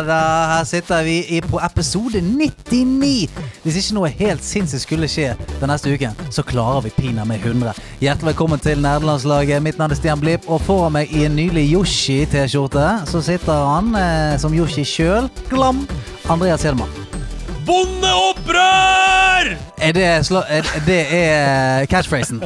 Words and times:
Nerdelandslaget! 0.00 0.06
Da, 0.06 0.56
her 0.56 0.64
sitter 0.64 1.02
vi 1.02 1.24
i, 1.28 1.40
på 1.40 1.60
episode 1.60 2.20
99. 2.20 3.28
Hvis 3.62 3.76
ikke 3.76 3.94
noe 3.94 4.08
helt 4.08 4.44
sinnssykt 4.44 4.84
skulle 4.84 5.08
skje 5.08 5.34
den 5.60 5.70
neste 5.70 5.92
uken, 5.92 6.16
så 6.30 6.42
klarer 6.42 6.84
vi 6.84 6.90
pinadø 6.90 7.28
med 7.28 7.44
100. 7.44 7.74
Hjertelig 8.00 8.32
velkommen 8.32 8.60
til 8.60 8.80
Nerdelandslaget. 8.80 9.62
Mitt 9.62 9.78
navn 9.78 9.92
er 9.92 9.98
Stian 9.98 10.20
Blipp, 10.20 10.48
og 10.48 10.62
foran 10.64 10.96
meg 10.96 11.12
i 11.12 11.26
en 11.26 11.36
nylig 11.36 11.68
Yoshi-T-skjorte 11.72 12.86
så 13.10 13.22
sitter 13.24 13.52
han 13.52 13.94
eh, 13.94 14.38
som 14.40 14.54
Yoshi 14.54 14.84
sjøl. 14.84 15.28
Glam! 15.50 15.86
Andreas 16.30 16.64
Hedman. 16.64 16.88
Bondeopprør! 17.66 19.69
Er 19.80 19.94
det, 19.96 20.04
er, 20.04 20.66
det 20.86 20.98
er 21.16 21.86
catchphrasen. 21.88 22.42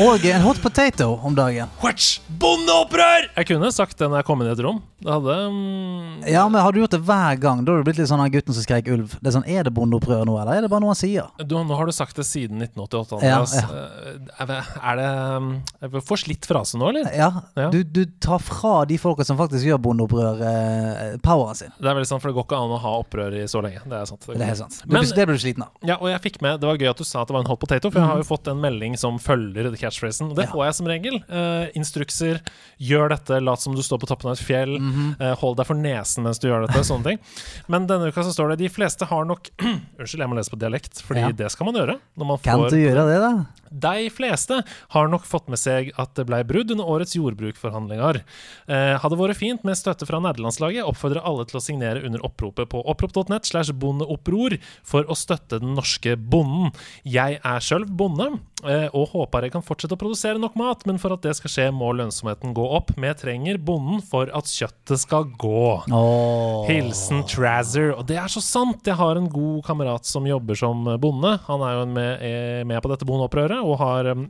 Og 0.00 0.22
en 0.24 0.40
hot 0.44 0.60
potato 0.64 1.10
om 1.26 1.34
dagen. 1.36 1.68
Watch! 1.82 2.14
Bondeopprør! 2.42 3.26
Jeg 3.36 3.46
kunne 3.50 3.68
sagt 3.74 3.98
det 4.00 4.08
når 4.08 4.22
jeg 4.22 4.26
kom 4.30 4.40
inn 4.42 4.48
i 4.48 4.54
et 4.54 4.62
rom. 4.64 4.78
Det 5.02 5.10
hadde 5.10 5.34
mm, 5.50 6.22
Ja, 6.30 6.44
men 6.48 6.62
Har 6.62 6.70
du 6.72 6.78
gjort 6.78 6.92
det 6.94 7.00
hver 7.02 7.36
gang? 7.42 7.60
Da 7.66 7.72
har 7.74 7.82
du 7.82 7.86
blitt 7.88 7.98
litt 7.98 8.06
sånn 8.08 8.20
han 8.22 8.30
gutten 8.32 8.54
som 8.54 8.62
skrek 8.64 8.86
ulv. 8.94 9.16
Det 9.18 9.28
Er 9.32 9.34
sånn, 9.34 9.46
er 9.50 9.66
det 9.66 9.72
bondeopprør 9.74 10.22
nå, 10.28 10.36
eller 10.40 10.60
er 10.60 10.64
det 10.64 10.70
bare 10.72 10.84
noe 10.84 10.94
han 10.94 10.98
sier? 11.00 11.26
du, 11.42 11.54
Nå 11.58 11.76
har 11.78 11.90
du 11.90 11.94
sagt 11.94 12.16
det 12.18 12.24
siden 12.28 12.62
1988, 12.62 13.18
Ja, 13.26 13.40
Andreas. 13.42 13.56
ja. 13.58 13.66
Eh, 13.66 14.30
Er 14.42 14.50
det, 14.52 14.58
er 14.92 15.00
det 15.02 15.08
mm, 15.42 15.50
er 15.82 15.92
det 15.96 16.02
for 16.08 16.22
slitt 16.22 16.48
frase 16.48 16.78
nå, 16.80 16.88
eller? 16.92 17.10
Ja, 17.18 17.30
Ja. 17.58 17.68
Du, 17.74 17.82
du 17.84 18.04
tar 18.22 18.40
fra 18.42 18.74
de 18.88 18.96
folka 19.02 19.26
som 19.28 19.36
faktisk 19.42 19.66
gjør 19.68 19.82
bondeopprør, 19.90 20.40
eh, 20.48 21.18
poweren 21.26 21.58
sin. 21.58 21.74
Det 21.78 21.90
er 21.92 21.98
veldig 21.98 22.08
sant, 22.14 22.22
for 22.24 22.30
det 22.32 22.38
går 22.38 22.46
ikke 22.48 22.62
an 22.62 22.76
å 22.78 22.80
ha 22.86 22.94
opprør 23.02 23.36
i 23.42 23.44
så 23.50 23.60
lenge. 23.66 23.82
Det 23.84 23.98
er 24.00 24.08
sant. 24.08 24.24
Det 24.30 24.38
er 24.40 24.50
helt 24.54 24.62
sant. 24.62 24.80
Det, 24.86 24.92
Men- 24.94 25.10
det 25.12 25.26
blir 25.28 25.36
du 25.36 25.42
sliten 25.44 25.66
av. 25.66 25.74
Ja, 25.84 25.98
og 26.00 26.08
jeg 26.14 26.22
fikk 26.30 26.40
med, 26.46 26.61
Det 26.62 26.68
var 26.70 26.78
gøy 26.78 26.90
at 26.92 27.00
du 27.02 27.06
sa 27.08 27.22
at 27.24 27.30
det 27.30 27.34
var 27.34 27.42
en 27.42 27.50
hot 27.50 27.58
potato, 27.62 27.90
for 27.90 27.98
jeg 27.98 28.08
har 28.12 28.20
jo 28.20 28.26
fått 28.28 28.46
en 28.52 28.60
melding 28.62 28.94
som 29.00 29.16
følger 29.22 29.66
catchphrasen. 29.80 30.30
Og 30.30 30.36
det 30.38 30.46
Ja. 30.46 30.52
får 30.52 30.64
jeg 30.68 30.74
som 30.78 30.86
regel. 30.92 31.16
Uh, 31.26 31.66
instrukser. 31.78 32.38
Gjør 32.78 33.10
dette, 33.10 33.40
lat 33.42 33.60
som 33.60 33.74
du 33.74 33.82
står 33.82 33.98
på 34.02 34.06
toppen 34.06 34.30
av 34.30 34.38
et 34.38 34.44
fjell. 34.46 34.78
Mm 34.78 34.92
-hmm. 34.92 35.10
uh, 35.20 35.34
hold 35.42 35.56
deg 35.58 35.66
for 35.66 35.74
nesen 35.74 36.22
mens 36.22 36.38
du 36.38 36.46
gjør 36.48 36.66
dette. 36.68 36.84
Sånne 36.86 37.04
ting. 37.04 37.18
Men 37.66 37.86
denne 37.86 38.08
uka 38.08 38.22
så 38.22 38.32
står 38.32 38.50
det 38.50 38.58
de 38.58 38.68
fleste 38.68 39.04
har 39.04 39.24
nok 39.24 39.50
Unnskyld, 39.98 40.20
jeg 40.20 40.28
må 40.28 40.36
lese 40.36 40.50
på 40.50 40.58
dialekt, 40.58 41.02
Fordi 41.02 41.20
Ja. 41.20 41.32
det 41.32 41.50
skal 41.50 41.66
man 41.66 41.74
gjøre. 41.74 41.98
Når 42.16 42.26
man 42.26 42.38
Kan 42.38 42.60
du 42.60 42.76
gjøre 42.76 43.06
det, 43.10 43.18
da? 43.20 43.46
De 43.72 44.08
fleste 44.12 44.60
har 44.94 45.10
nok 45.10 45.26
fått 45.28 45.50
med 45.52 45.60
seg 45.60 45.90
at 46.00 46.14
det 46.18 46.26
ble 46.28 46.42
brudd 46.48 46.74
under 46.74 46.88
årets 46.96 47.16
jordbrukforhandlinger. 47.16 48.22
Eh, 48.68 48.94
hadde 49.02 49.18
vært 49.20 49.40
fint 49.40 49.66
med 49.66 49.78
støtte 49.78 50.08
fra 50.08 50.20
nederlandslaget. 50.22 50.86
Oppfordrer 50.88 51.24
alle 51.24 51.46
til 51.48 51.60
å 51.60 51.64
signere 51.64 52.04
under 52.06 52.24
oppropet 52.26 52.70
på 52.72 52.84
opprop.nett 52.92 53.48
slash 53.48 53.74
bondeoppror 53.74 54.58
for 54.86 55.08
å 55.08 55.18
støtte 55.18 55.62
den 55.62 55.76
norske 55.78 56.16
bonden. 56.16 56.72
Jeg 57.08 57.40
er 57.42 57.64
sjøl 57.64 57.88
bonde 57.88 58.32
og 58.62 59.12
håper 59.12 59.46
jeg 59.46 59.54
kan 59.54 59.64
fortsette 59.64 59.96
å 59.96 60.00
produsere 60.00 60.40
nok 60.40 60.54
mat, 60.58 60.84
men 60.88 61.00
for 61.02 61.14
at 61.14 61.24
det 61.24 61.34
skal 61.38 61.52
skje, 61.52 61.66
må 61.74 61.90
lønnsomheten 61.98 62.54
gå 62.56 62.64
opp. 62.78 62.92
Vi 62.94 63.12
trenger 63.18 63.58
bonden 63.62 64.02
for 64.06 64.30
at 64.34 64.50
kjøttet 64.50 65.02
skal 65.02 65.26
gå. 65.40 65.64
Oh. 65.90 66.62
Hilsen 66.68 67.24
Trazer. 67.28 67.92
Og 67.96 68.06
det 68.08 68.20
er 68.22 68.32
så 68.32 68.42
sant! 68.44 68.86
Jeg 68.86 68.98
har 68.98 69.18
en 69.18 69.30
god 69.32 69.62
kamerat 69.66 70.08
som 70.08 70.26
jobber 70.28 70.58
som 70.58 70.86
bonde. 71.02 71.36
Han 71.48 71.66
er 71.66 71.76
jo 71.76 71.84
med, 71.90 72.26
er 72.26 72.66
med 72.68 72.82
på 72.84 72.92
dette 72.92 73.08
bondeopprøret, 73.08 73.60
og 73.62 73.78
har 73.82 74.12
um, 74.14 74.26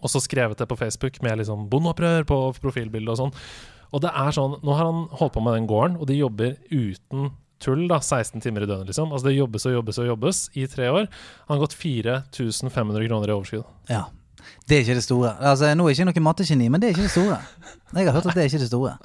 også 0.00 0.22
skrevet 0.24 0.58
det 0.58 0.70
på 0.70 0.78
Facebook 0.78 1.20
med 1.24 1.42
liksom 1.42 1.68
bondeopprør 1.72 2.26
på 2.30 2.42
profilbildet 2.62 3.14
og 3.14 3.22
sånn. 3.24 3.38
Og 3.94 4.02
det 4.02 4.10
er 4.10 4.34
sånn 4.34 4.56
Nå 4.66 4.74
har 4.74 4.88
han 4.88 5.04
holdt 5.20 5.36
på 5.36 5.42
med 5.44 5.58
den 5.58 5.70
gården, 5.70 5.98
og 6.00 6.08
de 6.10 6.18
jobber 6.18 6.56
uten 6.72 7.32
tull, 7.62 7.86
da. 7.88 8.00
16 8.02 8.40
timer 8.44 8.64
i 8.64 8.68
døgnet, 8.70 8.90
liksom. 8.90 9.12
Altså 9.12 9.28
det 9.30 9.36
jobbes 9.36 9.66
og 9.66 9.72
jobbes 9.78 9.98
og 10.02 10.06
jobbes 10.10 10.42
i 10.58 10.66
tre 10.70 10.90
år. 10.90 11.06
Han 11.48 11.56
har 11.56 11.62
gått 11.66 11.76
4500 11.78 13.08
kroner 13.08 13.30
i 13.30 13.36
overskudd. 13.36 13.64
Ja. 13.90 14.04
Det 14.68 14.76
er 14.76 14.82
ikke 14.84 14.98
det 14.98 15.04
store. 15.06 15.30
Altså, 15.40 15.70
Nå 15.76 15.86
er 15.86 15.94
jeg 15.94 16.02
ikke 16.04 16.10
noe 16.20 16.24
mattegeni, 16.26 16.66
men 16.68 16.80
det 16.82 16.90
er 16.90 16.96
ikke 16.96 17.06
det 17.06 17.14
store. 17.14 17.38
Jeg 17.94 18.06
har 18.08 18.12
hørt 18.18 18.26
at 18.28 18.34
det 18.36 18.42
er 18.44 18.50
ikke 18.50 18.60
det 18.64 18.68
store. 18.72 18.96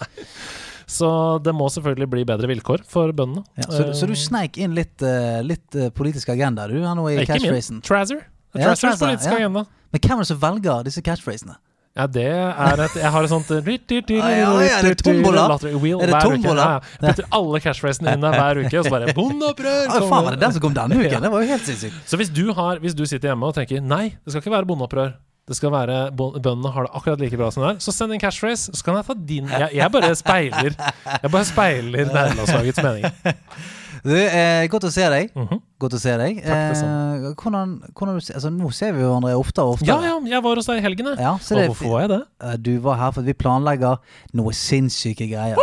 Så 0.89 1.07
det 1.45 1.53
må 1.53 1.67
selvfølgelig 1.69 2.07
bli 2.09 2.23
bedre 2.25 2.47
vilkår 2.49 2.81
for 2.89 3.11
bøndene. 3.13 3.43
Ja, 3.59 3.67
så, 3.69 3.83
så 3.93 4.07
du 4.09 4.15
sneik 4.17 4.55
inn 4.57 4.73
litt, 4.73 4.97
eh, 5.05 5.37
litt 5.45 5.75
eh, 5.77 5.91
politisk 5.93 6.31
agenda, 6.33 6.65
du, 6.65 6.79
nå 6.81 7.03
i 7.11 7.19
Eh, 7.19 7.27
Ikke 7.27 7.37
min. 7.53 7.81
Trazer. 7.85 8.23
Trazers 8.55 8.81
Ja, 8.81 8.95
politiske 8.97 9.35
ja. 9.35 9.43
agenda. 9.43 9.61
Men 9.93 10.01
hvem 10.01 10.15
er 10.15 10.23
det 10.25 10.29
som 10.31 10.39
velger 10.41 10.87
disse 10.87 11.03
catchphrasene? 11.05 11.59
Ja, 11.99 12.05
det 12.07 12.25
er 12.31 12.81
et 12.85 12.95
Jeg 12.95 13.11
har 13.11 13.25
et 13.27 13.31
sånt 13.31 13.49
tombola. 15.03 15.45
Wheel 15.81 15.99
Er 16.03 16.13
det 16.13 16.21
tombola? 16.23 16.67
Putter 17.01 17.25
alle 17.35 17.59
cashfrasene 17.63 18.13
inn 18.15 18.23
der 18.23 18.37
hver 18.37 18.61
uke, 18.63 18.75
og 18.79 18.87
så 18.87 18.93
bare 18.93 19.13
Bondeopprør! 19.19 19.89
Faen, 19.99 20.27
var 20.29 20.35
det 20.37 20.43
den 20.45 20.55
som 20.55 20.63
kom 20.63 20.77
denne 20.77 20.99
uken? 21.01 21.25
Det 21.25 21.31
var 21.33 21.43
jo 21.43 21.49
helt 21.51 21.65
sinnssykt. 21.67 21.97
Så 22.07 22.19
hvis 22.21 22.31
du, 22.31 22.45
har, 22.55 22.79
hvis 22.83 22.95
du 22.95 23.03
sitter 23.09 23.33
hjemme 23.33 23.49
og 23.49 23.57
tenker 23.57 23.83
Nei, 23.83 24.05
det 24.23 24.31
skal 24.31 24.45
ikke 24.45 24.55
være 24.55 24.69
bondeopprør. 24.69 25.17
Det 25.49 25.57
skal 25.57 25.71
være 25.73 25.97
Bøndene 26.13 26.69
har 26.75 26.85
det 26.85 26.91
akkurat 26.93 27.21
like 27.23 27.37
bra 27.39 27.49
som 27.51 27.65
det 27.65 27.71
er. 27.73 27.81
Så 27.83 27.91
send 27.95 28.13
en 28.13 28.21
catchphrase, 28.21 28.69
så 28.77 28.85
kan 28.85 28.99
jeg 28.99 29.07
ta 29.09 29.17
din 29.17 29.49
Jeg, 29.49 29.69
jeg 29.79 29.91
bare 29.95 30.13
speiler 30.15 30.75
Jeg 30.77 31.31
bare 31.33 31.45
speiler 31.49 32.05
nederlandslagets 32.13 32.83
meninger. 32.85 33.35
Du, 34.03 34.13
eh, 34.15 34.67
godt 34.71 34.87
å 34.87 34.91
se 34.93 35.05
deg. 35.11 35.31
Mhm. 35.35 35.61
Godt 35.79 35.95
å 35.95 35.99
se 35.99 36.15
deg. 36.19 36.39
Eh, 36.43 37.33
hvordan, 37.39 37.75
hvordan 37.93 38.19
du, 38.19 38.33
altså, 38.33 38.51
nå 38.53 38.71
ser 38.75 38.93
vi 38.95 39.03
hverandre 39.03 39.35
oftere 39.39 39.65
og 39.65 39.77
oftere. 39.77 39.95
Ja, 39.95 40.13
ja, 40.13 40.19
jeg 40.35 40.43
var 40.43 40.61
hos 40.61 40.69
deg 40.69 40.81
i 40.81 40.85
helgen, 40.85 41.11
jeg. 41.11 41.19
Ja, 41.19 41.33
Og 41.33 41.73
hvorfor 41.73 41.93
var 41.95 42.05
jeg 42.05 42.09
det? 42.09 42.21
Eh, 42.43 42.57
Du 42.57 42.79
var 42.79 42.95
her 42.95 43.11
fordi 43.11 43.31
vi 43.31 43.33
planlegger 43.33 43.99
noe 44.33 44.53
sinnssyke 44.55 45.29
greier. 45.31 45.59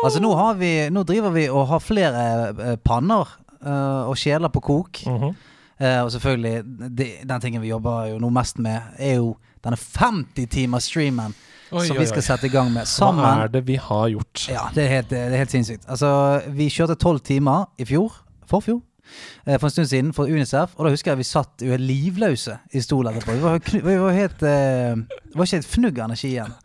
Altså 0.00 0.20
nå, 0.22 0.30
har 0.32 0.54
vi, 0.56 0.88
nå 0.88 1.02
driver 1.04 1.30
vi 1.34 1.48
og 1.52 1.66
har 1.68 1.82
flere 1.84 2.20
eh, 2.48 2.76
panner 2.80 3.28
uh, 3.60 4.08
og 4.08 4.16
kjeler 4.16 4.48
på 4.48 4.62
kok. 4.64 5.02
Mm 5.06 5.18
-hmm. 5.18 5.34
uh, 5.80 6.04
og 6.04 6.12
selvfølgelig, 6.12 6.62
det, 6.96 7.08
den 7.28 7.40
tingen 7.40 7.62
vi 7.62 7.68
jobber 7.68 8.06
jo 8.06 8.18
nå 8.18 8.30
mest 8.30 8.58
med, 8.58 8.80
er 8.98 9.14
jo 9.14 9.36
denne 9.64 9.76
50-timers-streamen 9.76 11.34
Oi, 11.70 11.86
som 11.86 11.98
vi 12.00 12.06
skal 12.10 12.24
sette 12.26 12.48
i 12.48 12.52
gang 12.52 12.70
med. 12.74 12.88
Sammen, 12.90 13.22
Hva 13.22 13.46
er 13.46 13.52
det 13.54 13.62
vi 13.68 13.76
har 13.78 14.08
gjort? 14.10 14.46
Ja, 14.50 14.68
det 14.74 14.84
er 14.84 14.94
helt, 14.96 15.10
det 15.12 15.20
er 15.22 15.42
helt 15.42 15.52
sinnssykt. 15.54 15.84
Altså, 15.86 16.10
vi 16.56 16.70
kjørte 16.72 16.96
tolv 16.98 17.22
timer 17.26 17.68
i 17.78 17.86
fjor. 17.86 18.16
Forfjor. 18.50 18.80
eh, 19.46 19.58
For 19.58 19.68
en 19.68 19.74
stund 19.74 19.90
siden 19.90 20.12
for 20.14 20.30
Unicef, 20.30 20.74
og 20.76 20.86
da 20.86 20.90
husker 20.94 21.12
jeg 21.12 21.20
vi 21.22 21.28
satt 21.28 21.62
jo 21.66 21.76
livløse 21.78 22.58
i 22.74 22.82
stol 22.82 23.06
etterpå. 23.10 23.36
Vi 23.38 23.44
var, 23.44 23.60
vi 23.90 24.00
var 24.02 24.16
helt 24.16 24.42
eh, 24.42 24.98
Det 24.98 25.38
var 25.38 25.46
ikke 25.46 25.62
et 25.62 25.70
fnugg 25.70 25.98
av 25.98 26.10
energi 26.10 26.34
igjen. 26.34 26.58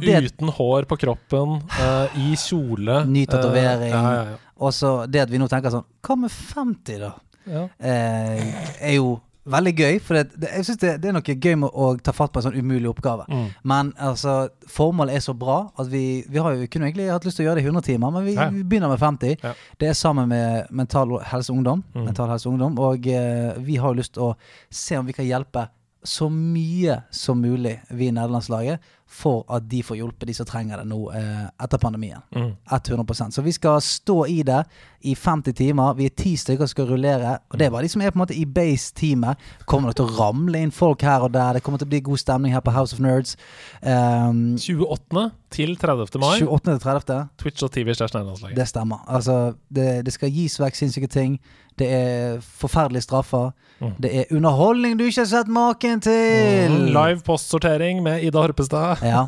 Det, 0.00 0.20
Uten 0.24 0.48
hår 0.48 0.86
på 0.88 0.96
kroppen, 0.96 1.58
uh, 1.76 2.14
i 2.16 2.32
kjole. 2.40 3.02
Ny 3.10 3.26
tatovering. 3.28 3.92
Uh, 3.92 4.06
ja, 4.06 4.12
ja, 4.14 4.24
ja. 4.30 4.54
og 4.64 4.72
så 4.72 4.92
det 5.10 5.26
at 5.26 5.32
vi 5.32 5.40
nå 5.42 5.48
tenker 5.50 5.74
sånn 5.74 5.84
Hva 6.00 6.16
med 6.22 6.32
50, 6.32 7.02
da? 7.02 7.10
Ja. 7.44 7.66
Eh, 7.78 8.44
er 8.80 8.94
jo 8.96 9.18
veldig 9.46 9.72
gøy. 9.76 9.98
For 10.00 10.16
det, 10.18 10.40
det, 10.40 10.48
jeg 10.56 10.64
synes 10.68 10.80
det, 10.80 10.92
det 11.02 11.10
er 11.10 11.16
noe 11.16 11.34
gøy 11.36 11.54
med 11.60 11.70
å 11.76 11.88
ta 12.00 12.14
fatt 12.16 12.32
på 12.32 12.40
en 12.40 12.46
sånn 12.48 12.56
umulig 12.58 12.88
oppgave. 12.90 13.26
Mm. 13.28 13.46
Men 13.70 13.92
altså, 14.00 14.48
formålet 14.70 15.18
er 15.18 15.24
så 15.26 15.34
bra 15.36 15.58
at 15.80 15.90
vi, 15.92 16.24
vi 16.28 16.40
har 16.42 16.56
jo 16.56 16.68
kunne 16.72 16.88
egentlig 16.90 17.10
hatt 17.12 17.26
lyst 17.28 17.40
til 17.40 17.44
å 17.46 17.50
gjøre 17.50 17.60
det 17.60 17.66
i 17.66 17.70
100 17.70 17.86
timer, 17.90 18.14
men 18.16 18.24
vi, 18.28 18.34
Ja. 18.38 18.48
vi 18.50 18.64
begynner 18.64 18.88
med 18.92 18.98
50. 19.02 19.36
Ja. 19.44 19.54
Det 19.80 19.88
er 19.92 19.98
sammen 19.98 20.28
med 20.32 20.70
Mental 20.70 21.18
Helse 21.30 21.52
Ungdom. 21.52 21.84
Mm. 21.94 22.04
Mental 22.08 22.28
Helse 22.32 22.48
Ungdom 22.48 22.78
og 22.78 23.06
eh, 23.06 23.52
vi 23.64 23.76
har 23.76 23.92
jo 23.92 24.00
lyst 24.00 24.14
til 24.16 24.30
å 24.30 24.34
se 24.70 24.96
om 24.98 25.06
vi 25.06 25.12
kan 25.16 25.26
hjelpe 25.28 25.68
så 26.04 26.26
mye 26.28 26.98
som 27.10 27.38
mulig, 27.40 27.78
vi 27.88 28.10
i 28.10 28.12
nederlandslaget, 28.12 28.80
for 29.06 29.44
at 29.52 29.66
de 29.70 29.82
får 29.84 29.98
hjulpet 29.98 30.28
de 30.28 30.34
som 30.34 30.46
trenger 30.48 30.80
det 30.80 30.88
nå 30.90 30.98
eh, 31.14 31.44
etter 31.62 31.78
pandemien. 31.78 32.22
Mm. 32.34 32.54
100% 32.70 33.36
Så 33.36 33.42
vi 33.42 33.52
skal 33.52 33.80
stå 33.84 34.26
i 34.26 34.42
det 34.42 34.62
i 35.04 35.14
50 35.14 35.52
timer. 35.52 35.94
Vi 35.94 36.08
er 36.08 36.16
ti 36.16 36.34
stykker 36.40 36.64
som 36.64 36.72
skal 36.72 36.88
rullere. 36.88 37.36
Og 37.52 37.58
det 37.58 37.66
er 37.66 37.74
bare 37.74 37.84
de 37.84 37.92
som 37.92 38.02
er 38.02 38.10
på 38.10 38.18
en 38.18 38.24
måte 38.24 38.36
i 38.38 38.46
base-teamet. 38.48 39.40
Kommer 39.70 39.92
det 39.92 40.00
til 40.00 40.08
å 40.08 40.16
ramle 40.18 40.64
inn 40.64 40.74
folk 40.74 41.04
her 41.04 41.26
og 41.26 41.34
der. 41.36 41.58
Det 41.58 41.62
kommer 41.62 41.82
til 41.82 41.88
å 41.90 41.92
bli 41.94 42.02
god 42.08 42.22
stemning 42.24 42.56
her 42.56 42.64
på 42.64 42.74
House 42.74 42.96
of 42.96 43.02
Nerds. 43.04 43.36
Um, 43.82 44.56
28. 44.58 45.28
til 45.54 45.76
30. 45.80 46.18
mai. 46.22 46.38
28. 46.42 46.74
til 46.74 46.80
30. 46.84 47.18
Twitch 47.40 47.64
og 47.66 47.70
TV. 47.74 47.94
Det 48.56 48.66
stemmer. 48.68 49.04
Altså, 49.08 49.54
det, 49.70 50.04
det 50.06 50.14
skal 50.14 50.32
gis 50.34 50.58
vekk 50.60 50.78
sinnssyke 50.78 51.10
ting. 51.10 51.38
Det 51.78 51.88
er 51.90 52.40
forferdelige 52.40 53.02
straffer. 53.02 53.50
Mm. 53.80 53.94
Det 54.02 54.10
er 54.18 54.34
underholdning 54.36 54.98
du 54.98 55.04
ikke 55.08 55.24
har 55.24 55.30
sett 55.30 55.50
maken 55.50 56.02
til! 56.04 56.70
Mm, 56.70 56.84
Live 56.94 57.24
postsortering 57.26 58.02
med 58.02 58.22
Ida 58.22 58.38
Horpestad. 58.44 59.02
Ja. 59.14 59.26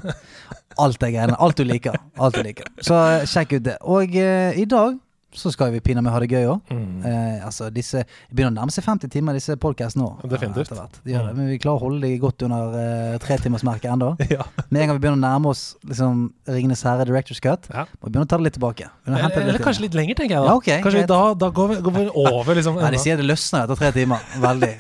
Alt 0.78 1.02
er 1.02 1.11
greiene. 1.14 1.37
Alt 1.40 1.58
du 1.58 1.64
liker. 1.64 1.96
Alt 2.20 2.37
du 2.37 2.43
liker. 2.44 2.69
Så 2.84 2.94
eh, 2.94 3.26
sjekk 3.26 3.56
ut 3.56 3.64
det. 3.64 3.79
Og 3.81 4.12
eh, 4.17 4.58
i 4.61 4.67
dag 4.69 4.99
så 5.36 5.52
skal 5.52 5.70
vi 5.74 5.80
pinadø 5.84 6.10
ha 6.12 6.20
det 6.22 6.28
gøy 6.32 6.46
òg. 6.50 6.70
Mm. 6.72 7.04
Eh, 7.06 7.44
altså, 7.46 7.68
disse 7.74 8.02
det 8.06 8.34
begynner 8.34 8.54
å 8.54 8.56
nærme 8.62 8.72
seg 8.74 8.84
50 8.86 9.10
timer, 9.12 9.36
disse 9.36 9.56
podkastene 9.60 10.02
nå. 10.04 10.28
Definitivt. 10.32 10.72
eh. 10.72 10.98
De 11.04 11.12
gjør 11.14 11.28
det, 11.28 11.34
men 11.36 11.50
vi 11.52 11.58
klarer 11.62 11.76
å 11.80 11.84
holde 11.86 12.00
de 12.06 12.18
godt 12.22 12.44
under 12.46 12.74
uh, 12.76 13.18
tretimersmerket 13.22 13.92
ennå. 13.92 14.14
Ja. 14.36 14.42
Med 14.68 14.82
en 14.82 14.88
gang 14.90 14.96
vi 14.98 15.02
begynner 15.04 15.20
å 15.20 15.22
nærme 15.22 15.52
oss 15.52 15.62
liksom, 15.86 16.26
Ringenes 16.50 16.82
herre 16.88 17.06
Directors 17.08 17.40
Cut, 17.44 17.68
Ja. 17.72 17.86
må 18.00 18.08
vi 18.08 18.14
begynne 18.16 18.26
å 18.26 18.30
ta 18.32 18.40
det 18.40 18.48
litt 18.48 18.56
tilbake. 18.58 18.88
Eller, 19.06 19.22
litt 19.28 19.36
Eller 19.44 19.62
kanskje 19.62 19.86
litt 19.86 19.96
lenger, 19.96 20.18
tenker 20.18 20.36
jeg 20.36 20.42
da. 20.44 20.50
Ja, 20.50 20.56
okay, 20.58 20.80
kanskje 20.84 21.06
da, 21.08 21.20
da 21.38 21.50
går, 21.54 21.70
vi, 21.74 21.80
går 21.86 21.96
vi 22.00 22.06
over, 22.26 22.52
liksom. 22.58 22.80
Nei, 22.82 22.90
de 22.96 23.00
sier 23.04 23.20
det 23.20 23.28
løsner 23.28 23.64
etter 23.68 23.78
tre 23.80 23.92
timer. 23.96 24.24
Veldig. 24.42 24.72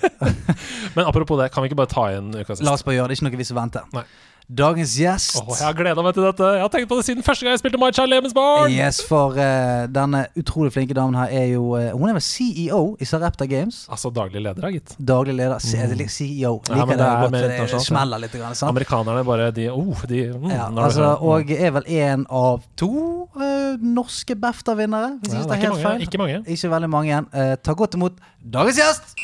Men 0.96 1.04
apropos 1.06 1.38
det, 1.40 1.50
kan 1.54 1.62
vi 1.64 1.70
ikke 1.70 1.78
bare 1.84 1.92
ta 1.92 2.08
igjen 2.12 2.32
uka 2.34 2.54
sist? 2.56 2.64
La 2.66 2.74
oss 2.76 2.84
bare 2.86 2.98
gjøre 2.98 3.12
det. 3.12 3.16
Det 3.16 3.20
er 3.20 3.22
Ikke 3.22 3.30
noe 3.36 3.42
vi 3.44 3.48
skal 3.48 3.60
vente. 3.62 3.84
Nei. 3.96 4.04
Dagens 4.46 4.92
gjest 4.94 5.40
Åh, 5.40 5.48
jeg 5.58 5.66
har 5.66 5.74
gleda 5.74 6.02
meg 6.06 6.12
til 6.14 6.22
dette. 6.22 6.48
Jeg 6.54 6.62
har 6.62 6.70
tenkt 6.70 6.86
på 6.86 6.96
det 7.00 7.04
siden 7.08 7.24
første 7.26 7.42
gang 7.42 7.56
jeg 7.56 7.60
spilte 7.64 7.80
My 7.82 7.88
Child 7.90 8.12
Lebensborn. 8.12 8.70
Yes, 8.70 9.00
for 9.02 9.34
uh, 9.34 9.88
denne 9.90 10.20
utrolig 10.38 10.70
flinke 10.70 10.94
damen 10.94 11.18
her 11.18 11.32
er 11.34 11.48
jo 11.50 11.72
uh, 11.74 11.88
Hun 11.96 12.12
er 12.12 12.14
vel 12.14 12.22
CEO 12.22 12.82
i 13.02 13.08
Sarepta 13.10 13.48
Games. 13.50 13.80
Altså 13.90 14.12
daglig 14.14 14.44
leder, 14.44 14.68
gitt. 14.70 14.94
Daglig 15.02 15.34
leder. 15.34 15.58
Liker 15.58 16.12
CEO. 16.14 16.52
Ja, 16.68 16.76
Liker 16.78 16.92
men 16.92 17.34
det, 17.34 17.48
det 17.56 17.66
det 17.72 17.80
smeller 17.82 18.22
litt. 18.22 18.36
Grann, 18.36 18.54
sant? 18.54 18.70
Amerikanerne 18.70 19.24
bare 19.26 19.50
de, 19.56 19.66
oh, 19.72 20.04
de 20.06 20.22
mm, 20.30 20.50
Ja, 20.52 20.68
altså, 20.70 21.08
mm. 21.16 21.26
og 21.26 21.50
er 21.56 21.74
vel 21.80 21.90
en 21.96 22.26
av 22.30 22.62
to 22.78 22.92
uh, 23.34 23.74
norske 23.82 24.38
BAFTA-vinnere, 24.38 25.16
hvis 25.24 25.34
Ja, 25.34 25.42
ikke 25.42 25.50
det 25.50 25.58
er 25.58 25.64
helt 25.64 25.74
mange, 25.74 25.88
feil. 25.88 26.06
ikke 26.06 26.22
mange. 26.22 26.38
Ikke 26.46 26.72
veldig 26.76 26.92
mange 26.92 27.10
igjen. 27.10 27.28
Eh, 27.34 27.52
ta 27.66 27.74
godt 27.74 27.98
imot 27.98 28.22
dagens 28.38 28.78
gjest! 28.78 29.16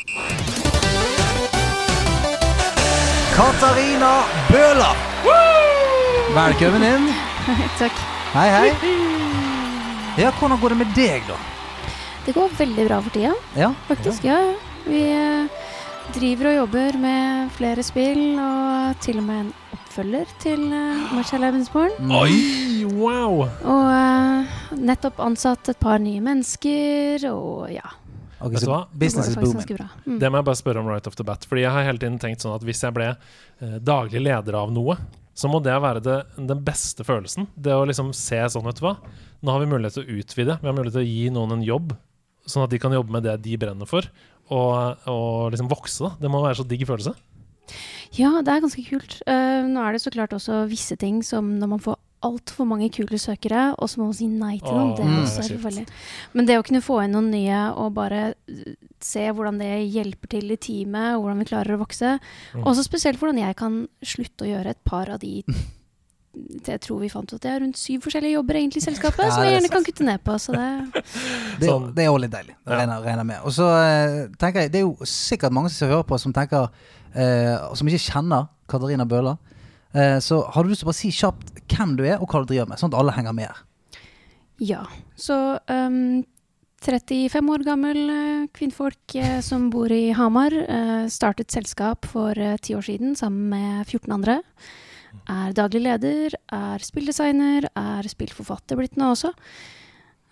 Katarina 3.33 4.15
Bøhler. 4.51 5.12
Velkommen 6.33 6.81
inn. 6.81 7.03
Takk. 7.79 7.97
Hei, 8.33 8.47
hei. 8.49 8.93
Ja, 10.17 10.31
hvordan 10.33 10.57
går 10.57 10.73
det 10.73 10.77
med 10.79 10.95
deg, 10.97 11.27
da? 11.29 11.35
Det 12.25 12.33
går 12.33 12.55
veldig 12.57 12.85
bra 12.87 12.97
for 13.05 13.13
tida, 13.13 13.35
Ja, 13.53 13.69
faktisk. 13.85 14.25
Ja. 14.25 14.39
Vi 14.87 15.03
eh, 15.13 15.61
driver 16.15 16.49
og 16.49 16.57
jobber 16.57 16.97
med 17.05 17.53
flere 17.53 17.85
spill, 17.85 18.23
og 18.41 18.97
til 19.05 19.21
og 19.21 19.27
med 19.29 19.43
en 19.43 19.53
oppfølger 19.77 20.33
til 20.41 20.65
uh, 20.73 21.13
Marcel 21.13 21.45
Lebensborn. 21.45 21.93
Mm. 22.01 22.17
Oi, 22.23 22.35
wow! 22.97 23.45
Og 23.45 23.93
uh, 23.93 24.59
nettopp 24.81 25.21
ansatt 25.21 25.69
et 25.69 25.85
par 25.85 26.01
nye 26.01 26.23
mennesker, 26.33 27.29
og 27.29 27.69
ja. 27.77 27.93
Okay, 28.39 28.57
Vet 28.57 28.65
du 28.65 28.73
hva? 28.73 28.85
business 28.89 29.29
is 29.29 29.37
booming. 29.37 29.85
Mm. 30.09 30.17
Det 30.17 30.33
må 30.33 30.41
jeg 30.41 30.49
bare 30.49 30.65
spørre 30.65 30.81
om 30.81 30.89
right 30.89 31.05
off 31.05 31.13
the 31.19 31.29
bat. 31.29 31.45
Fordi 31.45 31.69
jeg 31.69 31.77
har 31.77 31.85
hele 31.93 32.01
tiden 32.01 32.17
tenkt 32.17 32.41
sånn 32.41 32.57
at 32.57 32.65
hvis 32.65 32.81
jeg 32.81 32.97
ble 32.97 33.13
uh, 33.13 33.75
daglig 33.85 34.25
leder 34.31 34.57
av 34.65 34.73
noe, 34.73 34.97
så 35.33 35.49
må 35.49 35.59
det 35.65 35.75
være 35.81 36.01
det, 36.05 36.17
den 36.37 36.61
beste 36.65 37.05
følelsen. 37.05 37.47
Det 37.55 37.73
å 37.73 37.85
liksom 37.89 38.11
se 38.17 38.39
sånn, 38.53 38.65
vet 38.69 38.79
du 38.79 38.85
hva. 38.85 38.95
Nå 39.41 39.53
har 39.53 39.63
vi 39.63 39.69
mulighet 39.71 39.97
til 39.97 40.05
å 40.05 40.19
utvide. 40.21 40.59
Vi 40.61 40.69
har 40.69 40.75
mulighet 40.77 40.97
til 40.99 41.05
å 41.05 41.09
gi 41.09 41.31
noen 41.33 41.57
en 41.57 41.65
jobb, 41.65 41.95
sånn 42.45 42.65
at 42.65 42.73
de 42.73 42.79
kan 42.81 42.93
jobbe 42.93 43.15
med 43.15 43.25
det 43.25 43.39
de 43.45 43.57
brenner 43.59 43.89
for. 43.89 44.07
Og, 44.53 45.07
og 45.09 45.53
liksom 45.53 45.71
vokse. 45.71 46.13
Det 46.21 46.29
må 46.31 46.43
være 46.43 46.61
så 46.61 46.67
digg 46.67 46.85
følelse. 46.89 47.15
Ja, 48.13 48.29
det 48.45 48.53
er 48.53 48.61
ganske 48.61 48.85
kult. 48.85 49.17
Uh, 49.25 49.65
nå 49.65 49.81
er 49.81 49.95
det 49.95 50.03
så 50.03 50.13
klart 50.13 50.35
også 50.35 50.65
visse 50.69 50.97
ting 51.01 51.23
som 51.25 51.55
når 51.57 51.71
man 51.71 51.81
får 51.81 51.97
altfor 52.23 52.67
mange 52.69 52.87
kule 52.95 53.19
søkere, 53.19 53.73
og 53.77 53.89
så 53.91 53.99
må 54.01 54.07
man 54.09 54.17
si 54.17 54.27
nei 54.31 54.55
til 54.63 54.71
noen. 54.73 54.93
Det 54.97 55.03
er 55.03 55.11
mm. 55.11 55.19
også 55.25 55.43
er 55.43 55.51
forferdelig. 55.57 55.85
Men 56.33 56.47
det 56.49 56.57
å 56.59 56.65
kunne 56.65 56.81
få 56.85 57.01
inn 57.03 57.13
noen 57.17 57.29
nye 57.33 57.61
og 57.83 57.93
bare 57.97 58.23
eh, 58.49 58.73
se 59.03 59.27
hvordan 59.29 59.59
det 59.61 59.71
hjelper 59.93 60.31
til 60.37 60.51
i 60.55 60.59
teamet, 60.63 61.13
og 61.17 61.25
hvordan 61.25 61.43
vi 61.43 61.49
klarer 61.51 61.75
å 61.77 61.81
vokse, 61.83 62.17
Mm. 62.53 62.63
og 62.67 62.75
så 62.77 62.83
spesielt 62.85 63.17
hvordan 63.19 63.39
jeg 63.41 63.55
kan 63.59 63.79
slutte 64.05 64.45
å 64.45 64.49
gjøre 64.53 64.69
et 64.75 64.83
par 64.87 65.09
av 65.13 65.19
de 65.23 65.41
jeg 66.65 66.79
tror 66.81 66.97
vi 67.03 67.09
fant 67.13 67.29
ut 67.29 67.35
at 67.37 67.43
det 67.45 67.49
er 67.51 67.59
rundt 67.61 67.77
syv 67.77 68.01
forskjellige 68.07 68.33
jobber 68.33 68.57
egentlig 68.57 68.81
i 68.81 68.85
selskapet, 68.87 69.21
Ja, 69.21 69.33
som 69.35 69.43
jeg 69.45 69.51
er 69.51 69.59
gjerne 69.59 69.69
kan 69.69 69.83
kutte 69.85 70.05
ned 70.07 70.23
på. 70.25 70.33
Så 70.41 70.55
det, 70.55 70.63
Det, 71.61 71.67
er- 71.67 71.69
Sånn. 71.69 71.85
det 71.93 72.01
er 72.01 72.09
jo 72.09 72.15
litt 72.23 72.33
deilig. 72.33 72.55
Det 72.65 72.73
regner, 72.79 73.03
regner 73.05 73.27
med. 73.29 73.43
Og 73.45 73.53
så 73.53 73.67
eh, 73.77 74.15
tenker 74.41 74.65
jeg, 74.65 74.71
det 74.73 74.81
er 74.81 74.87
jo 74.87 74.95
sikkert 75.05 75.53
mange 75.53 75.69
som 75.69 75.91
hører 75.93 76.07
på, 76.09 76.17
som 76.17 76.33
tenker 76.33 76.71
eh, 77.13 77.53
Som 77.77 77.87
ikke 77.91 78.01
kjenner 78.07 78.47
Katarina 78.71 79.05
Bøhler. 79.05 79.37
Eh, 79.93 80.19
så 80.19 80.41
har 80.49 80.63
du 80.63 80.71
lyst 80.71 80.81
til 80.81 80.89
å 80.89 80.91
bare 80.91 80.99
si 80.99 81.13
kjapt 81.13 81.63
hvem 81.69 81.95
du 81.99 82.03
er, 82.05 82.19
og 82.19 82.29
hva 82.29 82.43
du 82.43 82.51
driver 82.51 82.71
med, 82.71 82.81
sånn 82.81 82.93
at 82.93 82.99
alle 82.99 83.15
henger 83.15 83.35
med? 83.37 83.63
ja. 84.63 84.85
Så 85.19 85.35
um, 85.69 86.23
35 86.83 87.51
år 87.53 87.63
gammel 87.63 87.99
eh, 88.11 88.45
kvinnfolk 88.55 89.15
eh, 89.15 89.37
som 89.45 89.69
bor 89.71 89.91
i 89.91 90.11
Hamar. 90.15 90.55
startet 91.07 91.51
selskap 91.51 92.07
for 92.09 92.35
ti 92.61 92.75
år 92.75 92.83
siden 92.83 93.15
sammen 93.15 93.53
med 93.53 93.87
14 93.87 94.11
andre. 94.11 94.41
Er 95.29 95.53
daglig 95.55 95.83
leder, 95.85 96.35
er 96.51 96.83
spilldesigner, 96.83 97.69
er 97.77 98.09
spillforfatter 98.09 98.79
blitt 98.79 98.97
nå 98.99 99.13
også. 99.13 99.31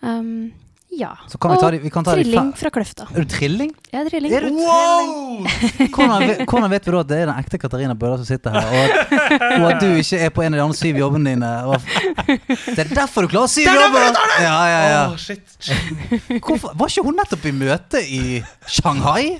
Um, 0.02 0.52
ja. 0.92 1.18
Så 1.28 1.38
kan 1.38 1.52
vi 1.52 1.58
ta 1.62 1.72
de, 1.72 1.80
vi 1.80 1.90
kan 1.90 2.04
ta 2.04 2.16
de 2.16 2.24
trilling 2.26 2.52
fra 2.60 2.70
Kløfta. 2.74 3.06
Er 3.16 3.24
du 3.24 3.30
trilling? 3.32 3.72
Er 3.96 4.10
trilling. 4.10 4.34
Er 4.36 4.44
du 4.44 4.50
trilling? 4.58 5.92
Hvordan, 5.96 6.44
hvordan 6.44 6.74
vet 6.74 6.88
vi 6.88 6.92
da 6.92 7.00
at 7.00 7.10
det 7.12 7.20
er 7.22 7.30
den 7.30 7.40
ekte 7.40 7.60
Katarina 7.62 7.96
Bøhler 7.96 8.20
som 8.20 8.28
sitter 8.28 8.56
her, 8.56 8.68
og 8.68 8.82
at, 8.84 9.46
og 9.62 9.68
at 9.70 9.80
du 9.84 9.88
ikke 10.02 10.20
er 10.26 10.34
på 10.36 10.44
en 10.44 10.54
av 10.54 10.60
de 10.60 10.64
andre 10.66 10.78
syv 10.80 11.00
jobbene 11.00 11.34
dine? 11.34 11.52
Og, 11.72 11.88
det 12.76 12.84
er 12.84 12.92
derfor 12.92 13.26
du 13.26 13.32
klarer 13.32 13.52
syv 13.54 13.70
jobber! 13.72 14.08
Ja, 14.44 14.58
ja, 14.68 14.82
ja. 14.92 15.04
Oh, 15.08 15.18
shit. 15.22 15.46
Hvorfor, 16.42 16.76
var 16.76 16.92
ikke 16.92 17.06
hun 17.08 17.20
nettopp 17.22 17.48
i 17.48 17.56
møte 17.56 18.04
i 18.04 18.24
Shanghai? 18.68 19.38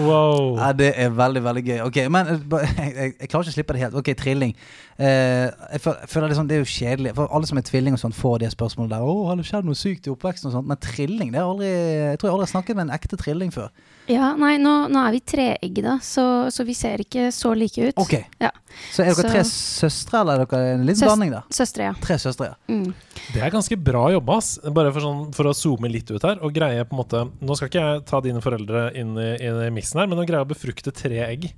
Wow. 0.00 0.56
Ja, 0.58 0.72
det 0.72 0.94
er 0.96 1.12
veldig, 1.14 1.44
veldig 1.44 1.64
gøy. 1.68 1.78
Ok, 1.84 2.00
men 2.12 2.32
eh, 2.32 2.40
jeg, 2.64 2.94
jeg, 2.96 3.14
jeg 3.20 3.28
klarer 3.28 3.44
ikke 3.44 3.52
å 3.52 3.56
slippe 3.58 3.76
det 3.76 3.84
helt. 3.84 4.00
Ok, 4.00 4.10
trilling. 4.18 4.56
Eh, 4.98 5.50
jeg 5.74 5.80
føler, 5.82 5.96
jeg 6.04 6.08
føler 6.12 6.28
liksom, 6.30 6.46
Det 6.48 6.54
er 6.54 6.60
jo 6.62 6.70
kjedelig. 6.70 7.14
For 7.16 7.32
alle 7.34 7.46
som 7.50 7.58
er 7.58 7.64
tvilling 7.66 7.96
og 7.96 7.98
sånn 7.98 8.14
får 8.14 8.38
de 8.44 8.50
spørsmålene 8.52 8.90
der. 8.94 9.02
'Å, 9.02 9.26
har 9.26 9.36
det 9.40 9.44
skjedd 9.48 9.64
noe 9.66 9.74
sykt 9.74 10.06
i 10.06 10.10
oppveksten?' 10.12 10.46
og 10.46 10.52
sånt. 10.54 10.66
Men 10.70 10.76
trilling 10.78 11.32
det 11.32 11.40
er 11.40 11.48
aldri 11.48 11.66
Jeg 11.66 12.18
tror 12.18 12.28
jeg 12.30 12.34
aldri 12.36 12.46
har 12.46 12.52
snakket 12.54 12.76
med 12.76 12.86
en 12.88 12.94
ekte 12.94 13.16
trilling 13.18 13.50
før. 13.50 13.70
Ja, 14.06 14.34
nei, 14.36 14.58
nå, 14.58 14.88
nå 14.92 15.00
er 15.00 15.12
vi 15.16 15.20
treeggede, 15.20 15.96
så, 16.04 16.50
så 16.52 16.64
vi 16.68 16.74
ser 16.76 16.98
ikke 17.00 17.32
så 17.32 17.54
like 17.56 17.88
ut. 17.88 17.94
Ok, 17.96 18.24
Ja. 18.40 18.50
Så 18.92 19.00
er 19.02 19.06
dere 19.06 19.14
Så- 19.14 19.30
tre 19.30 19.42
søstre, 19.44 20.20
eller 20.20 20.40
er 20.42 20.46
dere 20.46 20.74
en 20.74 20.84
liten 20.86 21.00
Søs- 21.00 21.08
blanding, 21.08 21.30
da? 21.32 21.42
Søstre, 21.50 21.82
ja. 21.88 21.92
Tre 22.00 22.14
søstre, 22.18 22.44
ja. 22.52 22.54
Mm. 22.68 22.92
Det 23.32 23.42
er 23.42 23.50
ganske 23.50 23.76
bra 23.82 24.10
jobba, 24.12 24.36
ass. 24.36 24.58
Bare 24.62 24.92
for, 24.92 25.00
sånn, 25.00 25.34
for 25.34 25.44
å 25.44 25.54
zoome 25.54 25.90
litt 25.90 26.10
ut 26.10 26.22
her. 26.22 26.38
Og 26.42 26.52
greie 26.52 26.84
på 26.84 26.92
en 26.92 27.02
måte 27.02 27.30
Nå 27.40 27.56
skal 27.56 27.68
ikke 27.68 27.80
jeg 27.94 28.04
ta 28.06 28.20
dine 28.20 28.40
foreldre 28.42 28.94
inn 28.94 29.16
i, 29.16 29.36
inn 29.40 29.58
i 29.62 29.70
miksen 29.70 29.98
her, 30.00 30.06
men 30.06 30.18
å 30.18 30.26
greie 30.26 30.44
å 30.44 30.46
befrukte 30.46 30.92
tre 30.92 31.18
egg 31.24 31.52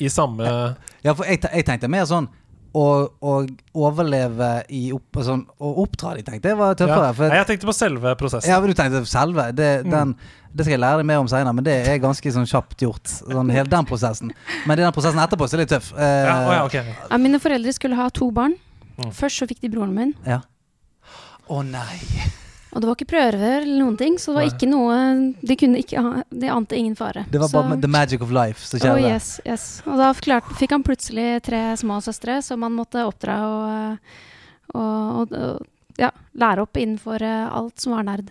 i 0.00 0.08
samme 0.08 0.76
Ja, 1.04 1.14
for 1.14 1.24
jeg, 1.24 1.40
jeg 1.42 1.64
tenkte 1.64 1.88
mer 1.88 2.04
sånn 2.04 2.28
å, 2.76 2.84
å 3.24 3.34
overleve 3.86 4.48
i 4.74 4.90
opp, 4.94 5.16
altså, 5.20 5.36
Å 5.58 5.70
oppdra 5.84 6.14
de, 6.18 6.24
tenkte 6.26 6.50
jeg 6.52 6.58
var 6.60 6.74
tøffere. 6.78 7.30
Ja. 7.30 7.38
Jeg 7.40 7.48
tenkte 7.52 7.68
på 7.70 7.74
selve 7.76 8.12
prosessen. 8.20 8.50
Ja, 8.52 8.58
men 8.60 8.72
du 8.72 8.76
tenkte 8.78 9.04
selve. 9.08 9.48
Det, 9.56 9.70
Mm. 9.86 9.90
den, 9.94 10.12
det 10.56 10.64
skal 10.66 10.74
jeg 10.76 10.80
lære 10.82 11.00
deg 11.02 11.06
mer 11.08 11.20
om 11.22 11.28
senere, 11.30 11.52
men 11.56 11.64
det 11.64 11.76
er 11.88 11.98
ganske 12.02 12.32
sånn 12.32 12.48
kjapt 12.48 12.80
gjort. 12.84 13.06
Sånn, 13.22 13.50
hele 13.52 13.68
den 13.72 13.84
prosessen. 13.88 14.32
Men 14.66 14.78
den 14.80 14.92
prosessen 14.96 15.20
etterpå 15.24 15.48
så 15.48 15.56
er 15.58 15.64
litt 15.64 15.72
tøff. 15.72 15.92
Eh, 15.96 16.24
Ja, 16.26 16.36
oh, 16.46 16.52
ja, 16.52 16.64
ok. 16.68 16.76
Ja, 17.10 17.18
mine 17.20 17.40
foreldre 17.40 17.72
skulle 17.76 17.96
ha 17.96 18.08
to 18.10 18.30
barn. 18.30 18.54
Mm. 18.98 19.12
Først 19.12 19.40
så 19.42 19.48
fikk 19.48 19.60
de 19.64 19.68
broren 19.72 19.94
min. 19.96 20.14
ja. 20.26 20.40
Å 21.48 21.60
nei. 21.62 22.00
Og 22.76 22.82
det 22.82 22.88
var 22.90 22.98
ikke 22.98 23.08
prøver 23.08 23.62
eller 23.62 23.78
noen 23.80 23.94
ting, 23.96 24.18
så 24.20 24.34
det 24.34 24.36
var 24.36 24.48
ikke 24.50 24.66
noe 24.68 24.96
De 25.40 25.54
kunne 25.56 25.80
ikke 25.80 26.02
De 26.28 26.50
ante 26.52 26.76
ingen 26.76 26.96
fare. 26.98 27.22
Det 27.32 27.40
var 27.40 27.48
så, 27.48 27.62
bare 27.62 27.78
the 27.80 27.88
magic 27.88 28.20
of 28.20 28.34
life 28.36 28.60
som 28.68 28.84
Oh, 28.92 29.00
yes, 29.00 29.38
yes. 29.48 29.64
Og 29.88 29.96
da 29.96 30.10
klarte, 30.12 30.52
fikk 30.60 30.74
han 30.76 30.84
plutselig 30.84 31.40
tre 31.46 31.62
små 31.80 32.02
søstre 32.04 32.42
som 32.44 32.60
han 32.66 32.76
måtte 32.76 33.06
oppdra 33.08 33.38
og, 33.48 34.12
og, 34.76 35.22
og, 35.22 35.32
og 35.32 36.00
ja, 36.00 36.10
lære 36.36 36.66
opp 36.66 36.76
innenfor 36.76 37.24
eh, 37.24 37.46
alt 37.48 37.80
som 37.80 37.96
var 37.96 38.04
nerd. 38.10 38.28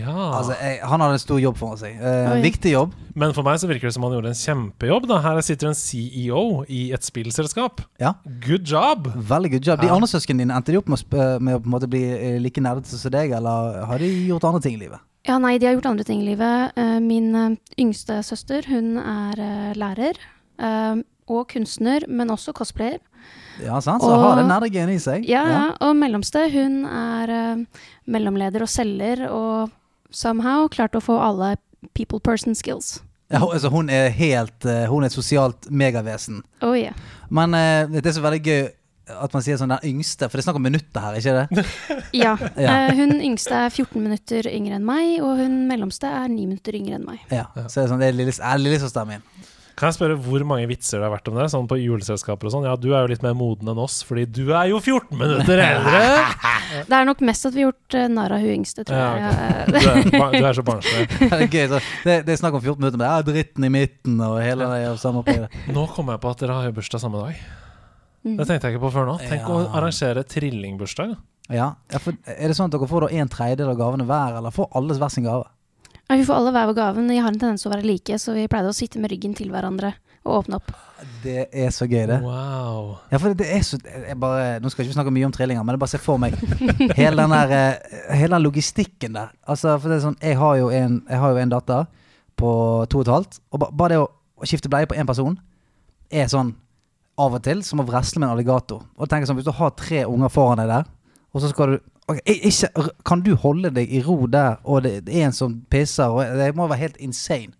Ja. 0.00 0.14
Altså, 0.38 0.54
jeg, 0.60 0.80
han 0.82 1.00
hadde 1.04 1.16
en 1.18 1.22
stor 1.22 1.40
jobb 1.42 1.56
foran 1.60 1.78
seg. 1.80 1.96
Eh, 2.00 2.34
viktig 2.44 2.72
jobb. 2.74 2.94
Men 3.16 3.32
for 3.36 3.46
meg 3.46 3.58
så 3.62 3.68
virker 3.70 3.88
det 3.88 3.94
som 3.96 4.04
han 4.04 4.12
gjorde 4.16 4.32
en 4.34 4.38
kjempejobb. 4.40 5.06
da 5.08 5.20
Her 5.24 5.40
sitter 5.46 5.70
en 5.70 5.78
CEO 5.78 6.42
i 6.68 6.90
et 6.92 7.06
spillselskap. 7.06 7.80
Ja. 8.02 8.14
Good 8.46 8.66
job! 8.68 9.08
Veldig 9.16 9.52
good 9.56 9.66
job. 9.70 9.80
De 9.80 9.88
andre 9.92 10.08
søsknene 10.10 10.44
dine, 10.44 10.56
endte 10.58 10.74
de 10.74 10.80
opp 10.82 10.88
med 10.92 10.98
å, 10.98 11.02
sp- 11.02 11.40
med 11.40 11.56
å 11.56 11.62
på 11.64 11.70
en 11.70 11.76
måte 11.78 11.88
bli 11.90 12.04
eh, 12.12 12.38
like 12.42 12.60
nerdete 12.64 12.92
som 12.92 13.14
deg, 13.14 13.32
eller 13.38 13.82
har 13.88 14.02
de 14.02 14.10
gjort 14.28 14.44
andre 14.50 14.60
ting 14.66 14.76
i 14.76 14.82
livet? 14.84 15.00
Ja, 15.26 15.40
nei, 15.42 15.56
de 15.58 15.66
har 15.66 15.74
gjort 15.78 15.88
andre 15.90 16.04
ting 16.06 16.20
i 16.22 16.28
livet. 16.28 16.76
Eh, 16.78 16.96
min 17.02 17.32
eh, 17.34 17.56
yngste 17.82 18.20
søster, 18.26 18.66
hun 18.70 18.96
er 19.00 19.40
eh, 19.42 19.74
lærer. 19.78 20.20
eh, 20.60 20.96
og 21.26 21.48
kunstner, 21.50 22.04
men 22.06 22.28
også 22.30 22.52
cosplayer. 22.54 23.00
Ja, 23.64 23.80
sant? 23.80 24.02
Så 24.02 24.10
Og- 24.12 24.22
har 24.22 24.36
det 24.40 24.46
nerdegenen 24.48 24.96
i 24.96 25.02
seg. 25.02 25.26
Ja, 25.28 25.44
ja. 25.48 25.64
Og 25.80 25.96
mellomste, 25.96 26.46
hun 26.52 26.84
er 26.86 27.32
uh, 27.56 27.64
mellomleder 28.06 28.62
og 28.66 28.68
selger, 28.68 29.26
og 29.30 29.70
somehow 30.10 30.68
klarte 30.72 31.00
å 31.00 31.04
få 31.04 31.18
alle 31.22 31.56
people 31.94 32.20
person 32.20 32.54
skills. 32.54 33.00
Ja, 33.32 33.40
altså, 33.42 33.70
hun 33.74 33.88
er 33.90 34.08
helt 34.14 34.64
uh, 34.64 34.84
Hun 34.86 35.02
er 35.02 35.10
et 35.10 35.16
sosialt 35.16 35.66
megavesen. 35.70 36.44
Oh 36.62 36.76
yeah. 36.78 36.94
Men 37.30 37.54
uh, 37.54 37.88
det 37.90 38.06
er 38.06 38.14
så 38.14 38.22
veldig 38.22 38.42
gøy 38.44 38.68
at 39.06 39.34
man 39.34 39.42
sier 39.44 39.58
sånn 39.58 39.70
den 39.70 39.84
yngste, 39.86 40.26
for 40.26 40.34
det 40.38 40.42
er 40.42 40.46
snakk 40.48 40.58
om 40.58 40.64
minutter 40.66 41.02
her, 41.04 41.18
ikke 41.20 41.34
det? 41.36 41.66
Ja. 42.24 42.32
Ja. 42.66 42.76
hun 42.94 43.20
yngste 43.22 43.54
er 43.66 43.70
14 43.70 44.02
minutter 44.02 44.48
yngre 44.50 44.78
enn 44.80 44.86
meg, 44.86 45.20
og 45.22 45.38
hun 45.42 45.60
mellomste 45.70 46.10
er 46.10 46.26
9 46.32 46.46
minutter 46.48 46.74
yngre 46.78 46.98
enn 46.98 47.06
meg. 47.06 47.20
Ja. 47.30 47.44
Så 47.66 47.82
er 47.82 47.86
det 47.86 47.92
sånn, 47.92 48.02
det 48.02 48.10
er 48.10 48.42
er 48.50 48.62
lillesøsteren 48.62 49.14
min. 49.14 49.26
Kan 49.76 49.90
jeg 49.90 49.96
spørre 49.98 50.14
hvor 50.24 50.40
mange 50.48 50.64
vitser 50.70 51.02
det 51.02 51.04
har 51.04 51.12
vært 51.12 51.26
om 51.28 51.34
det? 51.36 51.50
Sånn 51.52 51.66
på 51.68 51.76
juleselskaper 51.76 52.48
og 52.48 52.52
sånn. 52.54 52.64
Ja, 52.64 52.78
du 52.80 52.86
er 52.94 53.04
jo 53.04 53.10
litt 53.10 53.24
mer 53.24 53.34
moden 53.36 53.68
enn 53.68 53.80
oss, 53.82 53.98
fordi 54.08 54.24
du 54.24 54.46
er 54.56 54.70
jo 54.70 54.78
14 54.80 55.12
minutter 55.20 55.60
eldre! 55.60 56.00
Det 56.66 56.92
er 56.96 57.04
nok 57.06 57.20
mest 57.24 57.46
at 57.46 57.54
vi 57.54 57.62
har 57.62 57.68
gjort 57.68 57.94
uh, 57.94 58.06
narr 58.10 58.32
av 58.34 58.42
hun 58.42 58.54
yngste, 58.56 58.82
tror 58.88 58.98
Ja, 58.98 59.10
jeg. 59.20 59.68
Du 59.70 60.16
er, 60.16 60.32
du 60.34 60.48
er 60.48 60.56
så 60.56 60.64
barnslig. 60.66 61.04
Det 61.52 61.66
det, 61.68 62.16
det 62.26 62.32
er 62.34 62.40
snakk 62.40 62.56
om 62.56 62.64
14 62.64 62.80
minutter, 62.80 62.98
men 62.98 63.04
det 63.04 63.12
er 63.12 63.28
dritten 63.28 63.68
i 63.68 63.70
midten 63.72 64.18
og 64.24 64.40
hele 64.42 64.66
det 64.72 64.80
og 64.90 64.98
samme 65.00 65.22
opplegget. 65.22 65.54
Nå 65.76 65.86
kom 65.92 66.10
jeg 66.12 66.22
på 66.24 66.32
at 66.32 66.42
dere 66.42 66.56
har 66.58 66.68
jo 66.70 66.74
bursdag 66.80 67.04
samme 67.04 67.22
dag. 67.22 67.44
Mm. 68.26 68.34
Det 68.40 68.48
tenkte 68.48 68.70
jeg 68.70 68.74
ikke 68.74 68.84
på 68.88 68.94
før 68.96 69.06
nå. 69.12 69.18
Tenk 69.22 69.46
å 69.52 69.60
arrangere 69.76 70.24
trillingbursdag. 70.26 71.14
Ja. 71.52 71.68
ja, 71.92 72.00
for 72.02 72.16
Er 72.26 72.48
det 72.50 72.56
sånn 72.58 72.72
at 72.72 72.74
dere 72.74 72.88
får 72.90 73.06
da 73.06 73.20
en 73.20 73.30
tredjedel 73.30 73.70
av 73.70 73.78
gavene 73.78 74.08
hver, 74.08 74.40
eller 74.40 74.54
får 74.54 74.72
alle 74.80 74.96
hver 74.98 75.12
sin 75.14 75.28
gave? 75.28 75.46
Ja, 76.06 76.16
vi 76.16 76.24
får 76.26 76.38
alle 76.38 76.52
hver 76.54 76.68
vår 76.70 76.76
gave, 76.78 77.02
men 77.02 77.14
jeg 77.16 77.24
har 77.24 77.32
en 77.32 77.38
tendens 77.40 77.64
til 77.64 77.70
å 77.70 77.74
være 77.74 77.86
like, 77.86 78.18
så 78.22 78.34
vi 78.36 78.46
pleide 78.50 78.70
å 78.70 78.76
sitte 78.76 79.00
med 79.02 79.10
ryggen 79.10 79.32
til 79.34 79.50
hverandre 79.50 79.96
og 80.26 80.40
åpne 80.40 80.58
opp. 80.58 80.70
Det 81.22 81.48
er 81.50 81.72
så 81.74 81.86
gøy, 81.86 82.04
det. 82.08 82.18
Wow. 82.22 82.92
Ja, 83.10 83.18
for 83.22 83.34
det 83.36 83.46
er 83.52 83.64
så 83.66 83.78
jeg 83.82 84.16
bare, 84.18 84.60
Nå 84.62 84.70
skal 84.72 84.86
ikke 84.86 84.96
snakke 84.96 85.12
mye 85.14 85.26
om 85.28 85.34
trillinger, 85.34 85.66
men 85.66 85.76
det 85.76 85.82
bare 85.82 85.92
ser 85.92 86.02
for 86.02 86.18
meg 86.22 86.34
hele 86.98 87.18
den 87.18 87.34
der 87.34 87.52
eh, 87.52 87.98
Hele 88.16 88.38
den 88.38 88.46
logistikken 88.46 89.18
der. 89.18 89.34
Altså, 89.46 89.74
for 89.76 89.92
det 89.92 89.98
er 89.98 90.04
sånn 90.06 90.16
Jeg 90.24 90.38
har 90.40 90.54
jo 90.60 90.70
en, 90.74 91.00
jeg 91.10 91.20
har 91.22 91.34
jo 91.34 91.42
en 91.42 91.52
datter 91.52 91.90
på 92.36 92.52
to 92.92 93.00
og 93.00 93.06
et 93.06 93.12
halvt, 93.12 93.38
og 93.52 93.60
ba, 93.62 93.68
bare 93.72 93.94
det 93.94 94.00
å, 94.02 94.08
å 94.12 94.48
skifte 94.48 94.68
bleie 94.72 94.88
på 94.88 94.96
én 94.98 95.08
person 95.08 95.38
er 96.12 96.26
sånn 96.28 96.50
av 97.16 97.36
og 97.38 97.44
til 97.44 97.62
som 97.64 97.80
å 97.80 97.86
vresle 97.88 98.20
med 98.20 98.28
en 98.28 98.34
alligator. 98.34 98.82
Og 99.00 99.08
tenk 99.08 99.24
sånn, 99.24 99.38
Hvis 99.38 99.48
du 99.48 99.54
har 99.56 99.72
tre 99.72 100.02
unger 100.04 100.32
foran 100.32 100.60
deg 100.60 100.68
der, 100.68 100.90
og 101.32 101.40
så 101.40 101.48
skal 101.52 101.72
du 101.72 101.78
ok, 102.08 102.18
i- 102.26 102.40
ikke, 102.48 102.68
Kan 103.04 103.20
du 103.22 103.34
holde 103.36 103.70
deg 103.74 103.88
i 103.92 104.02
ro 104.06 104.26
der, 104.26 104.56
og 104.64 104.82
det, 104.82 105.04
det 105.06 105.14
er 105.20 105.24
en 105.26 105.32
som 105.32 105.62
pisser, 105.70 106.08
og 106.10 106.24
det 106.38 106.54
må 106.56 106.66
være 106.68 106.78
helt 106.78 106.96
insane. 106.98 107.52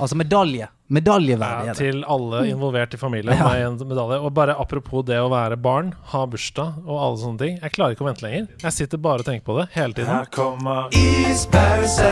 Altså 0.00 0.16
medalje. 0.16 0.68
Medaljeverdig. 0.92 1.66
Ja, 1.66 1.72
til 1.72 2.04
alle 2.08 2.42
involvert 2.50 2.92
i 2.94 2.98
familien 3.00 3.34
Ja. 3.36 3.44
med 3.48 3.62
en 3.82 3.88
medalje. 3.88 4.18
Og 4.20 4.34
bare 4.34 4.54
apropos 4.60 5.04
det 5.06 5.16
å 5.16 5.28
være 5.30 5.56
barn, 5.56 5.94
ha 6.12 6.26
bursdag 6.26 6.74
og 6.86 6.98
alle 7.00 7.16
sånne 7.22 7.38
ting. 7.38 7.58
Jeg 7.62 7.72
klarer 7.72 7.90
ikke 7.94 8.04
å 8.04 8.08
vente 8.10 8.22
lenger. 8.26 8.46
Jeg 8.62 8.72
sitter 8.72 8.98
bare 8.98 9.18
og 9.20 9.24
tenker 9.24 9.44
på 9.46 9.56
det 9.60 9.68
hele 9.72 9.92
tiden. 9.94 10.08
Her 10.12 10.24
kommer 10.26 10.88
ispause 10.92 12.10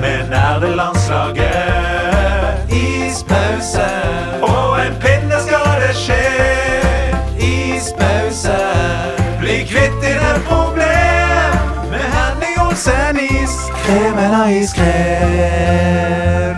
med 0.00 0.30
nerdelandslaget. 0.30 2.70
Ispause, 2.70 3.88
og 4.42 4.78
en 4.84 4.94
pinne 5.02 5.40
skal 5.42 5.80
det 5.82 5.94
skje. 5.98 6.22
Ispause, 7.42 8.58
kvitt 9.68 9.96
dine 10.02 10.32
problem 10.48 11.90
med 11.90 12.04
Henning 12.14 12.56
Olsen 12.64 13.18
is. 13.20 13.54
Kremen 13.84 14.34
av 14.34 14.52
iskrem. 14.52 15.34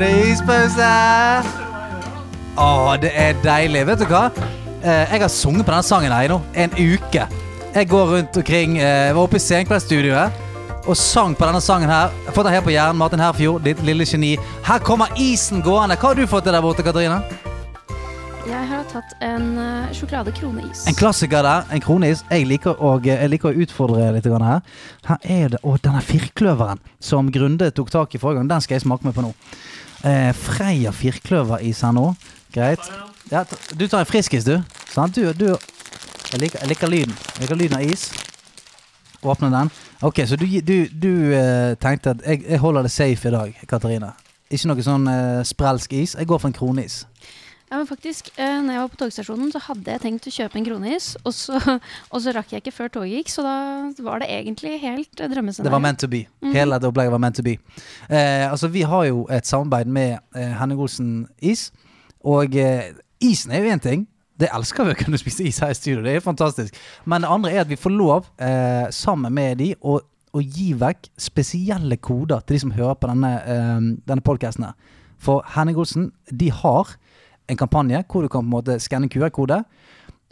Det 0.00 0.09
er 0.09 0.29
ispause! 0.31 0.90
Å, 2.61 2.97
det 3.02 3.11
er 3.19 3.38
deilig. 3.43 3.83
Vet 3.88 4.05
du 4.05 4.07
hva? 4.11 4.29
Eh, 4.81 5.11
jeg 5.11 5.25
har 5.25 5.33
sunget 5.33 5.67
på 5.67 5.75
denne 5.75 5.87
sangen 5.87 6.14
her 6.14 6.29
i 6.29 6.31
nå 6.31 6.38
en 6.55 6.76
uke. 6.79 7.26
Jeg 7.71 7.87
går 7.87 8.07
rundt 8.14 8.37
omkring 8.40 8.81
Jeg 8.81 9.14
Var 9.14 9.23
oppe 9.23 9.38
i 9.38 9.43
Senkveldstudioet 9.43 10.47
og 10.88 10.97
sang 10.97 11.37
på 11.37 11.47
denne 11.47 11.61
sangen 11.62 11.90
her. 11.90 12.09
Jeg 12.14 12.31
har 12.31 12.35
fått 12.38 12.49
den 12.49 12.57
her 12.57 12.64
på 12.64 12.73
hjernen. 12.73 12.99
Martin 12.99 13.21
Herfjord, 13.23 13.62
ditt 13.67 13.83
lille 13.87 14.07
geni. 14.09 14.37
Her 14.67 14.81
kommer 14.83 15.12
isen 15.19 15.62
gående. 15.62 15.99
Hva 15.99 16.14
har 16.14 16.19
du 16.19 16.26
fått 16.31 16.47
til 16.49 16.57
der 16.57 16.64
borte, 16.64 16.87
Katrine? 16.87 17.21
Jeg 18.50 18.66
har 18.66 18.87
tatt 18.90 19.12
en 19.23 19.45
uh, 19.54 19.90
sjokolade-kroneis. 19.95 20.80
En 20.90 20.97
klassiker 20.99 21.45
der. 21.47 21.69
En 21.71 21.83
kroneis. 21.85 22.25
Jeg 22.33 22.49
liker 22.50 22.80
å, 22.83 22.97
jeg 23.04 23.30
liker 23.30 23.52
å 23.52 23.62
utfordre 23.62 24.09
litt 24.16 24.25
her. 24.26 24.62
Her 25.07 25.19
er 25.23 25.52
det 25.52 25.61
Å, 25.62 25.76
denne 25.78 26.00
firkløveren 26.02 26.80
som 26.99 27.28
Grunde 27.30 27.69
tok 27.71 27.92
tak 27.95 28.16
i 28.16 28.19
forrige 28.19 28.40
gang, 28.40 28.49
den 28.50 28.64
skal 28.64 28.75
jeg 28.75 28.83
smake 28.88 29.07
med 29.07 29.14
på 29.14 29.23
nå. 29.23 29.30
Eh, 30.02 30.33
Freia 30.35 30.90
firkløveris 30.90 31.85
her 31.87 31.95
nå. 31.95 32.09
Greit. 32.50 32.90
Ja, 33.30 33.45
du 33.47 33.85
tar 33.87 34.02
en 34.02 34.11
friskis, 34.11 34.49
du. 34.49 34.57
Sant? 34.90 35.14
Du, 35.14 35.30
du 35.30 35.47
jeg, 35.52 36.40
liker, 36.42 36.64
liker 36.66 36.90
lyden. 36.90 37.14
Jeg 37.37 37.45
liker 37.45 37.61
lyden 37.61 37.78
av 37.78 37.87
is. 37.87 38.09
Åpne 39.23 39.52
den. 39.54 39.71
Ok, 40.02 40.25
så 40.26 40.35
du, 40.40 40.49
du, 40.90 41.12
eh, 41.38 41.76
tenkte 41.78 42.16
at 42.16 42.26
jeg, 42.26 42.42
jeg 42.49 42.59
holder 42.64 42.88
det 42.88 42.90
safe 42.97 43.30
i 43.30 43.37
dag, 43.37 43.62
Katarina. 43.71 44.11
Ikke 44.50 44.73
noe 44.73 44.83
sånn 44.83 45.07
uh, 45.07 45.45
sprelsk 45.47 45.95
is. 45.95 46.16
Jeg 46.19 46.26
går 46.26 46.42
for 46.42 46.50
en 46.50 46.57
kronis. 46.57 47.04
Ja, 47.71 47.79
men 47.79 47.87
faktisk, 47.87 48.33
eh, 48.35 48.57
når 48.65 48.75
jeg 48.75 48.83
var 48.83 48.89
på 48.91 48.99
togstasjonen, 48.99 49.53
så 49.55 49.61
hadde 49.62 49.93
jeg 49.95 50.03
tenkt 50.03 50.25
å 50.27 50.33
kjøpe 50.35 50.59
en 50.59 50.65
kroneis, 50.67 51.12
og 51.23 51.35
så, 51.37 51.61
og 52.12 52.23
så 52.25 52.33
rakk 52.35 52.50
jeg 52.50 52.65
ikke 52.65 52.75
før 52.75 52.91
toget 52.97 53.21
gikk, 53.21 53.31
så 53.31 53.45
da 53.47 53.55
var 54.03 54.25
det 54.25 54.31
egentlig 54.35 54.73
helt 54.83 55.12
uh, 55.21 55.29
drømmescenario. 55.31 55.69
Det 55.69 55.77
var 55.77 55.85
meant 55.85 56.03
to 56.03 56.11
be. 56.11 56.25
Hele 56.50 56.81
det 56.83 56.91
opplegget 56.91 57.15
var 57.15 57.23
meant 57.23 57.39
to 57.39 57.45
be. 57.47 57.55
Eh, 58.09 58.50
altså, 58.50 58.73
vi 58.75 58.83
har 58.83 59.05
jo 59.07 59.23
et 59.31 59.47
samarbeid 59.47 59.87
med 59.87 60.19
eh, 60.35 60.50
Henning 60.59 60.83
Olsen 60.83 61.12
Is. 61.39 61.69
Og 62.27 62.57
eh, 62.59 62.91
isen 63.23 63.55
er 63.55 63.62
jo 63.62 63.77
én 63.77 63.83
ting. 63.83 64.07
Det 64.41 64.49
elsker 64.57 64.89
vi 64.89 64.95
å 64.95 64.99
kunne 64.99 65.21
spise 65.21 65.45
is 65.47 65.61
her 65.62 65.71
i 65.71 65.77
studio. 65.77 66.03
Det 66.05 66.17
er 66.17 66.25
fantastisk. 66.25 66.77
Men 67.05 67.23
det 67.23 67.31
andre 67.31 67.53
er 67.53 67.62
at 67.62 67.71
vi 67.71 67.79
får 67.79 67.93
lov, 67.95 68.31
eh, 68.41 68.89
sammen 68.91 69.35
med 69.37 69.61
de, 69.61 69.75
å, 69.81 69.99
å 70.33 70.43
gi 70.43 70.73
vekk 70.81 71.11
spesielle 71.21 72.00
koder 72.00 72.43
til 72.43 72.57
de 72.57 72.62
som 72.65 72.75
hører 72.75 72.99
på 72.99 73.11
denne, 73.12 73.35
eh, 73.45 73.87
denne 74.09 74.25
podcasten 74.25 74.67
her. 74.71 74.97
For 75.21 75.45
Henning 75.55 75.79
Olsen, 75.79 76.11
de 76.33 76.49
har 76.50 76.97
en 77.50 77.59
kampanje 77.59 78.02
hvor 78.09 78.25
du 78.25 78.30
kan 78.30 78.45
på 78.45 78.49
en 78.49 78.54
måte 78.54 78.78
skanne 78.83 79.11
QR-kode. 79.11 79.62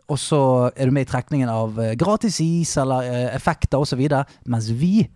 Og 0.09 0.19
så 0.21 0.41
er 0.75 0.89
du 0.89 0.95
med 0.97 1.05
i 1.05 1.11
trekningen 1.11 1.51
av 1.53 1.79
eh, 1.83 1.95
gratis 2.01 2.41
is 2.41 2.77
eller 2.81 3.09
eh, 3.09 3.29
effekter 3.37 3.83
osv. 3.83 4.01
Mens 4.49 4.71
vi 4.73 5.09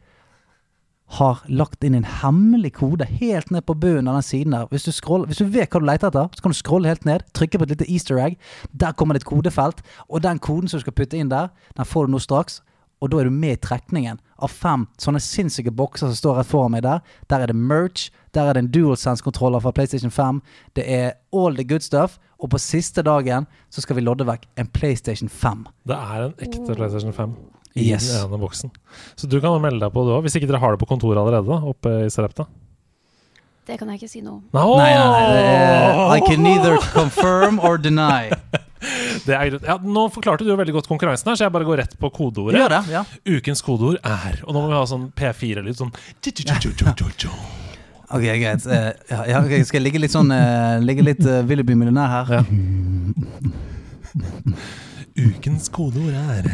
har 1.16 1.42
lagt 1.52 1.84
inn 1.84 1.96
en 1.96 2.08
hemmelig 2.08 2.74
kode 2.78 3.04
helt 3.04 3.50
ned 3.52 3.66
på 3.68 3.76
bunnen 3.76 4.08
av 4.08 4.20
den 4.20 4.26
siden 4.26 4.56
der. 4.56 4.68
Hvis 4.72 4.86
du, 4.88 4.92
scroller, 4.96 5.28
hvis 5.28 5.42
du 5.42 5.48
vet 5.48 5.72
hva 5.72 5.80
du 5.80 5.88
leter 5.88 6.08
etter, 6.08 6.28
så 6.32 6.44
kan 6.44 6.54
du 6.54 6.56
scrolle 6.56 6.88
helt 6.88 7.04
ned, 7.08 7.24
trykke 7.36 7.60
på 7.60 7.66
et 7.68 7.74
lite 7.74 7.88
easter 7.88 8.20
egg. 8.20 8.38
Der 8.72 8.96
kommer 8.96 9.16
det 9.16 9.24
et 9.24 9.28
kodefelt, 9.28 9.82
og 10.08 10.24
den 10.24 10.40
koden 10.40 10.72
som 10.72 10.80
du 10.80 10.86
skal 10.86 10.96
putte 10.96 11.20
inn 11.20 11.32
der, 11.32 11.52
den 11.76 11.88
får 11.88 12.08
du 12.08 12.14
nå 12.14 12.22
straks. 12.22 12.62
Og 13.02 13.10
da 13.10 13.18
er 13.18 13.26
du 13.26 13.34
med 13.34 13.56
i 13.56 13.60
trekningen 13.66 14.20
av 14.42 14.50
fem 14.54 14.84
sånne 15.02 15.18
sinnssyke 15.22 15.72
bokser 15.74 16.06
som 16.12 16.14
står 16.18 16.36
rett 16.40 16.50
foran 16.50 16.70
meg 16.76 16.84
der. 16.86 17.00
Der 17.30 17.42
er 17.42 17.50
det 17.50 17.56
merch, 17.58 18.08
der 18.34 18.46
er 18.48 18.54
det 18.56 18.62
en 18.64 18.70
DualSense-kontroller 18.74 19.60
fra 19.64 19.72
PlayStation 19.74 20.10
5. 20.14 20.38
Det 20.78 20.84
er 20.86 21.12
all 21.34 21.56
the 21.58 21.64
good 21.66 21.82
stuff. 21.82 22.18
Og 22.42 22.50
på 22.54 22.58
siste 22.62 23.02
dagen 23.06 23.44
så 23.70 23.82
skal 23.84 23.98
vi 23.98 24.02
lodde 24.06 24.26
vekk 24.26 24.46
en 24.58 24.70
PlayStation 24.74 25.28
5. 25.30 25.66
Det 25.86 25.98
er 25.98 26.28
en 26.28 26.32
ekte 26.46 26.74
PlayStation 26.78 27.12
5 27.14 27.34
i 27.74 27.86
Yes. 27.90 28.08
den 28.12 28.26
ene 28.30 28.38
boksen. 28.42 28.70
Så 29.16 29.26
du 29.30 29.38
kan 29.40 29.54
melde 29.62 29.80
deg 29.80 29.92
på, 29.94 30.02
du 30.06 30.10
òg. 30.16 30.22
Hvis 30.26 30.34
ikke 30.38 30.46
dere 30.50 30.60
har 30.62 30.74
det 30.74 30.80
på 30.82 30.88
kontoret 30.90 31.18
allerede, 31.22 31.46
da, 31.48 31.60
oppe 31.74 31.92
i 32.06 32.10
Serepta. 32.12 32.46
Det 33.66 33.78
kan 33.78 33.88
jeg 33.92 34.00
ikke 34.02 34.10
si 34.10 34.20
noe 34.20 34.40
om. 34.40 34.42
Nei, 34.52 34.64
Nei, 34.66 34.90
nei, 34.98 35.06
nei. 35.06 35.26
Det 35.32 35.44
er, 35.46 36.16
I 36.16 36.20
can 36.26 36.42
neither 36.42 36.76
confirm 36.98 37.60
or 37.62 37.78
deny. 37.78 38.32
Det 39.26 39.34
er 39.36 39.50
greit. 39.52 39.64
Ja, 39.68 39.76
nå 39.82 40.06
forklarte 40.14 40.44
du 40.46 40.50
jo 40.52 40.58
veldig 40.58 40.74
godt 40.78 40.90
konkurransen 40.90 41.30
her, 41.30 41.38
så 41.38 41.46
jeg 41.46 41.54
bare 41.54 41.68
går 41.68 41.82
rett 41.84 41.96
på 42.00 42.10
kodeordet. 42.14 42.58
Gjør 42.60 42.72
det, 42.74 42.82
ja. 42.92 43.02
Ukens 43.36 43.62
kodeord 43.64 43.98
er 44.02 44.40
Og 44.46 44.54
nå 44.54 44.62
må 44.64 44.70
vi 44.72 44.78
ha 44.78 44.84
sånn 44.88 45.08
P4-lyd. 45.18 45.76
Sånn 45.78 45.92
Ok, 48.12 48.24
greit. 48.26 48.66
Eh, 48.66 48.88
ja, 49.08 49.20
ja, 49.30 49.40
ok, 49.40 49.54
skal 49.64 49.80
jeg 49.80 49.86
ligge 49.86 50.02
litt 50.02 50.12
sånn 50.12 50.28
uh, 50.34 50.76
Ligge 50.84 51.04
litt 51.06 51.22
uh, 51.24 51.40
Ville 51.48 51.64
millionær 51.64 52.10
her? 52.12 52.26
Ja. 52.36 52.42
Ukens 55.16 55.70
kodeord 55.72 56.16
er 56.16 56.48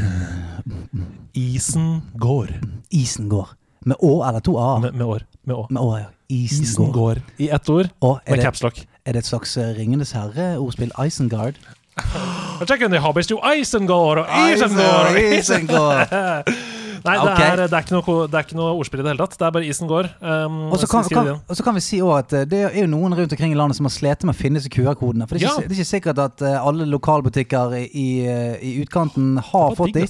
Isen 1.38 2.02
går. 2.18 2.52
Isen 2.94 3.28
går. 3.30 3.50
Med 3.86 3.98
Å 4.02 4.12
eller 4.26 4.42
to 4.42 4.56
A-er? 4.58 4.80
Med, 4.82 4.96
med 4.98 5.06
år. 5.06 5.26
Med 5.46 5.54
å. 5.54 5.66
Med 5.70 5.82
Å, 5.82 5.90
ja. 6.00 6.08
Isen, 6.28 6.64
Isen 6.66 6.88
går. 6.90 6.94
går. 6.96 7.20
I 7.40 7.48
ett 7.54 7.70
ord. 7.72 7.90
Med 8.28 8.42
capslock. 8.42 8.80
er 9.06 9.16
det 9.16 9.22
et 9.22 9.28
slags 9.28 9.54
eh, 9.56 9.70
Ringenes 9.76 10.12
herre-ordspill? 10.16 10.90
Isengard? 10.98 11.60
Checken 12.68 12.88
under 12.90 13.02
habis 13.04 13.30
jo 13.30 13.38
Isengård 13.42 14.24
og 14.24 14.34
Isengård! 14.48 15.18
Isengård! 15.38 16.52
Nei, 17.04 17.14
det, 17.14 17.32
okay. 17.32 17.46
er, 17.46 17.60
det, 17.62 17.72
er 17.72 17.84
ikke 17.84 17.94
noe, 17.94 18.14
det 18.28 18.38
er 18.38 18.46
ikke 18.46 18.56
noe 18.58 18.72
ordspill 18.76 19.00
i 19.00 19.04
det 19.06 19.12
hele 19.12 19.22
tatt. 19.22 19.36
Det 19.38 19.46
er 19.46 19.52
bare 19.54 19.68
isen 19.70 19.90
går. 19.90 20.08
Um, 20.18 20.56
Og 20.72 20.80
så 20.82 20.88
kan, 20.90 21.06
kan, 21.12 21.28
og 21.38 21.58
så 21.58 21.64
kan 21.66 21.76
vi 21.76 21.82
si 21.84 22.00
også 22.02 22.16
at 22.18 22.34
eh, 22.40 22.46
det 22.50 22.62
er 22.66 22.78
jo 22.82 22.88
noen 22.90 23.14
rundt 23.16 23.34
omkring 23.36 23.54
i 23.54 23.58
landet 23.58 23.78
som 23.78 23.86
har 23.88 23.94
slitt 23.94 24.26
med 24.26 24.34
å 24.34 24.38
finne 24.38 24.60
disse 24.60 24.72
QR-kodene. 24.74 25.28
For 25.28 25.38
det 25.38 25.44
er, 25.44 25.46
ikke, 25.46 25.62
Ja. 25.62 25.68
det 25.68 25.76
er 25.76 25.78
ikke 25.78 25.92
sikkert 25.92 26.22
at 26.24 26.42
eh, 26.44 26.56
alle 26.58 26.88
lokalbutikker 26.90 27.76
i, 27.78 27.84
i, 27.86 28.08
eh, 28.28 28.66
utkanten 28.82 29.38
har 29.52 29.78
fått 29.78 29.94
de. 29.96 30.08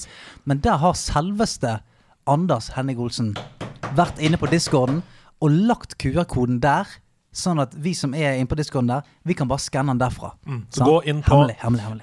Men 0.48 0.62
der 0.64 0.80
har 0.82 0.96
selveste 0.98 1.78
Anders 2.28 2.72
Henning 2.76 3.00
Olsen 3.00 3.34
vært 3.96 4.18
inne 4.20 4.40
på 4.40 4.50
discorden 4.50 5.02
og 5.44 5.54
lagt 5.70 5.98
QR-koden 6.02 6.58
der. 6.64 6.88
Sånn 7.34 7.60
at 7.60 7.74
vi 7.76 7.92
som 7.94 8.14
er 8.16 8.38
inne 8.38 8.48
på 8.48 8.56
discoen 8.56 8.86
der, 8.88 9.02
vi 9.28 9.34
kan 9.36 9.46
bare 9.46 9.60
skanne 9.60 9.92
den 9.92 9.98
derfra. 10.00 10.30
Mm. 10.48 10.62
Så 10.72 10.80
sånn? 10.80 10.86
gå 10.88 11.02
inn 11.12 11.22
på. 11.22 11.36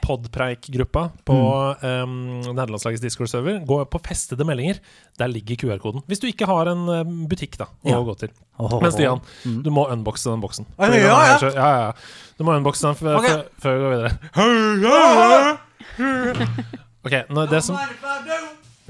Podpreik-gruppa 0.06 1.12
på 1.26 1.36
Mm. 1.82 2.04
um, 2.04 2.42
nederlandslagets 2.56 3.02
Discord-server. 3.02 3.66
Gå 3.66 3.80
på 3.90 4.00
festede 4.06 4.46
meldinger. 4.46 4.80
Der 5.18 5.28
ligger 5.28 5.56
QR-koden. 5.56 6.04
Hvis 6.08 6.20
du 6.22 6.28
ikke 6.28 6.46
har 6.46 6.68
en 6.68 6.86
butikk 7.28 7.58
da 7.58 7.66
å 7.66 7.90
Ja. 7.90 7.98
gå 8.06 8.16
til. 8.18 8.30
Oh, 8.60 8.80
Men 8.82 8.92
Stian, 8.92 9.20
Mm. 9.46 9.64
du 9.64 9.70
må 9.72 9.90
unboxe 9.90 10.30
den 10.30 10.42
boksen. 10.42 10.66
Ja, 10.80 10.86
ja, 10.94 10.96
ja. 10.98 11.40
ja, 11.42 11.88
ja. 11.88 11.92
Du 12.38 12.44
må 12.44 12.52
unboxe 12.56 12.82
den 12.82 12.96
før, 12.96 13.16
Ok. 13.18 13.26
før, 13.26 13.44
før 13.60 13.76
vi 13.76 13.82
går 13.84 13.92
videre. 13.96 14.12
Ok, 17.06 17.12
nå, 17.30 17.46
det 17.50 17.62
som 17.64 17.76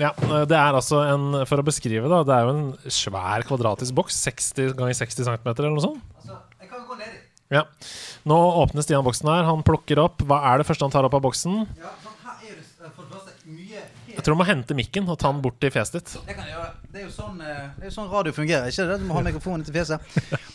ja, 0.02 0.12
Det 0.50 0.58
er 0.58 0.76
altså 0.76 1.00
en 1.08 1.46
For 1.48 1.62
å 1.62 1.66
beskrive, 1.66 2.10
da. 2.12 2.24
Det 2.28 2.34
er 2.36 2.48
jo 2.48 2.54
en 2.56 2.92
svær 2.92 3.46
kvadratisk 3.48 3.96
boks. 3.96 4.18
60 4.28 4.74
ganger 4.80 4.98
60 4.98 5.28
cm 5.30 5.48
eller 5.54 5.72
noe 5.76 5.84
sånt. 5.86 6.02
Altså, 6.20 6.40
jeg 6.60 6.72
kan 6.72 6.84
gå 6.90 6.98
ned 7.00 7.14
i. 7.14 7.22
Ja. 7.56 7.62
Nå 8.28 8.40
åpner 8.64 8.84
Stian 8.86 9.06
boksen 9.06 9.30
her. 9.32 9.46
Han 9.48 9.64
plukker 9.66 10.02
opp. 10.04 10.24
Hva 10.28 10.42
er 10.52 10.60
det 10.62 10.68
første 10.68 10.88
han 10.88 10.94
tar 10.94 11.08
opp 11.08 11.16
av 11.18 11.24
boksen? 11.28 11.62
Ja, 11.80 11.94
sånn, 12.04 12.18
her 12.26 12.50
er 12.50 12.58
det 12.60 12.92
for 12.96 13.06
det 13.06 13.14
første 13.14 13.54
mye 13.56 13.84
Jeg 14.16 14.24
tror 14.26 14.36
du 14.36 14.40
må 14.42 14.48
hente 14.50 14.78
mikken 14.78 15.08
og 15.12 15.20
ta 15.22 15.32
den 15.32 15.44
bort 15.46 15.60
til 15.64 15.72
fjeset 15.76 16.00
ditt. 16.00 16.16
Det 16.26 17.02
er 17.04 17.06
jo 17.06 17.14
sånn, 17.14 17.40
eh, 17.44 17.64
det 17.78 17.86
er 17.86 17.90
jo 17.92 17.96
sånn 18.00 18.12
radio 18.12 18.34
fungerer. 18.36 18.68
Ikke 18.72 18.88
det? 18.90 19.00
Du 19.02 19.08
må 19.10 19.18
ha 19.20 19.24
mikrofonen 19.26 19.64
til 19.68 19.76
fjeset. 19.76 20.00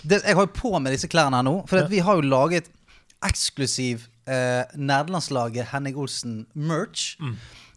Det, 0.02 0.20
jeg 0.24 0.36
har 0.36 0.46
jo 0.46 0.52
på 0.56 0.72
meg 0.80 0.96
disse 0.96 1.08
klærne 1.12 1.36
her 1.40 1.46
nå, 1.46 1.56
for 1.70 1.82
at 1.84 1.90
vi 1.92 2.00
har 2.04 2.16
jo 2.20 2.24
laget 2.28 2.70
eksklusiv 3.24 4.06
eh, 4.26 4.64
Nerdelandslaget 4.80 5.68
Henning 5.74 5.98
Olsen-merch. 6.00 7.10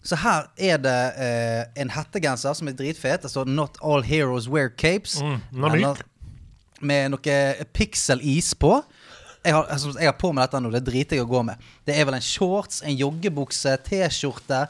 Så 0.03 0.17
her 0.19 0.49
er 0.59 0.81
det 0.83 0.97
eh, 1.15 1.61
en 1.79 1.91
hettegenser 1.95 2.55
som 2.57 2.67
er 2.67 2.75
dritfet. 2.75 3.23
Det 3.23 3.31
står 3.31 3.47
'Not 3.47 3.77
all 3.83 4.03
heroes 4.03 4.49
wear 4.49 4.69
capes'. 4.69 5.21
Mm, 5.23 5.63
er. 5.63 5.75
Eller- 5.75 6.03
med 6.83 7.13
noe 7.13 7.65
pixel-is 7.73 8.53
på. 8.59 8.83
Jeg 9.43 9.53
har, 9.53 9.67
altså, 9.71 9.93
jeg 9.99 10.07
har 10.07 10.17
på 10.19 10.31
meg 10.35 10.47
dette 10.47 10.59
nå. 10.63 10.71
Det 10.71 10.83
driter 10.87 11.15
jeg 11.19 11.25
å 11.25 11.29
gå 11.29 11.43
med. 11.45 11.55
Det 11.87 11.95
er 11.97 12.05
vel 12.05 12.17
en 12.17 12.21
shorts, 12.21 12.81
en 12.83 12.95
joggebukse, 12.95 13.77
T-skjorte. 13.87 14.67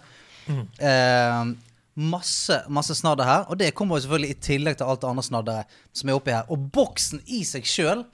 Mm. 0.47 0.67
Eh, 0.79 1.53
masse, 1.95 2.57
masse 2.69 2.95
snadder 2.97 3.23
her. 3.23 3.45
Og 3.49 3.57
det 3.57 3.73
kommer 3.77 3.97
jo 3.97 4.05
selvfølgelig 4.05 4.29
i 4.29 4.39
tillegg 4.49 4.77
til 4.77 4.89
alt 4.89 5.01
det 5.01 5.09
andre 5.09 5.23
snadderet 5.23 5.65
som 5.93 6.09
er 6.09 6.17
oppi 6.17 6.33
her. 6.33 6.49
Og 6.49 6.69
boksen 6.73 7.21
i 7.27 7.43
seg 7.47 7.69
sjøl, 7.69 8.05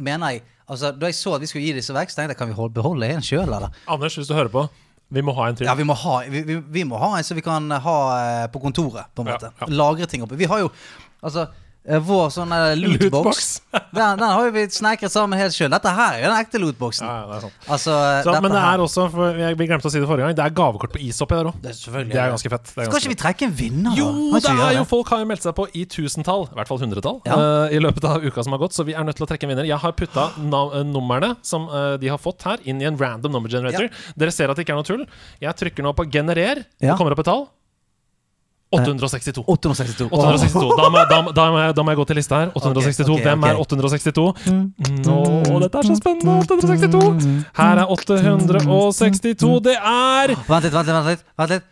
mener 0.00 0.36
jeg 0.36 0.46
Altså, 0.68 0.90
Da 0.92 1.06
jeg 1.08 1.14
så 1.16 1.32
at 1.32 1.40
vi 1.40 1.46
skulle 1.48 1.64
gi 1.64 1.72
disse 1.72 1.94
vekk, 1.96 2.10
så 2.12 2.18
tenkte 2.18 2.34
jeg 2.34 2.36
kan 2.36 2.50
vi 2.50 2.68
beholde 2.76 3.08
en 3.08 3.24
sjøl, 3.24 3.46
eller? 3.48 3.72
Anders, 3.88 4.18
hvis 4.18 4.28
du 4.28 4.34
hører 4.36 4.50
på, 4.52 4.66
vi 5.08 5.22
må 5.24 5.32
ha 5.38 5.48
en 5.48 5.56
til. 5.56 5.68
Ja, 5.68 5.74
vi 5.78 5.86
må, 5.88 5.94
ha, 5.96 6.18
vi, 6.28 6.42
vi, 6.44 6.58
vi 6.78 6.84
må 6.84 6.98
ha 7.00 7.14
en 7.16 7.24
som 7.24 7.38
vi 7.38 7.44
kan 7.44 7.70
ha 7.70 7.96
eh, 8.18 8.44
på 8.52 8.60
kontoret, 8.60 9.08
på 9.16 9.24
en 9.24 9.30
måte. 9.32 9.52
ja. 9.60 9.68
Lagre 9.72 10.08
ting 10.10 10.24
oppi. 10.24 10.36
Vi 10.40 10.48
har 10.50 10.60
jo 10.66 10.68
altså 11.24 11.46
vår 12.04 12.26
sånn 12.34 12.52
eh, 12.52 12.74
lootbox. 12.76 13.46
Den, 13.98 14.18
den 14.20 14.28
har 14.28 14.50
vi 14.52 14.62
snekret 14.72 15.12
sammen 15.12 15.38
helt 15.40 15.54
sjøl. 15.56 15.70
Dette 15.72 15.90
her 15.94 16.16
er 16.16 16.22
jo 16.22 16.28
den 16.28 16.36
ekte 16.38 16.58
lootboxen. 16.60 17.06
Ja, 17.08 17.14
ja, 17.22 17.26
det 17.28 17.36
er 17.38 17.44
sant. 17.46 17.66
Altså, 17.74 17.94
eh, 17.94 18.18
Så, 18.26 18.34
men 18.44 18.52
det 18.52 18.60
er 18.60 18.82
også, 18.84 19.04
for 19.12 19.38
jeg, 19.40 19.56
vi 19.58 19.68
glemte 19.70 19.88
å 19.88 19.92
si 19.92 20.02
det 20.02 20.08
forrige 20.10 20.28
gang, 20.28 20.36
det 20.38 20.44
er 20.44 20.54
gavekort 20.58 20.92
på 20.92 21.00
is 21.04 21.20
oppi 21.24 21.38
der 21.38 21.48
òg. 21.50 21.58
det 21.64 21.72
Det 21.78 22.20
er 22.20 22.32
ganske 22.34 22.52
fett. 22.52 22.68
Det 22.68 22.74
er 22.74 22.88
Skal 22.88 22.92
ganske 22.92 23.00
ikke 23.08 23.14
vi 23.14 23.20
trekke 23.22 23.48
en 23.48 23.56
vinner, 23.58 23.90
da? 23.90 23.96
Jo, 23.98 24.08
det 24.36 24.52
er 24.52 24.76
jo 24.78 24.84
folk 24.92 25.12
har 25.14 25.22
jo 25.24 25.28
meldt 25.32 25.46
seg 25.48 25.56
på 25.56 25.66
i 25.72 25.84
tusentall, 25.88 26.46
i 26.52 26.58
hvert 26.60 26.70
fall 26.72 26.82
hundretall, 26.84 27.20
Ja. 27.28 27.40
uh, 27.40 27.74
i 27.74 27.80
løpet 27.82 28.08
av 28.08 28.24
uka 28.24 28.44
som 28.44 28.56
har 28.56 28.62
gått, 28.62 28.76
så 28.76 28.86
vi 28.88 28.96
er 28.96 29.08
nødt 29.08 29.18
til 29.20 29.26
å 29.26 29.30
trekke 29.32 29.48
en 29.48 29.54
vinner. 29.54 29.68
Jeg 29.68 29.80
har 29.82 29.96
putta 29.96 30.28
eh, 30.36 30.82
numrene 30.88 31.34
som 31.46 31.68
uh, 31.72 31.96
de 32.00 32.12
har 32.12 32.20
fått 32.20 32.44
her, 32.48 32.60
inn 32.68 32.82
i 32.84 32.88
en 32.88 32.98
random 33.00 33.32
number 33.38 33.52
generator. 33.52 33.88
Dere 34.18 34.34
ser 34.34 34.52
at 34.52 34.58
det 34.58 34.66
ikke 34.66 34.76
er 34.76 34.82
noe 34.82 34.88
tull. 34.88 35.06
Jeg 35.40 35.56
trykker 35.64 35.86
nå 35.86 35.94
på 35.96 36.08
generer. 36.12 36.64
Det 36.78 36.96
kommer 36.98 37.16
opp 37.16 37.24
et 37.24 37.30
tall. 37.32 37.48
862. 38.72 39.44
862. 39.46 40.08
862. 40.12 40.76
Da 40.76 40.88
må, 40.92 40.98
da, 41.08 41.18
da, 41.32 41.44
må 41.50 41.58
jeg, 41.62 41.76
da 41.76 41.82
må 41.86 41.90
jeg 41.94 42.00
gå 42.02 42.04
til 42.10 42.18
lista 42.20 42.42
her. 42.42 42.50
862. 42.52 43.08
Okay, 43.08 43.14
okay, 43.14 43.24
Hvem 43.24 43.42
er 43.48 43.60
862? 43.62 44.34
Nå, 45.08 45.18
dette 45.64 45.80
er 45.80 45.88
så 45.88 45.96
spennende! 45.96 46.36
862. 46.44 47.44
Her 47.56 47.82
er 47.82 47.92
862. 47.96 49.60
Det 49.64 49.76
er 49.80 50.34
Vent 50.36 50.64
litt, 50.68 50.72
vent 50.74 50.86
litt. 50.86 50.94
vent 50.94 51.12
litt, 51.14 51.28
vent 51.40 51.54
litt. 51.56 51.68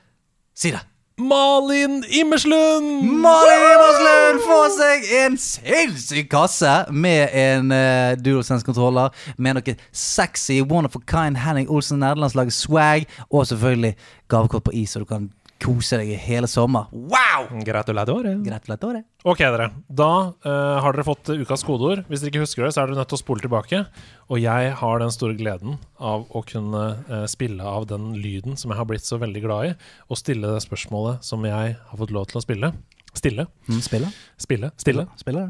Si 0.56 0.72
det. 0.72 0.80
Malin 1.20 2.02
Immerslund! 2.12 2.88
Malin 3.24 3.62
Immerslund 3.72 4.42
får 4.44 4.66
seg 4.74 5.06
en 5.22 5.38
sinnssyk 5.40 6.28
kasse 6.28 6.72
med 6.92 7.32
en 7.32 7.72
uh, 7.72 8.12
DualSense-kontroller, 8.20 9.14
med 9.40 9.56
noe 9.56 9.76
sexy 9.96 10.58
one 10.60 10.84
of 10.84 10.96
a 10.96 11.00
kind 11.08 11.40
Henning 11.40 11.70
Olsen 11.72 12.02
nederlandslag 12.04 12.52
swag, 12.52 13.08
og 13.30 13.48
selvfølgelig 13.48 13.94
gavekort 14.28 14.68
på 14.68 14.76
is, 14.76 14.92
så 14.92 15.00
du 15.00 15.08
kan 15.08 15.30
kose 15.62 15.98
deg 16.00 16.10
i 16.12 16.18
hele 16.20 16.48
sommer. 16.50 16.90
Wow! 16.92 17.48
Gratulatore. 17.64 18.34
Gratulatore. 18.44 19.02
Ok, 19.26 19.40
dere. 19.40 19.70
Da 19.88 20.10
uh, 20.30 20.76
har 20.82 20.96
dere 20.96 21.06
fått 21.06 21.30
ukas 21.32 21.64
kodeord. 21.66 22.04
Hvis 22.10 22.22
dere 22.22 22.32
ikke 22.32 22.44
husker 22.44 22.66
det, 22.66 22.72
så 22.74 22.82
er 22.82 22.90
dere 22.90 23.00
nødt 23.00 23.10
til 23.12 23.18
å 23.18 23.22
spole 23.22 23.44
tilbake. 23.44 23.82
Og 24.28 24.40
jeg 24.42 24.74
har 24.80 25.02
den 25.02 25.14
store 25.14 25.38
gleden 25.38 25.78
av 25.96 26.26
å 26.28 26.44
kunne 26.46 26.84
uh, 27.08 27.24
spille 27.30 27.64
av 27.64 27.88
den 27.90 28.12
lyden 28.20 28.58
som 28.60 28.72
jeg 28.72 28.80
har 28.80 28.88
blitt 28.90 29.08
så 29.08 29.20
veldig 29.22 29.44
glad 29.44 29.70
i, 29.70 29.74
og 30.10 30.20
stille 30.20 30.54
det 30.54 30.64
spørsmålet 30.66 31.26
som 31.26 31.44
jeg 31.48 31.76
har 31.76 32.02
fått 32.02 32.14
lov 32.14 32.28
til 32.30 32.40
å 32.40 32.44
spille. 32.44 32.72
Stille. 33.16 33.48
Mm, 33.70 33.80
spille. 33.84 34.12
Spille. 34.40 34.72
Stille. 34.82 35.06
Spille. 35.20 35.46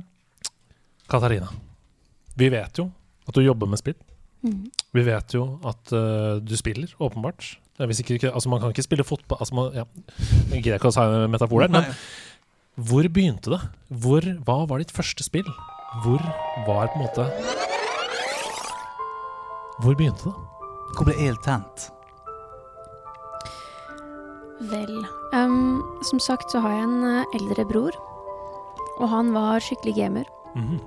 Katarina. 1.11 1.51
Vi 2.39 2.51
vet 2.53 2.79
jo 2.79 2.91
at 3.27 3.35
du 3.35 3.43
jobber 3.43 3.71
med 3.71 3.83
spill. 3.83 3.99
Vi 4.95 5.03
vet 5.05 5.35
jo 5.35 5.47
at 5.67 5.93
uh, 5.93 6.39
du 6.39 6.55
spiller, 6.59 6.93
åpenbart. 7.03 7.57
Hvis 7.79 8.01
ikke, 8.01 8.15
ikke- 8.17 8.33
altså 8.33 8.49
man 8.49 8.61
kan 8.61 8.71
ikke 8.73 8.83
spille 8.87 9.05
fotball 9.05 9.39
altså 9.41 9.55
man, 9.55 9.73
ja. 9.75 9.85
Jeg 10.53 10.63
gidder 10.63 10.79
ikke 10.79 10.89
å 10.89 10.95
si 10.97 11.01
en 11.01 11.31
metafor 11.31 11.61
der, 11.61 11.69
men 11.69 11.85
hvor 12.77 13.03
begynte 13.09 13.51
det? 13.53 13.61
Hvor, 13.89 14.21
hva 14.45 14.57
var 14.69 14.79
ditt 14.79 14.93
første 14.93 15.25
spill? 15.25 15.47
Hvor 16.05 16.21
var 16.67 16.89
på 16.93 16.99
en 16.99 17.05
måte 17.07 17.25
Hvor 19.81 19.95
begynte 19.97 20.25
det? 20.25 20.35
Hvor 20.97 21.05
ble 21.05 21.15
ild 21.21 21.39
tent? 21.45 21.91
Vel, 24.71 25.05
um, 25.37 25.83
som 26.09 26.19
sagt 26.19 26.51
så 26.53 26.63
har 26.65 26.73
jeg 26.73 26.85
en 26.87 27.03
eh, 27.05 27.25
eldre 27.37 27.67
bror, 27.69 27.97
og 28.97 29.09
han 29.13 29.35
var 29.35 29.61
skikkelig 29.61 29.95
gamer. 29.99 30.25
Mhm. 30.55 30.79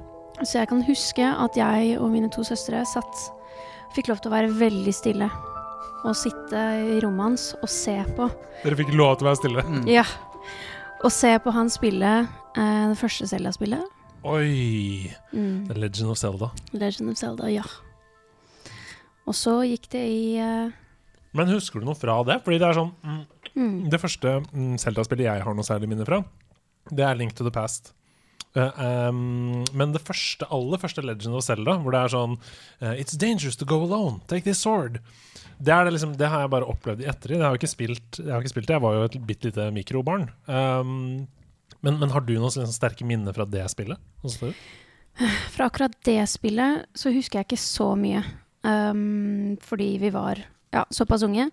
Så 0.42 0.58
jeg 0.58 0.70
kan 0.72 0.82
huske 0.88 1.22
at 1.22 1.58
jeg 1.60 2.00
og 2.00 2.10
mine 2.10 2.30
to 2.32 2.42
søstre 2.48 2.86
satt 2.88 3.26
Fikk 3.92 4.08
lov 4.08 4.20
til 4.22 4.30
å 4.30 4.36
være 4.36 4.52
veldig 4.54 4.92
stille 4.94 5.28
og 6.04 6.16
sitte 6.18 6.64
i 6.96 6.98
rommet 7.04 7.26
hans 7.28 7.46
og 7.60 7.70
se 7.72 7.96
på. 8.18 8.30
Dere 8.64 8.80
fikk 8.80 8.92
lov 8.96 9.18
til 9.20 9.28
å 9.28 9.32
være 9.32 9.40
stille. 9.42 9.66
Ja. 9.90 10.06
Og 11.04 11.12
se 11.16 11.32
på 11.44 11.54
han 11.56 11.72
spille 11.72 12.14
eh, 12.24 12.86
det 12.92 12.98
første 13.00 13.28
Zelda-spillet. 13.30 13.84
Oi! 14.28 15.08
Mm. 15.32 15.68
The 15.70 15.78
Legend 15.80 16.12
of 16.12 16.20
Zelda. 16.20 16.50
Legend 16.76 17.14
of 17.14 17.20
Zelda, 17.20 17.48
ja. 17.52 17.64
Og 19.30 19.38
så 19.38 19.60
gikk 19.68 19.88
det 19.94 20.02
i 20.10 20.24
eh, 20.42 20.74
Men 21.38 21.52
husker 21.54 21.80
du 21.80 21.88
noe 21.88 21.96
fra 21.96 22.18
det? 22.28 22.40
Fordi 22.44 22.60
det 22.60 22.68
er 22.68 22.80
sånn 22.80 22.92
mm, 23.06 23.22
mm, 23.54 23.78
Det 23.94 24.02
første 24.02 24.40
mm, 24.50 24.76
Zelda-spillet 24.82 25.30
jeg 25.30 25.46
har 25.46 25.56
noe 25.56 25.68
særlig 25.68 25.92
minne 25.92 26.08
fra, 26.08 26.24
det 26.90 27.06
er 27.06 27.18
Link 27.20 27.36
to 27.38 27.46
the 27.46 27.54
Past. 27.54 27.94
Um, 28.58 29.62
men 29.78 29.92
det 29.94 30.02
første, 30.02 30.48
aller 30.50 30.82
første 30.82 31.04
Legend 31.06 31.38
of 31.38 31.46
Zelda, 31.46 31.76
hvor 31.84 31.94
det 31.94 32.00
er 32.02 32.14
sånn 32.16 32.32
eh, 32.82 32.96
It's 32.98 33.18
dangerous 33.20 33.60
to 33.60 33.68
go 33.70 33.78
alone. 33.86 34.24
Take 34.32 34.48
this 34.48 34.64
sword. 34.64 34.98
Det, 35.60 35.70
det, 35.70 35.94
liksom, 35.94 36.16
det 36.18 36.32
har 36.32 36.46
jeg 36.46 36.54
bare 36.56 36.70
opplevd 36.72 37.04
i 37.04 37.10
ettertid. 37.12 37.38
Jeg 37.38 37.46
har 37.46 37.60
ikke 37.60 37.72
spilt, 37.72 38.22
jeg, 38.22 38.32
har 38.32 38.42
ikke 38.42 38.54
spilt 38.56 38.70
det. 38.72 38.78
Jeg 38.80 38.86
var 38.86 38.98
jo 38.98 39.08
et 39.10 39.18
bitte 39.30 39.52
lite 39.52 39.70
mikrobarn. 39.76 40.30
Um, 40.48 41.28
men, 41.86 42.00
men 42.02 42.14
har 42.16 42.26
du 42.26 42.34
noen 42.38 42.54
sånne 42.54 42.74
sterke 42.74 43.08
minner 43.08 43.36
fra 43.36 43.48
det 43.48 43.66
spillet? 43.72 44.00
Fra 45.54 45.68
akkurat 45.68 45.96
det 46.08 46.22
spillet 46.32 46.86
så 46.96 47.12
husker 47.12 47.42
jeg 47.42 47.50
ikke 47.50 47.62
så 47.62 47.92
mye. 48.00 48.24
Um, 48.64 49.58
fordi 49.64 49.94
vi 50.02 50.12
var 50.16 50.40
ja, 50.74 50.86
såpass 50.96 51.26
unge. 51.28 51.50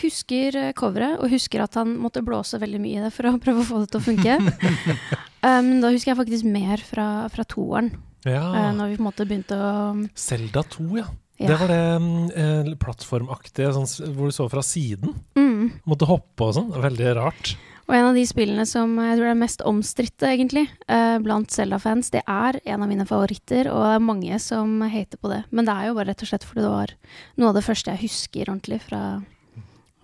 Husker 0.00 0.56
eh, 0.56 0.72
coveret, 0.78 1.18
og 1.20 1.30
husker 1.32 1.62
at 1.64 1.74
han 1.80 1.96
måtte 2.00 2.22
blåse 2.24 2.58
veldig 2.62 2.80
mye 2.80 3.00
i 3.00 3.04
det 3.04 3.12
for 3.14 3.28
å 3.28 3.34
prøve 3.44 3.64
å 3.64 3.68
få 3.68 3.82
det 3.82 3.90
til 3.92 4.00
å 4.00 4.06
funke. 4.06 4.38
um, 5.48 5.72
da 5.82 5.90
husker 5.92 6.12
jeg 6.12 6.20
faktisk 6.22 6.48
mer 6.48 6.82
fra, 6.86 7.08
fra 7.32 7.44
toeren, 7.48 7.92
Ja. 8.24 8.44
uh, 8.54 8.70
når 8.78 8.92
vi 8.92 8.96
på 9.00 9.02
en 9.02 9.08
måte 9.10 9.26
begynte 9.28 9.58
å 9.58 9.72
Zelda 10.14 10.62
2, 10.76 10.88
ja. 11.00 11.08
Ja. 11.42 11.48
Det 11.48 11.56
var 11.58 11.70
det 11.72 12.36
eh, 12.38 12.68
plattformaktige 12.78 13.72
sånn, 13.74 13.88
hvor 14.14 14.28
du 14.30 14.34
så 14.36 14.44
fra 14.52 14.62
siden. 14.62 15.16
mm. 15.34 15.80
Måtte 15.90 16.06
hoppe 16.06 16.44
og 16.46 16.52
sånn. 16.54 16.68
Veldig 16.84 17.14
rart. 17.18 17.56
Og 17.88 17.96
en 17.96 18.06
av 18.12 18.14
de 18.14 18.22
spillene 18.28 18.62
som 18.68 18.92
jeg 19.00 19.16
tror 19.18 19.30
er 19.32 19.40
mest 19.40 19.64
omstridte, 19.66 20.28
egentlig, 20.30 20.68
blant 21.24 21.50
Zelda-fans, 21.50 22.12
det 22.14 22.22
er 22.30 22.60
en 22.62 22.84
av 22.84 22.88
mine 22.92 23.06
favoritter, 23.08 23.66
og 23.72 23.82
det 23.82 23.96
er 23.96 24.04
mange 24.06 24.38
som 24.44 24.76
hater 24.86 25.18
på 25.18 25.32
det. 25.32 25.40
Men 25.50 25.66
det 25.66 25.74
er 25.74 25.88
jo 25.90 25.96
bare 25.98 26.12
rett 26.12 26.22
og 26.22 26.30
slett 26.30 26.46
fordi 26.46 26.62
det 26.62 26.70
var 26.76 26.94
noe 27.42 27.50
av 27.50 27.58
det 27.58 27.64
første 27.66 27.90
jeg 27.96 28.04
husker 28.04 28.46
ordentlig 28.52 28.78
fra, 28.86 29.02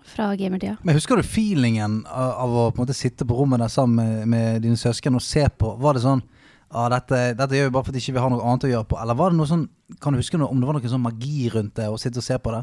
fra 0.09 0.31
gamertida. 0.39 0.77
Men 0.83 0.97
Husker 0.97 1.19
du 1.19 1.25
feelingen 1.25 2.01
av, 2.09 2.49
å 2.49 2.67
på 2.71 2.79
en 2.79 2.85
måte 2.87 2.97
sitte 2.97 3.27
på 3.27 3.37
rommet 3.37 3.61
der 3.63 3.71
sammen 3.71 3.99
med, 3.99 4.27
med 4.31 4.61
dine 4.65 4.79
søsken 4.79 5.17
og 5.19 5.25
se 5.25 5.45
på? 5.49 5.75
Var 5.81 5.97
det 5.97 6.05
sånn 6.05 6.23
ah, 6.69 6.87
dette, 6.91 7.19
dette 7.37 7.57
gjør 7.57 7.69
vi 7.69 7.75
bare 7.75 7.87
fordi 7.87 8.01
vi 8.01 8.11
ikke 8.13 8.23
har 8.23 8.33
noe 8.33 8.45
annet 8.45 8.67
å 8.67 8.71
gjøre 8.73 8.89
på? 8.91 8.99
Eller 9.01 9.17
var 9.19 9.33
det 9.33 9.39
noe 9.39 9.49
sånn 9.49 9.67
Kan 10.03 10.13
du 10.13 10.21
huske 10.21 10.37
noe, 10.37 10.51
om 10.53 10.59
det 10.61 10.69
var 10.69 10.77
noe 10.77 10.91
sånn 10.91 11.01
magi 11.01 11.49
rundt 11.53 11.75
det 11.79 11.87
å 11.89 11.97
sitte 12.01 12.21
og 12.21 12.25
se 12.25 12.37
på 12.37 12.53
det? 12.53 12.61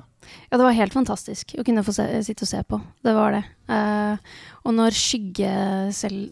Ja, 0.51 0.59
det 0.59 0.65
var 0.65 0.77
helt 0.79 0.95
fantastisk 0.95 1.57
å 1.59 1.65
kunne 1.67 1.83
få 1.87 1.95
se, 1.97 2.07
sitte 2.27 2.47
og 2.47 2.51
se 2.51 2.61
på. 2.67 2.79
Det 3.07 3.15
var 3.17 3.35
det. 3.35 3.43
Uh, 3.71 4.15
og 4.67 4.77
når 4.79 4.95
skygge, 4.95 5.51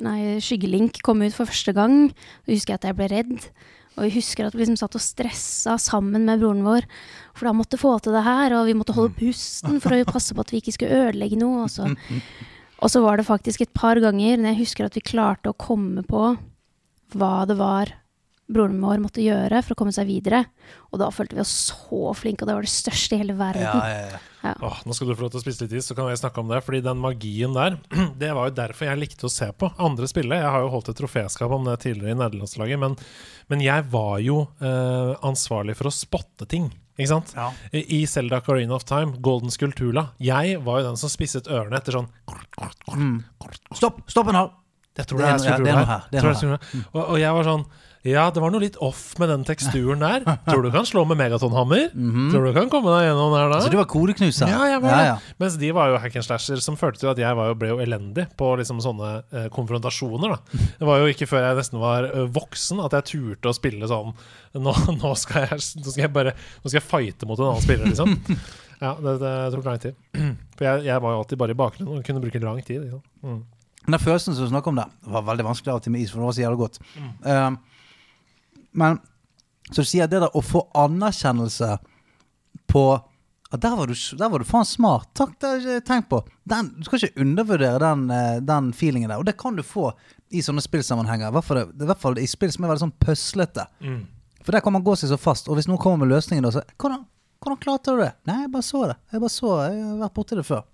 nei, 0.06 0.18
Skyggelink 0.42 1.02
kom 1.06 1.22
ut 1.24 1.34
for 1.34 1.50
første 1.50 1.74
gang, 1.74 2.12
husker 2.46 2.74
jeg 2.74 2.82
at 2.82 2.86
jeg 2.90 2.98
ble 3.00 3.10
redd. 3.10 3.48
Og 3.94 4.06
vi 4.08 4.14
husker 4.16 4.48
at 4.48 4.54
vi 4.56 4.64
liksom 4.64 4.78
satt 4.80 4.96
og 4.98 5.02
stressa 5.02 5.76
sammen 5.78 6.26
med 6.26 6.42
broren 6.42 6.64
vår. 6.66 6.86
For 7.36 7.46
da 7.46 7.54
måtte 7.56 7.78
få 7.80 7.94
til 8.02 8.16
det 8.16 8.24
her, 8.26 8.56
og 8.58 8.66
vi 8.68 8.76
måtte 8.76 8.96
holde 8.96 9.14
pusten 9.18 9.78
for 9.82 9.94
å 9.94 10.06
passe 10.08 10.34
på 10.34 10.42
at 10.42 10.50
vi 10.54 10.62
ikke 10.62 10.74
skulle 10.74 11.02
ødelegge 11.08 11.38
noe. 11.38 11.66
Og 11.66 11.70
så, 11.70 11.86
og 12.82 12.90
så 12.90 13.04
var 13.04 13.20
det 13.20 13.28
faktisk 13.28 13.62
et 13.62 13.74
par 13.76 14.00
ganger 14.02 14.40
når 14.40 14.52
jeg 14.52 14.62
husker 14.64 14.88
at 14.88 14.98
vi 14.98 15.04
klarte 15.06 15.52
å 15.52 15.58
komme 15.58 16.02
på 16.08 16.32
hva 17.14 17.34
det 17.46 17.58
var 17.60 17.94
broren 18.50 18.80
vår 18.82 19.00
måtte 19.00 19.24
gjøre 19.24 19.62
for 19.64 19.74
å 19.74 19.78
komme 19.78 19.94
seg 19.94 20.10
videre. 20.10 20.42
Og 20.92 21.00
da 21.00 21.08
følte 21.14 21.38
vi 21.38 21.44
oss 21.44 21.54
så 21.70 22.12
flinke, 22.18 22.44
og 22.44 22.50
det 22.50 22.58
var 22.58 22.66
det 22.66 22.74
største 22.74 23.16
i 23.16 23.22
hele 23.22 23.36
verden. 23.38 23.64
Ja, 23.64 23.88
ja, 23.88 24.06
ja. 24.14 24.22
Åh, 24.44 24.78
nå 24.84 24.92
skal 24.96 25.08
du 25.08 25.14
få 25.16 25.24
lov 25.24 25.32
til 25.32 25.40
å 25.40 25.44
spise 25.44 25.64
litt 25.64 25.72
is, 25.78 25.86
så 25.88 25.96
kan 25.96 26.10
jeg 26.12 26.20
snakke 26.20 26.42
om 26.42 26.50
det. 26.52 26.60
Fordi 26.66 26.82
den 26.84 27.00
magien 27.00 27.54
der, 27.56 27.78
det 28.20 28.30
var 28.36 28.50
jo 28.50 28.56
derfor 28.60 28.90
jeg 28.90 29.00
likte 29.00 29.26
å 29.28 29.32
se 29.32 29.48
på 29.56 29.70
andre 29.80 30.08
spille. 30.10 30.36
Jeg 30.40 30.52
har 30.56 30.64
jo 30.66 30.70
holdt 30.74 30.90
et 30.92 30.98
troféskap 31.00 31.54
om 31.56 31.64
det 31.68 31.78
tidligere 31.86 32.12
i 32.16 32.20
nederlandslaget, 32.20 32.80
men, 32.82 32.96
men 33.52 33.64
jeg 33.64 33.86
var 33.94 34.18
jo 34.24 34.42
eh, 34.60 35.14
ansvarlig 35.24 35.78
for 35.80 35.88
å 35.88 35.94
spotte 35.94 36.48
ting. 36.50 36.68
Ikke 36.94 37.10
sant? 37.10 37.32
Ja. 37.34 37.48
I 37.74 38.04
Selda 38.06 38.38
Zelda 38.38 38.42
Carina 38.46 38.76
of 38.76 38.84
Time, 38.86 39.16
Golden 39.24 39.50
Skultula. 39.50 40.10
Jeg 40.22 40.60
var 40.62 40.78
jo 40.82 40.90
den 40.92 41.00
som 41.00 41.10
spisset 41.10 41.48
ørene 41.50 41.80
etter 41.80 41.96
sånn 41.96 42.06
Stopp! 43.74 44.04
Stopp 44.10 44.30
en 44.30 44.38
hal! 44.38 44.52
Jeg 44.94 45.08
tror 45.10 45.18
Det 45.18 45.26
det 45.26 45.32
er 45.32 45.34
er 45.34 45.40
noe- 45.40 45.48
ja, 45.48 45.56
det 45.58 45.70
er 45.72 45.74
noe 45.74 45.80
her. 45.80 45.86
her, 45.90 46.04
det 46.12 46.18
er 46.20 46.28
noe 46.28 46.34
det 46.38 46.78
er 46.78 46.84
Og, 46.94 47.00
og 47.02 47.18
jeg 47.18 47.34
var 47.34 47.48
sånn 47.48 47.64
Ja, 48.04 48.26
det 48.28 48.42
var 48.42 48.52
noe 48.52 48.60
litt 48.60 48.74
off 48.84 49.14
med 49.16 49.30
den 49.32 49.46
teksturen 49.48 50.02
der. 50.04 50.26
Tror 50.44 50.60
du 50.66 50.68
kan 50.74 50.84
slå 50.84 51.06
med 51.08 51.16
megatonhammer? 51.16 51.86
Tror 51.94 52.44
du 52.44 52.52
kan 52.52 52.68
komme 52.72 52.92
deg 52.92 53.06
gjennom 53.06 53.32
der 53.32 53.52
da? 53.54 53.60
Så 53.64 53.70
du 53.72 53.78
var 53.78 53.88
kodeknuser? 53.88 54.50
Ja, 54.50 54.66
jeg 54.68 54.82
var 54.84 54.92
ja, 54.92 54.98
det. 54.98 55.06
ja. 55.08 55.36
Mens 55.40 55.56
de 55.62 55.70
var 55.72 55.88
jo 55.88 56.00
hack 56.02 56.18
and 56.20 56.26
slasher 56.26 56.60
som 56.60 56.76
følte 56.76 57.00
til 57.00 57.12
at 57.14 57.22
jeg 57.22 57.38
var 57.38 57.48
jo, 57.48 57.56
ble 57.62 57.70
jo 57.72 57.78
elendig 57.80 58.26
på 58.36 58.50
liksom 58.60 58.82
sånne 58.84 59.14
eh, 59.32 59.46
konfrontasjoner. 59.54 60.34
da 60.34 60.60
Det 60.82 60.90
var 60.90 61.00
jo 61.00 61.14
ikke 61.14 61.30
før 61.30 61.48
jeg 61.48 61.60
nesten 61.62 61.80
var 61.80 62.10
eh, 62.10 62.28
voksen 62.36 62.84
at 62.84 62.98
jeg 62.98 63.08
turte 63.14 63.50
å 63.54 63.56
spille 63.56 63.88
sånn 63.88 64.12
Nå, 64.54 64.76
nå, 65.00 65.14
skal, 65.18 65.48
jeg, 65.48 65.64
nå 65.80 65.88
skal 65.88 66.04
jeg 66.04 66.12
bare 66.14 66.36
Nå 66.36 66.68
skal 66.68 66.78
jeg 66.82 66.86
fighte 66.86 67.30
mot 67.30 67.40
en 67.40 67.54
annen 67.54 67.64
spiller, 67.64 67.88
liksom. 67.88 68.14
Ja, 68.84 68.92
det, 69.00 69.18
det 69.22 69.34
tok 69.54 69.64
lang 69.64 69.80
tid. 69.80 69.96
For 70.58 70.66
jeg, 70.66 70.84
jeg 70.90 71.00
var 71.00 71.14
jo 71.14 71.20
alltid 71.22 71.40
bare 71.40 71.54
i 71.54 71.56
bakgrunnen 71.56 72.02
og 72.02 72.04
kunne 72.04 72.20
bruke 72.20 72.40
lang 72.42 72.58
tid. 72.66 72.82
Liksom. 72.82 73.00
Mm. 73.24 73.38
Den 73.86 74.02
følelsen 74.02 74.36
som 74.36 74.44
du 74.44 74.50
snakker 74.50 74.72
om 74.74 74.80
der, 74.80 74.90
var 75.14 75.24
veldig 75.24 75.46
vanskelig 75.46 75.72
av 75.72 75.78
og 75.80 75.86
til 75.86 75.94
med 75.94 76.04
is, 76.04 76.12
for 76.12 76.20
det 76.20 76.28
var 76.28 76.36
så 76.36 76.42
jævlig 76.42 76.60
godt. 76.60 76.78
Mm. 76.98 77.08
Um, 77.24 77.56
men 78.74 79.00
så 79.70 79.80
du 79.80 79.88
sier 79.88 80.08
det 80.10 80.20
der 80.20 80.36
å 80.36 80.42
få 80.44 80.66
anerkjennelse 80.76 81.78
på 82.70 82.84
at 83.54 83.62
der 83.62 83.76
var, 83.78 83.86
du, 83.86 83.94
der 84.18 84.30
var 84.32 84.42
du 84.42 84.46
faen 84.48 84.66
smart. 84.66 85.12
Takk, 85.14 85.36
det 85.38 85.46
har 85.46 85.60
jeg 85.62 85.78
ikke 85.78 85.86
tenkt 85.86 86.08
på. 86.10 86.18
Den, 86.50 86.72
du 86.74 86.88
skal 86.88 86.98
ikke 86.98 87.22
undervurdere 87.22 87.78
den, 87.78 88.08
eh, 88.10 88.40
den 88.42 88.72
feelingen 88.74 89.12
der. 89.12 89.20
Og 89.22 89.28
det 89.28 89.36
kan 89.38 89.54
du 89.54 89.62
få 89.62 89.92
i 90.34 90.42
sånne 90.42 90.64
spillsammenhenger. 90.64 91.30
I 91.30 91.36
hvert 91.36 91.46
fall, 91.46 91.60
I 91.70 91.86
hvert 91.86 92.02
fall 92.02 92.18
i 92.18 92.26
spill 92.26 92.50
som 92.50 92.66
er 92.66 92.72
veldig 92.72 92.82
sånn 92.88 92.96
pøslete. 93.04 93.68
Mm. 93.84 94.00
For 94.42 94.56
der 94.56 94.64
kan 94.64 94.74
man 94.74 94.82
gå 94.84 94.96
seg 94.98 95.12
så 95.12 95.20
fast. 95.20 95.46
Og 95.46 95.58
hvis 95.58 95.70
noen 95.70 95.78
kommer 95.80 96.02
med 96.02 96.16
løsningen, 96.16 96.42
da, 96.42 96.50
så 96.56 96.64
hvordan, 96.82 97.06
hvordan 97.44 97.60
klarte 97.62 97.94
du 97.94 98.02
det? 98.02 98.10
Nei, 98.26 98.40
jeg 98.42 98.52
bare 98.56 98.66
så 98.66 98.82
det. 98.90 98.98
Jeg 99.14 99.22
bare 99.22 99.36
så, 99.36 99.52
jeg 99.68 99.86
har 99.86 100.02
vært 100.02 100.16
borti 100.18 100.40
det 100.40 100.46
før. 100.50 100.66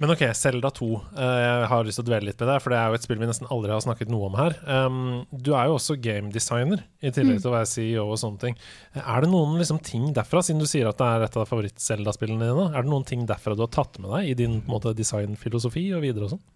Men 0.00 0.10
ok, 0.14 0.22
Selda 0.32 0.70
2. 0.72 0.86
eh, 1.12 1.38
jeg 1.44 1.66
har 1.68 1.84
lyst 1.84 1.98
til 2.00 2.04
å 2.06 2.08
dvele 2.08 2.24
litt 2.30 2.38
med 2.40 2.48
deg, 2.48 2.60
for 2.64 2.72
det 2.72 2.78
er 2.80 2.86
jo 2.88 2.96
et 2.96 3.02
spill 3.04 3.18
vi 3.20 3.26
nesten 3.28 3.48
aldri 3.52 3.74
har 3.74 3.82
snakket 3.84 4.08
noe 4.08 4.30
om 4.30 4.36
her. 4.38 4.54
Um, 4.64 5.26
du 5.30 5.50
er 5.52 5.66
jo 5.68 5.74
også 5.76 5.98
gamedesigner, 6.00 6.80
i 7.04 7.10
tillegg 7.12 7.42
til 7.42 7.50
å 7.50 7.52
være 7.58 7.68
CEO 7.68 8.06
og 8.06 8.16
sånne 8.22 8.40
ting. 8.46 8.56
Er 8.96 9.20
det 9.26 9.28
noen 9.28 9.58
liksom, 9.60 9.80
ting 9.84 10.06
derfra, 10.16 10.40
siden 10.46 10.62
du 10.62 10.64
sier 10.70 10.88
at 10.88 10.96
det 10.96 11.04
er 11.04 11.26
et 11.26 11.36
av 11.36 11.44
favoritt-Selda-spillene 11.50 12.48
dine, 12.48 12.64
er 12.72 12.80
det 12.86 12.90
noen 12.94 13.04
ting 13.10 13.26
derfra 13.28 13.52
du 13.54 13.60
har 13.66 13.72
tatt 13.76 14.00
med 14.00 14.08
deg 14.16 14.30
i 14.32 14.38
din 14.40 14.62
måte, 14.70 14.94
designfilosofi 14.96 15.84
og 15.98 16.00
videre 16.06 16.30
og 16.30 16.32
sånn? 16.38 16.46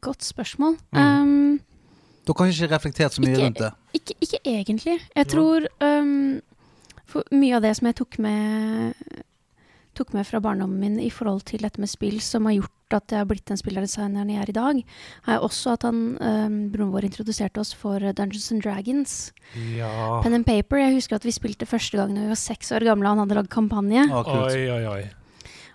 Godt 0.00 0.22
spørsmål. 0.22 0.76
Um, 0.94 1.58
Du 2.24 2.30
har 2.30 2.38
kanskje 2.44 2.68
ikke 2.68 2.74
reflektert 2.76 3.12
så 3.16 3.22
mye 3.24 3.32
Ikke- 3.34 3.42
rundt 3.42 3.58
det? 3.58 3.72
Ikke, 3.98 4.14
ikke 4.22 4.40
egentlig. 4.46 5.00
Jeg 5.16 5.26
tror 5.26 5.66
um, 5.80 6.40
For 7.06 7.24
mye 7.32 7.56
av 7.56 7.62
det 7.62 7.74
som 7.76 7.86
jeg 7.88 7.96
tok 7.98 8.18
med 8.22 8.94
Tok 10.00 10.14
med 10.16 10.24
fra 10.24 10.40
barndommen 10.40 10.80
min 10.80 10.96
i 11.02 11.10
forhold 11.12 11.42
til 11.50 11.60
dette 11.60 11.80
med 11.82 11.90
spill, 11.92 12.16
som 12.24 12.46
har 12.48 12.54
gjort 12.56 12.94
at 12.96 13.12
jeg 13.12 13.20
har 13.20 13.26
blitt 13.28 13.44
den 13.50 13.58
spillerdesigneren 13.60 14.30
jeg 14.32 14.40
er 14.42 14.50
i 14.50 14.54
dag, 14.56 14.78
er 15.28 15.44
også 15.44 15.74
at 15.76 15.84
han, 15.86 15.98
um, 16.18 16.54
broren 16.72 16.90
vår 16.94 17.04
introduserte 17.06 17.60
oss 17.60 17.74
for 17.76 18.00
Dungeons 18.00 18.48
and 18.54 18.64
Dragons. 18.64 19.14
Ja. 19.76 19.90
Pen 20.24 20.34
and 20.38 20.46
Paper. 20.48 20.80
Jeg 20.80 20.96
husker 20.96 21.20
at 21.20 21.26
vi 21.28 21.34
spilte 21.36 21.68
første 21.68 22.00
gang 22.00 22.16
da 22.16 22.24
vi 22.24 22.32
var 22.32 22.40
seks 22.40 22.72
år 22.72 22.86
gamle, 22.88 23.06
og 23.06 23.12
han 23.18 23.22
hadde 23.26 23.38
lagd 23.42 23.52
kampanje. 23.52 24.06
Ah. 24.08 24.32
Oi, 24.48 24.64
oi, 24.72 24.82
oi. 24.96 25.02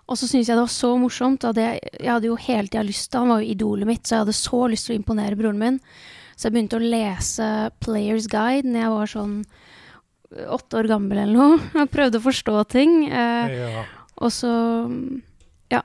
Og 0.10 0.18
så 0.20 0.28
syntes 0.28 0.50
jeg 0.50 0.58
det 0.58 0.66
var 0.66 0.74
så 0.74 0.92
morsomt. 1.02 1.46
Og 1.48 1.56
det, 1.58 1.68
jeg 2.02 2.12
hadde 2.12 2.30
jo 2.32 2.38
hele 2.48 2.68
tida 2.70 2.84
lyst 2.86 3.12
til 3.12 3.24
Han 3.24 3.32
var 3.36 3.46
jo 3.46 3.54
idolet 3.54 3.90
mitt, 3.90 4.04
så 4.06 4.18
jeg 4.18 4.26
hadde 4.26 4.38
så 4.42 4.64
lyst 4.74 4.90
til 4.90 4.96
å 4.98 5.00
imponere 5.00 5.38
broren 5.40 5.62
min. 5.62 5.80
Så 6.36 6.50
jeg 6.50 6.58
begynte 6.58 6.82
å 6.82 6.84
lese 6.84 7.52
Players 7.82 8.28
Guide 8.32 8.68
når 8.70 8.82
jeg 8.84 8.96
var 8.98 9.14
sånn 9.14 9.36
åtte 10.58 10.82
år 10.82 10.90
gammel 10.90 11.22
eller 11.22 11.38
noe. 11.38 11.60
Jeg 11.80 11.94
prøvde 11.94 12.20
å 12.20 12.26
forstå 12.26 12.64
ting. 12.74 13.06
Eh, 13.08 13.54
Ja. 13.62 13.86
Og 14.24 14.32
så 14.32 14.52
ja. 15.72 15.82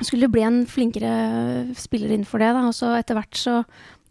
Skulle 0.00 0.30
bli 0.32 0.44
en 0.46 0.62
flinkere 0.70 1.74
spiller 1.78 2.14
innenfor 2.14 2.42
det. 2.42 2.52
Da. 2.56 2.66
Og 2.70 2.76
så 2.76 2.94
etter 2.98 3.18
hvert 3.18 3.38
så 3.38 3.62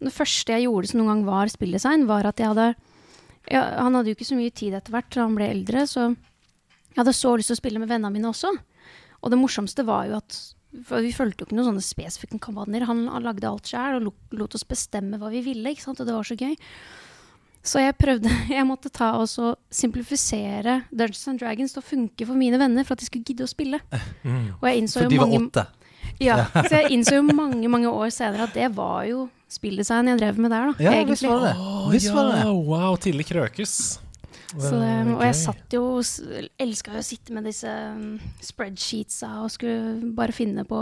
Det 0.04 0.12
første 0.12 0.52
jeg 0.52 0.66
gjorde 0.66 0.90
som 0.90 1.00
noen 1.00 1.10
gang 1.12 1.24
var 1.26 1.50
spilldesign, 1.52 2.06
var 2.06 2.26
at 2.28 2.40
jeg 2.40 2.50
hadde 2.50 2.74
ja, 3.50 3.62
Han 3.82 3.94
hadde 3.94 4.12
jo 4.12 4.16
ikke 4.18 4.30
så 4.30 4.38
mye 4.38 4.54
tid 4.54 4.74
etter 4.76 4.94
hvert 4.94 5.10
da 5.14 5.24
han 5.24 5.36
ble 5.38 5.48
eldre, 5.50 5.86
så 5.88 6.10
jeg 6.94 7.00
hadde 7.02 7.16
så 7.16 7.34
lyst 7.34 7.50
til 7.50 7.56
å 7.56 7.62
spille 7.62 7.80
med 7.82 7.90
vennene 7.90 8.12
mine 8.14 8.30
også. 8.30 8.52
Og 9.24 9.32
det 9.32 9.38
morsomste 9.40 9.82
var 9.86 10.06
jo 10.06 10.20
at 10.20 10.36
for 10.82 11.04
Vi 11.04 11.12
fulgte 11.14 11.44
jo 11.44 11.48
ikke 11.48 11.54
noen 11.54 11.68
sånne 11.68 11.86
spesifikke 11.86 12.40
kampanjer. 12.42 12.86
Han, 12.88 13.04
han 13.06 13.22
lagde 13.22 13.46
alt 13.46 13.68
sjøl 13.70 14.00
og 14.00 14.08
lot, 14.34 14.56
oss 14.58 14.66
bestemme 14.66 15.20
hva 15.20 15.28
vi 15.30 15.44
ville. 15.46 15.70
ikke 15.70 15.84
sant? 15.84 16.00
Og 16.02 16.08
det 16.08 16.16
var 16.16 16.26
så 16.26 16.34
gøy. 16.34 16.56
Så 17.64 17.80
jeg 17.80 17.94
prøvde 17.96 18.28
Jeg 18.58 18.66
måtte 18.68 18.90
ta 18.92 19.14
og 19.16 19.28
så 19.30 19.54
simplifisere 19.72 20.82
Dungeons 20.90 21.28
and 21.32 21.40
Dragons 21.40 21.72
til 21.72 21.80
å 21.80 21.86
funke 21.86 22.26
for 22.28 22.36
mine 22.38 22.60
venner, 22.60 22.84
for 22.84 22.96
at 22.96 23.00
de 23.04 23.08
skulle 23.08 23.24
gidde 23.24 23.46
å 23.46 23.50
spille. 23.50 23.80
Mm. 24.22 24.52
Og 24.60 24.68
jeg 24.68 24.82
innså 24.82 25.00
For 25.00 25.06
jo 25.08 25.14
de 25.14 25.20
var 25.22 25.30
mange 25.32 25.48
åtte. 25.48 25.66
ja, 26.20 26.36
så 26.52 26.82
jeg 26.82 26.92
innså 26.98 27.16
jo 27.18 27.24
mange 27.32 27.70
mange 27.72 27.88
år 27.90 28.12
senere 28.14 28.46
at 28.50 28.54
det 28.54 28.68
var 28.76 29.06
jo 29.08 29.24
spilldesign 29.54 30.08
jeg 30.12 30.18
drev 30.20 30.38
med 30.42 30.50
der, 30.52 30.70
da. 30.72 30.82
Ja, 30.82 30.92
visst 31.06 31.24
egentlig. 31.24 31.30
var 31.30 31.44
det. 31.46 31.54
Å, 31.56 31.90
Visst 31.94 32.10
var 32.14 32.30
det. 32.32 32.38
ja, 32.42 32.52
wow, 32.68 32.96
tidlig 33.00 33.26
krøkes. 33.30 33.74
Så 34.60 34.70
det, 34.78 34.90
og 35.16 35.22
jeg 35.24 35.34
satt 35.34 35.74
jo 35.74 35.82
Elska 36.62 36.92
jo 36.94 37.00
å 37.00 37.06
sitte 37.06 37.34
med 37.34 37.46
disse 37.48 37.66
um, 37.66 38.20
spreadsheetsa 38.44 39.30
og 39.42 39.50
skulle 39.50 40.12
bare 40.14 40.34
finne 40.36 40.62
på 40.68 40.78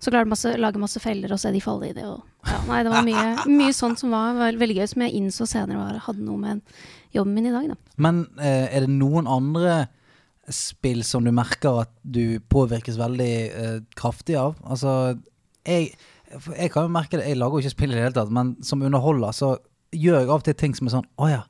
Så 0.00 0.12
klarte 0.12 0.30
masse, 0.30 0.54
lage 0.60 0.80
masse 0.80 1.00
feller 1.04 1.32
og 1.32 1.40
se 1.42 1.52
de 1.52 1.60
falle 1.64 1.90
i 1.90 1.96
det. 1.96 2.04
Og, 2.08 2.22
ja, 2.48 2.60
nei, 2.68 2.78
det 2.84 2.92
var 2.94 3.04
mye, 3.06 3.26
mye 3.48 3.74
sånt 3.76 4.00
som 4.00 4.12
var 4.14 4.36
veld- 4.38 4.60
veldig 4.60 4.78
gøy, 4.78 4.86
som 4.94 5.04
jeg 5.04 5.16
innså 5.20 5.46
senere 5.48 5.80
var, 5.80 6.00
hadde 6.06 6.24
noe 6.24 6.40
med 6.40 6.60
jobben 7.16 7.36
min 7.36 7.48
i 7.50 7.54
dag. 7.54 7.70
Da. 7.72 7.78
Men 8.04 8.24
eh, 8.36 8.66
er 8.68 8.84
det 8.84 8.92
noen 8.92 9.28
andre 9.30 9.76
spill 10.52 11.00
som 11.08 11.24
du 11.24 11.32
merker 11.32 11.84
at 11.86 11.92
du 12.04 12.36
påvirkes 12.52 12.98
veldig 13.00 13.30
eh, 13.48 13.78
kraftig 13.96 14.36
av? 14.40 14.58
Altså, 14.68 15.14
jeg, 15.64 15.94
jeg 16.34 16.72
kan 16.74 16.84
jo 16.88 16.92
merke 16.92 17.16
det, 17.20 17.28
jeg 17.30 17.40
lager 17.40 17.56
jo 17.60 17.64
ikke 17.64 17.76
spill 17.78 17.94
i 17.94 17.96
det 17.96 18.04
hele 18.08 18.18
tatt, 18.18 18.32
men 18.34 18.56
som 18.64 18.84
underholder 18.84 19.32
så 19.36 19.54
gjør 19.94 20.20
jeg 20.20 20.28
av 20.28 20.40
og 20.40 20.44
til 20.50 20.56
ting 20.58 20.72
som 20.76 20.88
er 20.90 20.96
sånn 20.98 21.08
Å 21.22 21.28
ja, 21.30 21.42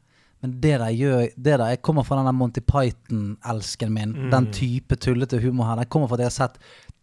men 0.44 0.54
det 0.60 0.74
de 0.82 0.90
gjør 0.92 1.22
det 1.36 1.54
der, 1.56 1.62
Jeg 1.72 1.80
kommer 1.86 2.04
fra 2.04 2.18
den 2.20 2.26
der 2.28 2.36
Monty 2.36 2.60
Python-elsken 2.60 3.92
min. 3.96 4.10
Mm. 4.12 4.30
Den 4.34 4.48
type 4.52 4.96
tullete 5.00 5.38
humor 5.40 5.70
her. 5.70 5.76
Den 5.80 5.88
kommer 5.88 6.10
fra 6.10 6.18
at 6.20 6.24
jeg 6.26 6.32
har 6.32 6.36
sett 6.36 6.58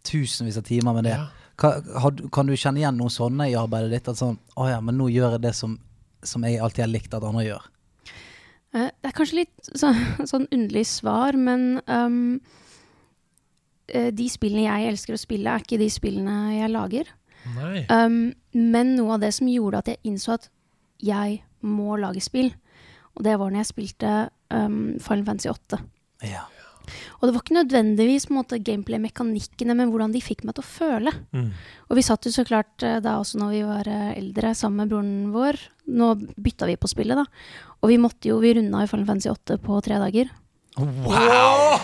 tusenvis 0.06 0.60
av 0.60 0.66
timer 0.68 0.94
med 0.94 1.08
det. 1.10 1.16
Ja. 1.18 1.26
Kan, 1.58 1.82
har, 2.00 2.10
du- 2.14 2.28
kan 2.32 2.46
du 2.46 2.54
kjenne 2.54 2.78
igjen 2.80 2.96
noen 2.96 3.10
sånne 3.12 3.50
i 3.50 3.56
arbeidet 3.58 3.90
ditt? 3.96 4.08
At 4.12 4.20
sånn 4.22 4.38
Å 4.56 4.68
ja, 4.70 4.78
men 4.80 4.96
nå 5.00 5.08
gjør 5.10 5.34
jeg 5.36 5.42
det 5.48 5.54
som, 5.58 5.74
som 6.22 6.46
jeg 6.46 6.60
alltid 6.62 6.84
har 6.86 6.92
likt 6.94 7.14
at 7.18 7.26
andre 7.26 7.44
gjør. 7.48 7.66
Eh, 8.74 8.88
Det 9.02 9.10
er 9.10 9.16
kanskje 9.18 9.40
litt 9.42 9.72
så, 9.74 9.90
sånn 10.30 10.46
underlig 10.54 10.86
svar, 10.86 11.36
men 11.36 11.80
um, 11.90 12.40
eh, 13.92 14.10
de 14.14 14.28
spillene 14.32 14.64
jeg 14.68 14.92
elsker 14.94 15.16
å 15.18 15.20
spille, 15.20 15.50
er 15.58 15.64
ikke 15.66 15.80
de 15.82 15.90
spillene 15.92 16.38
jeg 16.60 16.70
lager. 16.72 17.10
Nei. 17.56 17.82
Um, 17.90 18.20
men 18.54 18.94
noe 18.96 19.16
av 19.16 19.24
det 19.26 19.32
som 19.34 19.48
gjorde 19.50 19.82
at 19.82 19.88
jeg 19.92 20.00
innså 20.06 20.36
at 20.38 20.48
jeg 21.02 21.40
må 21.66 21.96
lage 21.98 22.22
spill, 22.22 22.52
og 23.16 23.26
det 23.26 23.36
var 23.38 23.52
når 23.52 23.62
jeg 23.62 23.70
spilte 23.72 24.16
um, 24.52 24.98
Final 25.02 25.26
Fantasy 25.28 25.50
8. 25.52 25.80
Ja. 26.30 26.46
Og 27.20 27.28
det 27.28 27.34
var 27.34 27.42
ikke 27.42 27.56
nødvendigvis 27.56 28.26
gameplay-mekanikkene, 28.66 29.76
men 29.78 29.90
hvordan 29.92 30.12
de 30.14 30.22
fikk 30.22 30.44
meg 30.44 30.56
til 30.56 30.64
å 30.64 30.70
føle. 30.70 31.12
Mm. 31.30 31.52
Og 31.88 31.98
vi 31.98 32.04
satt 32.06 32.26
jo 32.26 32.32
så 32.34 32.44
klart 32.44 32.82
eh, 32.82 33.00
da 33.04 33.18
også 33.20 33.38
når 33.38 33.52
vi 33.54 33.62
var 33.68 33.88
eh, 33.88 34.18
eldre 34.18 34.54
sammen 34.58 34.82
med 34.82 34.90
broren 34.90 35.32
vår. 35.34 35.60
Nå 35.92 36.14
bytta 36.36 36.66
vi 36.66 36.78
på 36.80 36.90
spillet, 36.90 37.18
da. 37.18 37.26
Og 37.82 37.92
vi 37.92 38.00
måtte 38.02 38.30
jo, 38.30 38.40
vi 38.42 38.54
runda 38.56 38.82
jo 38.82 38.90
Final 38.90 39.08
Fantasy 39.08 39.30
8 39.30 39.58
på 39.62 39.78
tre 39.86 40.00
dager. 40.02 40.32
Wow! 40.76 41.76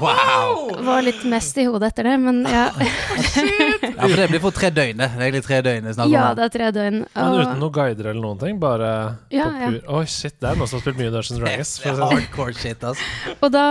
wow! 0.00 0.82
Var 0.84 1.02
litt 1.06 1.22
mest 1.24 1.56
i 1.58 1.64
hodet 1.64 1.88
etter 1.94 2.04
det, 2.10 2.16
men 2.20 2.42
ja, 2.44 2.66
Ja, 2.76 4.04
for 4.04 4.16
det 4.18 4.26
blir 4.34 4.42
for 4.42 4.52
tre 4.52 4.68
døgn, 4.74 5.00
det. 5.00 5.08
Er 5.16 5.24
egentlig 5.30 5.46
tre 5.46 5.60
døgn 5.64 5.88
ja 6.12 6.26
det 6.36 6.44
er 6.44 6.52
tre 6.52 6.68
døgn. 6.76 6.98
Men 7.14 7.38
uten 7.40 7.62
noen 7.62 7.72
guider 7.72 8.10
eller 8.12 8.20
noen 8.20 8.42
ting? 8.42 8.58
Bare 8.60 8.90
Ja, 9.32 9.48
på 9.48 9.62
ja. 9.62 9.70
pur 9.72 9.96
Oi, 9.96 10.04
shit, 10.12 10.36
det 10.42 10.50
er 10.50 10.60
noen 10.60 10.68
som 10.68 10.76
har 10.76 10.84
spilt 10.84 11.00
mye 11.00 11.14
Dungeons 11.14 11.40
Dragons. 11.40 11.72
For 11.80 11.94
å 11.94 11.96
sånn. 12.02 12.12
hardcore 12.18 12.56
shit, 12.60 12.84
altså. 12.84 13.34
Og 13.38 13.54
da, 13.56 13.64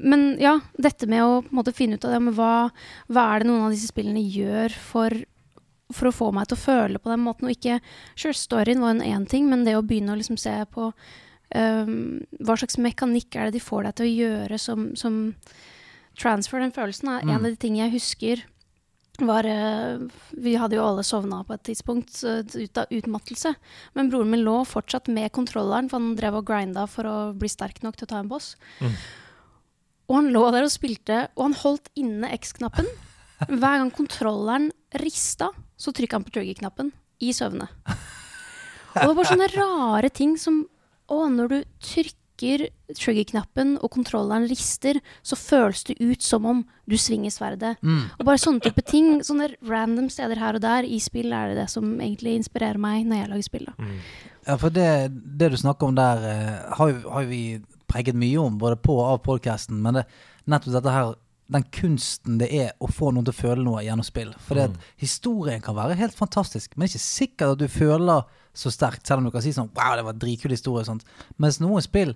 men 0.00 0.26
ja, 0.40 0.56
dette 0.80 1.08
med 1.10 1.26
å 1.26 1.40
på 1.44 1.52
en 1.52 1.60
måte 1.60 1.76
finne 1.76 2.00
ut 2.00 2.08
av 2.08 2.16
det, 2.16 2.24
men 2.24 2.36
hva, 2.40 2.52
hva 3.12 3.28
er 3.34 3.44
det 3.44 3.50
noen 3.52 3.68
av 3.68 3.74
disse 3.76 3.92
spillene 3.92 4.24
gjør 4.24 4.80
for, 4.80 5.22
for 5.92 6.08
å 6.08 6.16
få 6.22 6.32
meg 6.40 6.48
til 6.48 6.56
å 6.56 6.64
føle 6.64 7.02
på 7.02 7.12
den 7.12 7.26
måten, 7.28 7.50
og 7.50 7.58
ikke 7.58 7.82
Sure, 8.14 8.32
storyen 8.36 8.80
var 8.80 8.96
en 8.96 9.04
én 9.04 9.28
ting, 9.28 9.50
men 9.52 9.68
det 9.68 9.76
å 9.76 9.84
begynne 9.84 10.16
å 10.16 10.20
liksom 10.22 10.40
se 10.40 10.56
på 10.72 10.88
øhm, 11.56 12.26
hva 12.40 12.56
slags 12.60 12.78
mekanikk 12.78 13.36
er 13.36 13.48
det 13.48 13.58
de 13.58 13.64
får 13.64 13.88
deg 13.88 13.98
til 13.98 14.06
å 14.06 14.14
gjøre 14.14 14.58
som, 14.58 14.90
som 14.98 15.20
transfer 16.18 16.60
den 16.62 16.74
følelsen, 16.74 17.08
er 17.08 17.22
en 17.22 17.28
Mm. 17.28 17.36
av 17.36 17.42
de 17.50 17.56
tingene 17.56 17.86
jeg 17.88 17.98
husker 17.98 18.44
var 19.20 19.44
uh, 19.44 20.00
Vi 20.32 20.54
hadde 20.56 20.76
jo 20.78 20.84
alle 20.84 21.02
sovna 21.04 21.42
på 21.44 21.52
et 21.52 21.62
tidspunkt 21.68 22.22
uh, 22.24 22.40
ut 22.40 22.78
av 22.80 22.86
utmattelse. 22.88 23.54
Men 23.94 24.08
broren 24.08 24.30
min 24.30 24.44
lå 24.46 24.64
fortsatt 24.64 25.08
med 25.12 25.32
kontrolleren, 25.36 25.90
for 25.90 26.00
han 26.00 26.16
drev 26.16 26.38
og 26.40 26.46
grinda 26.48 26.86
for 26.88 27.04
å 27.04 27.16
bli 27.36 27.48
sterk 27.48 27.82
nok 27.84 27.98
til 27.98 28.08
å 28.08 28.12
ta 28.14 28.20
en 28.22 28.30
boss. 28.30 28.54
Mm. 28.80 28.94
Og 30.08 30.16
han 30.16 30.32
lå 30.32 30.44
der 30.54 30.66
og 30.66 30.72
spilte, 30.72 31.28
og 31.36 31.50
han 31.50 31.58
holdt 31.60 31.90
inne 32.00 32.32
X-knappen. 32.38 32.88
Hver 33.46 33.78
gang 33.82 33.92
kontrolleren 33.94 34.70
rista, 35.00 35.50
så 35.76 35.92
trykka 35.92 36.18
han 36.18 36.26
på 36.26 36.34
trigger-knappen 36.34 36.90
i 37.20 37.32
søvne. 37.36 37.68
Og 38.96 39.04
det 39.04 39.16
var 39.20 39.28
sånne 39.28 39.50
rare 39.52 40.10
ting 40.10 40.34
som 40.40 40.64
Å, 41.10 41.20
når 41.32 41.52
du 41.52 41.58
trykker 41.84 42.16
trigger-knappen 42.96 43.74
og 43.84 43.90
kontrolleren 43.92 44.46
rister, 44.48 44.96
så 45.20 45.36
føles 45.36 45.82
det 45.84 45.98
ut 46.00 46.24
som 46.24 46.46
om 46.48 46.62
du 46.88 46.96
svinger 46.96 47.34
sverdet. 47.34 47.74
Og 48.16 48.24
bare 48.24 48.40
sånne 48.40 48.64
type 48.64 48.80
ting. 48.88 49.18
Sånne 49.26 49.50
random 49.68 50.08
steder 50.08 50.40
her 50.40 50.56
og 50.56 50.64
der 50.64 50.88
i 50.88 50.96
spill 51.04 51.34
er 51.36 51.50
det 51.50 51.58
det 51.60 51.68
som 51.68 51.92
egentlig 51.98 52.38
inspirerer 52.38 52.80
meg 52.80 53.04
når 53.04 53.20
jeg 53.20 53.30
lager 53.34 53.48
spill. 53.50 53.68
da. 53.68 53.90
Ja, 54.46 54.56
for 54.56 54.72
det, 54.72 54.88
det 55.12 55.50
du 55.52 55.58
snakker 55.60 55.90
om 55.90 55.98
der, 55.98 56.24
eh, 56.30 56.76
har, 56.78 56.94
jo, 56.94 57.10
har 57.12 57.28
vi 57.28 57.42
preget 57.90 58.16
mye 58.16 58.38
om, 58.40 58.56
både 58.58 58.78
på 58.80 58.96
og 58.96 59.08
av 59.10 59.18
podkasten. 59.26 59.80
Men 59.84 60.00
det, 60.00 60.06
nettopp 60.48 60.78
dette 60.78 60.94
her, 60.94 61.12
den 61.50 61.66
kunsten 61.74 62.38
det 62.40 62.48
er 62.54 62.72
å 62.78 62.88
få 62.90 63.10
noen 63.10 63.26
til 63.26 63.34
å 63.34 63.40
føle 63.40 63.64
noe 63.66 63.82
gjennom 63.84 64.06
spill. 64.06 64.30
For 64.46 64.58
mm. 64.58 64.76
historien 65.02 65.62
kan 65.64 65.76
være 65.78 65.98
helt 65.98 66.16
fantastisk, 66.16 66.76
men 66.76 66.86
det 66.86 66.90
er 66.90 66.94
ikke 66.94 67.06
sikkert 67.06 67.56
at 67.56 67.62
du 67.62 67.68
føler 67.72 68.28
så 68.54 68.70
sterkt, 68.74 69.06
selv 69.06 69.20
om 69.22 69.28
du 69.28 69.30
kan 69.34 69.42
si 69.44 69.52
sånn 69.54 69.70
Wow, 69.76 69.94
det 69.96 70.04
var 70.04 70.12
en 70.16 70.22
dritkul 70.22 70.50
historie 70.54 70.82
og 70.82 70.88
sånt. 70.88 71.04
Mens 71.38 71.60
noen 71.62 71.82
spill 71.84 72.14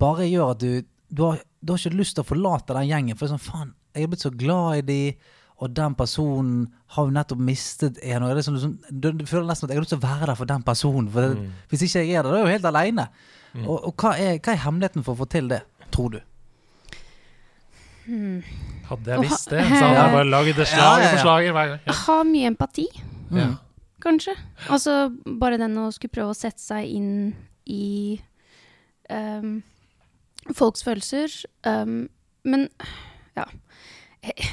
bare 0.00 0.28
gjør 0.30 0.54
at 0.54 0.60
du 0.62 0.82
Du 1.12 1.26
har, 1.26 1.42
du 1.60 1.72
har 1.74 1.78
ikke 1.82 1.98
lyst 1.98 2.14
til 2.16 2.24
å 2.24 2.28
forlate 2.30 2.72
den 2.72 2.86
gjengen. 2.88 3.16
For 3.18 3.26
det 3.26 3.34
er 3.34 3.36
sånn, 3.36 3.44
faen, 3.52 3.72
jeg 3.92 4.06
er 4.06 4.12
blitt 4.14 4.22
så 4.24 4.30
glad 4.32 4.78
i 4.78 4.84
de 4.88 5.00
og 5.62 5.70
den 5.76 5.92
personen 5.94 6.62
har 6.96 7.04
jo 7.06 7.12
nettopp 7.14 7.38
mistet 7.38 7.98
en. 8.02 8.24
Og 8.24 8.32
det 8.34 8.40
er 8.40 8.46
sånn, 8.48 8.72
du, 8.90 9.12
du 9.14 9.26
føler 9.28 9.44
nesten 9.46 9.68
at 9.68 9.70
jeg 9.70 9.78
har 9.78 9.84
lyst 9.84 9.92
til 9.94 10.00
å 10.00 10.06
være 10.08 10.26
der 10.32 10.38
for 10.40 10.48
den 10.50 10.64
personen. 10.66 11.10
For 11.12 11.20
det, 11.36 11.44
Hvis 11.70 11.84
ikke 11.86 12.02
jeg 12.02 12.16
er 12.18 12.24
der, 12.26 12.32
da 12.32 12.38
er 12.38 12.40
jeg 12.40 12.48
jo 12.48 12.54
helt 12.56 12.66
aleine. 12.72 13.04
Og, 13.62 13.76
og 13.76 13.92
hva, 14.00 14.14
er, 14.18 14.40
hva 14.42 14.56
er 14.56 14.62
hemmeligheten 14.64 15.04
for 15.06 15.14
å 15.14 15.20
få 15.20 15.28
til 15.30 15.52
det, 15.52 15.60
tror 15.94 16.16
du? 16.16 16.18
Hadde 18.88 19.12
jeg 19.14 19.22
visst 19.22 19.52
det, 19.52 19.62
så 19.68 19.84
hadde 19.84 20.00
jeg 20.00 20.14
bare 20.16 20.26
lagd 20.32 20.56
det 20.58 20.66
Ja, 20.66 20.72
slaget 20.72 21.04
ja, 21.04 21.04
ja. 21.04 21.12
for 21.12 21.22
slaget 21.28 21.54
hver 21.54 21.70
gang. 21.70 21.84
Ja. 21.86 21.98
Ha 22.00 22.16
mye 22.32 22.50
empati, 22.50 22.88
Ja. 23.32 23.46
Kanskje. 24.02 24.34
Altså 24.68 25.12
bare 25.26 25.60
den 25.60 25.78
å 25.80 25.88
skulle 25.94 26.14
prøve 26.14 26.34
å 26.34 26.38
sette 26.38 26.62
seg 26.62 26.90
inn 26.90 27.12
i 27.70 28.20
um, 29.10 29.60
folks 30.50 30.84
følelser. 30.86 31.32
Um, 31.66 32.06
men 32.42 32.66
ja 33.36 33.46
jeg, 34.22 34.48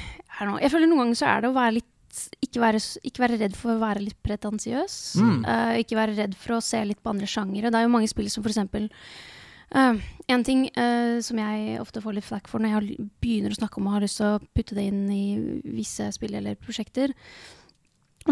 jeg, 0.62 0.72
føler 0.72 0.90
noen 0.90 1.04
ganger 1.06 1.20
så 1.20 1.30
er 1.30 1.42
det 1.44 1.50
å 1.50 1.58
være 1.58 1.78
litt 1.80 1.96
ikke 2.44 2.62
være, 2.64 2.80
ikke 3.06 3.22
være 3.22 3.38
redd 3.40 3.56
for 3.58 3.76
å 3.76 3.82
være 3.82 4.02
litt 4.04 4.18
pretensiøs. 4.26 4.96
Mm. 5.22 5.44
Uh, 5.46 5.74
ikke 5.80 5.98
være 6.00 6.18
redd 6.18 6.34
for 6.40 6.58
å 6.58 6.64
se 6.64 6.82
litt 6.88 7.02
på 7.04 7.12
andre 7.12 7.30
sjangere. 7.30 7.70
Det 7.72 7.80
er 7.80 7.86
jo 7.86 7.92
mange 7.94 8.10
spill 8.12 8.30
som 8.34 8.44
for 8.44 8.52
eksempel 8.52 8.88
eh, 8.90 10.00
En 10.34 10.44
ting 10.46 10.66
uh, 10.74 11.22
som 11.26 11.40
jeg 11.40 11.78
ofte 11.82 12.02
får 12.04 12.18
litt 12.18 12.28
flack 12.28 12.50
for 12.50 12.62
når 12.62 12.74
jeg 12.74 13.08
begynner 13.22 13.54
å 13.54 13.60
snakke 13.60 13.80
om 13.80 13.88
og 13.90 13.96
har 13.98 14.06
lyst 14.08 14.20
til 14.20 14.34
å 14.34 14.42
putte 14.58 14.78
det 14.78 14.88
inn 14.90 15.06
i 15.14 15.24
visse 15.78 16.10
spill 16.18 16.34
eller 16.42 16.58
prosjekter, 16.60 17.14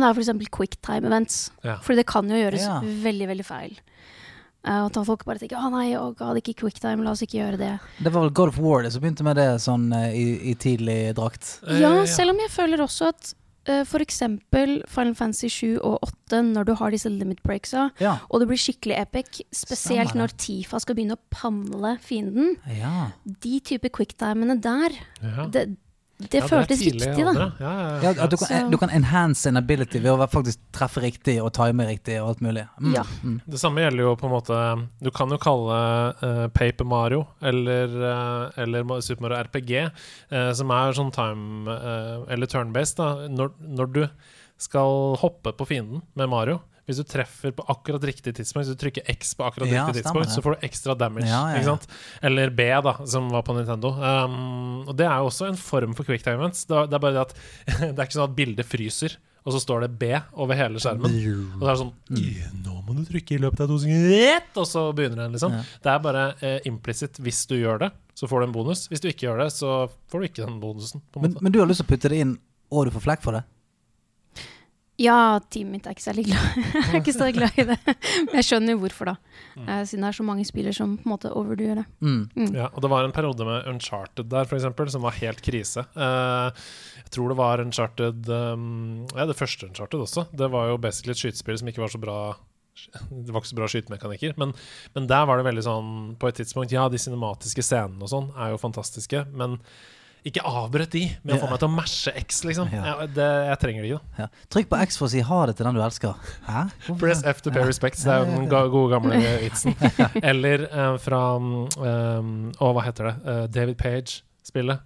det 0.01 0.09
er 0.09 0.13
for 0.17 0.23
eksempel 0.25 0.49
quicktime 0.49 1.05
events. 1.07 1.49
Ja. 1.63 1.77
For 1.83 1.95
det 1.95 2.05
kan 2.07 2.27
jo 2.29 2.35
gjøres 2.35 2.65
Ja. 2.67 2.79
veldig, 2.81 3.27
veldig 3.27 3.45
feil. 3.45 3.77
Uh, 4.67 4.83
og 4.83 4.97
at 4.97 5.05
folk 5.05 5.23
bare 5.23 5.39
tenker 5.39 5.55
'Å 5.55 5.69
nei, 5.71 5.93
å 5.95 6.13
god, 6.17 6.35
ikke 6.41 6.55
quicktime, 6.59 7.03
la 7.03 7.11
oss 7.11 7.21
ikke 7.21 7.39
gjøre 7.39 7.57
det'. 7.57 7.79
Det 8.03 8.11
var 8.11 8.21
vel 8.25 8.31
God 8.31 8.49
of 8.49 8.57
War 8.59 8.81
det 8.83 8.91
som 8.91 9.01
begynte 9.01 9.23
med 9.23 9.35
det 9.37 9.61
sånn 9.61 9.93
eh, 9.93 10.11
i, 10.11 10.51
i 10.51 10.55
tidlig 10.55 11.15
drakt. 11.15 11.59
Eh, 11.67 11.79
Ja, 11.79 12.03
selv 12.05 12.31
om 12.31 12.37
jeg 12.37 12.49
føler 12.49 12.77
også 12.83 13.07
at 13.07 13.33
uh, 13.69 13.81
f.eks. 13.85 14.19
Final 14.49 15.13
Fantasy 15.15 15.47
7 15.47 15.79
og 15.81 15.99
8, 16.03 16.41
når 16.53 16.65
du 16.65 16.73
har 16.75 16.91
disse 16.91 17.07
limit 17.09 17.41
breaksa, 17.43 17.91
Ja. 17.99 18.17
og 18.29 18.39
det 18.41 18.47
blir 18.49 18.57
skikkelig 18.57 18.97
epic, 18.99 19.41
spesielt 19.53 20.09
Stemmer 20.09 20.27
når 20.27 20.35
Tifa 20.37 20.79
skal 20.81 20.95
begynne 20.95 21.15
å 21.15 21.23
pamle 21.31 21.97
fienden, 21.99 22.57
ja. 22.67 23.11
de 23.25 23.59
type 23.61 23.87
quicktimene 23.89 24.59
der, 24.59 24.89
Ja. 25.23 25.45
det, 25.47 25.77
det 26.17 26.39
Ja, 26.41 26.47
føltes 26.49 26.79
tidlig 26.81 27.11
i 27.13 27.23
da. 27.23 27.33
Ja, 27.37 27.47
ja, 27.59 27.71
Ja, 28.01 28.11
ja. 28.11 28.23
at 28.25 28.31
du, 28.33 28.37
kan, 28.41 28.71
du 28.71 28.77
kan 28.81 28.89
enhance 28.89 29.45
en 29.49 29.57
ability 29.59 29.99
ved 30.01 30.15
å 30.15 30.25
faktisk 30.31 30.59
treffe 30.73 31.03
riktig 31.03 31.35
og 31.43 31.51
time 31.53 31.85
riktig 31.85 32.15
og 32.17 32.31
alt 32.31 32.41
mulig. 32.41 32.63
Mm. 32.81 32.95
Ja. 32.95 33.03
Mm. 33.21 33.35
Det 33.45 33.59
samme 33.61 33.83
gjelder 33.83 34.01
jo 34.01 34.15
på 34.17 34.25
en 34.25 34.33
måte 34.33 34.61
Du 35.03 35.11
kan 35.13 35.29
jo 35.29 35.37
kalle 35.41 35.77
uh, 36.23 36.47
Paper 36.57 36.89
Mario 36.89 37.27
eller, 37.45 37.93
uh, 38.01 38.57
eller 38.57 38.89
Super 39.05 39.27
Mario 39.27 39.43
RPG, 39.45 39.75
uh, 40.33 40.51
som 40.57 40.73
er 40.73 40.97
sånn 40.97 41.13
time 41.13 41.69
eh, 41.77 42.33
Eller 42.33 42.49
turn-based, 42.49 42.97
da. 42.97 43.29
Når, 43.29 43.53
når 43.77 43.93
du 43.93 44.01
skal 44.57 45.15
hoppe 45.21 45.53
på 45.53 45.69
fienden 45.69 46.01
med 46.17 46.33
Mario 46.33 46.57
hvis 46.87 47.01
du 47.01 47.03
treffer 47.03 47.51
på 47.51 47.65
akkurat 47.67 48.05
riktig 48.07 48.31
tidspunkt, 48.37 48.63
hvis 48.63 48.77
du 48.77 48.79
trykker 48.79 49.09
X 49.11 49.33
på 49.35 49.43
akkurat 49.43 49.67
Ja, 49.67 49.83
riktig 49.89 50.05
tidspunkt, 50.05 50.31
så 50.31 50.43
får 50.43 50.55
du 50.55 50.67
ekstra 50.69 50.95
damage. 50.95 51.27
Ja? 51.27 51.75
Eller 52.23 52.53
B, 52.55 52.69
da, 52.85 52.93
som 53.11 53.27
var 53.33 53.43
på 53.43 53.55
Nintendo. 53.57 53.91
Um, 53.91 54.85
og 54.87 54.93
det 54.95 55.03
er 55.03 55.19
jo 55.19 55.27
også 55.27 55.49
en 55.49 55.59
form 55.59 55.97
for 55.97 56.07
quick 56.07 56.23
time 56.23 56.39
events. 56.39 56.63
Det 56.69 56.77
er 56.79 56.87
det 56.93 57.01
bare 57.03 57.17
det 57.17 57.25
at 57.25 57.33
det 57.89 57.91
er 57.91 58.05
ikke 58.05 58.15
sånn 58.15 58.29
at 58.29 58.37
bildet 58.37 58.69
fryser, 58.71 59.17
og 59.43 59.55
så 59.55 59.61
står 59.63 59.83
det 59.83 59.91
B 59.99 60.13
over 60.39 60.59
hele 60.59 60.79
skjermen. 60.79 61.17
Og 61.57 61.59
så 61.59 61.67
er 61.67 61.73
det 61.73 61.81
sånn 61.83 62.63
Nå 62.63 62.77
må 62.87 62.95
du 62.95 63.03
trykke 63.11 63.35
i 63.35 63.41
løpet 63.43 63.65
av 63.65 63.73
to 63.73 63.81
sekunder, 63.83 64.47
og 64.55 64.71
så 64.71 64.85
begynner 64.95 65.25
den, 65.25 65.35
liksom. 65.35 65.59
Ja. 65.59 65.67
Det 65.83 65.91
er 65.91 66.01
bare 66.07 66.25
eh, 66.39 66.57
implisitt. 66.71 67.19
Hvis 67.19 67.43
du 67.51 67.57
gjør 67.59 67.83
det, 67.83 67.91
så 68.15 68.31
får 68.31 68.45
du 68.45 68.47
en 68.47 68.55
bonus. 68.55 68.87
Hvis 68.87 69.03
du 69.03 69.11
ikke 69.11 69.27
gjør 69.27 69.43
det, 69.43 69.51
så 69.59 69.75
får 70.07 70.23
du 70.23 70.31
ikke 70.31 70.47
den 70.47 70.57
bonusen. 70.63 71.03
Men, 71.19 71.35
men 71.43 71.51
du 71.51 71.59
har 71.59 71.67
lyst 71.67 71.83
til 71.83 71.89
å 71.89 71.91
putte 71.91 72.15
det 72.15 72.23
inn, 72.23 72.37
og 72.71 72.87
du 72.87 72.95
får 72.95 73.07
flekk 73.11 73.27
for 73.27 73.39
det? 73.39 73.43
Ja, 74.97 75.37
teamet 75.53 75.75
mitt 75.75 75.87
er 75.87 75.93
ikke 75.93 76.05
særlig 76.07 76.23
glad, 76.25 76.55
er 76.87 76.95
ikke 76.97 77.13
så 77.13 77.27
glad 77.35 77.59
i 77.61 77.65
det. 77.69 77.77
Men 77.85 78.39
jeg 78.39 78.47
skjønner 78.47 78.73
jo 78.73 78.81
hvorfor, 78.81 79.11
da. 79.11 79.43
Eh, 79.61 79.83
siden 79.85 80.05
det 80.05 80.09
er 80.09 80.17
så 80.17 80.25
mange 80.25 80.45
spillere 80.49 80.73
som 80.73 80.95
på 80.97 81.05
en 81.05 81.13
måte 81.13 81.31
overdoer 81.37 81.83
det. 81.83 81.85
Mm. 82.01 82.55
Ja, 82.57 82.71
og 82.71 82.81
det 82.81 82.89
var 82.89 83.05
en 83.05 83.13
periode 83.13 83.45
med 83.45 83.69
Uncharted 83.69 84.31
der, 84.31 84.49
eksempel, 84.57 84.89
som 84.89 85.05
var 85.05 85.17
helt 85.19 85.43
krise. 85.45 85.85
Eh, 85.93 86.65
jeg 87.03 87.13
tror 87.13 87.29
det 87.29 87.37
var 87.39 87.61
Uncharted 87.61 88.29
um, 88.33 89.05
Ja, 89.13 89.27
det 89.29 89.37
første 89.37 89.69
Uncharted 89.69 90.01
også. 90.01 90.25
Det 90.33 90.49
var 90.51 90.71
jo 90.71 90.81
basically 90.81 91.13
et 91.13 91.21
skytespill 91.21 91.61
som 91.61 91.69
ikke 91.69 91.85
var 91.85 91.93
så 91.93 92.01
bra 92.01 92.19
det 93.09 93.33
var 93.33 93.41
ikke 93.41 93.49
så 93.49 93.57
bra 93.57 93.67
skytemekanikker, 93.71 94.33
men, 94.37 94.51
men 94.93 95.07
der 95.09 95.23
var 95.25 95.39
det 95.39 95.47
veldig 95.47 95.63
sånn 95.65 95.93
På 96.21 96.29
et 96.29 96.37
tidspunkt 96.37 96.75
Ja, 96.75 96.83
de 96.93 96.99
cinematiske 97.01 97.63
scenene 97.65 98.05
og 98.05 98.11
sånn 98.11 98.27
er 98.37 98.51
jo 98.53 98.59
fantastiske, 98.61 99.23
men 99.33 99.57
ikke 100.27 100.43
avbrøt 100.47 100.93
de 100.93 101.03
med 101.23 101.35
å 101.35 101.39
få 101.41 101.49
meg 101.51 101.61
til 101.61 101.69
å 101.69 101.73
mashe 101.73 102.13
X, 102.23 102.41
liksom. 102.47 102.69
Ja. 102.73 102.83
Jeg, 102.89 103.11
det, 103.15 103.29
jeg 103.49 103.61
trenger 103.63 103.85
det 103.85 103.91
ikke. 103.91 104.19
Ja. 104.23 104.27
Trykk 104.55 104.69
på 104.73 104.81
X 104.87 104.99
for 104.99 105.07
å 105.07 105.11
si 105.13 105.23
ha 105.29 105.39
det 105.49 105.55
til 105.59 105.69
den 105.69 105.79
du 105.79 105.81
elsker. 105.85 106.27
Hæ? 106.47 106.65
Hvorfor? 106.87 106.99
Press 107.05 107.23
F 107.27 107.41
to 107.45 107.53
pay 107.55 107.65
respects. 107.67 108.03
Det 108.07 108.13
er 108.13 108.25
jo 108.25 108.43
den 108.43 108.51
gode 108.51 108.91
gamle 108.95 109.21
vitsen. 109.45 109.77
Eller 110.21 110.67
uh, 110.71 110.93
fra 111.01 111.23
um, 111.39 111.49
Å, 112.51 112.71
hva 112.75 112.85
heter 112.87 113.11
det? 113.11 113.15
Uh, 113.23 113.43
David 113.57 113.79
Page-spillet. 113.81 114.85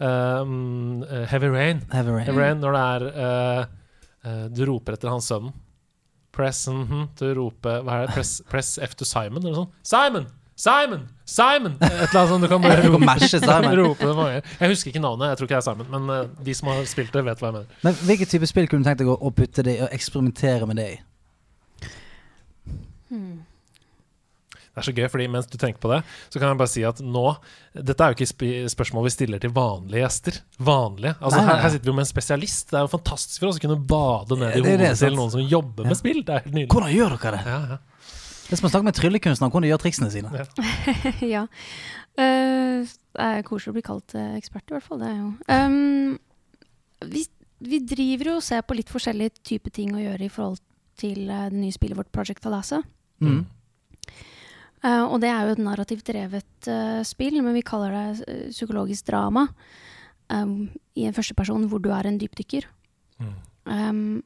Um, 0.00 1.02
eh, 1.02 1.26
Heavy 1.28 1.48
Rain. 1.48 1.82
Heavy 1.92 2.10
rain. 2.10 2.24
Heavy 2.24 2.38
Rain 2.38 2.60
når 2.62 2.72
det 2.72 2.80
er 2.80 3.02
uh, 3.04 3.64
eh, 4.24 4.44
Du 4.48 4.62
roper 4.70 4.96
etter 4.96 5.12
hans 5.12 5.28
sønnen. 5.28 5.52
Press 6.32 6.62
mhm, 6.70 7.10
til 7.18 7.32
å 7.32 7.36
rope 7.40 7.72
Hva 7.84 7.98
er 7.98 8.06
det? 8.06 8.14
Press, 8.14 8.36
press 8.48 8.78
F 8.80 8.94
to 8.96 9.04
Simon, 9.08 9.42
eller 9.42 9.52
noe 9.52 9.66
sånt. 9.66 9.80
Simon! 9.84 10.28
Simon! 10.60 11.06
Simon! 11.24 11.76
Et 11.80 11.92
eller 11.92 12.18
annet 12.20 12.32
som 12.34 12.42
Du 12.42 12.48
kan 12.50 12.60
bare 12.66 12.82
rope, 12.90 13.76
rope 13.80 14.06
det 14.10 14.16
mange. 14.18 14.40
Jeg 14.60 14.72
husker 14.74 14.90
ikke 14.92 15.00
navnet, 15.04 15.30
jeg 15.32 15.40
tror 15.40 15.48
ikke 15.48 15.56
det 15.56 15.60
er 15.62 15.68
Simon, 15.70 15.86
men 15.94 16.10
eh, 16.16 16.26
de 16.48 16.56
som 16.58 16.68
har 16.72 16.82
spilt 16.90 17.14
det, 17.16 17.22
vet 17.30 17.40
hva 17.40 17.48
jeg 17.52 17.56
mener. 17.60 17.78
Men 17.86 18.00
hvilken 18.10 18.28
type 18.34 18.48
spill 18.50 18.68
kunne 18.68 18.84
du 18.84 18.90
tenkt 18.90 19.00
deg 19.00 19.12
å, 19.14 19.30
putte 19.38 19.64
det 19.64 19.78
i, 19.78 19.84
og 19.86 19.94
eksperimentere 19.96 20.68
med 20.68 20.82
det 20.82 20.88
i? 20.90 20.98
Det 24.70 24.78
er 24.78 24.86
så 24.86 24.92
gøy, 24.94 25.06
fordi 25.10 25.26
mens 25.32 25.48
du 25.50 25.56
tenker 25.58 25.80
på 25.82 25.90
det, 25.90 25.98
så 26.30 26.38
kan 26.38 26.52
jeg 26.52 26.58
bare 26.60 26.70
si 26.70 26.82
at 26.86 27.00
nå 27.02 27.24
Dette 27.74 28.04
er 28.06 28.12
jo 28.12 28.16
ikke 28.20 28.28
sp 28.30 28.44
spørsmål 28.70 29.08
vi 29.08 29.12
stiller 29.12 29.42
til 29.42 29.52
vanlige 29.56 30.04
gjester. 30.04 30.38
Vanlige. 30.62 31.16
Altså 31.18 31.40
Nei, 31.40 31.42
nei, 31.42 31.48
her, 31.48 31.56
nei. 31.56 31.64
her 31.64 31.72
sitter 31.74 31.88
vi 31.88 31.90
jo 31.90 31.96
med 31.98 32.04
en 32.06 32.10
spesialist. 32.12 32.68
Det 32.70 32.78
er 32.78 32.84
jo 32.86 32.92
fantastisk 32.92 33.42
for 33.42 33.50
oss 33.50 33.58
å 33.58 33.64
kunne 33.64 33.80
bade 33.90 34.38
ned 34.40 34.54
i 34.54 34.62
Det 34.62 34.74
er 34.76 34.82
det, 34.84 34.90
hodet 34.92 35.02
til 35.02 35.18
noen 35.18 35.32
som 35.34 35.42
jobber 35.42 35.88
Ja. 35.88 35.90
med 35.90 35.98
spill. 35.98 36.20
Det 36.22 36.36
er 36.36 36.44
helt 36.44 36.54
nydelig. 36.54 36.70
Hvordan 36.76 36.94
gjør 36.94 37.16
dere 37.16 37.32
det? 37.34 37.42
Ja, 37.50 37.58
ja. 37.74 37.80
Det 38.50 38.56
er 38.56 38.58
som 38.58 38.66
å 38.66 38.70
snakke 38.72 38.88
med 38.88 38.96
tryllekunstnere 38.98 39.46
om 39.46 39.52
hvordan 39.52 39.62
de 39.62 39.68
gjør 39.70 39.78
triksene 39.84 40.08
sine. 40.10 40.30
Ja. 40.34 40.70
ja. 41.36 41.42
Eh, 42.18 42.80
det 42.82 43.26
er 43.28 43.44
koselig 43.46 43.70
å 43.70 43.76
bli 43.76 43.84
kalt 43.86 44.16
eh, 44.18 44.32
ekspert, 44.40 44.64
i 44.66 44.74
hvert 44.74 44.86
fall. 44.88 44.98
Det 44.98 45.06
er 45.06 45.20
jo. 45.20 45.28
Um, 45.54 46.16
vi, 47.14 47.22
vi 47.62 47.78
driver 47.92 48.32
jo 48.32 48.34
og 48.40 48.42
ser 48.42 48.64
på 48.66 48.74
litt 48.74 48.90
forskjellige 48.90 49.44
typer 49.52 49.74
ting 49.76 49.94
å 49.94 50.02
gjøre 50.02 50.26
i 50.26 50.32
forhold 50.34 50.58
til 50.98 51.30
eh, 51.30 51.46
det 51.52 51.60
nye 51.62 51.76
spillet 51.76 52.00
vårt, 52.00 52.10
Project 52.10 52.50
Alasa. 52.50 52.82
Mm. 53.22 53.44
Uh, 54.80 55.04
og 55.04 55.20
det 55.22 55.30
er 55.30 55.46
jo 55.46 55.54
et 55.54 55.62
narrativt 55.62 56.10
drevet 56.10 56.70
uh, 56.72 57.00
spill, 57.06 57.38
men 57.44 57.54
vi 57.54 57.62
kaller 57.70 57.94
det 57.94 58.04
uh, 58.26 58.44
psykologisk 58.50 59.12
drama. 59.12 59.46
um, 60.26 60.72
I 60.98 61.06
en 61.06 61.14
førsteperson 61.14 61.70
hvor 61.70 61.86
du 61.86 61.92
er 61.94 62.10
en 62.10 62.18
dypdykker. 62.18 62.66
Mm. 63.22 63.34
Um, 63.70 64.22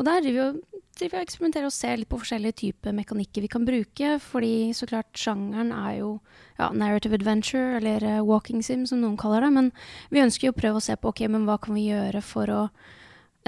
og 0.00 0.06
der 0.08 0.24
driver 0.24 0.38
vi 0.38 0.46
og 0.48 0.69
driver 1.00 1.16
vi 1.16 1.22
og 1.22 1.26
eksperimenterer 1.26 1.68
og 1.68 1.74
ser 1.74 1.98
litt 1.98 2.10
på 2.10 2.20
forskjellige 2.20 2.58
typer 2.60 2.94
mekanikker 2.96 3.44
vi 3.44 3.50
kan 3.50 3.66
bruke. 3.66 4.12
Fordi 4.22 4.54
så 4.76 4.88
klart 4.90 5.10
sjangeren 5.18 5.72
er 5.74 5.98
jo 6.00 6.12
ja, 6.60 6.70
narrative 6.70 7.16
adventure, 7.18 7.78
eller 7.80 8.04
uh, 8.04 8.22
walking 8.26 8.62
sim, 8.64 8.86
som 8.86 9.02
noen 9.02 9.18
kaller 9.20 9.46
det. 9.46 9.52
Men 9.56 9.72
vi 10.12 10.22
ønsker 10.22 10.48
jo 10.48 10.54
å 10.54 10.60
prøve 10.60 10.80
å 10.80 10.84
se 10.84 10.96
på 10.96 11.12
ok, 11.12 11.26
men 11.32 11.48
hva 11.48 11.58
kan 11.62 11.76
vi 11.76 11.88
gjøre 11.90 12.22
for 12.24 12.52
å 12.52 12.62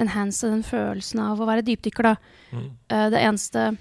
enhance 0.01 0.49
den 0.49 0.63
følelsen 0.65 1.21
av 1.21 1.41
å 1.41 1.47
være 1.47 1.65
dypdykker, 1.67 2.13
da. 2.13 2.15
Mm. 2.51 2.69
Uh, 2.89 3.09
det 3.13 3.23
eneste 3.23 3.71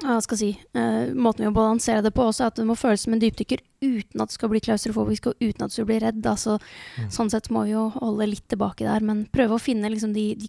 hva 0.00 0.16
skal 0.24 0.38
jeg 0.38 0.40
si, 0.40 0.68
uh, 0.78 1.12
måten 1.12 1.44
vi 1.44 1.50
må 1.50 1.56
balansere 1.58 2.00
det 2.04 2.14
på 2.16 2.24
også, 2.24 2.46
er 2.46 2.52
at 2.52 2.60
det 2.60 2.64
må 2.68 2.76
føles 2.78 3.02
som 3.04 3.12
en 3.12 3.20
dypdykker 3.20 3.60
uten 3.84 4.22
at 4.22 4.32
du 4.32 4.36
skal 4.36 4.48
bli 4.52 4.62
klaustrofobisk 4.64 5.28
og 5.28 5.42
uten 5.42 5.66
at 5.66 5.74
du 5.76 5.82
blir 5.84 6.00
redd. 6.00 6.24
Altså, 6.24 6.56
Mm. 7.00 7.10
Sånn 7.12 7.30
sett 7.30 7.50
må 7.52 7.64
vi 7.64 7.74
jo 7.74 7.88
holde 7.94 8.26
litt 8.26 8.46
tilbake 8.48 8.84
der, 8.84 9.04
men 9.04 9.26
prøve 9.32 9.56
å 9.56 9.62
finne 9.62 9.90
liksom 9.92 10.14
de, 10.16 10.34
de, 10.40 10.48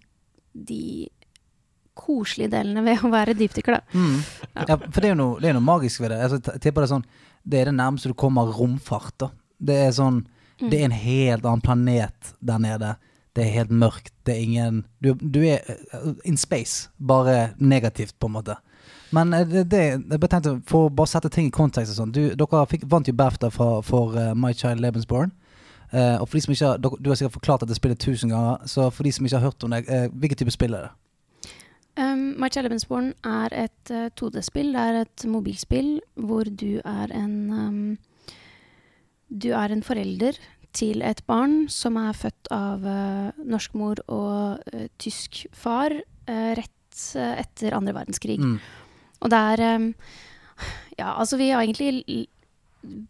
de 0.54 1.08
koselige 1.98 2.52
delene 2.54 2.84
ved 2.86 3.04
å 3.04 3.10
være 3.12 3.36
dypdykker, 3.38 3.76
da. 3.76 3.98
Mm. 3.98 4.18
Ja, 4.56 4.76
for 4.78 4.98
det 4.98 5.08
er 5.08 5.14
jo 5.14 5.20
noe, 5.20 5.38
det 5.42 5.50
er 5.50 5.56
noe 5.58 5.66
magisk 5.66 6.02
ved 6.02 6.14
det. 6.14 6.20
Altså, 6.24 6.40
jeg 6.54 6.64
tipper 6.64 6.84
det 6.84 6.88
er 6.88 6.94
sånn 6.96 7.06
Det 7.42 7.60
er 7.60 7.70
det 7.70 7.76
nærmeste 7.76 8.12
du 8.12 8.14
kommer 8.18 8.52
romfart. 8.56 9.14
da 9.18 9.30
Det 9.58 9.78
er 9.86 9.94
sånn 9.96 10.24
Det 10.58 10.78
er 10.78 10.84
en 10.88 10.98
helt 11.04 11.44
annen 11.44 11.64
planet 11.64 12.34
der 12.40 12.58
nede. 12.62 12.96
Det 13.34 13.44
er 13.44 13.56
helt 13.58 13.70
mørkt. 13.70 14.12
Det 14.24 14.36
er 14.36 14.42
ingen 14.42 14.84
Du, 15.00 15.14
du 15.14 15.40
er 15.44 15.60
uh, 15.94 16.12
in 16.24 16.36
space, 16.36 16.88
bare 16.98 17.54
negativt, 17.58 18.18
på 18.18 18.28
en 18.28 18.36
måte. 18.38 18.56
Men 19.12 19.32
eh, 19.32 19.46
det, 19.46 19.64
det 19.70 19.82
jeg 19.84 20.20
bare 20.20 20.32
tenkte, 20.32 20.56
for 20.68 20.88
å 20.88 20.92
bare 20.92 21.10
sette 21.10 21.30
ting 21.32 21.48
i 21.48 21.54
kontekst 21.54 21.92
og 21.94 21.98
sånn 22.00 22.14
Dere 22.14 22.64
fikk, 22.68 22.86
vant 22.88 23.08
jo 23.08 23.16
BAFTA 23.16 23.52
for, 23.52 23.84
for 23.86 24.16
uh, 24.16 24.32
My 24.34 24.52
Child 24.56 24.80
Lebensborn. 24.80 25.32
Uh, 25.92 26.16
og 26.22 26.28
for 26.28 26.38
de 26.38 26.44
som 26.46 26.54
ikke 26.54 26.68
har, 26.70 26.80
dere, 26.80 26.98
Du 27.04 27.10
har 27.10 27.18
sikkert 27.20 27.36
forklart 27.36 27.64
at 27.66 27.68
det 27.68 27.76
spillet 27.76 28.00
tusen 28.00 28.32
ganger, 28.32 28.64
så 28.64 28.88
for 28.88 29.04
de 29.04 29.12
som 29.12 29.26
ikke 29.28 29.36
har 29.36 29.50
hørt 29.50 29.64
om 29.64 29.74
det, 29.74 29.84
uh, 29.88 30.08
hvilken 30.16 30.40
type 30.40 30.54
spill 30.54 30.76
er 30.78 30.88
det? 30.88 30.92
Um, 32.00 32.40
My 32.40 32.48
Child 32.48 32.70
Lebensborn 32.70 33.10
er 33.28 33.52
et 33.66 33.92
uh, 33.92 34.08
2D-spill. 34.16 34.72
Det 34.72 34.80
er 34.80 35.02
et 35.02 35.24
mobilspill 35.28 35.92
hvor 36.16 36.48
du 36.48 36.80
er 36.80 37.12
en 37.12 37.36
um, 37.52 37.98
Du 39.28 39.50
er 39.52 39.72
en 39.72 39.84
forelder 39.84 40.38
til 40.72 41.02
et 41.04 41.20
barn 41.28 41.66
som 41.68 41.98
er 42.00 42.16
født 42.16 42.48
av 42.52 42.84
uh, 42.84 43.44
norsk 43.44 43.76
mor 43.76 44.00
og 44.08 44.62
uh, 44.72 44.86
tysk 45.00 45.44
far 45.52 45.92
uh, 45.92 46.52
rett 46.56 46.70
etter 46.92 47.72
andre 47.72 47.94
verdenskrig. 47.96 48.36
Mm. 48.36 48.58
Og 49.24 49.30
det 49.32 49.38
er 49.54 49.76
um, 49.80 49.94
Ja, 50.98 51.14
altså, 51.16 51.38
vi 51.40 51.48
har 51.50 51.62
egentlig 51.64 52.26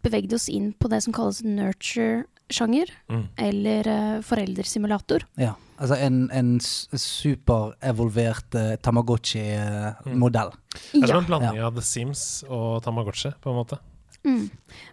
bevegd 0.02 0.32
oss 0.34 0.46
inn 0.48 0.70
på 0.78 0.88
det 0.88 1.00
som 1.02 1.12
kalles 1.12 1.42
nurture-sjanger. 1.42 2.92
Mm. 3.10 3.24
Eller 3.46 3.90
foreldresimulator. 4.24 5.26
Ja, 5.40 5.56
altså 5.82 5.98
en, 5.98 6.22
en 6.32 6.54
superevolvert 6.62 8.56
uh, 8.56 8.74
Tamagotchi-modell. 8.82 10.52
Mm. 10.54 11.02
Ja. 11.02 11.06
som 11.10 11.18
en 11.18 11.28
blanding 11.28 11.60
av 11.60 11.74
The 11.76 11.84
Sims 11.84 12.24
og 12.48 12.82
Tamagotchi, 12.86 13.34
på 13.42 13.52
en 13.52 13.58
måte. 13.58 13.78
Mm. 14.22 14.46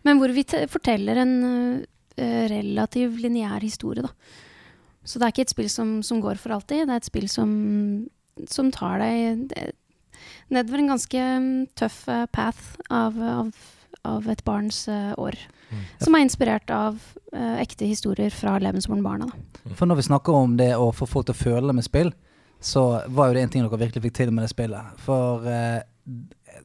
Men 0.03 0.19
hvor 0.19 0.33
vi 0.35 0.43
te 0.49 0.65
forteller 0.71 1.21
en 1.21 1.35
uh, 1.45 2.45
relativ 2.51 3.19
lineær 3.21 3.63
historie, 3.63 4.03
da. 4.03 4.11
Så 5.07 5.17
det 5.17 5.25
er 5.25 5.33
ikke 5.33 5.45
et 5.47 5.53
spill 5.53 5.69
som, 5.71 5.99
som 6.05 6.19
går 6.21 6.37
for 6.41 6.53
alltid. 6.53 6.83
Det 6.85 6.93
er 6.93 6.99
et 6.99 7.07
spill 7.07 7.29
som, 7.31 7.51
som 8.51 8.67
tar 8.75 8.99
deg 9.01 9.71
nedover 10.53 10.81
en 10.81 10.91
ganske 10.93 11.21
mm, 11.43 11.53
tøff 11.79 12.01
eh, 12.11 12.25
path 12.33 12.75
av, 12.89 13.17
av, 13.19 13.53
av 14.07 14.29
et 14.31 14.43
barns 14.47 14.83
uh, 14.91 15.13
år. 15.19 15.37
Mm. 15.69 15.83
Som 16.01 16.15
er 16.17 16.25
inspirert 16.25 16.73
av 16.73 16.97
uh, 17.33 17.59
ekte 17.61 17.87
historier 17.89 18.33
fra 18.33 18.57
Lebensborn-barna. 18.61 19.29
da. 19.29 19.75
For 19.75 19.89
når 19.89 20.01
vi 20.01 20.07
snakker 20.09 20.33
om 20.33 20.57
det 20.57 20.73
å 20.77 20.89
få 20.95 21.07
folk 21.09 21.29
til 21.29 21.37
å 21.37 21.43
føle 21.43 21.75
med 21.75 21.85
spill, 21.85 22.11
så 22.59 23.01
var 23.07 23.29
jo 23.29 23.37
det 23.37 23.45
en 23.45 23.53
ting 23.53 23.63
dere 23.63 23.79
virkelig 23.79 24.03
fikk 24.09 24.17
til 24.17 24.33
med 24.33 24.43
det 24.43 24.51
spillet. 24.51 24.97
For 25.05 25.45
uh, 25.45 25.79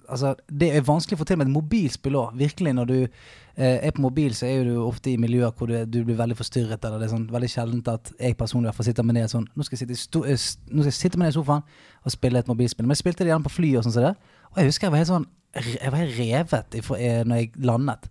altså, 0.09 0.35
det 0.61 0.71
er 0.75 0.87
vanskelig 0.87 1.19
å 1.19 1.23
få 1.23 1.27
til 1.29 1.39
med 1.41 1.49
et 1.49 1.55
mobilspill 1.55 2.17
òg. 2.19 2.39
Virkelig, 2.39 2.73
når 2.77 2.89
du 2.91 2.97
eh, 3.03 3.77
er 3.77 3.95
på 3.95 4.05
mobil, 4.05 4.35
så 4.37 4.49
er 4.49 4.69
du 4.69 4.79
ofte 4.85 5.13
i 5.13 5.19
miljøer 5.21 5.53
hvor 5.57 5.71
du, 5.71 5.77
du 5.85 6.01
blir 6.07 6.19
veldig 6.19 6.37
forstyrret. 6.39 6.85
Eller 6.85 7.01
det 7.01 7.09
er 7.09 7.15
sånn 7.15 7.29
veldig 7.33 7.51
sjeldent 7.51 7.91
at 7.93 8.13
jeg 8.19 8.39
personlig 8.41 8.71
hvert 8.71 8.81
fall 8.81 8.89
sitter 8.91 9.07
meg 9.07 9.19
ned 9.19 9.33
sånn 9.33 9.47
Nå 9.55 9.67
skal 9.67 9.77
jeg 9.77 9.85
sitte, 9.85 9.97
i 9.97 10.03
sto, 10.03 10.25
eh, 10.25 10.49
nå 10.71 10.85
skal 10.85 10.93
jeg 10.93 11.01
sitte 11.01 11.21
med 11.21 11.29
ned 11.29 11.37
i 11.37 11.39
sofaen 11.39 11.65
og 12.03 12.17
spille 12.17 12.43
et 12.43 12.51
mobilspill. 12.51 12.87
Men 12.89 12.97
jeg 12.97 13.05
spilte 13.05 13.27
det 13.27 13.35
gjerne 13.35 13.49
på 13.49 13.57
fly 13.59 13.73
og 13.79 13.87
sånn 13.87 13.97
som 13.97 14.09
det. 14.09 14.15
Og 14.53 14.61
jeg 14.61 14.73
husker 14.73 14.89
jeg 14.89 14.97
var 14.97 15.05
helt 15.05 15.13
sånn 15.13 15.31
Jeg 15.55 15.91
var 15.93 16.01
helt 16.01 16.19
revet 16.19 16.81
ifra, 16.81 16.97
når 17.29 17.43
jeg 17.43 17.53
landet. 17.63 18.09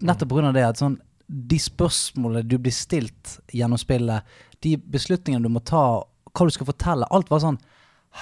Nettopp 0.00 0.32
pga. 0.32 0.52
det 0.56 0.66
at 0.66 0.80
sånn 0.80 0.98
de 1.30 1.58
spørsmålene 1.62 2.48
du 2.48 2.56
blir 2.58 2.74
stilt 2.74 3.36
gjennom 3.54 3.78
spillet, 3.78 4.26
de 4.64 4.74
beslutningene 4.76 5.46
du 5.46 5.52
må 5.52 5.62
ta, 5.62 6.02
hva 6.02 6.46
du 6.46 6.54
skal 6.54 6.68
fortelle, 6.72 7.06
alt 7.10 7.30
var 7.30 7.44
sånn 7.44 7.60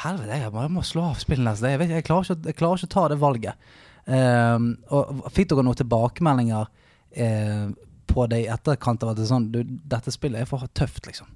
Helvete, 0.02 0.36
jeg 0.36 0.68
må 0.68 0.82
slå 0.84 1.06
av 1.08 1.16
spillet 1.16 1.46
nesten. 1.46 1.70
Jeg, 1.72 1.88
jeg, 1.88 2.04
klarer 2.04 2.26
ikke, 2.26 2.50
jeg 2.50 2.56
klarer 2.58 2.76
ikke 2.76 2.88
å 2.90 2.92
ta 2.92 3.04
det 3.08 3.16
valget. 3.22 3.68
Um, 4.04 4.66
og 4.92 5.22
Fikk 5.32 5.48
dere 5.48 5.64
noen 5.64 5.78
tilbakemeldinger 5.80 6.68
uh, 6.68 7.70
på 8.08 8.26
det 8.28 8.42
i 8.42 8.50
etterkant 8.52 9.06
av 9.06 9.14
at 9.14 9.20
det 9.20 9.30
sånn 9.30 9.46
du, 9.52 9.62
Dette 9.64 10.12
spillet 10.12 10.44
er 10.44 10.50
for 10.50 10.68
tøft, 10.76 11.08
liksom. 11.08 11.30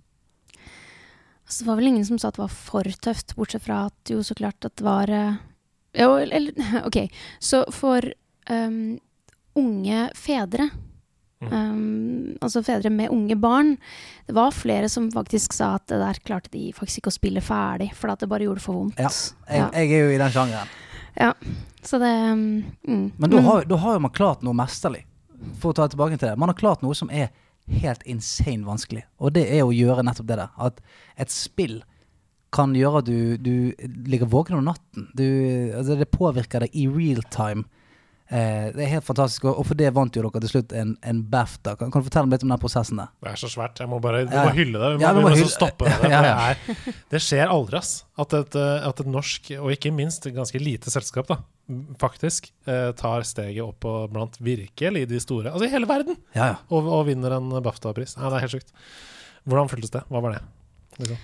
Så 1.48 1.62
det 1.62 1.70
var 1.70 1.80
vel 1.80 1.90
ingen 1.90 2.04
som 2.08 2.20
sa 2.20 2.28
at 2.28 2.36
det 2.36 2.44
var 2.44 2.52
for 2.52 2.92
tøft, 3.04 3.34
bortsett 3.36 3.64
fra 3.64 3.86
at 3.90 4.12
jo 4.12 4.20
så 4.24 4.36
klart 4.36 4.68
at 4.68 4.76
det 4.80 4.86
var 4.86 5.10
eh, 5.12 5.40
Jo, 6.00 6.14
eller 6.20 6.52
OK. 6.88 7.06
Så 7.40 7.64
for 7.72 8.04
um, 8.48 9.00
unge 9.58 10.06
fedre 10.16 10.70
um, 11.50 12.36
Altså 12.40 12.62
fedre 12.64 12.90
med 12.90 13.12
unge 13.12 13.36
barn. 13.36 13.76
Det 14.26 14.34
var 14.36 14.54
flere 14.54 14.88
som 14.88 15.10
faktisk 15.12 15.54
sa 15.56 15.74
at 15.78 15.86
det 15.90 16.00
der 16.02 16.20
klarte 16.24 16.52
de 16.54 16.70
faktisk 16.76 17.02
ikke 17.02 17.12
å 17.12 17.18
spille 17.18 17.44
ferdig, 17.44 17.90
for 17.98 18.12
at 18.12 18.22
det 18.22 18.30
bare 18.30 18.46
gjorde 18.46 18.64
for 18.64 18.78
vondt. 18.78 18.98
Ja, 19.00 19.10
Jeg, 19.48 19.68
jeg 19.74 19.92
er 19.92 20.06
jo 20.06 20.16
i 20.16 20.18
den 20.22 20.34
sjangeren. 20.34 20.74
Ja. 21.18 21.32
Så 21.82 21.98
det 21.98 22.10
um, 22.32 22.62
mm. 22.88 23.06
Men 23.18 23.30
da 23.30 23.40
har, 23.42 23.64
da 23.68 23.78
har 23.82 23.96
jo 23.98 24.04
man 24.06 24.14
klart 24.14 24.44
noe 24.46 24.56
mesterlig. 24.56 25.04
For 25.58 25.72
å 25.72 25.76
ta 25.76 25.88
tilbake 25.90 26.16
til 26.18 26.28
det. 26.28 26.36
Man 26.38 26.52
har 26.52 26.58
klart 26.58 26.84
noe 26.84 26.94
som 26.94 27.10
er 27.10 27.32
helt 27.82 28.02
insane 28.06 28.66
vanskelig. 28.66 29.02
Og 29.18 29.34
det 29.34 29.48
er 29.50 29.64
å 29.66 29.74
gjøre 29.74 30.04
nettopp 30.06 30.28
det 30.28 30.38
der. 30.38 30.52
At 30.62 30.78
et 31.18 31.34
spill 31.34 31.80
kan 32.52 32.74
gjøre 32.76 33.00
at 33.00 33.08
du, 33.08 33.36
du 33.40 33.54
ligger 34.06 34.30
våken 34.30 34.60
om 34.60 34.66
natten. 34.68 35.08
Du, 35.16 35.24
altså 35.74 35.96
det 35.98 36.10
påvirker 36.12 36.66
deg 36.66 36.76
i 36.76 36.86
real 36.90 37.22
time. 37.32 37.64
Eh, 38.32 38.70
det 38.72 38.80
er 38.86 38.90
helt 38.94 39.04
fantastisk. 39.04 39.44
Og 39.50 39.60
for 39.68 39.76
det 39.76 39.90
vant 39.92 40.14
jo 40.16 40.22
dere 40.24 40.40
til 40.40 40.48
slutt 40.54 40.70
en, 40.78 40.94
en 41.04 41.18
BAFTA. 41.28 41.74
Kan, 41.76 41.90
kan 41.92 42.00
du 42.00 42.06
fortelle 42.08 42.30
meg 42.30 42.38
litt 42.38 42.46
om 42.46 42.52
den 42.54 42.60
prosessen 42.62 43.00
der? 43.02 43.10
Det 43.20 43.32
er 43.34 43.40
så 43.42 43.50
svært. 43.52 43.82
Jeg 43.82 43.90
må 43.92 43.98
bare 44.00 44.22
Ja, 44.24 44.46
må 44.48 44.54
hylle 44.56 44.80
det. 44.80 44.90
Vi 44.94 45.00
må, 45.00 45.04
Ja, 45.04 45.10
vi 45.12 45.18
vi 45.20 45.24
må 45.26 45.28
må, 45.28 45.36
hylle- 45.36 45.52
stoppe 45.52 45.84
det. 45.90 46.10
Ja, 46.14 46.20
det, 46.24 46.30
er, 46.32 46.94
det 47.12 47.20
skjer 47.26 47.52
aldri, 47.52 47.76
ass. 47.82 47.92
At 48.24 48.32
et, 48.38 48.56
eh, 48.56 48.86
at 48.88 49.02
et 49.04 49.10
norsk, 49.12 49.50
og 49.60 49.68
ikke 49.76 49.92
minst 49.92 50.24
et 50.30 50.34
ganske 50.38 50.62
lite 50.62 50.92
selskap, 50.94 51.28
da, 51.28 51.38
faktisk 52.00 52.48
eh, 52.68 52.90
tar 52.98 53.24
steget 53.28 53.62
opp 53.64 53.84
og 53.88 54.10
blant 54.16 54.40
virkelig 54.42 55.04
de 55.12 55.20
store, 55.22 55.52
altså 55.52 55.68
i 55.68 55.72
hele 55.72 55.88
verden, 55.88 56.16
Ja, 56.36 56.46
ja. 56.54 56.56
og, 56.72 56.88
og 56.88 57.06
vinner 57.08 57.36
en 57.38 57.52
BAFTA-pris. 57.62 58.16
Ja, 58.18 58.28
det 58.32 58.40
er 58.40 58.46
helt 58.48 58.56
sjukt. 58.56 58.72
Hvordan 59.48 59.70
føltes 59.72 59.92
det? 59.94 60.02
Hva 60.08 60.20
var 60.24 60.36
det? 60.38 60.42
Liksom. 61.02 61.20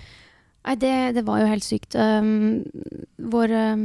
Nei, 0.69 0.73
det, 0.75 0.93
det 1.15 1.21
var 1.25 1.39
jo 1.41 1.49
helt 1.49 1.63
sykt. 1.65 1.95
Um, 1.95 2.63
vår, 3.31 3.53
um, 3.73 3.83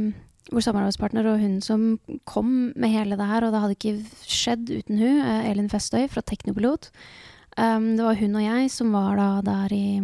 vår 0.53 0.65
samarbeidspartner 0.65 1.27
og 1.29 1.41
hun 1.41 1.57
som 1.63 1.85
kom 2.29 2.51
med 2.77 2.93
hele 2.93 3.17
det 3.17 3.29
her, 3.29 3.45
og 3.45 3.53
det 3.53 3.61
hadde 3.63 3.77
ikke 3.77 3.95
skjedd 4.29 4.69
uten 4.69 4.99
hun, 5.01 5.21
eh, 5.23 5.49
Elin 5.51 5.71
Festøy 5.71 6.05
fra 6.11 6.21
Teknopilot. 6.21 6.91
Um, 7.57 7.93
det 7.95 8.03
var 8.03 8.17
hun 8.19 8.35
og 8.35 8.43
jeg 8.43 8.71
som 8.73 8.91
var 8.91 9.15
da 9.15 9.27
der 9.45 9.71
i, 9.71 9.99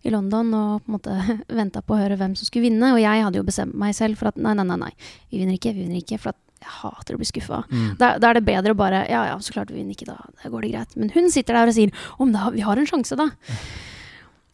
i 0.00 0.12
London 0.12 0.54
og 0.56 0.70
på 0.80 0.88
en 0.88 0.96
måte 0.96 1.16
venta 1.60 1.82
på 1.84 1.94
å 1.94 2.00
høre 2.00 2.16
hvem 2.20 2.34
som 2.38 2.48
skulle 2.48 2.70
vinne. 2.70 2.94
Og 2.94 3.02
jeg 3.02 3.26
hadde 3.26 3.40
jo 3.40 3.46
bestemt 3.46 3.76
meg 3.78 3.94
selv 3.98 4.20
for 4.20 4.32
at 4.32 4.40
nei, 4.40 4.54
nei, 4.56 4.66
nei, 4.66 4.78
nei, 4.86 4.94
vi 5.28 5.42
vinner 5.42 5.58
ikke, 5.58 5.74
vi 5.76 5.84
vinner 5.84 6.00
ikke. 6.00 6.18
For 6.22 6.32
at 6.32 6.40
jeg 6.60 6.74
hater 6.80 7.16
å 7.16 7.20
bli 7.20 7.28
skuffa. 7.28 7.62
Mm. 7.70 7.86
Da, 8.00 8.14
da 8.20 8.30
er 8.30 8.40
det 8.40 8.48
bedre 8.48 8.74
å 8.74 8.80
bare 8.80 9.04
Ja, 9.08 9.22
ja, 9.30 9.36
så 9.40 9.54
klart 9.54 9.70
vi 9.72 9.78
vinner 9.80 9.96
ikke, 9.96 10.08
da. 10.10 10.18
Da 10.40 10.52
går 10.52 10.66
det 10.66 10.72
greit. 10.74 10.96
Men 10.96 11.12
hun 11.14 11.30
sitter 11.32 11.56
der 11.56 11.70
og 11.70 11.76
sier 11.76 12.10
om 12.20 12.34
da, 12.34 12.50
vi 12.52 12.64
har 12.64 12.80
en 12.80 12.88
sjanse, 12.88 13.16
da. 13.20 13.30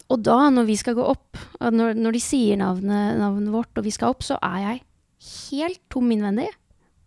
Og 0.07 0.21
da, 0.23 0.37
når 0.53 0.67
vi 0.69 0.77
skal 0.79 0.95
gå 0.95 1.03
opp, 1.03 1.39
når, 1.59 1.97
når 1.99 2.15
de 2.15 2.21
sier 2.23 2.59
navnet, 2.59 3.17
navnet 3.19 3.51
vårt, 3.51 3.73
og 3.75 3.87
vi 3.87 3.91
skal 3.91 4.13
opp, 4.15 4.23
så 4.23 4.37
er 4.39 4.61
jeg 4.63 4.83
helt 5.27 5.81
tom 5.91 6.09
innvendig. 6.13 6.47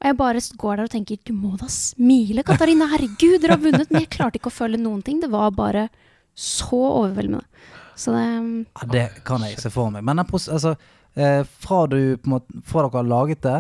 Og 0.01 0.09
jeg 0.09 0.17
bare 0.17 0.41
går 0.63 0.79
der 0.79 0.87
og 0.89 0.93
tenker 0.95 1.19
du 1.29 1.35
må 1.37 1.57
da 1.61 1.69
smile, 1.73 2.45
Katarina. 2.47 2.89
Herregud, 2.89 3.37
dere 3.43 3.59
har 3.59 3.61
vunnet. 3.61 3.91
Men 3.91 4.07
jeg 4.07 4.13
klarte 4.15 4.41
ikke 4.41 4.49
å 4.49 4.55
føle 4.55 4.81
noen 4.81 5.03
ting. 5.05 5.21
Det 5.21 5.29
var 5.33 5.53
bare 5.53 5.89
så 6.33 6.81
overveldende. 7.03 7.43
Så 8.01 8.15
det 8.17 8.25
Ja, 8.25 8.89
det 8.89 9.05
kan 9.29 9.45
jeg 9.45 9.61
se 9.61 9.71
for 9.71 9.93
meg. 9.93 10.05
Men 10.05 10.23
altså, 10.23 10.75
eh, 11.15 11.45
fra, 11.45 11.87
du, 11.87 12.17
måte, 12.25 12.63
fra 12.65 12.87
dere 12.87 13.03
har 13.03 13.11
laget 13.13 13.43
det, 13.45 13.59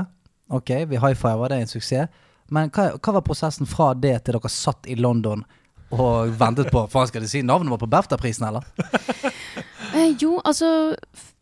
ok, 0.49 0.71
vi 0.89 0.97
high 0.97 1.15
fiver, 1.15 1.49
det 1.49 1.59
er 1.59 1.67
en 1.67 1.73
suksess. 1.75 2.09
Men 2.51 2.71
hva, 2.75 2.95
hva 2.97 3.19
var 3.19 3.27
prosessen 3.27 3.69
fra 3.69 3.93
det 3.95 4.17
til 4.25 4.39
dere 4.39 4.51
satt 4.51 4.89
i 4.91 4.97
London 4.99 5.45
og 5.91 6.33
ventet 6.39 6.71
på 6.71 6.87
Faen, 6.91 7.09
skal 7.11 7.25
de 7.25 7.29
si 7.29 7.43
navnet 7.43 7.73
vårt 7.73 7.83
på 7.85 7.91
BAFTA-prisen, 7.91 8.47
eller? 8.49 8.65
Eh, 9.91 10.13
jo, 10.23 10.37
altså 10.47 10.95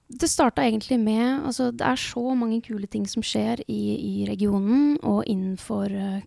Det 0.09 0.29
starta 0.31 0.65
egentlig 0.65 0.97
med 1.01 1.45
altså, 1.45 1.69
Det 1.71 1.85
er 1.85 2.01
så 2.01 2.23
mange 2.33 2.63
kule 2.65 2.87
ting 2.89 3.05
som 3.09 3.25
skjer 3.25 3.61
i, 3.69 3.83
i 3.93 4.15
regionen 4.29 4.97
og 5.05 5.21
innenfor 5.29 5.93
uh, 5.93 6.23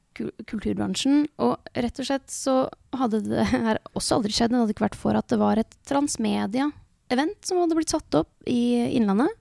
kulturbransjen. 0.45 1.25
Og 1.41 1.57
rett 1.73 2.03
og 2.03 2.07
slett 2.07 2.29
så 2.29 2.55
hadde 2.93 3.23
det 3.25 3.47
her 3.55 3.81
også 3.97 4.19
aldri 4.19 4.35
skjedd. 4.37 4.53
Det 4.53 4.61
hadde 4.61 4.75
ikke 4.75 4.85
vært 4.85 5.01
for 5.01 5.17
at 5.17 5.33
det 5.33 5.41
var 5.41 5.57
et 5.57 5.73
transmedia-event 5.89 7.49
som 7.49 7.63
hadde 7.63 7.79
blitt 7.79 7.95
satt 7.95 8.21
opp 8.21 8.29
i 8.45 8.93
Innlandet. 8.99 9.33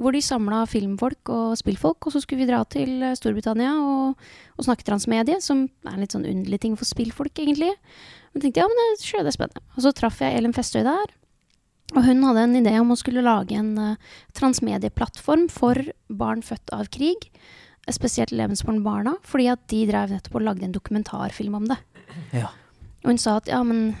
Hvor 0.00 0.16
de 0.16 0.24
samla 0.24 0.64
filmfolk 0.72 1.28
og 1.36 1.60
spillfolk. 1.60 2.08
Og 2.08 2.16
så 2.16 2.24
skulle 2.24 2.46
vi 2.46 2.48
dra 2.48 2.64
til 2.64 2.96
eh, 3.04 3.16
Storbritannia 3.18 3.76
og, 3.76 4.28
og 4.56 4.64
snakke 4.70 4.88
transmedie, 4.88 5.36
som 5.44 5.66
er 5.84 5.98
en 5.98 6.06
litt 6.06 6.16
sånn 6.16 6.28
underlig 6.32 6.64
ting 6.64 6.80
for 6.80 6.88
spillfolk, 6.88 7.44
egentlig. 7.44 7.74
Men 8.32 8.46
tenkte 8.46 8.64
ja, 8.64 8.72
men 8.72 8.80
det, 8.80 9.02
det 9.04 9.26
er 9.28 9.36
spennende. 9.36 9.66
Og 9.76 9.84
så 9.84 9.92
traff 10.00 10.24
jeg 10.24 10.40
Elen 10.40 10.56
Festøy 10.56 10.80
der. 10.80 11.18
Og 11.92 12.06
hun 12.06 12.22
hadde 12.24 12.44
en 12.46 12.58
idé 12.62 12.72
om 12.80 12.92
å 12.92 12.98
skulle 12.98 13.24
lage 13.24 13.56
en 13.58 13.74
uh, 13.76 14.14
transmedieplattform 14.38 15.48
for 15.52 15.78
barn 16.08 16.44
født 16.44 16.72
av 16.72 16.88
krig. 16.92 17.28
Spesielt 17.90 18.32
Levensborn-barna, 18.32 19.16
fordi 19.26 19.48
at 19.52 19.64
de 19.72 19.82
drev 19.90 20.14
nettopp 20.14 20.38
og 20.38 20.46
lagde 20.46 20.68
en 20.68 20.74
dokumentarfilm 20.76 21.58
om 21.58 21.66
det. 21.72 21.78
Ja. 22.32 22.52
Og 23.02 23.12
hun 23.12 23.20
sa 23.20 23.38
at 23.40 23.50
ja, 23.50 23.60
men 23.66 23.92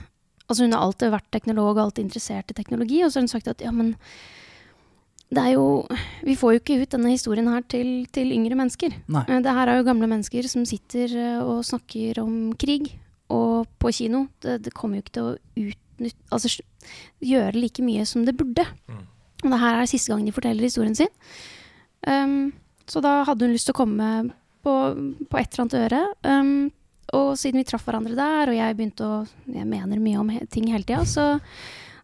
Altså 0.50 0.66
hun 0.66 0.74
har 0.74 0.82
alltid 0.84 1.12
vært 1.14 1.28
teknolog 1.32 1.78
og 1.78 1.80
alltid 1.86 2.04
interessert 2.04 2.50
i 2.52 2.56
teknologi, 2.58 2.98
og 3.00 3.08
så 3.08 3.20
har 3.20 3.22
hun 3.24 3.30
sagt 3.30 3.46
at 3.48 3.62
ja, 3.64 3.70
men 3.72 3.94
det 5.32 5.40
er 5.40 5.54
jo 5.54 5.86
Vi 6.26 6.34
får 6.36 6.52
jo 6.52 6.60
ikke 6.60 6.76
ut 6.82 6.92
denne 6.92 7.12
historien 7.14 7.48
her 7.48 7.62
til, 7.64 8.04
til 8.12 8.34
yngre 8.34 8.58
mennesker. 8.58 8.92
Nei. 9.08 9.22
Eh, 9.28 9.40
Det 9.40 9.54
her 9.56 9.70
er 9.70 9.80
jo 9.80 9.86
gamle 9.86 10.10
mennesker 10.10 10.48
som 10.50 10.66
sitter 10.68 11.14
eh, 11.16 11.38
og 11.40 11.64
snakker 11.64 12.20
om 12.20 12.52
krig. 12.60 12.90
Og 13.32 13.64
på 13.80 13.94
kino, 13.96 14.26
det, 14.44 14.58
det 14.66 14.74
kommer 14.76 14.98
jo 14.98 15.06
ikke 15.06 15.16
til 15.16 15.30
å 15.30 15.72
Altså 16.32 16.50
gjøre 17.22 17.56
like 17.56 17.84
mye 17.84 18.04
som 18.08 18.26
det 18.26 18.36
burde. 18.38 18.66
Og 19.42 19.50
det 19.50 19.62
her 19.62 19.80
er 19.80 19.90
siste 19.90 20.12
gang 20.12 20.24
de 20.26 20.34
forteller 20.34 20.66
historien 20.66 20.94
sin. 20.98 21.10
Um, 22.06 22.52
så 22.90 23.02
da 23.02 23.22
hadde 23.26 23.46
hun 23.46 23.54
lyst 23.54 23.68
til 23.68 23.74
å 23.76 23.80
komme 23.82 24.08
på, 24.62 24.72
på 25.30 25.38
et 25.38 25.52
eller 25.52 25.64
annet 25.64 25.78
øre. 25.80 26.02
Um, 26.26 26.70
og 27.18 27.34
siden 27.38 27.60
vi 27.60 27.66
traff 27.68 27.84
hverandre 27.86 28.16
der, 28.16 28.50
og 28.50 28.56
jeg 28.56 28.76
begynte 28.78 29.04
å 29.06 29.16
Jeg 29.52 29.68
mener 29.68 30.00
mye 30.00 30.20
om 30.20 30.30
he 30.32 30.44
ting 30.50 30.70
hele 30.72 30.86
tida, 30.86 31.04
så 31.04 31.26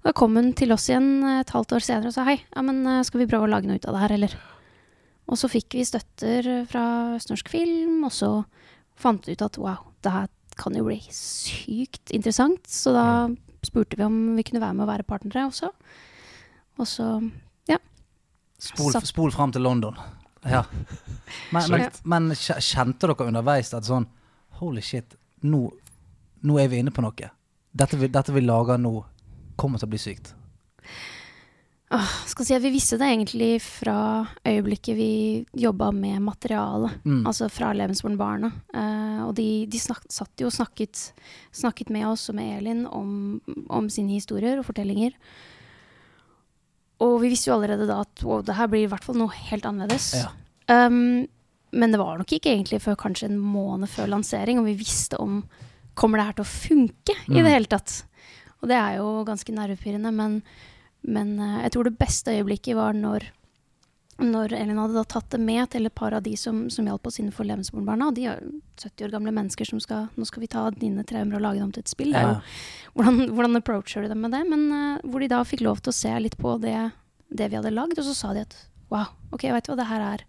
da 0.04 0.12
kom 0.16 0.36
hun 0.36 0.52
til 0.56 0.72
oss 0.74 0.88
igjen 0.90 1.22
et 1.40 1.50
halvt 1.54 1.74
år 1.78 1.84
senere 1.84 2.10
og 2.10 2.14
sa 2.14 2.26
hei, 2.28 2.36
ja, 2.38 2.62
men 2.64 2.84
eh, 2.86 3.02
skal 3.06 3.22
vi 3.22 3.28
prøve 3.30 3.48
å 3.48 3.50
lage 3.50 3.68
noe 3.68 3.80
ut 3.80 3.88
av 3.88 3.96
det 3.96 4.02
her, 4.04 4.14
eller? 4.18 4.36
Og 5.28 5.40
så 5.40 5.50
fikk 5.50 5.76
vi 5.76 5.84
støtter 5.84 6.46
fra 6.70 6.84
Østnorsk 7.16 7.50
Film, 7.52 8.04
og 8.06 8.12
så 8.14 8.30
fant 8.98 9.26
vi 9.28 9.34
ut 9.36 9.44
at 9.44 9.58
wow, 9.60 9.82
det 10.04 10.12
her 10.14 10.28
kan 10.58 10.76
jo 10.76 10.86
bli 10.86 10.98
sykt 11.14 12.12
interessant. 12.14 12.62
Så 12.70 12.94
da 12.96 13.08
spurte 13.66 13.96
vi 13.98 14.04
om 14.06 14.36
vi 14.36 14.44
kunne 14.46 14.62
være 14.62 14.74
med 14.78 14.86
og 14.86 14.90
være 14.92 15.06
partnere 15.08 15.46
også. 15.50 15.72
Og 16.78 16.86
så 16.86 17.08
Spol, 18.58 18.90
Satt- 18.90 19.06
spol 19.06 19.30
fram 19.30 19.52
til 19.54 19.62
London. 19.62 19.94
Ja. 20.42 20.64
Men, 21.54 21.70
men, 21.70 21.84
men 22.10 22.24
kjente 22.34 23.06
dere 23.06 23.26
underveis 23.28 23.70
at 23.74 23.86
sånn 23.86 24.08
Holy 24.58 24.82
shit, 24.82 25.14
nå, 25.46 25.60
nå 26.42 26.56
er 26.58 26.66
vi 26.72 26.80
inne 26.82 26.90
på 26.90 27.04
noe. 27.04 27.28
Dette 27.70 27.98
vi, 28.00 28.08
dette 28.10 28.34
vi 28.34 28.42
lager 28.42 28.80
nå, 28.82 28.90
kommer 29.54 29.78
til 29.78 29.86
å 29.86 29.92
bli 29.92 30.00
sykt. 30.02 30.32
Åh, 31.90 32.08
skal 32.28 32.44
si 32.44 32.52
at 32.52 32.60
Vi 32.62 32.70
visste 32.74 32.98
det 33.00 33.06
egentlig 33.08 33.62
fra 33.64 34.26
øyeblikket 34.44 34.96
vi 34.98 35.46
jobba 35.56 35.88
med 35.96 36.20
materialet. 36.20 36.98
Mm. 37.04 37.22
Altså 37.26 37.48
fra 37.48 37.70
Levensborn-barna. 37.72 38.50
Eh, 38.74 39.22
og 39.24 39.34
de, 39.38 39.64
de 39.72 39.80
snak, 39.80 40.02
satt 40.12 40.42
jo 40.42 40.50
og 40.50 40.52
snakket, 40.52 41.12
snakket 41.56 41.88
med 41.94 42.04
oss 42.10 42.28
og 42.28 42.36
med 42.36 42.58
Elin 42.58 42.82
om, 42.86 43.40
om 43.72 43.88
sine 43.88 44.12
historier 44.18 44.60
og 44.60 44.66
fortellinger. 44.68 45.16
Og 47.00 47.20
vi 47.22 47.30
visste 47.32 47.48
jo 47.50 47.56
allerede 47.56 47.86
da 47.88 48.00
at 48.02 48.22
wow, 48.26 48.42
det 48.42 48.56
her 48.58 48.68
blir 48.70 48.84
i 48.84 48.90
hvert 48.90 49.04
fall 49.06 49.16
noe 49.20 49.32
helt 49.48 49.66
annerledes. 49.68 50.10
Ja. 50.18 50.32
Um, 50.68 51.24
men 51.72 51.92
det 51.94 52.00
var 52.00 52.18
nok 52.18 52.32
ikke 52.32 52.50
egentlig 52.52 52.80
før 52.84 52.96
kanskje 53.00 53.28
en 53.30 53.38
måned 53.40 53.88
før 53.92 54.10
lansering, 54.12 54.58
og 54.60 54.68
vi 54.68 54.76
visste 54.80 55.20
om 55.22 55.42
Kommer 55.98 56.20
det 56.20 56.26
her 56.28 56.34
til 56.38 56.44
å 56.44 56.46
funke 56.46 57.14
i 57.26 57.32
Mm. 57.34 57.42
det 57.42 57.50
hele 57.50 57.66
tatt? 57.66 57.92
Og 58.62 58.68
det 58.70 58.76
er 58.78 58.98
jo 59.00 59.24
ganske 59.26 59.50
nervepirrende, 59.50 60.12
men, 60.14 60.36
men 61.06 61.36
eh, 61.38 61.58
jeg 61.66 61.74
tror 61.74 61.88
det 61.88 61.98
beste 62.00 62.34
øyeblikket 62.34 62.78
var 62.78 62.96
når 62.96 63.30
når 64.18 64.50
Elin 64.56 64.80
hadde 64.80 65.04
tatt 65.06 65.28
det 65.30 65.38
med 65.38 65.68
til 65.70 65.86
et 65.86 65.94
par 65.94 66.14
av 66.16 66.24
de 66.26 66.32
som, 66.36 66.64
som 66.74 66.86
hjalp 66.90 67.06
oss 67.06 67.20
innenfor 67.20 67.46
Levensborn-barna. 67.46 68.08
De 68.14 68.24
er 68.26 68.40
70 68.80 69.04
år 69.06 69.12
gamle 69.14 69.30
mennesker 69.34 69.68
som 69.68 69.78
skal 69.82 70.08
Nå 70.18 70.26
skal 70.26 70.42
vi 70.42 70.48
ta 70.50 70.64
dine 70.74 71.04
traumer 71.06 71.38
og 71.38 71.44
lage 71.44 71.62
dem 71.62 71.70
til 71.74 71.84
et 71.84 71.92
spill. 71.92 72.16
Ja. 72.16 72.32
jo, 72.32 72.96
hvordan, 72.98 73.20
hvordan 73.30 73.60
approacher 73.60 74.02
du 74.02 74.10
dem 74.10 74.24
med 74.26 74.34
det? 74.34 74.42
Men 74.50 74.64
uh, 74.74 75.04
hvor 75.06 75.22
de 75.22 75.30
da 75.30 75.44
fikk 75.46 75.62
lov 75.62 75.84
til 75.84 75.94
å 75.94 75.98
se 76.00 76.16
litt 76.18 76.34
på 76.40 76.56
det, 76.62 76.74
det 77.30 77.46
vi 77.52 77.60
hadde 77.60 77.74
lagd, 77.74 78.00
og 78.00 78.08
så 78.08 78.16
sa 78.16 78.32
de 78.34 78.42
at 78.42 78.58
wow, 78.90 79.12
ok, 79.30 79.46
vet 79.54 79.68
du 79.68 79.70
hva, 79.70 79.78
det 79.78 79.90
her 79.92 80.06
er 80.08 80.26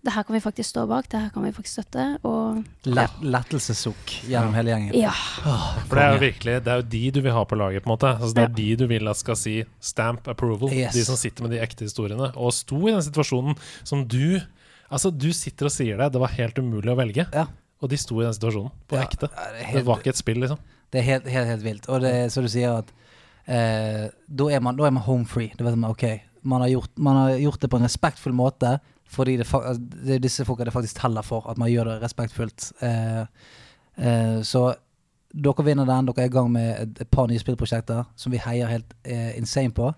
Det 0.00 0.14
her 0.14 0.24
kan 0.24 0.32
vi 0.32 0.40
faktisk 0.40 0.70
stå 0.72 0.86
bak, 0.88 1.08
det 1.12 1.18
her 1.20 1.32
kan 1.34 1.44
vi 1.44 1.50
faktisk 1.52 1.82
støtte. 1.82 2.04
Og 2.24 2.62
ja. 2.88 3.04
lettelsessukk 3.20 4.14
gjennom 4.30 4.54
hele 4.56 4.72
gjengen. 4.72 4.94
ja. 4.96 5.12
For 5.88 5.98
det 5.98 6.04
er 6.04 6.14
jo 6.14 6.22
virkelig 6.22 6.54
Det 6.64 6.72
er 6.72 6.80
jo 6.80 6.86
de 6.94 7.02
du 7.10 7.20
vil 7.20 7.34
ha 7.36 7.42
på 7.44 7.58
laget, 7.60 7.84
på 7.84 7.90
en 7.90 7.94
måte. 7.94 8.12
Altså, 8.16 8.32
det 8.38 8.46
er 8.46 8.54
de 8.56 8.68
du 8.80 8.86
vil 8.88 9.12
at 9.12 9.20
skal 9.20 9.36
si 9.36 9.58
stamp 9.80 10.28
approval. 10.32 10.72
Yes. 10.72 10.94
De 10.96 11.04
som 11.04 11.18
sitter 11.20 11.44
med 11.44 11.52
de 11.52 11.60
ekte 11.60 11.84
historiene. 11.84 12.30
Og 12.36 12.54
sto 12.56 12.80
i 12.88 12.94
den 12.94 13.04
situasjonen 13.04 13.58
som 13.84 14.06
du 14.08 14.40
Altså, 14.90 15.12
du 15.14 15.28
sitter 15.30 15.68
og 15.68 15.70
sier 15.70 16.00
det. 16.00 16.08
Det 16.16 16.18
var 16.18 16.32
helt 16.34 16.56
umulig 16.58 16.90
å 16.90 16.96
velge. 16.98 17.22
Ja. 17.30 17.44
Og 17.78 17.92
de 17.92 17.98
sto 18.00 18.16
i 18.20 18.24
den 18.26 18.34
situasjonen, 18.34 18.72
på 18.90 18.96
Ja, 18.98 19.04
ekte. 19.06 19.28
det 19.30 19.66
helt, 19.68 19.76
Det 19.76 19.86
var 19.86 20.00
ikke 20.00 20.10
et 20.10 20.18
spill, 20.18 20.40
liksom. 20.42 20.58
Det 20.90 20.98
er 20.98 21.06
helt, 21.06 21.28
helt, 21.30 21.46
helt 21.46 21.62
vilt. 21.64 21.86
Og 21.88 22.00
det 22.02 22.10
er 22.10 22.26
så 22.28 22.42
du 22.42 22.48
sier 22.50 22.80
at 22.80 22.90
eh, 23.46 24.10
da, 24.26 24.48
er 24.50 24.60
man, 24.60 24.74
da 24.74 24.88
er 24.88 24.90
man 24.90 25.04
home 25.06 25.26
free. 25.30 25.52
Det 25.54 25.62
vet 25.64 25.78
man 25.78 25.92
ok, 25.94 26.20
man 26.42 26.64
har, 26.64 26.72
gjort, 26.72 26.90
man 26.98 27.16
har 27.16 27.36
gjort 27.38 27.60
det 27.62 27.70
på 27.70 27.78
en 27.78 27.86
respektfull 27.86 28.34
måte, 28.34 28.80
fordi 29.10 29.36
det, 29.40 29.46
altså, 29.54 29.80
det 30.06 30.14
er 30.14 30.22
disse 30.22 30.46
folka 30.46 30.66
det 30.66 30.74
faktisk 30.74 31.00
teller 31.00 31.26
for, 31.26 31.48
at 31.50 31.58
man 31.58 31.70
gjør 31.70 31.92
det 31.92 31.98
respektfullt. 32.04 32.70
Eh, 32.86 33.22
eh, 33.98 34.38
så 34.46 34.68
dere 35.30 35.66
vinner 35.66 35.88
den. 35.88 36.10
Dere 36.10 36.26
er 36.26 36.30
i 36.30 36.34
gang 36.34 36.50
med 36.52 36.68
et, 36.74 37.00
et 37.04 37.10
par 37.10 37.30
nye 37.30 37.42
spillprosjekter 37.42 38.04
som 38.18 38.34
vi 38.34 38.42
heier 38.42 38.70
helt 38.70 38.94
eh, 39.04 39.32
insane 39.38 39.74
på. 39.74 39.92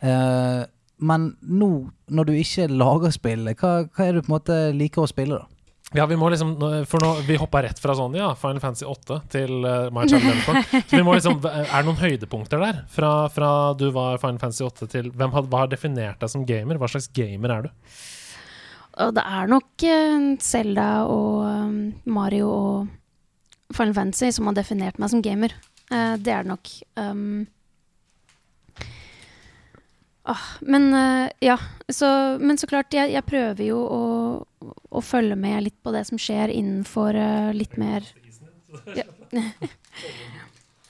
Eh, 0.00 0.64
men 0.98 1.30
nå, 1.42 1.70
når 2.10 2.28
du 2.28 2.34
ikke 2.34 2.66
lager 2.72 3.14
spill, 3.14 3.46
hva, 3.54 3.72
hva 3.86 4.04
er 4.04 4.12
det 4.12 4.18
du 4.18 4.26
på 4.26 4.32
en 4.32 4.36
måte 4.36 4.58
liker 4.74 5.04
å 5.04 5.10
spille, 5.10 5.38
da? 5.38 5.54
Ja, 5.96 6.04
vi 6.04 6.18
må 6.20 6.28
liksom 6.28 6.50
For 6.84 7.00
nå, 7.00 7.14
vi 7.24 7.38
hoppa 7.40 7.62
rett 7.64 7.78
fra 7.80 7.94
sånn, 7.96 8.16
ja, 8.18 8.34
Final 8.36 8.60
Fantasy 8.60 8.84
8 8.84 9.16
til 9.32 9.54
uh, 9.64 9.86
My 9.94 10.04
Child 10.04 10.26
Levensborn. 10.26 10.58
Så 10.82 10.98
vi 10.98 11.06
må 11.06 11.14
liksom 11.16 11.38
Er 11.48 11.70
det 11.70 11.86
noen 11.86 12.00
høydepunkter 12.02 12.60
der? 12.60 12.82
Fra, 12.92 13.12
fra 13.32 13.52
du 13.78 13.86
var 13.94 14.20
Final 14.20 14.40
Fantasy 14.42 14.66
8 14.66 14.90
til 14.92 15.08
hvem 15.16 15.32
had, 15.32 15.48
Hva 15.48 15.62
har 15.64 15.72
definert 15.72 16.20
deg 16.20 16.32
som 16.34 16.44
gamer? 16.48 16.76
Hva 16.76 16.90
slags 16.92 17.08
gamer 17.16 17.54
er 17.54 17.68
du? 17.68 17.96
Og 18.98 19.14
det 19.14 19.22
er 19.22 19.50
nok 19.50 19.68
Selda 19.78 20.42
Zelda 20.42 20.86
og 21.06 21.44
um, 21.46 21.76
Mario 22.10 22.48
og 22.50 22.88
Final 23.76 23.94
Fantasy 23.94 24.32
som 24.34 24.48
har 24.48 24.56
definert 24.56 24.98
meg 24.98 25.12
som 25.12 25.22
gamer. 25.22 25.54
Eh, 25.92 26.14
det 26.20 26.32
er 26.32 26.44
det 26.44 26.50
nok. 26.52 26.70
Um, 26.96 27.46
ah, 30.24 30.46
men 30.60 30.88
eh, 30.94 31.28
ja, 31.44 31.58
så, 31.88 32.10
men 32.40 32.58
så 32.60 32.68
klart, 32.70 32.94
jeg, 32.94 33.12
jeg 33.14 33.26
prøver 33.28 33.64
jo 33.68 33.80
å, 33.84 34.04
å 34.68 35.04
følge 35.04 35.36
med 35.38 35.68
litt 35.68 35.78
på 35.84 35.92
det 35.94 36.04
som 36.08 36.20
skjer 36.20 36.52
innenfor 36.54 37.16
eh, 37.16 37.52
litt 37.56 37.78
mer 37.80 38.06
ja. 38.96 39.06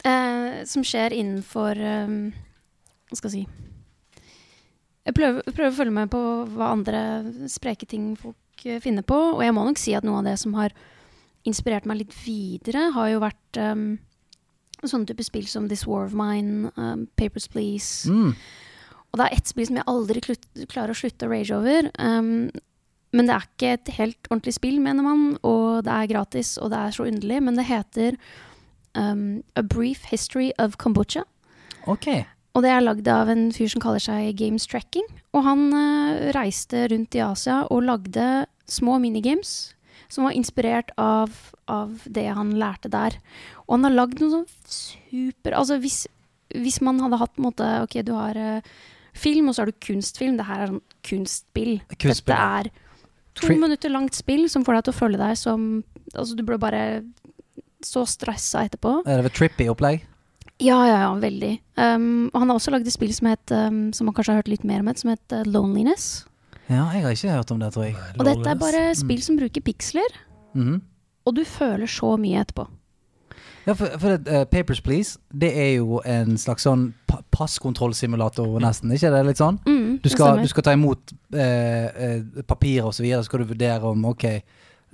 Eh, 0.06 0.60
Som 0.70 0.84
skjer 0.86 1.10
innenfor 1.10 1.74
Hva 1.74 3.16
skal 3.18 3.32
jeg 3.34 3.48
si 3.48 3.67
jeg 5.08 5.16
prøver, 5.16 5.40
prøver 5.48 5.72
å 5.72 5.78
følge 5.78 5.96
med 5.96 6.10
på 6.12 6.20
hva 6.52 6.72
andre 6.74 7.00
spreke 7.48 7.88
ting 7.88 8.12
folk 8.20 8.66
eh, 8.68 8.80
finner 8.84 9.06
på. 9.06 9.16
Og 9.38 9.42
jeg 9.44 9.54
må 9.56 9.64
nok 9.64 9.80
si 9.80 9.96
at 9.96 10.04
noe 10.06 10.20
av 10.20 10.28
det 10.28 10.36
som 10.40 10.56
har 10.58 10.74
inspirert 11.48 11.88
meg 11.88 12.02
litt 12.02 12.14
videre, 12.26 12.90
har 12.92 13.08
jo 13.14 13.22
vært 13.22 13.60
um, 13.62 13.86
sånne 14.82 15.08
type 15.08 15.24
spill 15.24 15.46
som 15.48 15.68
This 15.70 15.86
War 15.88 16.04
of 16.04 16.16
Mine, 16.18 16.72
um, 16.76 17.06
Papers, 17.16 17.48
Please. 17.48 18.10
Mm. 18.10 18.34
Og 19.08 19.20
det 19.20 19.26
er 19.26 19.38
ett 19.38 19.48
spill 19.48 19.68
som 19.70 19.78
jeg 19.80 19.88
aldri 19.88 20.22
klarer 20.68 20.92
å 20.92 20.98
slutte 20.98 21.24
å 21.24 21.32
rage 21.32 21.56
over. 21.56 21.88
Um, 21.96 22.50
men 23.16 23.30
det 23.30 23.38
er 23.38 23.46
ikke 23.46 23.70
et 23.78 23.92
helt 23.96 24.28
ordentlig 24.28 24.58
spill, 24.58 24.76
mener 24.84 25.06
man. 25.06 25.30
Og 25.40 25.86
det 25.86 25.94
er 25.94 26.10
gratis, 26.10 26.58
og 26.60 26.74
det 26.74 26.82
er 26.82 26.96
så 26.98 27.08
underlig. 27.08 27.40
Men 27.46 27.56
det 27.56 27.68
heter 27.70 28.18
um, 28.92 29.40
A 29.56 29.64
Brief 29.64 30.04
History 30.10 30.50
of 30.60 30.76
Kombucha. 30.76 31.24
Ok. 31.88 32.10
Og 32.58 32.64
det 32.64 32.72
er 32.74 32.82
lagd 32.82 33.06
av 33.06 33.28
en 33.30 33.48
fyr 33.54 33.70
som 33.70 33.82
kaller 33.82 34.02
seg 34.02 34.32
Games 34.38 34.64
Tracking. 34.66 35.06
Og 35.30 35.44
han 35.46 35.68
uh, 35.70 36.30
reiste 36.34 36.88
rundt 36.90 37.14
i 37.14 37.22
Asia 37.22 37.60
og 37.70 37.84
lagde 37.86 38.24
små 38.66 38.96
minigames 38.98 39.76
som 40.10 40.24
var 40.26 40.34
inspirert 40.34 40.90
av, 40.98 41.30
av 41.70 42.02
det 42.08 42.24
han 42.34 42.54
lærte 42.58 42.90
der. 42.90 43.18
Og 43.68 43.76
han 43.76 43.86
har 43.86 43.94
lagd 43.94 44.22
noe 44.22 44.32
sånn 44.32 44.46
super 44.72 45.54
Altså 45.58 45.76
hvis, 45.82 46.00
hvis 46.56 46.80
man 46.82 46.98
hadde 47.04 47.18
hatt 47.20 47.34
på 47.36 47.42
en 47.42 47.46
måte 47.50 47.66
Ok, 47.84 47.98
du 48.08 48.14
har 48.16 48.38
uh, 48.40 48.74
film, 49.14 49.50
og 49.50 49.54
så 49.54 49.62
har 49.62 49.70
du 49.70 49.78
kunstfilm. 49.84 50.38
Det 50.40 50.48
her 50.48 50.64
er 50.64 50.72
sånn 50.72 50.84
kunstspill. 51.06 51.74
Kunstspill, 51.94 52.34
Dette 52.34 52.40
er 52.58 52.72
to 53.38 53.46
Tri- 53.52 53.60
minutter 53.60 53.92
langt 53.94 54.18
spill 54.18 54.48
som 54.50 54.66
får 54.66 54.80
deg 54.80 54.88
til 54.88 54.96
å 54.96 55.00
føle 55.04 55.22
deg 55.22 55.38
som 55.38 55.70
Altså, 56.16 56.32
du 56.34 56.40
blir 56.40 56.56
bare 56.56 57.02
så 57.84 58.00
stressa 58.08 58.62
etterpå. 58.64 59.02
Er 59.04 59.20
det 59.22 59.34
trippy 59.36 59.66
opplegg? 59.68 60.06
Ja, 60.58 60.78
ja, 60.88 60.96
ja, 61.04 61.10
veldig. 61.22 61.52
Um, 61.78 62.30
og 62.32 62.40
han 62.42 62.50
har 62.50 62.58
også 62.58 62.72
lagd 62.74 62.88
et 62.90 62.94
spill 62.94 63.12
som, 63.14 63.28
het, 63.30 63.52
um, 63.54 63.92
som 63.94 64.08
man 64.08 64.16
kanskje 64.16 64.34
har 64.34 64.42
hørt 64.42 64.50
litt 64.50 64.64
mer 64.66 64.82
om, 64.82 64.90
et, 64.90 64.98
som 64.98 65.12
heter 65.12 65.46
Loneliness. 65.46 66.24
Ja, 66.66 66.88
jeg 66.92 67.04
har 67.04 67.14
ikke 67.14 67.36
hørt 67.36 67.52
om 67.54 67.60
det, 67.62 67.70
tror 67.72 67.86
jeg. 67.86 67.94
Og 68.18 68.26
dette 68.26 68.50
er 68.50 68.58
bare 68.58 68.82
spill 68.98 69.22
som 69.24 69.38
bruker 69.38 69.64
piksler, 69.64 70.18
mm. 70.58 70.80
og 71.24 71.36
du 71.38 71.44
føler 71.46 71.88
så 71.88 72.16
mye 72.20 72.42
etterpå. 72.42 72.66
Ja, 73.68 73.74
for, 73.76 73.94
for 74.00 74.16
eh, 74.16 74.44
Papers, 74.48 74.80
Please, 74.80 75.18
det 75.28 75.50
er 75.60 75.74
jo 75.76 76.00
en 76.08 76.38
slags 76.40 76.64
sånn 76.64 76.88
pa 77.08 77.20
passkontrollsimulator, 77.38 78.54
nesten. 78.64 78.92
Ikke 78.96 79.10
det 79.12 79.20
litt 79.28 79.40
sånn? 79.40 79.58
Mm, 79.68 79.98
Du 80.02 80.08
skal, 80.10 80.40
du 80.40 80.48
skal 80.48 80.64
ta 80.64 80.72
imot 80.74 81.12
uh, 81.36 81.40
eh, 81.40 82.22
papirer 82.48 82.88
og 82.88 82.96
så 82.96 83.04
videre, 83.04 83.20
så 83.20 83.28
skal 83.28 83.44
du 83.44 83.52
vurdere 83.52 83.92
om 83.92 84.06
ok, 84.08 84.24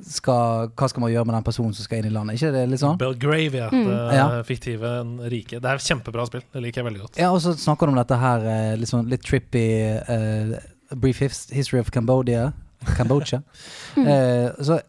skal, 0.02 0.68
hva 0.74 0.88
skal 0.90 1.00
man 1.04 1.12
gjøre 1.12 1.24
med 1.28 1.34
den 1.36 1.44
personen 1.46 1.74
som 1.74 1.84
skal 1.84 1.98
inn 2.00 2.08
i 2.08 2.14
landet? 2.14 2.34
ikke 2.40 2.52
det 2.52 2.68
litt 2.70 2.80
sånn? 2.80 2.98
Belgravia, 2.98 3.68
Mm. 3.70 3.84
det 3.86 4.14
Ja. 4.16 4.42
fiktive 4.42 4.90
rike. 5.30 5.60
Det 5.60 5.64
er 5.70 5.74
et 5.74 5.80
kjempebra 5.86 6.26
spill. 6.26 6.42
Det 6.52 6.62
liker 6.62 6.82
jeg 6.82 6.92
veldig 6.92 7.00
godt. 7.02 7.16
Ja, 7.18 7.30
og 7.32 7.40
så 7.40 7.54
snakker 7.54 7.86
du 7.86 7.92
om 7.92 7.96
dette 7.96 8.18
her 8.18 8.38
eh, 8.40 8.76
litt 8.76 8.88
sånn 8.88 9.08
litt 9.08 9.22
trippy 9.22 9.66
uh, 10.08 10.58
Brief 10.96 11.18
History 11.18 11.78
of 11.80 11.90
Cambodia. 11.90 12.52
Cambodia. 12.96 13.42
uh, 13.96 14.50
så 14.66 14.80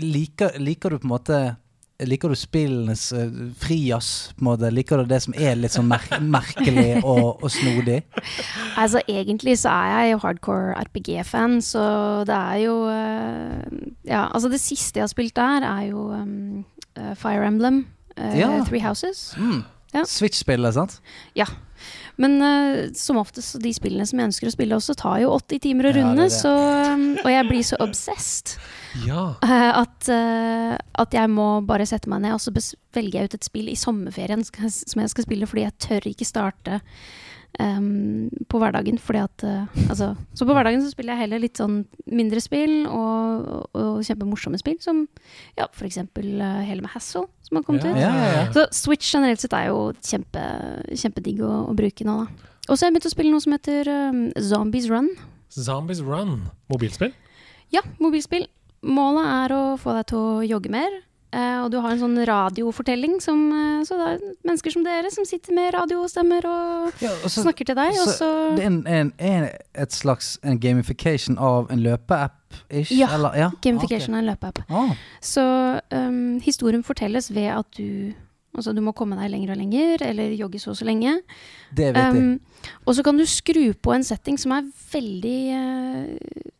liker, 0.00 0.58
liker 0.58 0.90
du 0.90 0.98
på 0.98 1.04
en 1.04 1.12
måte 1.18 1.56
Liker 2.02 2.28
du 2.28 2.34
spillenes 2.34 3.12
uh, 3.14 3.28
frijazz? 3.62 4.32
på 4.34 4.42
en 4.42 4.48
måte? 4.48 4.70
Liker 4.74 4.98
du 4.98 5.04
det 5.12 5.20
som 5.22 5.34
er 5.38 5.54
litt 5.54 5.76
sånn 5.76 5.86
mer 5.86 6.02
merkelig 6.20 6.98
og, 7.04 7.42
og 7.44 7.50
snodig? 7.54 8.00
Altså, 8.82 8.98
egentlig 9.06 9.54
så 9.60 9.70
er 9.70 9.92
jeg 9.92 10.14
jo 10.14 10.18
hardcore 10.24 10.72
RPG-fan, 10.88 11.60
så 11.62 11.84
det 12.26 12.34
er 12.34 12.56
jo 12.64 12.72
uh, 12.90 13.60
Ja, 14.02 14.24
altså 14.34 14.50
det 14.50 14.58
siste 14.60 14.98
jeg 14.98 15.04
har 15.06 15.12
spilt 15.12 15.36
der, 15.38 15.62
er 15.68 15.84
jo 15.92 16.08
um, 16.10 16.64
uh, 16.98 17.12
Fire 17.14 17.46
Emblem. 17.46 17.84
eh, 18.16 18.40
Ja. 18.40 18.50
Three 18.66 18.82
Houses. 18.82 19.36
Mm. 19.38 19.62
Ja. 19.94 20.02
Switch-spillet, 20.04 20.74
sant? 20.74 20.98
Ja. 21.38 21.46
Men 22.20 22.36
uh, 22.42 22.92
som 22.94 23.18
oftest, 23.18 23.56
de 23.62 23.72
spillene 23.74 24.06
som 24.06 24.20
jeg 24.20 24.30
ønsker 24.30 24.50
å 24.50 24.54
spille 24.54 24.76
også, 24.78 24.94
tar 25.00 25.18
jo 25.24 25.32
80 25.34 25.62
timer 25.64 25.88
å 25.88 25.90
Ja, 25.90 25.94
det 25.96 26.04
runde, 26.04 26.26
det. 26.28 26.36
så 26.36 26.52
um, 26.94 27.04
Og 27.24 27.30
jeg 27.32 27.48
blir 27.48 27.66
så 27.66 27.78
obsessed 27.82 28.54
Ja. 29.02 29.24
uh, 29.42 29.72
at, 29.82 30.08
uh, 30.12 30.76
at 31.02 31.16
jeg 31.18 31.32
må 31.34 31.48
bare 31.66 31.86
sette 31.90 32.10
meg 32.12 32.22
ned, 32.22 32.36
og 32.36 32.40
så 32.44 32.54
velger 32.94 33.18
jeg 33.18 33.30
ut 33.32 33.38
et 33.40 33.48
spill 33.50 33.68
i 33.72 33.78
sommerferien 33.78 34.44
som 34.46 35.02
jeg 35.02 35.10
skal 35.10 35.26
spille, 35.26 35.48
fordi 35.50 35.66
jeg 35.66 35.78
tør 35.88 36.10
ikke 36.12 36.28
starte 36.28 36.80
em, 37.62 38.30
på 38.50 38.60
hverdagen. 38.62 38.98
Fordi 39.02 39.22
at 39.24 39.44
uh, 39.46 39.82
Altså, 39.88 40.12
så 40.34 40.46
på 40.46 40.56
hverdagen 40.56 40.82
så 40.82 40.92
spiller 40.92 41.14
jeg 41.14 41.26
heller 41.26 41.42
litt 41.42 41.60
sånn 41.60 41.82
mindre 42.10 42.42
spill 42.42 42.84
og, 42.88 43.44
og, 43.44 43.68
og 43.80 44.00
kjempemorsomme 44.06 44.60
spill, 44.60 44.78
som 44.82 45.04
ja, 45.58 45.68
for 45.72 45.88
eksempel 45.88 46.40
uh, 46.40 46.62
hele 46.66 46.84
med 46.84 46.92
Hassle, 46.94 47.26
som 47.46 47.60
har 47.60 47.66
kommet 47.66 47.86
ut. 47.86 47.92
Ja, 47.98 48.10
ja, 48.10 48.32
ja. 48.40 48.48
Så 48.56 48.66
Switch 48.74 49.12
generelt 49.14 49.42
sett 49.42 49.54
er 49.56 49.70
jo 49.70 49.92
kjempe, 50.00 50.42
kjempedigg 50.94 51.44
å, 51.44 51.52
å 51.70 51.76
bruke 51.78 52.06
nå, 52.06 52.24
da. 52.24 52.50
Og 52.64 52.78
så 52.78 52.84
har 52.84 52.88
jeg 52.88 52.96
begynt 52.96 53.10
å 53.10 53.12
spille 53.12 53.32
noe 53.34 53.44
som 53.44 53.52
heter 53.52 53.90
um, 53.92 54.20
Zombies 54.40 54.88
Run. 54.88 55.10
Zombies 55.52 56.00
Run. 56.04 56.46
Mobilspill. 56.72 57.12
Ja, 57.74 57.82
mobilspill. 58.00 58.46
Målet 58.84 59.26
er 59.28 59.54
å 59.56 59.62
få 59.80 59.96
deg 59.98 60.08
til 60.10 60.20
å 60.20 60.44
jogge 60.46 60.72
mer. 60.72 60.96
Eh, 61.34 61.58
og 61.64 61.70
du 61.72 61.76
har 61.82 61.90
en 61.94 62.00
sånn 62.00 62.14
radiofortelling, 62.28 63.18
som, 63.24 63.40
eh, 63.52 63.82
så 63.88 63.98
det 63.98 64.06
er 64.12 64.22
mennesker 64.46 64.72
som 64.74 64.84
dere 64.86 65.10
som 65.12 65.26
sitter 65.28 65.54
med 65.56 65.74
radiostemmer 65.74 66.46
og 66.46 67.02
Ja, 67.02 67.10
og 67.24 67.30
så- 67.32 67.42
snakker 67.44 67.66
til 67.66 67.74
deg. 67.78 67.92
Så 67.98 68.28
det 68.56 68.62
er 68.64 68.66
en, 68.70 68.80
en, 68.86 69.12
en, 69.18 69.48
et 69.74 69.92
slags 69.92 70.38
en 70.44 70.58
gamification 70.62 71.38
av 71.38 71.70
en 71.74 71.82
løpeapp-ish? 71.84 72.92
Ja, 72.96 73.08
eller? 73.18 73.34
ja? 73.36 73.50
gamification 73.60 74.14
av 74.14 74.22
en 74.22 74.30
løpeapp. 74.30 74.62
Ah, 74.70 74.94
Så 75.20 75.42
um, 75.92 76.38
historien 76.40 76.82
fortelles 76.86 77.30
ved 77.34 77.50
at 77.58 77.66
du 77.76 78.12
Altså 78.54 78.70
du 78.72 78.78
må 78.86 78.92
komme 78.94 79.16
deg 79.18 79.32
lenger 79.32 79.50
og 79.50 79.56
lenger, 79.58 80.02
eller 80.06 80.30
jogge 80.38 80.60
så 80.62 80.70
og 80.70 80.76
så 80.78 80.84
lenge. 80.86 81.16
det 81.74 81.88
vet 81.92 81.96
jeg. 82.14 82.14
Um, 82.14 82.40
og 82.86 82.94
så 82.94 83.02
kan 83.02 83.16
du 83.18 83.24
skru 83.26 83.72
på 83.82 83.92
en 83.96 84.04
setting 84.06 84.38
som 84.38 84.52
er 84.54 84.68
veldig 84.92 85.40
uh, 85.58 86.52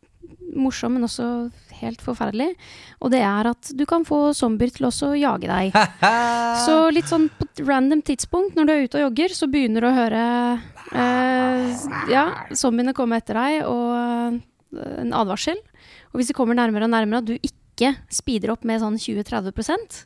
morsom, 0.59 0.91
men 0.97 1.03
også 1.07 1.29
helt 1.81 2.01
forferdelig. 2.03 2.51
Og 3.01 3.11
det 3.13 3.21
er 3.25 3.49
at 3.51 3.71
du 3.77 3.85
kan 3.89 4.05
få 4.07 4.29
zombier 4.37 4.73
til 4.75 4.87
også 4.89 5.11
å 5.11 5.19
jage 5.19 5.49
deg. 5.49 5.75
Så 6.65 6.77
litt 6.93 7.09
sånn 7.11 7.27
på 7.33 7.47
et 7.47 7.63
random 7.67 8.03
tidspunkt 8.05 8.57
når 8.57 8.67
du 8.67 8.73
er 8.73 8.85
ute 8.85 8.99
og 8.99 9.05
jogger, 9.07 9.35
så 9.35 9.49
begynner 9.51 9.85
du 9.85 9.89
å 9.89 9.95
høre 9.95 10.23
eh, 10.95 11.85
ja, 12.11 12.25
zombiene 12.55 12.95
komme 12.97 13.19
etter 13.21 13.37
deg, 13.39 13.61
og 13.69 13.91
eh, 13.99 14.39
en 15.05 15.13
advarsel. 15.15 15.59
Og 16.11 16.19
hvis 16.19 16.31
de 16.31 16.37
kommer 16.37 16.57
nærmere 16.57 16.87
og 16.87 16.93
nærmere, 16.95 17.21
og 17.21 17.29
du 17.29 17.35
ikke 17.37 17.95
speeder 18.13 18.53
opp 18.53 18.63
med 18.67 18.81
sånn 18.83 18.99
20-30% 19.01 20.03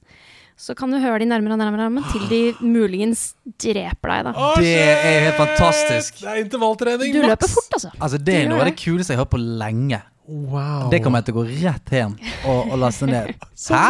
så 0.60 0.76
kan 0.76 0.92
du 0.92 0.98
høre 1.00 1.22
de 1.24 1.28
nærmere 1.30 1.56
og 1.56 1.62
nærmere, 1.62 1.86
nærmere 1.88 2.12
til 2.12 2.26
de 2.28 2.40
muligens 2.68 3.30
dreper 3.64 4.12
deg, 4.12 4.26
da. 4.28 4.48
Det 4.60 4.74
er 4.76 5.22
helt 5.30 5.38
fantastisk. 5.40 6.18
Det 6.20 6.28
er 6.34 6.42
intervalltrening. 6.42 7.14
Du 7.16 7.24
løper 7.24 7.48
fort, 7.48 7.78
altså. 7.78 7.92
Altså, 7.96 8.20
det 8.20 8.36
er 8.42 8.50
noe 8.52 8.60
av 8.60 8.68
det 8.68 8.74
det. 8.74 8.82
kuleste 8.84 9.16
jeg 9.16 9.22
har 9.22 9.24
hørt 9.24 9.32
på 9.38 9.40
lenge. 9.40 10.02
Wow. 10.30 10.90
Det 10.92 11.00
kommer 11.02 11.24
jeg 11.24 11.30
til 11.30 11.36
å 11.36 11.40
gå 11.42 11.46
rett 11.64 11.92
hjem 11.96 12.14
og, 12.46 12.60
og 12.70 12.78
laste 12.84 13.10
ned. 13.10 13.32
Hæ?! 13.70 13.88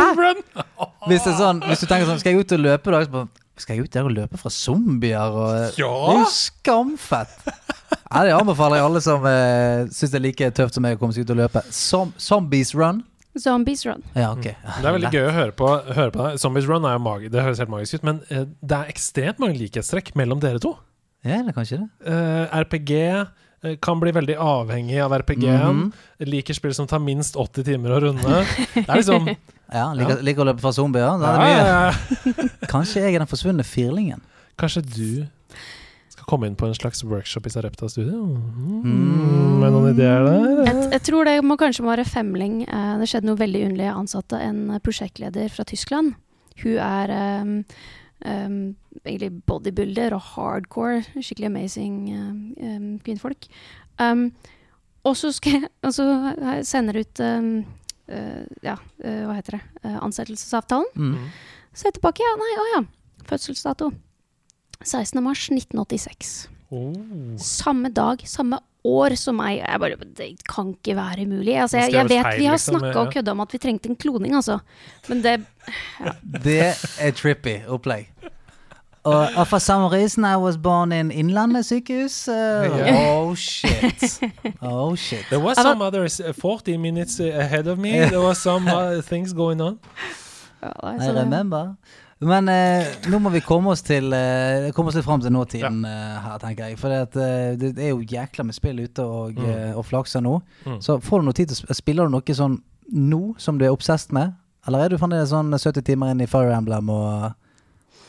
Hvis, 1.10 1.26
det 1.26 1.34
er 1.34 1.38
sånn, 1.40 1.60
hvis 1.66 1.82
du 1.82 1.88
tenker 1.90 2.06
sånn 2.08 2.20
Skal 2.22 2.36
jeg 2.36 2.44
ut 2.44 2.54
og 2.56 2.60
løpe 2.62 2.92
i 2.92 2.94
dag? 2.94 3.14
Skal 3.60 3.76
jeg 3.76 3.88
ut 3.88 3.94
der 3.96 4.08
og 4.08 4.14
løpe 4.16 4.40
fra 4.40 4.52
zombier? 4.54 5.36
Og, 5.36 5.78
Ja. 5.80 5.90
Det 5.90 6.16
er 6.16 6.20
jo 6.22 6.32
skamfett! 6.32 7.38
Ja, 8.10 8.24
det 8.26 8.34
anbefaler 8.36 8.80
jeg 8.80 8.86
alle 8.88 9.02
som 9.06 9.26
eh, 9.30 9.88
syns 9.94 10.14
det 10.14 10.20
er 10.20 10.24
like 10.24 10.50
tøft 10.58 10.78
som 10.78 10.86
meg 10.86 10.98
å 10.98 11.00
komme 11.02 11.16
seg 11.16 11.26
ut 11.28 11.34
og 11.36 11.40
løpe. 11.42 11.64
Som, 11.76 12.14
zombies 12.22 12.72
run. 12.78 13.04
Zombies 13.38 13.84
run. 13.86 14.02
Ja, 14.16 14.32
ok. 14.34 14.48
Det 14.50 14.86
er 14.90 14.96
veldig 14.96 15.12
gøy 15.14 15.26
å 15.28 15.34
høre 15.36 15.54
på. 15.56 15.68
Høre 15.96 16.14
på 16.16 16.24
det. 16.26 16.40
Zombies 16.42 16.68
Run 16.70 16.88
er 16.90 16.96
jo 16.98 17.02
magi 17.06 17.30
det 17.32 17.44
høres 17.46 17.62
helt 17.62 17.72
magisk 17.72 18.00
ut, 18.00 18.08
men 18.10 18.22
eh, 18.34 18.48
det 18.66 18.80
er 18.80 18.90
ekstremt 18.94 19.42
mange 19.44 19.60
likhetstrekk 19.60 20.14
mellom 20.20 20.42
dere 20.44 20.62
to. 20.64 20.74
Ja, 21.26 21.42
det 21.44 21.52
er 21.52 21.58
kanskje 21.58 21.82
det. 21.84 21.90
Eh, 22.10 22.58
RPG 22.64 22.92
eh, 23.04 23.30
kan 23.84 23.99
bli 23.99 24.12
veldig 24.16 24.36
avhengig 24.39 24.99
av 25.03 25.14
RPG-en. 25.20 25.76
Mhm. 25.76 26.28
Liker 26.30 26.55
spill 26.57 26.74
som 26.76 26.88
tar 26.88 27.01
minst 27.03 27.36
80 27.36 27.66
timer 27.68 27.95
å 27.97 27.99
runde. 28.07 28.43
Det 28.76 28.86
er 28.86 29.01
liksom 29.01 29.28
Ja, 29.70 29.91
liker, 29.93 30.24
liker 30.26 30.41
å 30.41 30.47
løpe 30.49 30.64
fra 30.64 30.72
zombier. 30.74 31.20
Da 31.22 31.30
er 31.30 31.36
det 31.36 31.49
ja, 31.49 31.57
mye. 31.57 31.66
ja, 31.68 31.82
ja. 32.39 32.47
Kanskje 32.74 33.03
jeg 33.03 33.18
er 33.18 33.22
den 33.22 33.30
forsvunne 33.30 33.66
firlingen. 33.68 34.24
Kanskje 34.57 34.82
du 34.82 35.28
skal 36.10 36.26
komme 36.26 36.49
inn 36.49 36.55
på 36.57 36.66
en 36.66 36.74
slags 36.74 37.03
workshop 37.05 37.45
i 37.45 37.51
Sarepta 37.53 37.89
studio? 37.91 38.24
Mm. 38.26 38.80
Mm. 38.82 39.60
Med 39.62 39.76
noen 39.76 39.91
ideer 39.91 40.26
der? 40.26 40.64
Jeg, 40.72 40.88
jeg 40.95 41.03
tror 41.12 41.30
det 41.30 41.36
må 41.45 41.60
kanskje 41.62 41.86
være 41.86 42.07
femling. 42.10 42.64
Eh, 42.66 42.95
det 42.97 43.12
skjedde 43.12 43.30
noe 43.30 43.39
veldig 43.43 43.62
underlig. 43.68 43.86
Jeg 43.91 43.99
ansatte 44.01 44.41
en 44.41 44.64
prosjektleder 44.82 45.53
fra 45.53 45.68
Tyskland. 45.70 46.16
Hun 46.64 46.76
er 46.84 47.14
um, 48.26 48.76
egentlig 49.03 49.32
bodybuilder 49.49 50.15
og 50.17 50.24
hardcore. 50.34 51.03
Skikkelig 51.20 51.49
amazing 51.49 51.97
um, 52.11 52.88
kvinnfolk. 53.05 53.49
Um, 53.99 54.30
og 55.07 55.15
så 55.17 55.32
sender 56.67 56.99
ut 56.99 57.22
uh, 57.24 57.63
Ja, 58.65 58.76
uh, 58.76 59.24
hva 59.28 59.38
heter 59.38 59.57
det? 59.57 59.63
Uh, 59.84 59.97
ansettelsesavtalen. 60.03 60.89
Mm. 60.95 61.17
Så 61.74 61.86
er 61.86 61.93
jeg 61.93 61.99
tilbake. 61.99 62.26
Ja, 62.26 62.38
nei, 62.39 62.53
å 62.59 62.70
ja. 62.76 62.86
Fødselsdato. 63.30 63.91
16. 64.84 65.20
mars 65.24 65.49
1986. 65.51 66.47
Oh. 66.72 66.93
Samme 67.41 67.89
dag, 67.91 68.22
samme 68.30 68.61
år 68.86 69.15
som 69.19 69.36
meg. 69.36 69.59
Jeg 69.59 69.80
bare, 69.80 69.95
det 70.17 70.30
kan 70.49 70.73
ikke 70.73 70.95
være 70.95 71.25
mulig. 71.25 71.55
Altså, 71.61 71.77
jeg, 71.77 71.91
jeg 71.93 72.09
vet 72.09 72.38
vi 72.39 72.45
har 72.45 72.55
liksom, 72.57 72.80
snakka 72.80 72.99
og 72.99 73.13
kødda 73.13 73.32
om 73.32 73.39
at 73.43 73.53
vi 73.53 73.57
trengte 73.57 73.89
en 73.89 73.95
kloning, 73.95 74.36
altså. 74.36 74.59
Men 75.09 75.23
det 75.23 75.39
Det 76.43 76.59
er 76.99 77.11
trippy 77.11 77.59
opplegg. 77.67 78.07
Og, 79.03 79.27
og 79.38 79.47
for 79.47 79.57
samme 79.57 79.88
reason 79.88 80.25
I 80.25 80.36
was 80.36 80.57
born 80.57 80.91
in 80.91 81.11
Innlandet 81.11 81.65
sykehus. 81.65 82.27
Uh, 82.27 82.34
yeah. 82.36 83.17
Oh 83.17 83.36
shit. 83.36 84.19
Oh 84.61 84.95
shit. 84.95 85.25
There 85.30 85.39
was 85.39 85.57
some 85.57 85.82
others 85.82 86.19
uh, 86.19 86.34
40 86.34 86.77
minutes 86.77 87.19
ahead 87.19 87.67
of 87.67 87.77
me. 87.77 87.91
There 87.91 88.19
was 88.19 88.38
some 88.38 88.67
uh, 88.67 89.01
things 89.01 89.34
going 89.34 89.61
on. 89.61 89.80
ja, 90.61 90.67
I 90.95 90.99
så 90.99 91.11
det- 91.13 91.21
remember. 91.21 91.75
Men 92.22 92.49
eh, 92.51 92.86
nå 93.07 93.20
må 93.24 93.30
vi 93.32 93.39
komme 93.39 93.72
oss 93.72 93.80
til 93.88 94.11
eh, 94.11 94.72
Komme 94.76 94.91
oss 94.91 94.97
litt 94.99 95.05
fram 95.05 95.22
til 95.24 95.32
nåtiden 95.32 95.86
eh, 95.88 96.17
her, 96.26 96.38
tenker 96.41 96.67
jeg. 96.67 96.80
For 96.82 96.91
det, 96.91 97.15
eh, 97.15 97.53
det 97.61 97.80
er 97.86 97.93
jo 97.93 98.01
jækla 98.03 98.43
med 98.49 98.57
spill 98.57 98.82
ute 98.84 99.05
og, 99.05 99.38
Mm. 99.39 99.45
eh, 99.53 99.78
og 99.80 99.86
flakser 99.88 100.20
nå. 100.26 100.41
Mm. 100.65 100.82
Så 100.84 100.97
får 101.01 101.22
du 101.22 101.26
noe 101.30 101.38
tid 101.38 101.47
til 101.53 101.55
å 101.55 101.61
sp- 101.63 101.78
Spiller 101.80 102.09
du 102.09 102.11
noe 102.17 102.36
sånn 102.36 102.57
nå 102.91 103.22
som 103.39 103.57
du 103.57 103.63
er 103.65 103.72
obsessed 103.72 104.11
med? 104.11 104.34
Eller 104.67 104.84
er 104.84 104.89
du 104.89 104.97
fremdeles 104.99 105.32
sånn 105.32 105.53
70 105.55 105.82
timer 105.88 106.11
inn 106.11 106.20
i 106.22 106.28
Fire 106.28 106.51
Emblem 106.57 106.89
og 106.91 107.32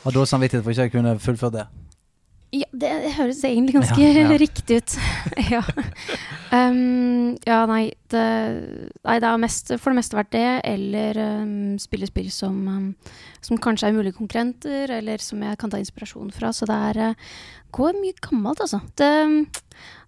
har 0.02 0.12
dårlig 0.16 0.26
samvittighet 0.32 0.64
for 0.64 0.72
ikke 0.74 0.88
å 0.90 0.96
kunne 0.98 1.14
fullføre 1.22 1.52
det? 1.61 1.66
Ja, 2.51 2.66
det, 2.74 2.88
det 3.05 3.12
høres 3.14 3.44
egentlig 3.46 3.76
ganske 3.76 4.01
Ja, 4.03 4.24
ja. 4.24 4.36
riktig 4.44 4.80
ut. 4.80 4.96
ja. 5.55 5.62
Um, 6.51 7.36
ja, 7.46 7.61
nei 7.70 7.92
det, 8.11 8.24
nei, 9.07 9.16
det 9.22 9.28
har 9.28 9.38
mest, 9.38 9.70
for 9.78 9.92
det 9.92 10.01
meste 10.01 10.18
vært 10.18 10.32
det, 10.34 10.48
eller 10.66 11.20
um, 11.44 11.78
spille 11.78 12.09
spill 12.11 12.26
som, 12.34 12.59
um, 12.66 13.14
som 13.46 13.61
kanskje 13.62 13.90
er 13.90 13.94
mulige 13.94 14.18
konkurrenter, 14.18 14.90
eller 14.98 15.22
som 15.22 15.42
jeg 15.46 15.61
kan 15.62 15.70
ta 15.70 15.78
inspirasjon 15.78 16.34
fra. 16.34 16.51
Så 16.57 16.66
det 16.66 16.78
er, 16.90 17.01
uh, 17.12 17.40
går 17.76 17.98
mye 18.03 18.18
gammelt, 18.26 18.64
altså. 18.66 18.82
Det, 18.98 19.11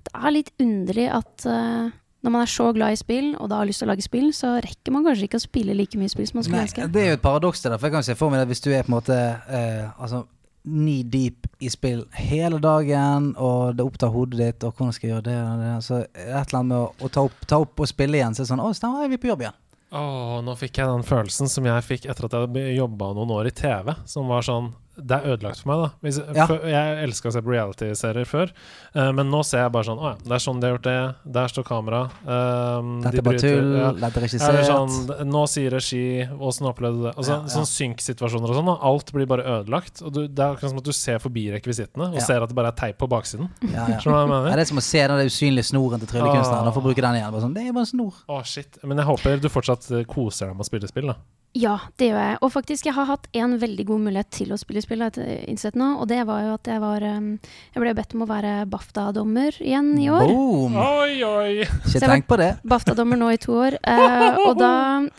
det 0.09 0.15
er 0.19 0.35
litt 0.35 0.51
underlig 0.63 1.09
at 1.15 1.47
uh, 1.47 1.93
når 2.23 2.31
man 2.31 2.43
er 2.43 2.51
så 2.51 2.69
glad 2.75 2.95
i 2.95 2.99
spill, 2.99 3.33
og 3.39 3.49
da 3.51 3.59
har 3.59 3.67
lyst 3.67 3.83
til 3.83 3.89
å 3.89 3.93
lage 3.93 4.05
spill, 4.05 4.29
så 4.35 4.55
rekker 4.63 4.95
man 4.95 5.07
kanskje 5.07 5.27
ikke 5.27 5.41
å 5.41 5.43
spille 5.43 5.75
like 5.75 5.99
mye 5.99 6.11
spill 6.11 6.29
som 6.29 6.39
man 6.39 6.47
skulle 6.47 6.67
ønske. 6.67 6.87
det 6.95 7.03
er 7.03 7.09
jo 7.11 7.19
et 7.19 7.25
paradoks 7.25 7.63
til 7.63 7.71
det. 7.73 7.79
For 7.81 7.91
jeg 7.91 7.97
kan 7.97 8.07
se 8.07 8.19
for 8.19 8.35
meg 8.35 8.45
at 8.45 8.51
hvis 8.53 8.63
du 8.63 8.71
er 8.71 8.87
på 8.87 8.93
en 8.93 8.95
måte 8.95 9.17
eh, 9.19 9.89
altså, 9.99 10.23
knee 10.63 11.03
deep 11.03 11.49
i 11.63 11.71
spill 11.71 12.05
hele 12.15 12.59
dagen, 12.63 13.33
og 13.39 13.77
det 13.79 13.87
opptar 13.87 14.13
hodet 14.15 14.39
ditt, 14.39 14.67
og 14.67 14.77
hvordan 14.77 14.95
skal 14.95 15.09
jeg 15.09 15.17
gjøre 15.17 15.27
det 15.27 15.39
det 15.63 15.73
Så 15.87 15.99
et 16.03 16.29
eller 16.29 16.59
annet 16.61 16.71
med 16.71 16.79
å, 16.79 16.87
å 17.03 17.11
ta, 17.11 17.27
opp, 17.27 17.47
ta 17.51 17.59
opp 17.63 17.83
og 17.83 17.91
spille 17.91 18.19
igjen, 18.19 18.35
så 18.35 18.43
er 18.43 18.47
det 18.47 18.53
sånn 18.53 18.63
Å, 18.63 18.71
stemmer, 18.77 19.05
er 19.07 19.13
vi 19.13 19.21
på 19.23 19.31
jobb 19.33 19.45
igjen? 19.47 19.59
Åh, 19.93 20.39
nå 20.41 20.55
fikk 20.57 20.79
jeg 20.81 20.89
den 20.89 21.05
følelsen 21.05 21.51
som 21.53 21.67
jeg 21.69 21.85
fikk 21.85 22.07
etter 22.09 22.25
at 22.25 22.35
jeg 22.35 22.47
hadde 22.47 22.63
jobba 22.73 23.11
noen 23.13 23.35
år 23.35 23.51
i 23.51 23.53
TV. 23.53 23.93
Som 24.09 24.31
var 24.33 24.47
sånn 24.47 24.71
det 24.97 25.17
er 25.17 25.33
ødelagt 25.33 25.61
for 25.63 25.71
meg, 25.73 25.79
da. 25.83 25.91
Hvis, 26.05 26.19
Ja. 26.37 26.47
for, 26.47 26.59
jeg 26.69 27.05
elska 27.09 27.29
å 27.29 27.33
se 27.33 27.41
på 27.43 27.53
reality-serier 27.55 28.27
før, 28.29 28.51
uh, 28.95 29.13
men 29.13 29.31
nå 29.33 29.43
ser 29.45 29.63
jeg 29.65 29.73
bare 29.73 29.85
sånn 29.89 29.99
Å 30.03 30.11
ja, 30.11 30.15
det 30.23 30.33
er 30.37 30.43
sånn 30.45 30.61
de 30.61 30.67
har 30.69 30.75
gjort 30.77 30.85
det. 30.89 31.33
Der 31.33 31.49
står 31.49 31.65
kamera. 31.65 32.01
Um, 32.27 33.01
Dette 33.03 33.13
de 33.17 33.19
er 33.19 33.23
bryter- 33.23 33.57
tull, 33.57 33.71
ja. 33.79 33.93
dette 33.93 34.17
er 34.21 34.27
Eller 34.27 34.63
sett 34.63 34.69
sånn, 34.69 35.27
nå 35.33 35.43
sier 35.49 35.71
regi 35.73 36.29
Åssen 36.39 36.67
opplevde 36.69 36.99
du 37.01 37.03
det? 37.09 37.15
Altså, 37.17 37.33
Ja, 37.33 37.41
ja. 37.41 37.53
Sånn 37.57 37.69
synk-situasjoner 37.73 38.49
og 38.53 38.57
sånn. 38.61 38.69
Og 38.69 38.79
Alt 38.93 39.13
blir 39.13 39.27
bare 39.27 39.45
ødelagt. 39.45 40.03
Og 40.03 40.13
du, 40.13 40.21
det 40.29 40.39
er 40.39 40.55
akkurat 40.57 40.71
som 40.71 40.79
at 40.79 40.85
du 40.85 40.93
ser 40.93 41.19
forbi 41.19 41.49
rekvisittene 41.53 42.13
og 42.15 42.21
ser 42.21 42.43
at 42.43 42.49
det 42.49 42.55
bare 42.57 42.69
er 42.69 42.77
teip 42.77 42.99
på 42.99 43.09
baksiden. 43.09 43.49
Ja, 43.73 43.87
ja. 43.89 43.99
Skjønner 43.99 44.27
du 44.27 44.33
hva 44.33 44.43
jeg 44.45 44.51
Ja, 44.53 44.57
det 44.57 44.67
er 44.67 44.71
som 44.75 44.79
å 44.79 44.83
se 44.85 45.07
den 45.09 45.27
usynlige 45.27 45.65
snoren 45.73 46.01
til 46.01 46.09
tryllekunstneren. 46.09 46.67
Ah. 46.67 46.69
Og 46.69 46.75
få 46.77 46.83
bruke 46.85 47.01
den 47.01 47.15
igjen. 47.17 47.31
Bare 47.33 47.43
sånn, 47.43 47.55
det 47.55 47.67
er 47.67 47.73
bare 47.73 47.87
en 47.89 47.93
snor. 47.93 48.13
Å, 48.29 48.43
shit. 48.45 48.79
Men 48.85 48.99
jeg 48.99 49.07
håper 49.07 49.41
du 49.41 49.49
fortsatt 49.49 49.89
koser 50.07 50.47
deg 50.53 50.57
med 50.57 50.67
å 50.67 50.69
spille 50.69 50.89
spill, 50.89 51.07
da. 51.15 51.17
Ja, 51.53 51.75
det 52.01 52.09
gjør 52.09 52.21
jeg. 52.23 52.37
Og 52.41 52.53
faktisk, 52.55 52.87
jeg 52.89 52.97
har 52.97 53.09
hatt 53.11 53.27
en 53.37 53.59
veldig 53.61 53.85
god 53.91 54.05
mulighet 54.07 54.31
til 54.33 54.55
å 54.55 54.59
spille 54.61 54.81
spill, 54.85 55.03
har 55.05 55.19
jeg 55.21 55.43
innsett 55.53 55.77
nå. 55.77 55.91
Og 56.01 56.09
det 56.09 56.23
var 56.29 56.47
jo 56.47 56.55
at 56.57 56.71
jeg 56.71 56.81
var 56.81 57.05
um, 57.05 57.35
Jeg 57.75 57.83
ble 57.85 57.93
bedt 57.99 58.15
om 58.17 58.25
å 58.25 58.29
være 58.31 58.55
BAFTA-dommer 58.73 59.59
igjen 59.61 59.91
i 60.01 60.09
år. 60.13 60.33
Boom! 60.33 60.79
Oi, 60.81 61.19
oi! 61.27 61.51
Ikke 61.67 61.91
Så 61.91 61.99
jeg 61.99 62.09
tenk 62.09 62.31
på 62.31 62.41
det. 62.41 62.55
BAFTA-dommer 62.65 63.21
nå 63.21 63.29
i 63.35 63.43
to 63.43 63.59
år. 63.67 63.77
Uh, 63.85 64.41
og 64.47 64.57
da 64.63 64.73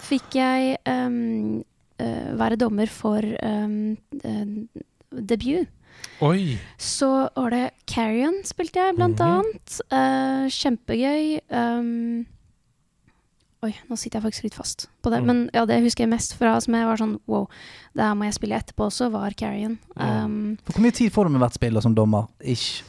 fikk 0.10 0.40
jeg 0.40 0.80
um, 0.90 1.62
uh, 2.02 2.34
være 2.42 2.58
dommer 2.66 2.90
for 2.90 3.22
um, 3.22 3.94
uh, 4.26 4.84
debut. 5.14 5.70
Oi. 6.24 6.58
Så 6.78 7.10
var 7.36 7.54
det 7.54 7.64
Carrion 7.90 8.42
spilte 8.48 8.80
jeg, 8.80 8.96
blant 8.98 9.20
mm. 9.20 9.26
annet. 9.28 9.80
Eh, 9.92 10.46
kjempegøy. 10.54 11.26
Um, 11.52 12.24
oi, 13.64 13.72
nå 13.90 13.96
sitter 14.00 14.20
jeg 14.20 14.26
faktisk 14.28 14.44
litt 14.50 14.58
fast 14.58 14.88
på 15.02 15.10
det. 15.14 15.22
Mm. 15.24 15.30
Men 15.30 15.42
ja, 15.56 15.64
det 15.70 15.80
husker 15.86 16.04
jeg 16.06 16.12
mest 16.12 16.36
fra 16.40 16.58
som 16.64 16.76
jeg 16.76 16.86
var 16.90 17.00
sånn 17.00 17.16
wow, 17.32 17.48
det 17.96 18.04
her 18.04 18.14
må 18.20 18.28
jeg 18.28 18.36
spille 18.38 18.60
etterpå 18.60 18.90
også, 18.90 19.08
var 19.14 19.34
Carrion. 19.40 19.78
Um, 19.96 20.58
For 20.66 20.76
Hvor 20.78 20.84
mye 20.86 20.96
tid 21.00 21.14
får 21.16 21.30
du 21.30 21.36
med 21.38 21.44
hvert 21.46 21.56
spill 21.58 21.82
som 21.86 21.96
dommer? 21.96 22.28
Ish. 22.44 22.84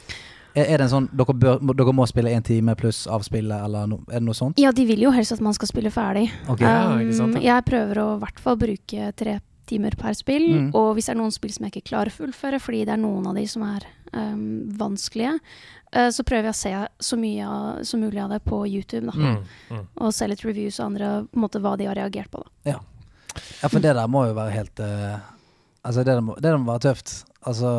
Er, 0.55 0.77
det 0.79 0.85
en 0.85 0.91
sånn 0.93 1.07
dere, 1.11 1.33
bør, 1.35 1.57
må- 1.67 1.73
dere 1.75 1.91
må 1.91 2.05
spille 2.07 2.31
én 2.31 2.43
time 2.47 2.75
pluss 2.79 3.01
av 3.11 3.25
spillet, 3.27 3.57
eller 3.65 3.89
no, 3.91 3.97
er 4.07 4.21
det 4.21 4.27
noe 4.27 4.37
sånt? 4.37 4.59
ja, 4.61 4.69
de 4.71 4.85
vil 4.87 5.01
jo 5.03 5.11
helst 5.11 5.33
at 5.35 5.41
man 5.43 5.53
skal 5.57 5.67
spille 5.67 5.91
ferdig. 5.91 6.29
Ok. 6.47 6.61
Ja, 6.63 6.95
sant, 7.11 7.35
Um, 7.35 7.41
ja. 7.41 7.57
jeg 7.57 7.65
prøver 7.67 7.99
å 7.99 8.05
i 8.15 8.21
hvert 8.23 8.39
fall 8.39 8.55
bruke 8.61 9.09
tre 9.19 9.39
timer 9.67 9.95
per 9.99 10.13
spill. 10.15 10.45
Mm. 10.53 10.69
Og 10.77 10.93
hvis 10.95 11.09
det 11.09 11.15
er 11.15 11.19
noen 11.19 11.33
spill 11.35 11.51
som 11.51 11.65
jeg 11.65 11.73
ikke 11.75 11.89
klarer 11.89 12.13
å 12.13 12.15
fullføre, 12.21 12.59
fordi 12.63 12.85
det 12.85 12.93
er 12.95 13.01
noen 13.03 13.27
av 13.27 13.35
de 13.35 13.43
som 13.51 13.63
er 13.67 13.83
um, 14.13 14.69
vanskelige, 14.79 15.39
så 16.11 16.25
prøver 16.27 16.49
jeg 16.49 16.55
å 16.55 16.59
se 16.59 16.73
så 17.09 17.17
mye 17.19 17.45
av, 17.47 17.83
som 17.87 18.01
mulig 18.03 18.19
av 18.19 18.33
det 18.33 18.41
på 18.43 18.65
YouTube. 18.67 19.11
Da. 19.11 19.15
Mm. 19.15 19.37
Mm. 19.71 19.85
Og 20.03 20.11
se 20.15 20.27
litt 20.27 20.43
reviews 20.43 20.79
og 20.81 20.89
andre, 20.89 21.13
på 21.29 21.39
en 21.39 21.45
måte 21.45 21.61
hva 21.63 21.75
de 21.79 21.87
har 21.89 21.97
reagert 21.97 22.31
på. 22.33 22.43
Da. 22.43 22.75
Ja, 22.75 23.69
for 23.69 23.79
det 23.83 23.95
der 23.95 24.11
må 24.11 24.25
jo 24.29 24.35
være 24.37 24.55
helt 24.55 24.83
uh, 24.83 25.17
Altså, 25.85 26.01
det 26.01 26.15
der 26.15 26.21
må, 26.25 26.35
det 26.39 26.49
der 26.49 26.57
må 26.57 26.71
være 26.71 26.87
tøft. 26.87 27.11
Altså 27.45 27.71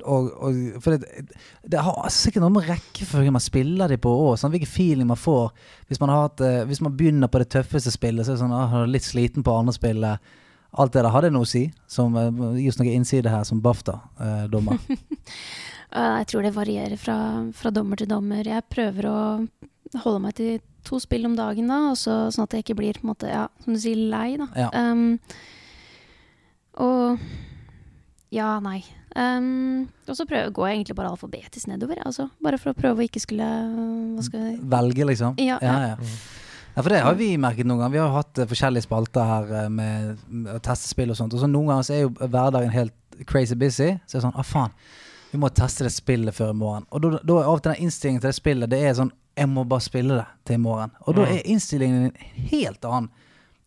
og, 0.00 0.30
og, 0.38 0.58
for 0.80 0.96
det, 0.96 1.24
det 1.66 1.82
har 1.82 2.08
sikkert 2.14 2.44
noe 2.44 2.54
med 2.54 2.68
rekkefølgen 2.68 3.34
man 3.34 3.42
spiller 3.42 3.90
de 3.90 3.98
på 4.00 4.10
òg. 4.10 4.36
Sånn, 4.40 4.52
hvilken 4.54 4.70
feeling 4.70 5.08
man 5.10 5.20
får. 5.20 5.50
Hvis 5.90 6.00
man, 6.02 6.12
har 6.12 6.28
hatt, 6.28 6.42
uh, 6.42 6.62
hvis 6.68 6.82
man 6.84 6.94
begynner 6.98 7.30
på 7.30 7.42
det 7.42 7.50
tøffeste 7.52 7.92
spillet, 7.94 8.26
så 8.26 8.34
er 8.34 8.38
det 8.38 8.44
sånn 8.44 8.56
ah, 8.56 8.78
litt 8.90 9.06
sliten 9.06 9.46
på 9.46 9.54
andre 9.54 9.74
spillet. 9.76 10.32
Alt 10.80 10.94
det 10.94 11.02
der 11.02 11.14
hadde 11.14 11.32
noe 11.34 11.46
å 11.46 11.50
si. 11.50 11.66
Som 11.90 12.18
uh, 12.18 12.30
Gi 12.58 12.68
oss 12.70 12.80
noe 12.80 12.94
innside 12.94 13.32
her 13.32 13.46
som 13.46 13.62
BAFTA-dommer. 13.64 14.80
Eh, 15.90 16.16
jeg 16.22 16.30
tror 16.30 16.46
det 16.46 16.54
varierer 16.54 16.98
fra, 17.00 17.18
fra 17.56 17.72
dommer 17.74 18.00
til 18.00 18.10
dommer. 18.10 18.46
Jeg 18.46 18.66
prøver 18.70 19.08
å 19.10 19.20
holde 20.04 20.22
meg 20.22 20.36
til 20.38 20.60
to 20.86 21.00
spill 21.02 21.26
om 21.28 21.36
dagen, 21.36 21.68
da, 21.68 21.90
også, 21.90 22.30
sånn 22.32 22.46
at 22.46 22.54
jeg 22.56 22.64
ikke 22.64 22.78
blir 22.78 22.96
på 22.96 23.04
en 23.04 23.12
måte, 23.12 23.28
ja, 23.28 23.44
som 23.64 23.74
du 23.76 23.80
sier, 23.82 23.98
lei. 24.10 24.38
Da. 24.40 24.46
Ja. 24.56 24.70
Um, 24.72 25.18
og 26.80 27.20
ja, 28.32 28.54
nei. 28.64 28.78
Um, 29.18 29.88
og 30.06 30.14
så 30.14 30.24
prøver, 30.28 30.52
går 30.54 30.68
jeg 30.68 30.78
egentlig 30.78 30.96
bare 31.00 31.10
alfabetisk 31.10 31.68
nedover. 31.68 31.98
Altså. 32.06 32.28
Bare 32.42 32.60
for 32.62 32.72
å 32.72 32.78
prøve 32.78 33.02
å 33.02 33.08
ikke 33.08 33.22
skulle 33.22 33.48
Hva 34.14 34.22
skal 34.22 34.44
jeg 34.46 34.60
Velge, 34.70 35.08
liksom. 35.10 35.34
Ja, 35.42 35.58
ja, 35.58 35.74
ja. 35.90 35.96
ja. 35.98 36.14
Ja, 36.70 36.84
for 36.84 36.92
det 36.94 37.00
har 37.02 37.16
vi 37.18 37.32
merket 37.42 37.66
noen 37.66 37.82
ganger. 37.82 37.96
Vi 37.96 38.02
har 38.04 38.12
hatt 38.14 38.38
uh, 38.38 38.46
forskjellige 38.48 38.86
spalter 38.86 39.26
her 39.26 39.48
uh, 39.50 39.68
med, 39.74 40.22
med 40.30 40.54
å 40.54 40.60
og 40.60 41.16
sånt. 41.18 41.34
Og 41.34 41.42
så 41.42 41.50
noen 41.50 41.72
ganger 41.72 41.88
så 41.88 41.96
er 41.96 42.04
jo 42.04 42.12
hverdagen 42.20 42.70
helt 42.70 42.94
crazy 43.26 43.58
busy. 43.58 43.96
Så 44.06 44.16
er 44.16 44.20
det 44.20 44.26
sånn, 44.28 44.38
ah 44.38 44.46
faen, 44.46 44.76
vi 45.32 45.38
må 45.38 45.48
teste 45.54 45.84
det 45.86 45.92
spillet 45.94 46.34
før 46.34 46.50
i 46.50 46.58
morgen. 46.58 46.86
Og 46.90 47.00
da 47.02 47.08
er 47.38 47.44
av 47.46 47.54
og 47.54 47.62
til 47.62 47.72
den 47.72 47.82
innstillingen 47.86 48.20
til 48.20 48.28
det 48.30 48.34
spillet, 48.38 48.70
det 48.70 48.82
er 48.84 48.94
sånn, 48.94 49.12
jeg 49.36 49.48
må 49.48 49.64
bare 49.68 49.80
spille 49.80 50.16
det 50.18 50.26
til 50.44 50.54
i 50.54 50.58
morgen. 50.58 50.90
Og 51.06 51.14
da 51.14 51.22
Mm. 51.24 51.32
er 51.36 51.42
innstillingen 51.46 52.02
din 52.12 52.46
helt 52.50 52.84
annen. 52.84 53.10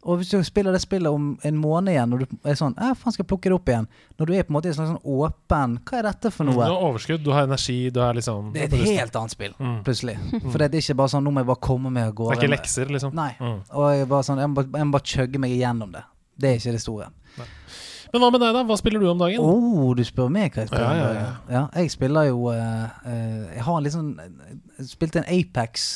Og 0.05 0.17
hvis 0.19 0.31
du 0.31 0.43
spiller 0.43 0.73
det 0.73 0.81
spillet 0.81 1.07
om 1.07 1.39
en 1.45 1.55
måned 1.57 1.87
igjen, 1.93 2.11
og 2.13 2.19
du 2.19 2.25
er 2.43 2.55
sånn, 2.59 2.73
ja 2.75 2.93
faen 2.93 3.13
skal 3.13 3.23
jeg 3.23 3.27
plukke 3.29 3.43
det 3.47 3.53
opp 3.53 3.65
igjen. 3.71 3.87
Når 4.19 4.25
du 4.27 4.33
er 4.33 4.43
på 4.43 4.49
en 4.51 4.55
måte 4.57 4.65
i 4.65 4.67
en 4.67 4.75
slags 4.75 4.89
sånn 4.91 5.05
åpen, 5.05 5.79
hva 5.85 5.97
er 5.99 6.03
dette 6.03 6.29
for 6.33 6.43
noe? 6.43 6.55
Du 6.55 6.59
har 6.59 6.83
overskudd, 6.91 7.23
du 7.23 7.31
har 7.31 7.43
energi, 7.47 7.89
du 7.89 8.01
er 8.01 8.13
liksom 8.13 8.51
Det 8.51 8.61
er 8.63 8.75
et 8.75 8.85
helt 8.99 9.15
annet 9.15 9.31
spill, 9.31 9.53
Mm. 9.57 9.83
plutselig. 9.85 10.17
For 10.51 10.57
det 10.57 10.73
er 10.75 10.77
ikke 10.81 10.97
bare 10.97 11.07
sånn, 11.07 11.23
nå 11.23 11.31
må 11.31 11.39
jeg 11.39 11.47
bare 11.47 11.61
komme 11.63 11.89
meg 11.89 12.07
av 12.19 12.29
Det 12.29 12.37
er 12.37 12.41
ikke 12.43 12.51
lekser, 12.57 12.85
liksom. 12.91 13.13
Nei. 13.13 13.31
Mm. 13.39 13.61
Og 13.71 13.95
jeg, 13.95 14.07
bare 14.09 14.23
sånn, 14.23 14.39
jeg, 14.43 14.49
må, 14.49 14.65
jeg 14.77 14.85
må 14.85 14.91
bare 14.91 15.03
chugge 15.07 15.39
meg 15.39 15.51
igjennom 15.51 15.91
det. 15.93 16.03
Det 16.37 16.49
er 16.51 16.55
ikke 16.59 16.71
det 16.73 16.81
store. 16.81 17.07
Men 18.13 18.21
hva 18.21 18.29
med 18.29 18.43
deg, 18.43 18.53
da? 18.53 18.61
Hva 18.69 18.75
spiller 18.77 19.01
du 19.01 19.07
om 19.09 19.21
dagen? 19.23 19.41
Oh, 19.41 19.93
du 19.97 20.03
spør 20.05 20.27
meg 20.29 20.53
hva 20.53 20.61
jeg 20.61 20.69
spiller. 20.69 20.83
Ja, 20.85 20.93
om 20.93 21.15
dagen. 21.17 21.37
ja, 21.55 21.63
jeg 21.81 21.93
spiller 21.95 22.27
jo 22.29 22.43
uh, 22.53 22.83
uh, 23.07 23.45
Jeg 23.55 23.63
har 23.65 23.79
liksom 23.87 24.11
Jeg 24.21 24.89
spilte 24.91 25.23
en 25.23 25.29
Apex 25.33 25.87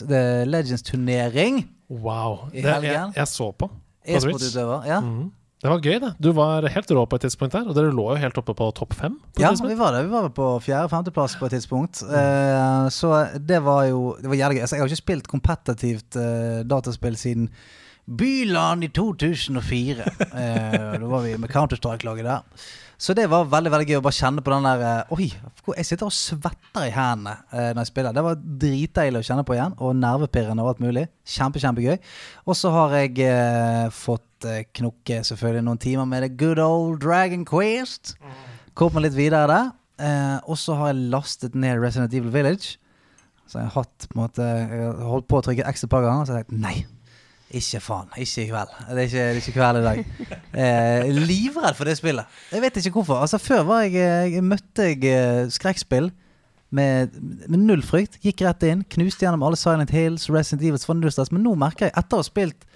Legends-turnering. 0.49 1.68
Wow. 1.93 2.47
I 2.49 2.65
Det, 2.65 2.74
jeg, 2.89 3.13
jeg 3.20 3.30
så 3.30 3.51
på. 3.53 3.70
E-sportutøver. 4.07 4.89
Ja. 4.89 4.99
Mm. 5.05 5.30
Det 5.61 5.70
var 5.72 5.80
gøy, 5.82 5.95
det. 6.01 6.11
Du 6.22 6.32
var 6.38 6.65
helt 6.70 6.91
rå 6.93 7.05
på 7.09 7.18
et 7.18 7.24
tidspunkt 7.26 7.53
der, 7.53 7.70
og 7.70 7.78
dere 7.78 7.93
lå 7.93 8.11
jo 8.11 8.20
helt 8.22 8.38
oppe 8.38 8.53
på 8.57 8.68
topp 8.78 8.93
fem. 8.97 9.15
På 9.34 9.41
ja, 9.41 9.53
vi 9.57 9.78
var 9.78 9.93
det. 9.93 10.03
Vi 10.05 10.13
var 10.13 10.30
på 10.34 10.51
fjerde-femteplass 10.65 11.38
på 11.38 11.49
et 11.49 11.57
tidspunkt. 11.57 12.01
Uh, 12.01 12.89
så 12.93 13.28
det 13.38 13.61
var 13.65 13.86
jo 13.91 14.15
Det 14.22 14.34
var 14.34 14.41
jævlig 14.41 14.57
gøy. 14.57 14.65
Altså, 14.65 14.76
jeg 14.78 14.86
har 14.86 14.89
ikke 14.89 15.05
spilt 15.05 15.30
kompetitivt 15.30 16.18
dataspill 16.65 17.18
siden 17.18 17.51
Byland 18.08 18.88
i 18.88 18.91
2004. 18.95 20.12
Eh, 20.38 20.99
da 20.99 21.08
var 21.10 21.24
vi 21.26 21.32
med 21.39 21.49
Counter-Strike-laget 21.49 22.28
der. 22.28 22.68
Så 22.97 23.14
det 23.14 23.28
var 23.30 23.45
veldig 23.49 23.72
veldig 23.74 23.88
gøy 23.89 23.97
å 23.99 24.03
bare 24.05 24.18
kjenne 24.18 24.41
på 24.41 24.51
den 24.53 24.66
der 24.66 24.84
eh, 24.86 25.14
Oi, 25.14 25.28
jeg 25.78 25.86
sitter 25.86 26.08
og 26.08 26.14
svetter 26.14 26.88
i 26.88 26.93
hendene 26.93 27.36
eh, 27.51 27.72
når 27.72 27.82
jeg 27.84 27.89
spiller. 27.91 28.16
Det 28.16 28.24
var 28.26 28.39
dritdeilig 28.64 29.22
å 29.22 29.28
kjenne 29.28 29.45
på 29.47 29.58
igjen, 29.58 29.76
og 29.78 29.97
nervepirrende 29.97 30.66
og 30.66 30.72
alt 30.72 30.82
mulig. 30.86 31.05
Kjempe, 31.28 31.62
kjempegøy. 31.62 31.97
Og 32.45 32.58
så 32.58 32.74
har 32.74 32.97
jeg 32.97 33.22
eh, 33.26 33.86
fått 33.93 34.49
eh, 34.49 34.64
knokke 34.80 35.22
selvfølgelig 35.30 35.68
noen 35.70 35.82
timer 35.84 36.10
med 36.10 36.26
The 36.26 36.34
Good 36.41 36.62
Old 36.64 36.99
Dragon 37.05 37.45
Quest. 37.49 38.16
Kom 38.78 38.97
meg 38.97 39.08
litt 39.08 39.18
videre 39.18 39.45
der. 39.51 39.72
Eh, 39.97 40.36
og 40.49 40.58
så 40.62 40.78
har 40.82 40.93
jeg 40.93 41.10
lastet 41.14 41.58
ned 41.58 41.82
Resident 41.82 42.14
Evil 42.18 42.34
Village. 42.34 42.78
Så 43.47 43.62
jeg 43.62 43.70
har 43.70 43.82
hatt 43.84 44.10
på 44.10 44.18
en 44.18 44.26
måte 44.26 44.51
holdt 45.05 45.30
på 45.30 45.39
å 45.39 45.45
trykke 45.45 45.70
X 45.70 45.86
et 45.86 45.91
par 45.93 46.05
ganger, 46.05 46.26
og 46.26 46.30
så 46.30 46.36
har 46.36 46.43
jeg 46.43 46.49
sagt 46.49 46.62
nei. 46.66 46.78
Ikke 47.47 47.79
faen. 47.79 48.09
Ikke 48.19 48.43
i 48.43 48.47
kveld. 48.49 48.71
Det 48.89 48.97
er 48.97 49.05
ikke, 49.07 49.17
det 49.17 49.27
er 49.29 49.41
ikke 49.41 49.55
kveld 49.55 49.79
i 49.79 49.83
dag. 49.85 49.99
Eh, 50.57 51.09
livredd 51.13 51.75
for 51.77 51.87
det 51.87 51.95
spillet. 51.99 52.39
Jeg 52.51 52.63
vet 52.63 52.79
ikke 52.81 52.97
hvorfor. 52.97 53.21
Altså 53.21 53.37
Før 53.39 53.61
var 53.67 53.83
jeg, 53.85 54.33
jeg 54.33 54.43
møtte 54.43 54.87
jeg 54.89 55.03
eh, 55.11 55.45
skrekkspill 55.53 56.09
med, 56.75 57.13
med 57.47 57.61
null 57.63 57.83
frykt. 57.85 58.19
Gikk 58.23 58.43
rett 58.43 58.65
inn, 58.67 58.83
knuste 58.91 59.23
gjennom 59.23 59.45
alle 59.47 59.59
Silent 59.59 59.93
Hills, 59.95 60.27
Resident 60.33 60.65
Evil, 60.65 60.81
Svandustas. 60.81 61.31
Men 61.31 61.45
nå 61.47 61.55
merker 61.59 61.87
jeg, 61.87 61.95
etter 61.95 62.19
å 62.19 62.23
ha 62.23 62.27
spilt 62.27 62.67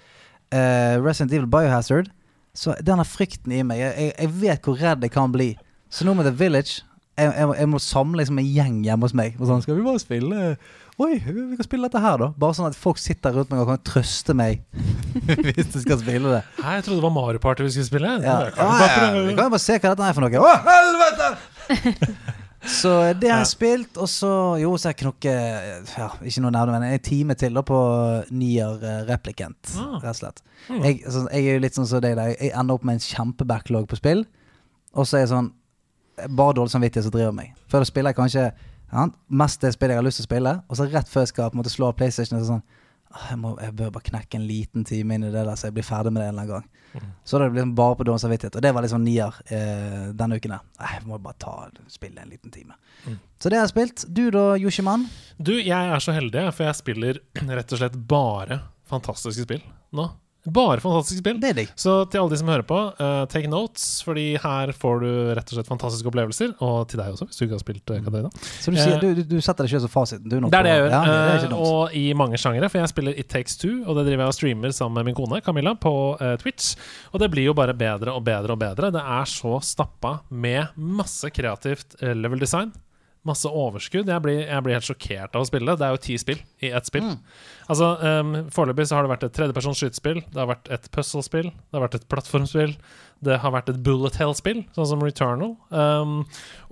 eh, 0.54 0.96
Resident 1.02 1.34
Evil 1.36 1.50
Biohazard, 1.52 2.08
så 2.56 2.76
denne 2.84 3.04
frykten 3.08 3.52
i 3.56 3.62
meg 3.64 3.80
jeg, 3.80 4.12
jeg 4.12 4.32
vet 4.40 4.64
hvor 4.64 4.80
redd 4.80 5.04
jeg 5.04 5.12
kan 5.12 5.32
bli. 5.32 5.52
Så 5.92 6.08
nå 6.08 6.16
med 6.16 6.28
The 6.28 6.36
Village 6.36 6.80
jeg, 7.18 7.28
jeg, 7.36 7.48
jeg 7.58 7.68
må 7.68 7.78
samle 7.82 8.22
liksom 8.22 8.38
en 8.40 8.46
gjeng 8.48 8.78
hjemme 8.86 9.04
hos 9.08 9.14
meg. 9.18 9.34
Og 9.40 9.48
sånn, 9.50 9.62
skal 9.64 9.76
vi 9.78 9.84
bare 9.86 10.00
spille 10.02 10.56
Oi, 11.00 11.14
vi 11.24 11.56
kan 11.56 11.64
spille 11.64 11.88
dette 11.88 12.00
her, 12.04 12.18
da. 12.20 12.26
Bare 12.38 12.54
sånn 12.54 12.68
at 12.68 12.76
folk 12.76 12.98
sitter 13.00 13.32
rundt 13.34 13.50
meg 13.50 13.62
og 13.62 13.70
kan 13.70 13.80
trøste 13.88 14.34
meg 14.36 14.60
hvis 15.46 15.70
de 15.72 15.80
skal 15.82 15.98
spille 16.02 16.34
det. 16.36 16.42
Hæ, 16.60 16.74
jeg 16.78 16.84
trodde 16.86 16.98
det 17.00 17.06
var 17.06 17.14
Mario 17.16 17.40
Party 17.42 17.64
vi 17.64 17.72
skulle 17.74 17.88
spille. 17.88 18.12
Ja. 18.22 18.36
Kan 18.52 18.68
Ja, 18.76 18.90
ja, 18.92 19.24
Vi 19.24 19.32
kan 19.38 19.48
jo 19.48 19.54
bare 19.56 19.64
se 19.64 19.78
hva 19.80 19.94
dette 19.94 20.08
er 20.10 20.16
for 20.18 20.26
noe. 20.26 20.44
Å, 20.44 20.52
helvete! 20.68 21.32
Så 22.62 22.90
det 23.18 23.26
har 23.32 23.40
jeg 23.42 23.48
spilt, 23.50 23.96
og 23.98 24.06
så 24.06 24.28
Jo, 24.62 24.68
så 24.78 24.92
jeg 24.92 25.00
knokket 25.00 25.96
ja, 25.98 26.04
Ikke 26.22 26.42
noe 26.44 26.52
nevne, 26.54 26.76
men 26.78 26.92
en 26.94 27.00
time 27.02 27.34
til 27.34 27.56
da 27.58 27.64
på 27.66 27.78
Nier 28.30 28.76
replikant, 29.08 29.08
Replicant, 29.10 29.72
Ah. 29.82 29.96
rett 30.04 30.12
og 30.12 30.20
slett. 30.20 30.42
Mm. 30.68 30.84
Jeg, 30.86 31.00
altså, 31.08 31.24
jeg 31.32 31.42
er 31.48 31.56
jo 31.58 31.62
litt 31.64 31.74
sånn 31.80 31.88
som 31.90 32.04
deg 32.04 32.14
der. 32.20 32.36
Jeg 32.36 32.52
ender 32.54 32.78
opp 32.78 32.84
med 32.86 33.00
en 33.00 33.02
kjempebacklog 33.02 33.88
på 33.90 33.98
spill, 33.98 34.22
og 34.94 35.08
så 35.10 35.18
er 35.18 35.24
jeg 35.24 35.32
sånn 35.32 35.50
Bare 36.28 36.54
dårlig 36.58 36.74
samvittighet 36.74 37.08
som 37.08 37.14
driver 37.14 37.34
meg. 37.36 37.56
Før 37.70 37.82
da 37.82 37.88
spiller 37.88 38.12
jeg 38.12 38.20
kanskje 38.20 38.44
ja, 38.92 39.08
mest 39.32 39.64
det 39.64 39.72
spillet 39.74 39.96
jeg 39.96 40.02
har 40.02 40.06
lyst 40.06 40.20
til 40.20 40.26
å 40.26 40.30
spille, 40.30 40.54
og 40.68 40.78
så 40.78 40.86
rett 40.92 41.08
før 41.08 41.24
jeg 41.24 41.32
skal 41.32 41.50
på 41.50 41.56
en 41.56 41.62
måte 41.62 41.72
slå 41.72 41.88
av 41.88 41.96
PlayStation, 41.96 42.40
så 42.42 42.54
sånn 42.54 42.64
jeg, 43.12 43.38
må, 43.40 43.52
jeg 43.60 43.74
bør 43.76 43.90
bare 43.92 44.06
knekke 44.08 44.38
en 44.38 44.46
liten 44.48 44.86
time 44.88 45.16
inn 45.16 45.26
i 45.26 45.32
det 45.32 45.42
der, 45.44 45.56
så 45.58 45.68
jeg 45.68 45.76
blir 45.76 45.86
ferdig 45.86 46.12
med 46.14 46.22
det 46.22 46.28
en 46.30 46.38
eller 46.38 46.44
annen 46.44 46.52
gang. 46.54 46.68
Mm. 46.92 47.10
Så 47.24 47.38
da 47.38 47.44
er 47.44 47.50
det 47.52 47.58
liksom 47.58 47.74
bare 47.76 47.96
på 47.98 48.06
dårlig 48.08 48.22
samvittighet. 48.24 48.56
Og 48.56 48.64
det 48.64 48.72
var 48.76 48.88
sånn 48.88 49.04
nier 49.04 49.36
eh, 49.52 50.06
denne 50.16 50.38
uken. 50.40 50.54
Nei, 50.56 50.90
Jeg 50.94 51.04
må 51.08 51.18
bare 51.24 51.40
ta 51.40 51.54
spille 51.92 52.24
en 52.24 52.32
liten 52.32 52.52
time. 52.54 52.76
Mm. 53.04 53.18
Så 53.40 53.52
det 53.52 53.58
har 53.58 53.66
jeg 53.66 53.74
spilt. 53.74 54.06
Du 54.08 54.24
da, 54.34 54.46
Yoshiman? 54.60 55.06
Du, 55.36 55.54
jeg 55.58 55.92
er 55.96 56.04
så 56.04 56.16
heldig, 56.16 56.46
for 56.56 56.68
jeg 56.68 56.80
spiller 56.80 57.20
rett 57.58 57.76
og 57.76 57.82
slett 57.82 58.00
bare 58.08 58.62
fantastiske 58.92 59.46
spill 59.48 59.62
nå. 59.96 60.08
Bare 60.42 60.80
fantastisk 60.82 61.20
spill. 61.20 61.36
Det 61.38 61.50
er 61.52 61.54
det 61.60 61.64
Så 61.78 61.92
til 62.10 62.18
alle 62.18 62.32
de 62.32 62.38
som 62.40 62.48
hører 62.50 62.64
på, 62.66 62.78
uh, 62.98 63.22
take 63.30 63.46
notes, 63.50 64.02
fordi 64.02 64.32
her 64.42 64.72
får 64.74 65.04
du 65.04 65.10
rett 65.38 65.52
og 65.52 65.54
slett 65.54 65.70
fantastiske 65.70 66.10
opplevelser. 66.10 66.56
Og 66.66 66.88
til 66.90 66.98
deg 66.98 67.14
også, 67.14 67.28
hvis 67.28 67.38
du 67.38 67.44
ikke 67.46 67.54
har 67.54 67.62
spilt 67.62 67.92
uh, 67.94 68.00
Katarina. 68.02 68.32
Så 68.58 68.74
du, 68.74 68.78
sier, 68.80 68.98
du, 68.98 69.12
du, 69.20 69.22
du 69.22 69.36
setter 69.38 69.68
deg 69.68 69.76
selv 69.76 69.86
som 69.86 69.94
fasiten? 69.94 70.26
Du, 70.26 70.34
Det 70.42 70.58
er 70.58 70.66
det 70.66 70.74
jeg 70.74 70.82
gjør. 70.82 70.96
Ja, 70.96 71.02
det 71.06 71.46
eh, 71.46 71.56
og 71.62 71.94
i 71.94 72.04
mange 72.18 72.40
sjangere, 72.42 72.70
for 72.72 72.82
jeg 72.82 72.90
spiller 72.90 73.22
It 73.22 73.30
Takes 73.30 73.54
Two, 73.62 73.84
og 73.86 74.00
det 74.00 74.08
driver 74.10 74.26
jeg 74.26 74.34
og 74.34 74.38
streamer 74.40 74.74
sammen 74.74 74.98
med 74.98 75.12
min 75.12 75.18
kone 75.18 75.38
Camilla 75.46 75.76
på 75.78 75.94
eh, 76.18 76.34
Twitch. 76.42 76.74
Og 77.14 77.22
det 77.22 77.30
blir 77.30 77.46
jo 77.52 77.54
bare 77.54 77.76
bedre 77.78 78.16
og 78.18 78.26
bedre 78.26 78.56
og 78.56 78.62
bedre. 78.64 78.90
Det 78.94 79.02
er 79.20 79.30
så 79.30 79.60
stappa 79.62 80.18
med 80.28 80.74
masse 80.74 81.30
kreativt 81.30 82.00
eh, 82.02 82.16
level 82.18 82.42
design. 82.42 82.74
Masse 83.28 83.46
overskudd. 83.46 84.08
Jeg 84.10 84.22
blir, 84.24 84.40
jeg 84.48 84.64
blir 84.66 84.74
helt 84.74 84.86
sjokkert 84.88 85.36
av 85.38 85.44
å 85.44 85.46
spille 85.46 85.68
det. 85.70 85.78
Det 85.78 85.86
er 85.86 85.94
jo 85.94 86.02
ti 86.02 86.16
spill 86.18 86.40
i 86.64 86.72
ett 86.74 86.88
spill. 86.88 87.04
Mm. 87.06 87.20
Altså, 87.70 87.90
um, 88.02 88.32
Foreløpig 88.50 88.88
så 88.90 88.98
har 88.98 89.06
det 89.06 89.12
vært 89.12 89.26
et 89.28 89.36
tredjepersons 89.36 89.78
skytespill, 89.78 90.24
det 90.32 90.40
har 90.42 90.50
vært 90.50 90.70
et 90.74 90.88
puzzlespill, 90.94 91.52
det 91.52 91.78
har 91.78 91.84
vært 91.84 92.00
et 92.00 92.08
plattformspill, 92.10 92.74
det 93.22 93.38
har 93.42 93.52
vært 93.54 93.70
et 93.70 93.80
bullet 93.86 94.16
hell-spill, 94.18 94.64
sånn 94.74 94.88
som 94.90 95.02
Returnal. 95.04 95.54
Um, 95.70 96.14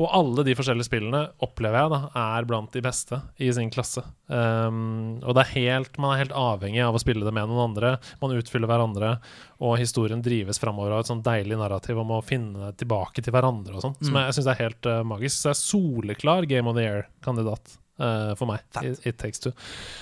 og 0.00 0.08
alle 0.16 0.44
de 0.48 0.56
forskjellige 0.58 0.88
spillene 0.88 1.22
opplever 1.44 1.78
jeg 1.78 1.92
da 1.92 2.00
er 2.18 2.48
blant 2.48 2.74
de 2.74 2.82
beste 2.84 3.20
i 3.38 3.52
sin 3.54 3.70
klasse. 3.70 4.02
Um, 4.26 5.20
og 5.22 5.36
det 5.38 5.44
er 5.44 5.52
helt, 5.54 6.00
man 6.02 6.14
er 6.14 6.24
helt 6.24 6.36
avhengig 6.36 6.82
av 6.84 6.98
å 6.98 7.02
spille 7.02 7.26
det 7.26 7.34
med 7.36 7.50
noen 7.50 7.70
andre. 7.70 7.94
Man 8.22 8.34
utfyller 8.34 8.70
hverandre, 8.70 9.14
og 9.62 9.78
historien 9.78 10.24
drives 10.24 10.58
framover 10.62 10.96
av 10.96 11.04
et 11.04 11.12
sånn 11.12 11.24
deilig 11.26 11.60
narrativ 11.60 12.02
om 12.02 12.16
å 12.16 12.22
finne 12.26 12.72
tilbake 12.80 13.22
til 13.22 13.36
hverandre 13.36 13.78
og 13.78 13.86
sånn. 13.86 13.98
Som 14.02 14.18
jeg, 14.18 14.30
jeg 14.30 14.40
syns 14.40 14.50
er 14.50 14.64
helt 14.64 14.90
uh, 14.90 15.02
magisk. 15.06 15.36
Så 15.38 15.52
jeg 15.52 15.56
er 15.56 15.62
soleklar 15.62 16.50
Game 16.50 16.70
of 16.70 16.78
the 16.78 16.88
Year-kandidat. 16.88 17.79
Eh, 18.00 18.32
for 18.38 18.50
meg. 18.50 18.64
It, 18.82 19.04
It 19.06 19.18
Takes 19.20 19.42
Two. 19.42 19.52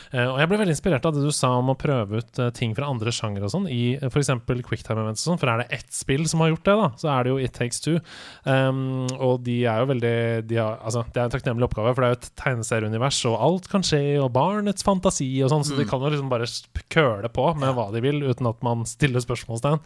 Uh, 0.08 0.30
og 0.32 0.38
jeg 0.40 0.48
ble 0.50 0.58
veldig 0.62 0.74
inspirert 0.74 1.04
av 1.04 1.16
det 1.16 1.22
du 1.24 1.32
sa 1.34 1.50
om 1.58 1.72
å 1.72 1.76
prøve 1.78 2.22
ut 2.22 2.40
uh, 2.40 2.48
ting 2.56 2.72
fra 2.76 2.88
andre 2.88 3.12
sjangere 3.12 3.48
og 3.48 3.52
sånn, 3.52 3.66
i 3.68 3.98
uh, 4.00 4.06
f.eks. 4.08 4.30
Quicktime 4.64 5.02
Events 5.02 5.26
og 5.26 5.32
sånn. 5.32 5.40
For 5.42 5.52
er 5.52 5.62
det 5.62 5.78
ett 5.78 5.90
spill 5.94 6.24
som 6.30 6.44
har 6.44 6.52
gjort 6.54 6.64
det, 6.68 6.76
da, 6.80 6.88
så 7.02 7.10
er 7.12 7.26
det 7.26 7.34
jo 7.34 7.40
It 7.44 7.54
Takes 7.58 7.82
Two. 7.84 7.98
Um, 8.48 8.80
og 9.18 9.42
de 9.46 9.58
er 9.68 9.82
jo 9.82 9.90
veldig 9.92 10.14
de 10.48 10.60
har, 10.60 10.78
altså, 10.80 11.04
Det 11.12 11.20
er 11.20 11.28
en 11.28 11.34
takknemlig 11.34 11.68
oppgave, 11.68 11.92
for 11.92 12.04
det 12.04 12.08
er 12.08 12.14
jo 12.14 12.20
et 12.20 12.30
tegneserieunivers, 12.42 13.20
og 13.28 13.38
alt 13.48 13.68
kan 13.72 13.84
skje, 13.86 14.02
og 14.22 14.32
barnets 14.36 14.86
fantasi 14.86 15.28
og 15.44 15.52
sånn, 15.52 15.66
så 15.66 15.76
de 15.78 15.86
kan 15.88 16.02
jo 16.02 16.12
liksom 16.14 16.32
bare 16.32 16.48
køle 16.92 17.32
på 17.32 17.46
med 17.58 17.76
hva 17.76 17.88
de 17.94 18.02
vil, 18.04 18.22
uten 18.24 18.48
at 18.50 18.64
man 18.64 18.86
stiller 18.88 19.24
spørsmålstegn. 19.24 19.80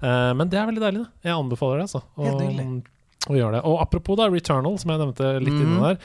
Men 0.00 0.50
det 0.52 0.58
er 0.60 0.68
veldig 0.68 0.82
deilig, 0.82 1.04
det. 1.04 1.28
Jeg 1.28 1.36
anbefaler 1.36 1.82
det, 1.82 1.88
altså. 1.88 2.02
Helt 2.20 2.36
å- 2.36 2.40
nydelig. 2.40 2.82
det. 3.26 3.62
Og 3.66 3.80
apropos 3.82 4.18
da, 4.18 4.28
Returnal, 4.30 4.78
som 4.80 4.92
jeg 4.92 5.02
nevnte 5.02 5.32
litt 5.42 5.56
mm. 5.56 5.62
inni 5.64 5.80
der. 5.90 6.00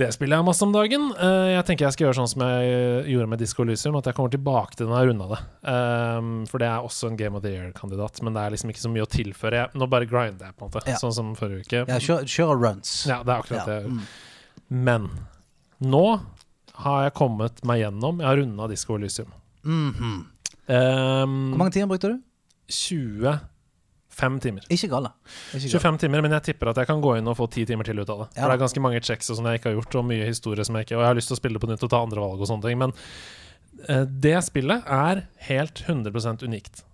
Det 0.00 0.08
spiller 0.14 0.38
jeg 0.38 0.44
masse 0.46 0.64
om 0.64 0.70
dagen. 0.72 1.10
Eh, 1.20 1.50
jeg 1.52 1.64
tenker 1.68 1.84
jeg 1.84 1.92
skal 1.92 2.06
gjøre 2.06 2.16
sånn 2.22 2.30
som 2.32 2.42
jeg 2.46 2.68
eh, 2.72 3.10
gjorde 3.12 3.28
med 3.28 3.42
Disco 3.42 3.64
Elysium, 3.66 3.98
at 3.98 4.06
jeg 4.08 4.16
kommer 4.16 4.32
tilbake 4.32 4.78
til 4.78 4.86
den 4.88 4.94
og 4.96 5.04
runda 5.10 5.26
det. 5.34 5.40
Um, 5.68 6.30
for 6.48 6.62
det 6.62 6.68
er 6.70 6.86
også 6.88 7.10
en 7.10 7.18
Game 7.20 7.36
of 7.36 7.44
the 7.44 7.52
Year-kandidat, 7.52 8.22
men 8.24 8.32
det 8.32 8.40
er 8.40 8.54
liksom 8.54 8.72
ikke 8.72 8.84
så 8.86 8.92
mye 8.94 9.04
å 9.04 9.10
tilføre. 9.12 9.60
Jeg, 9.60 9.76
nå 9.76 9.88
bare 9.92 10.08
grinder 10.08 10.48
jeg, 10.48 10.56
på 10.56 10.64
en 10.64 10.72
måte, 10.72 10.84
Ja. 10.88 10.96
sånn 10.96 11.12
som 11.12 11.34
forrige 11.36 11.66
uke. 11.66 11.84
Ja, 11.92 12.00
kjør, 12.00 12.24
kjører 12.24 12.62
runs. 12.64 12.94
Ja, 13.10 13.20
det 13.22 13.34
er 13.34 13.44
akkurat 13.44 13.68
Ja, 13.68 13.80
det. 13.82 13.92
mm. 13.92 14.00
Men 14.88 15.10
nå 15.84 16.04
har 16.86 17.02
jeg 17.04 17.14
kommet 17.18 17.60
meg 17.68 17.82
gjennom 17.82 18.18
Jeg 18.22 18.26
har 18.30 18.36
runda 18.40 18.68
Disco 18.68 18.96
Elysium. 18.96 19.28
-hmm. 19.64 20.24
Um, 20.72 21.50
Hvor 21.52 21.58
mange 21.58 21.72
timer 21.72 21.86
brukte 21.88 22.08
du? 22.08 22.20
25 24.12 24.40
timer. 24.44 24.64
Ikke 24.68 24.88
gale. 24.92 25.10
Ikke 25.52 25.66
gale. 25.66 25.82
25 25.82 26.00
timer, 26.04 26.22
men 26.24 26.34
jeg 26.36 26.46
tipper 26.50 26.70
at 26.72 26.80
jeg 26.82 26.88
kan 26.90 27.02
gå 27.04 27.14
inn 27.18 27.28
og 27.30 27.36
få 27.38 27.48
ti 27.52 27.64
timer 27.68 27.88
til 27.88 28.02
ut 28.02 28.10
av 28.12 28.24
det. 28.24 28.26
Ja. 28.34 28.42
For 28.42 28.52
det 28.52 28.56
er 28.56 28.64
ganske 28.64 28.82
mange 28.84 29.00
checks 29.04 29.30
og 29.32 29.38
sånn 29.38 29.48
jeg 29.50 29.60
ikke 29.60 29.70
har 29.72 29.78
gjort, 29.78 29.96
og 30.00 30.08
mye 30.10 30.26
historie 30.28 30.66
som 30.68 30.76
jeg 30.78 30.88
ikke 30.88 30.98
Og 30.98 31.04
jeg 31.04 31.10
har 31.10 31.18
lyst 31.18 31.32
til 31.32 31.38
å 31.38 31.40
spille 31.40 31.62
på 31.62 31.70
nytt 31.70 31.86
og 31.86 31.92
ta 31.92 32.02
andre 32.04 32.24
valg 32.24 32.42
og 32.42 32.50
sånne 32.50 32.66
ting, 32.68 32.82
men 32.82 32.92
uh, 33.88 34.04
det 34.26 34.36
spillet 34.48 34.92
er 34.98 35.24
helt 35.48 35.84
100% 35.86 36.44
unikt. 36.44 36.84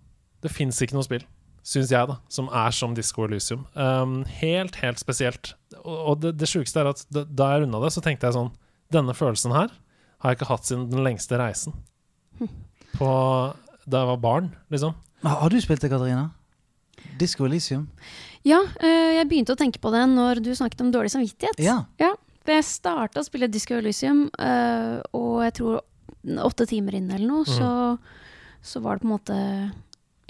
Det 0.45 0.53
fins 0.55 0.79
ikke 0.85 0.97
noe 0.97 1.07
spill, 1.07 1.27
syns 1.67 1.91
jeg, 1.93 2.07
da, 2.11 2.21
som 2.33 2.49
er 2.55 2.77
som 2.77 2.95
Disco 2.97 3.27
Elysium. 3.27 3.67
Um, 3.75 4.23
helt, 4.39 4.79
helt 4.85 5.03
spesielt. 5.03 5.55
Og, 5.83 5.99
og 5.99 6.23
det, 6.23 6.37
det 6.39 6.51
sjukeste 6.51 6.85
er 6.85 6.93
at 6.95 7.05
da, 7.11 7.27
da 7.27 7.53
jeg 7.53 7.67
runda 7.67 7.83
det, 7.83 7.93
så 7.95 8.05
tenkte 8.05 8.31
jeg 8.31 8.39
sånn 8.39 8.55
Denne 8.95 9.13
følelsen 9.13 9.53
her 9.53 9.69
har 10.23 10.33
jeg 10.33 10.39
ikke 10.39 10.49
hatt 10.49 10.67
siden 10.67 10.87
den 10.91 11.05
lengste 11.05 11.39
reisen. 11.39 11.75
På 12.97 13.11
Da 13.85 14.03
jeg 14.03 14.11
var 14.11 14.23
barn, 14.23 14.49
liksom. 14.73 14.97
Har 15.23 15.43
har 15.43 15.51
du 15.53 15.61
spilt 15.61 15.83
det, 15.83 15.91
Katarina? 15.91 16.31
Disco 17.19 17.47
Elysium? 17.49 17.89
Ja, 18.47 18.61
eh, 18.81 19.19
jeg 19.19 19.29
begynte 19.31 19.55
å 19.55 19.59
tenke 19.59 19.81
på 19.83 19.93
det 19.95 20.05
når 20.11 20.43
du 20.45 20.53
snakket 20.57 20.85
om 20.85 20.93
dårlig 20.95 21.13
samvittighet. 21.15 21.61
Ja. 21.63 21.83
ja 22.01 22.13
For 22.45 22.55
jeg 22.55 22.69
starta 22.69 23.23
å 23.23 23.27
spille 23.27 23.51
Disco 23.51 23.77
Elysium, 23.79 24.27
eh, 24.39 24.99
og 25.17 25.43
jeg 25.47 25.59
tror 25.61 25.83
åtte 26.45 26.67
timer 26.69 26.99
inn 26.99 27.11
eller 27.11 27.27
noe, 27.29 27.45
så, 27.49 27.71
så 28.65 28.83
var 28.85 28.97
det 28.97 29.05
på 29.05 29.09
en 29.09 29.15
måte 29.15 29.39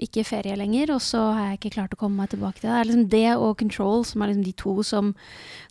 ikke 0.02 0.24
ferie 0.26 0.54
lenger, 0.58 0.92
og 0.94 1.02
så 1.02 1.20
har 1.34 1.50
jeg 1.50 1.58
ikke 1.58 1.72
klart 1.74 1.94
å 1.94 1.98
komme 2.00 2.22
meg 2.22 2.30
tilbake 2.32 2.60
til 2.60 2.68
det. 2.68 2.74
Det 2.74 2.78
er 2.80 2.88
liksom 2.90 3.08
det 3.12 3.30
og 3.34 3.56
Control 3.60 4.04
som 4.06 4.22
er 4.22 4.30
liksom 4.32 4.46
de 4.46 4.54
to 4.62 4.74
som, 4.86 5.10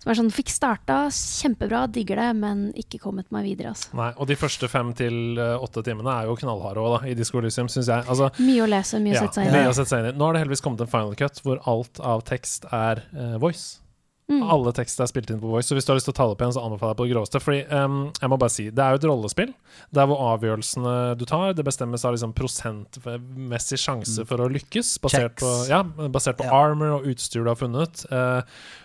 som 0.04 0.12
er 0.12 0.20
sånn 0.20 0.34
Fikk 0.38 0.52
starta 0.54 0.98
kjempebra, 1.16 1.86
digger 1.96 2.20
det, 2.22 2.28
men 2.42 2.68
ikke 2.78 3.00
kommet 3.02 3.32
meg 3.34 3.48
videre, 3.48 3.72
altså. 3.74 3.94
Nei, 3.98 4.12
og 4.18 4.30
de 4.30 4.38
første 4.40 4.70
fem 4.72 4.92
til 4.98 5.40
eh, 5.40 5.56
åtte 5.64 5.86
timene 5.88 6.14
er 6.20 6.30
jo 6.30 6.38
knallharde 6.44 6.84
òg, 6.84 6.92
da, 6.98 7.02
i 7.10 7.16
Disco 7.18 7.42
Elysium, 7.42 7.72
syns 7.72 7.90
jeg. 7.90 8.06
Altså, 8.06 8.30
Mye 8.44 8.68
å 8.68 8.70
lese, 8.70 9.02
mye 9.04 9.16
å 9.16 9.20
ja, 9.22 9.26
sette 9.26 9.40
seg 9.42 9.50
inn 9.50 9.60
i. 9.62 9.66
å 9.72 9.76
sette 9.80 9.94
seg 9.94 10.04
inn 10.04 10.12
i. 10.12 10.16
Nå 10.20 10.30
har 10.30 10.38
det 10.38 10.46
heldigvis 10.46 10.66
kommet 10.68 10.84
en 10.86 10.92
final 10.92 11.18
cut 11.18 11.44
hvor 11.46 11.64
alt 11.72 12.04
av 12.04 12.24
tekst 12.28 12.68
er 12.70 13.06
uh, 13.16 13.38
voice. 13.42 13.80
Mm. 14.28 14.42
Alle 14.52 14.74
tekster 14.76 15.06
er 15.06 15.08
spilt 15.08 15.30
inn 15.32 15.40
på 15.40 15.48
voice, 15.48 15.70
så 15.70 15.76
hvis 15.78 15.86
du 15.88 15.94
har 15.94 15.98
lyst 16.02 16.10
til 16.10 16.12
å 16.12 16.18
ta 16.18 16.26
det 16.28 16.34
opp 16.36 16.42
igjen, 16.44 16.54
så 16.58 16.64
anbefaler 16.68 16.92
jeg 16.92 17.00
på 17.00 17.06
det 17.08 17.12
groveste. 17.14 17.40
Fordi, 17.40 17.62
um, 17.72 18.00
jeg 18.20 18.32
må 18.34 18.38
bare 18.42 18.52
si, 18.52 18.66
det 18.76 18.84
er 18.84 18.92
jo 18.92 19.00
et 19.00 19.08
rollespill 19.08 19.54
der 19.96 20.10
hvor 20.10 20.20
avgjørelsene 20.34 20.96
du 21.16 21.24
tar, 21.30 21.54
det 21.56 21.64
bestemmes 21.64 22.04
av 22.04 22.12
liksom 22.18 22.34
prosentmessig 22.36 23.80
sjanse 23.80 24.26
for 24.28 24.44
å 24.44 24.50
lykkes, 24.52 24.98
basert 25.04 25.32
Checks. 25.32 25.46
på, 25.46 25.54
ja, 25.72 25.80
basert 26.12 26.40
på 26.42 26.48
Ja. 26.50 26.60
armor 26.60 26.98
og 26.98 27.08
utstyr 27.08 27.46
du 27.48 27.52
har 27.54 27.56
funnet, 27.56 28.04
uh, 28.12 28.42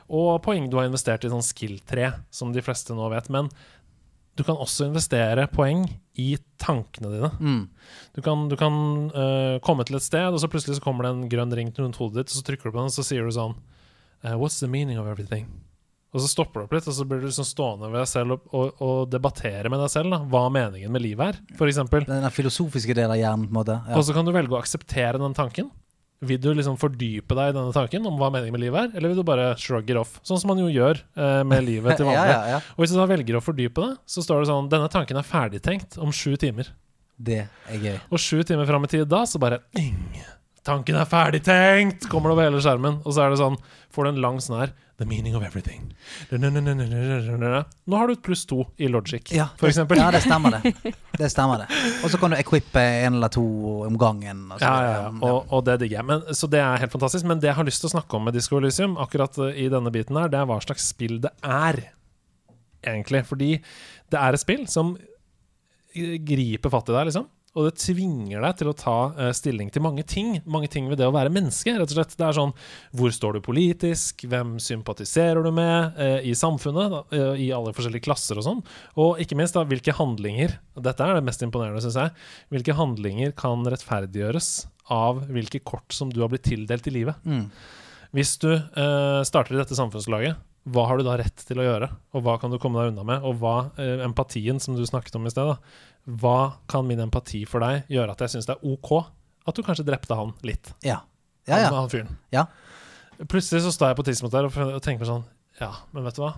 og 0.09 0.43
poeng 0.47 0.71
du 0.71 0.79
har 0.79 0.87
investert 0.87 1.27
i 1.27 1.33
sånn 1.35 1.43
skill-tre, 1.43 2.13
som 2.31 2.55
de 2.55 2.63
fleste 2.63 2.95
nå 2.95 3.11
vet. 3.11 3.29
Men 3.29 3.51
du 4.39 4.45
kan 4.47 4.57
også 4.57 4.87
investere 4.87 5.49
poeng 5.53 5.83
i 6.23 6.37
tankene 6.63 7.11
dine. 7.13 7.33
Mm. 7.43 7.69
Du 8.15 8.23
kan, 8.23 8.47
du 8.49 8.55
kan 8.57 9.11
uh, 9.11 9.59
komme 9.59 9.85
til 9.85 9.99
et 9.99 10.07
sted, 10.07 10.31
og 10.31 10.39
så 10.39 10.47
plutselig 10.49 10.79
så 10.79 10.87
kommer 10.87 11.03
det 11.05 11.13
en 11.17 11.29
grønn 11.29 11.53
ring 11.53 11.75
rundt 11.83 11.99
hodet 11.99 12.23
ditt, 12.23 12.31
og 12.33 12.39
så 12.39 12.47
trykker 12.47 12.71
du 12.71 12.77
på 12.77 12.79
den, 12.79 12.93
og 12.93 12.95
så 12.95 13.05
sier 13.11 13.27
du 13.27 13.35
sånn 13.35 13.59
eh, 14.25 14.35
What's 14.39 14.59
the 14.63 14.71
meaning 14.71 15.01
of 15.01 15.11
everything? 15.11 15.49
Og 16.13 16.21
så 16.21 16.29
stopper 16.29 16.61
du 16.61 16.67
opp 16.67 16.75
litt, 16.77 16.87
og 16.91 16.93
så 16.93 17.07
blir 17.09 17.23
du 17.23 17.29
liksom 17.31 17.47
stående 17.49 17.89
ved 17.89 18.03
deg 18.03 18.09
selv 18.11 18.35
og, 18.35 18.49
og, 18.53 18.81
og 18.85 18.99
debattere 19.09 19.71
med 19.73 19.81
deg 19.81 19.93
selv 19.95 20.13
da, 20.13 20.19
hva 20.29 20.43
meningen 20.53 20.93
med 20.93 21.01
livet 21.01 21.39
er, 21.39 21.39
eksempel. 21.65 22.05
Den 22.05 22.27
filosofiske 22.35 22.93
delen 22.93 23.15
av 23.15 23.21
hjernen, 23.21 23.47
på 23.49 23.55
en 23.55 23.61
måte. 23.63 23.79
Ja. 23.89 23.97
Og 23.97 24.05
så 24.05 24.17
kan 24.17 24.29
du 24.29 24.35
velge 24.35 24.53
å 24.53 24.61
akseptere 24.61 25.21
den 25.23 25.37
tanken. 25.39 25.71
Vil 26.23 26.39
du 26.39 26.53
liksom 26.55 26.77
fordype 26.79 27.35
deg 27.35 27.51
i 27.51 27.55
denne 27.57 27.73
tanken 27.75 28.05
om 28.07 28.21
hva 28.21 28.29
meningen 28.31 28.55
med 28.55 28.63
livet 28.63 28.85
er, 28.85 28.99
eller 28.99 29.11
vil 29.11 29.23
du 29.23 29.27
bare 29.27 29.49
shrug 29.59 29.89
it 29.91 29.99
off? 29.99 30.13
Sånn 30.23 30.39
som 30.39 30.53
man 30.53 30.61
jo 30.61 30.69
gjør 30.71 31.01
eh, 31.01 31.41
med 31.49 31.65
livet 31.67 31.97
til 31.99 32.07
vanlig. 32.11 32.29
ja, 32.29 32.45
ja. 32.53 32.61
Og 32.77 32.85
hvis 32.85 32.93
du 32.93 33.01
da 33.01 33.09
velger 33.11 33.41
å 33.41 33.43
fordype 33.43 33.89
det, 33.89 33.97
så 34.07 34.23
står 34.23 34.45
det 34.45 34.53
sånn 34.53 34.69
Denne 34.71 34.93
tanken 34.93 35.19
er 35.19 35.27
ferdigtenkt 35.27 35.97
om 35.99 36.13
sju 36.15 36.37
timer. 36.39 36.71
Det 37.17 37.41
er 37.49 37.83
gøy. 37.89 37.97
Og 38.13 38.21
sju 38.23 38.45
timer 38.47 38.69
fram 38.69 38.85
i 38.85 38.93
tid 38.93 39.09
da, 39.11 39.25
så 39.27 39.41
bare 39.43 39.63
ding, 39.75 39.97
Tanken 40.63 40.95
er 40.95 41.09
ferdigtenkt! 41.11 42.07
Kommer 42.11 42.31
det 42.31 42.37
over 42.37 42.47
hele 42.47 42.63
skjermen. 42.63 43.01
Og 43.03 43.17
så 43.17 43.25
er 43.25 43.33
det 43.35 43.41
sånn 43.43 43.59
Får 43.93 44.07
du 44.07 44.13
en 44.13 44.23
lang 44.25 44.39
sånn 44.41 44.61
her 44.61 44.71
The 45.01 45.07
meaning 45.09 45.35
of 45.35 45.43
everything. 45.43 45.89
Nå 46.31 47.97
har 47.97 48.07
du 48.07 48.13
et 48.13 48.23
pluss 48.23 48.45
to 48.47 48.61
i 48.79 48.87
logic, 48.93 49.33
Ja, 49.35 49.49
for 49.59 49.67
eksempel. 49.67 49.99
Ja, 49.99 50.13
det 50.15 50.21
stemmer 50.23 50.55
det. 50.55 50.93
Det 51.19 51.31
stemmer 51.33 51.65
det. 51.65 51.79
Og 52.05 52.13
så 52.13 52.21
kan 52.21 52.31
du 52.31 52.37
equippe 52.39 52.83
en 53.03 53.17
eller 53.19 53.33
to 53.33 53.43
om 53.89 53.97
gangen. 53.99 54.45
Og 54.53 54.61
så 54.61 54.69
Ja, 54.69 54.77
ja, 54.85 54.93
ja. 55.01 55.09
Og, 55.27 55.49
og 55.51 55.65
det 55.67 55.81
digger 55.83 55.99
jeg. 55.99 56.07
Men, 56.13 56.23
så 56.39 56.47
det 56.53 56.61
er 56.63 56.79
helt 56.85 56.95
fantastisk. 56.95 57.27
Men 57.27 57.41
det 57.43 57.51
jeg 57.51 57.59
har 57.59 57.67
lyst 57.67 57.83
til 57.83 57.91
å 57.91 57.95
snakke 57.97 58.21
om 58.21 58.29
med 58.29 58.37
Disco 58.39 58.61
Elysium, 58.61 58.95
akkurat 59.03 59.41
eh, 59.49 59.65
i 59.65 59.67
denne 59.73 59.91
biten 59.91 60.21
her, 60.21 60.31
det 60.31 60.39
er 60.39 60.47
hva 60.53 60.61
slags 60.63 60.87
spill 60.93 61.19
det 61.25 61.33
er, 61.43 61.81
egentlig. 62.87 63.25
Fordi 63.27 63.51
det 64.13 64.21
er 64.23 64.39
et 64.39 64.45
spill 64.45 64.69
som 64.71 64.95
griper 65.93 66.73
fatt 66.73 66.93
i 66.93 66.95
deg, 67.01 67.11
liksom. 67.11 67.27
Og 67.53 67.67
det 67.67 67.75
tvinger 67.83 68.41
deg 68.41 68.55
til 68.57 68.71
å 68.71 68.77
ta 68.77 68.97
uh, 69.13 69.29
stilling 69.37 69.69
til 69.73 69.85
mange 69.85 70.05
ting. 70.09 70.39
Mange 70.49 70.71
ting 70.73 70.87
ved 70.89 71.01
det 71.03 71.09
å 71.09 71.13
være 71.13 71.33
menneske. 71.33 71.75
rett 71.77 71.91
og 71.91 71.99
slett. 71.99 72.15
Det 72.17 72.25
er 72.25 72.37
sånn 72.39 72.55
Hvor 72.97 73.13
står 73.13 73.37
du 73.37 73.43
politisk? 73.45 74.25
Hvem 74.25 74.55
sympatiserer 74.63 75.45
du 75.45 75.51
med 75.55 75.99
uh, 75.99 76.21
i 76.25 76.33
samfunnet? 76.39 76.95
Da, 76.95 77.03
uh, 77.13 77.35
I 77.37 77.51
alle 77.53 77.75
forskjellige 77.77 78.07
klasser 78.07 78.41
og 78.41 78.47
sånn. 78.47 78.63
Og 78.97 79.21
ikke 79.21 79.37
minst 79.37 79.59
da, 79.59 79.67
hvilke 79.69 79.97
handlinger 79.99 80.57
Dette 80.81 81.05
er 81.05 81.19
det 81.19 81.27
mest 81.29 81.45
imponerende, 81.45 81.83
syns 81.85 82.01
jeg. 82.01 82.15
Hvilke 82.55 82.77
handlinger 82.79 83.37
kan 83.37 83.67
rettferdiggjøres 83.69 84.53
av 84.93 85.21
hvilke 85.29 85.61
kort 85.65 85.93
som 85.95 86.09
du 86.13 86.23
har 86.25 86.33
blitt 86.33 86.49
tildelt 86.49 86.89
i 86.89 86.95
livet? 86.95 87.21
Mm. 87.29 87.51
Hvis 88.17 88.35
du 88.41 88.49
starter 89.25 89.55
i 89.55 89.61
dette 89.61 89.77
samfunnslaget, 89.77 90.41
hva 90.71 90.85
har 90.87 90.99
du 91.01 91.05
da 91.07 91.17
rett 91.19 91.43
til 91.49 91.59
å 91.59 91.65
gjøre? 91.67 91.89
Og 92.15 92.23
hva 92.23 92.37
kan 92.41 92.53
du 92.53 92.59
komme 92.63 92.79
deg 92.83 92.93
unna 92.93 93.03
med? 93.09 93.25
Og 93.27 93.41
hva, 93.41 93.71
eh, 93.83 94.05
empatien 94.07 94.61
som 94.63 94.77
du 94.79 94.85
snakket 94.87 95.17
om 95.19 95.27
i 95.27 95.33
sted, 95.33 95.49
da. 95.49 95.57
Hva 96.07 96.55
kan 96.71 96.87
min 96.87 97.01
empati 97.03 97.45
for 97.47 97.61
deg 97.65 97.89
gjøre 97.91 98.15
at 98.15 98.23
jeg 98.23 98.37
syns 98.37 98.47
det 98.47 98.55
er 98.57 98.63
OK 98.71 98.93
at 99.47 99.55
du 99.59 99.63
kanskje 99.67 99.87
drepte 99.87 100.15
han 100.19 100.33
litt? 100.47 100.71
Ja. 100.87 101.01
Ja, 101.49 101.59
ja. 101.65 101.71
han 101.75 101.91
fyren. 101.91 102.15
Ja. 102.31 102.47
Plutselig 103.27 103.65
så 103.65 103.73
står 103.75 103.91
jeg 103.93 103.99
på 103.99 104.05
tidspunktet 104.07 104.39
der 104.39 104.47
og, 104.49 104.75
og 104.79 104.83
tenker 104.83 105.07
sånn 105.09 105.25
Ja, 105.61 105.73
men 105.93 106.07
vet 106.07 106.15
du 106.19 106.23
hva? 106.23 106.33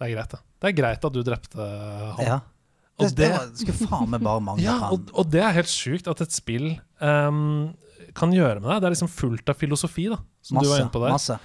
Det 0.00 0.06
er 0.08 0.14
greit, 0.14 0.32
det. 0.32 0.40
Det 0.60 0.68
er 0.70 0.76
greit 0.76 1.04
at 1.04 1.12
du 1.16 1.20
drepte 1.24 1.66
han. 2.16 2.24
ja. 2.24 2.38
Og 3.00 3.08
Det, 3.08 3.16
det 3.16 3.28
det- 3.32 3.60
skulle 3.62 3.88
faen 3.88 4.10
meg 4.12 4.20
bare 4.24 4.40
mangle. 4.44 4.64
Ja, 4.64 4.90
og, 4.92 5.08
og 5.16 5.28
det 5.32 5.40
er 5.40 5.54
helt 5.56 5.72
sjukt 5.72 6.08
at 6.12 6.20
et 6.20 6.32
spill 6.36 6.74
um, 7.00 7.72
kan 8.16 8.32
gjøre 8.32 8.60
med 8.60 8.68
deg. 8.68 8.80
Det 8.82 8.88
er 8.90 8.94
liksom 8.94 9.08
fullt 9.12 9.48
av 9.48 9.56
filosofi, 9.56 10.08
da, 10.12 10.18
som 10.44 10.60
du 10.60 10.68
var 10.68 10.82
inne 10.82 10.92
på 10.92 11.00
der. 11.00 11.14
masse. 11.16 11.38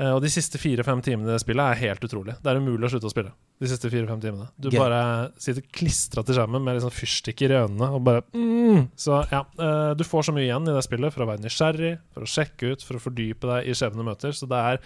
Eh, 0.00 0.08
og 0.08 0.22
de 0.24 0.30
siste 0.32 0.56
fire-fem 0.60 1.02
timene 1.04 1.28
i 1.28 1.34
det 1.34 1.42
spillet 1.42 1.62
er 1.74 1.80
helt 1.82 2.04
utrolig. 2.06 2.36
Det 2.40 2.48
er 2.48 2.60
umulig 2.62 2.88
å 2.88 2.92
slutte 2.94 3.10
å 3.10 3.12
spille. 3.12 3.32
De 3.62 3.68
siste 3.70 3.90
fire-fem 3.92 4.18
timene 4.22 4.48
Du 4.58 4.70
Gøy. 4.72 4.78
bare 4.80 5.02
sitter 5.40 5.62
klistra 5.70 6.24
til 6.26 6.38
skjermen 6.38 6.64
med 6.64 6.78
liksom 6.78 6.94
fyrstikker 6.96 7.52
i 7.52 7.58
øynene 7.60 7.90
og 7.94 8.00
bare 8.08 8.24
mm. 8.34 8.88
Så 8.98 9.20
ja, 9.30 9.44
uh, 9.60 9.92
du 9.94 10.02
får 10.08 10.26
så 10.26 10.34
mye 10.34 10.48
igjen 10.48 10.66
i 10.66 10.74
det 10.74 10.82
spillet 10.86 11.14
for 11.14 11.24
å 11.24 11.28
være 11.28 11.44
nysgjerrig, 11.44 11.92
for 12.14 12.24
å 12.26 12.30
sjekke 12.32 12.72
ut, 12.72 12.86
for 12.86 12.98
å 12.98 13.04
fordype 13.04 13.50
deg 13.52 13.68
i 13.68 13.76
skjebne 13.78 14.06
møter. 14.06 14.34
Så 14.34 14.48
det 14.50 14.62
er 14.72 14.82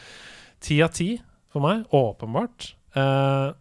ti 0.66 0.80
av 0.84 0.92
ti 0.96 1.12
for 1.54 1.64
meg, 1.64 1.86
åpenbart. 1.94 2.72
Uh, 2.96 3.54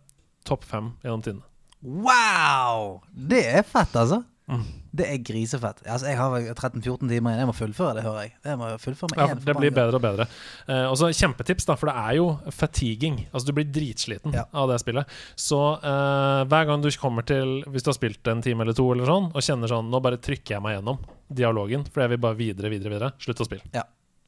Topp 0.46 0.66
fem 0.68 0.92
gjennom 1.06 1.24
tidene. 1.26 1.46
Wow! 1.86 3.04
Det 3.10 3.44
er 3.60 3.64
fett, 3.66 3.94
altså. 3.98 4.24
Mm. 4.46 4.62
Det 4.96 5.06
er 5.10 5.22
grisefett. 5.26 5.80
Altså, 5.90 6.08
jeg 6.12 6.18
har 6.20 6.36
13-14 6.54 7.10
timer 7.10 7.34
igjen. 7.34 7.40
Jeg 7.42 7.50
må 7.50 7.56
fullføre 7.58 7.96
det, 7.98 8.04
hører 8.06 8.28
jeg. 8.28 8.34
Det 8.46 8.56
fullføre 8.84 9.18
Ja, 9.18 9.28
det 9.34 9.56
blir 9.58 9.74
bedre 9.74 9.98
og 9.98 10.04
bedre. 10.04 10.28
Uh, 10.70 10.86
og 10.92 10.98
så 11.02 11.10
Kjempetips, 11.10 11.66
da, 11.66 11.78
for 11.80 11.90
det 11.90 11.96
er 11.98 12.20
jo 12.20 12.28
fatiguing. 12.54 13.24
Altså 13.32 13.50
Du 13.50 13.56
blir 13.58 13.68
dritsliten 13.74 14.36
Ja. 14.38 14.46
av 14.54 14.70
det 14.70 14.80
spillet. 14.84 15.10
Så 15.36 15.60
uh, 15.82 16.46
hver 16.46 16.70
gang 16.70 16.84
du 16.84 16.92
kommer 17.02 17.26
til 17.26 17.64
Hvis 17.66 17.84
du 17.84 17.90
har 17.90 17.98
spilt 17.98 18.28
en 18.32 18.44
time 18.46 18.62
eller 18.64 18.78
to, 18.78 18.86
eller 18.94 19.10
sånn 19.10 19.32
og 19.34 19.42
kjenner 19.44 19.72
sånn 19.72 19.90
Nå 19.92 20.00
bare 20.04 20.22
trykker 20.22 20.56
jeg 20.56 20.64
meg 20.64 20.78
gjennom 20.78 21.02
dialogen, 21.36 21.84
for 21.90 22.04
jeg 22.04 22.14
vil 22.14 22.22
bare 22.22 22.38
videre, 22.38 22.70
videre, 22.70 22.94
videre. 22.94 23.12
Slutt 23.20 23.42
å 23.42 23.48
spille. 23.48 23.66
Ja. 23.74 23.82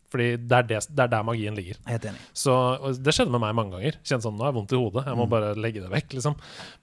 Fordi 0.10 0.28
det 0.40 0.56
er, 0.58 0.64
det, 0.64 0.78
det 0.96 1.04
er 1.04 1.08
der 1.12 1.24
magien 1.28 1.56
ligger. 1.58 1.76
Helt 1.86 2.06
enig. 2.08 2.20
Så 2.34 2.54
og 2.80 2.96
Det 3.04 3.14
skjedde 3.14 3.32
med 3.34 3.42
meg 3.44 3.56
mange 3.56 3.72
ganger. 3.76 3.98
Kjente 4.04 4.24
sånn, 4.24 4.38
Nå 4.38 4.46
har 4.46 4.54
jeg 4.54 4.58
vondt 4.62 4.72
i 4.74 4.80
hodet. 4.80 5.06
Jeg 5.06 5.18
må 5.20 5.26
Mm. 5.28 5.30
bare 5.34 5.56
legge 5.56 5.82
det 5.84 5.90
vekk. 5.92 6.14
liksom 6.16 6.36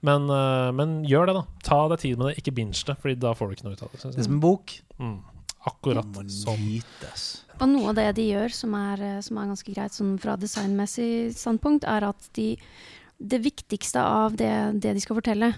men, 0.05 0.29
eh, 0.29 0.71
men 0.71 1.03
gjør 1.05 1.25
det, 1.27 1.33
da. 1.39 1.43
Ta 1.63 1.87
deg 1.89 1.99
tid 1.99 2.17
med 2.19 2.27
det. 2.27 2.43
Ikke 2.43 2.53
binge 2.55 2.83
det, 2.85 2.97
Fordi 3.01 3.15
da 3.19 3.33
får 3.33 3.49
du 3.49 3.55
ikke 3.55 3.63
noe 3.65 3.73
ut 3.73 3.81
av 3.83 3.91
det. 3.91 4.01
Det 4.01 4.19
er 4.19 4.23
som 4.23 4.33
en 4.33 4.39
bok. 4.39 4.75
Mm. 4.99 5.19
Akkurat 5.65 6.29
som 6.29 6.59
nytes. 6.61 7.41
Og 7.59 7.67
noe 7.71 7.89
av 7.89 7.95
det 7.95 8.15
de 8.19 8.27
gjør 8.29 8.51
som 8.53 8.73
er, 8.77 9.01
eh, 9.01 9.21
som 9.21 9.37
er 9.39 9.47
ganske 9.47 9.73
greit 9.73 9.91
sånn 9.95 10.19
fra 10.19 10.35
designmessig 10.37 11.33
standpunkt, 11.33 11.83
er 11.87 12.03
at 12.03 12.29
de 12.33 12.57
Det 13.17 13.41
viktigste 13.41 13.95
av 13.95 14.35
det, 14.35 14.81
det 14.81 14.93
de 14.93 14.99
skal 14.99 15.15
fortelle, 15.15 15.55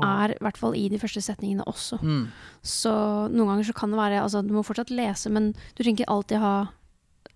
er 0.00 0.30
i 0.30 0.38
hvert 0.40 0.56
fall 0.56 0.76
i 0.76 0.88
de 0.88 0.96
første 0.96 1.18
setningene 1.20 1.64
også. 1.66 1.98
Mm. 2.00 2.28
Så 2.62 2.92
noen 3.32 3.48
ganger 3.50 3.64
så 3.66 3.74
kan 3.74 3.90
det 3.90 3.98
være 3.98 4.22
Altså, 4.22 4.46
du 4.46 4.54
må 4.54 4.62
fortsatt 4.64 4.90
lese, 4.94 5.28
men 5.28 5.52
du 5.74 5.82
trenger 5.82 6.04
ikke 6.04 6.08
alltid 6.14 6.38
ha 6.38 6.68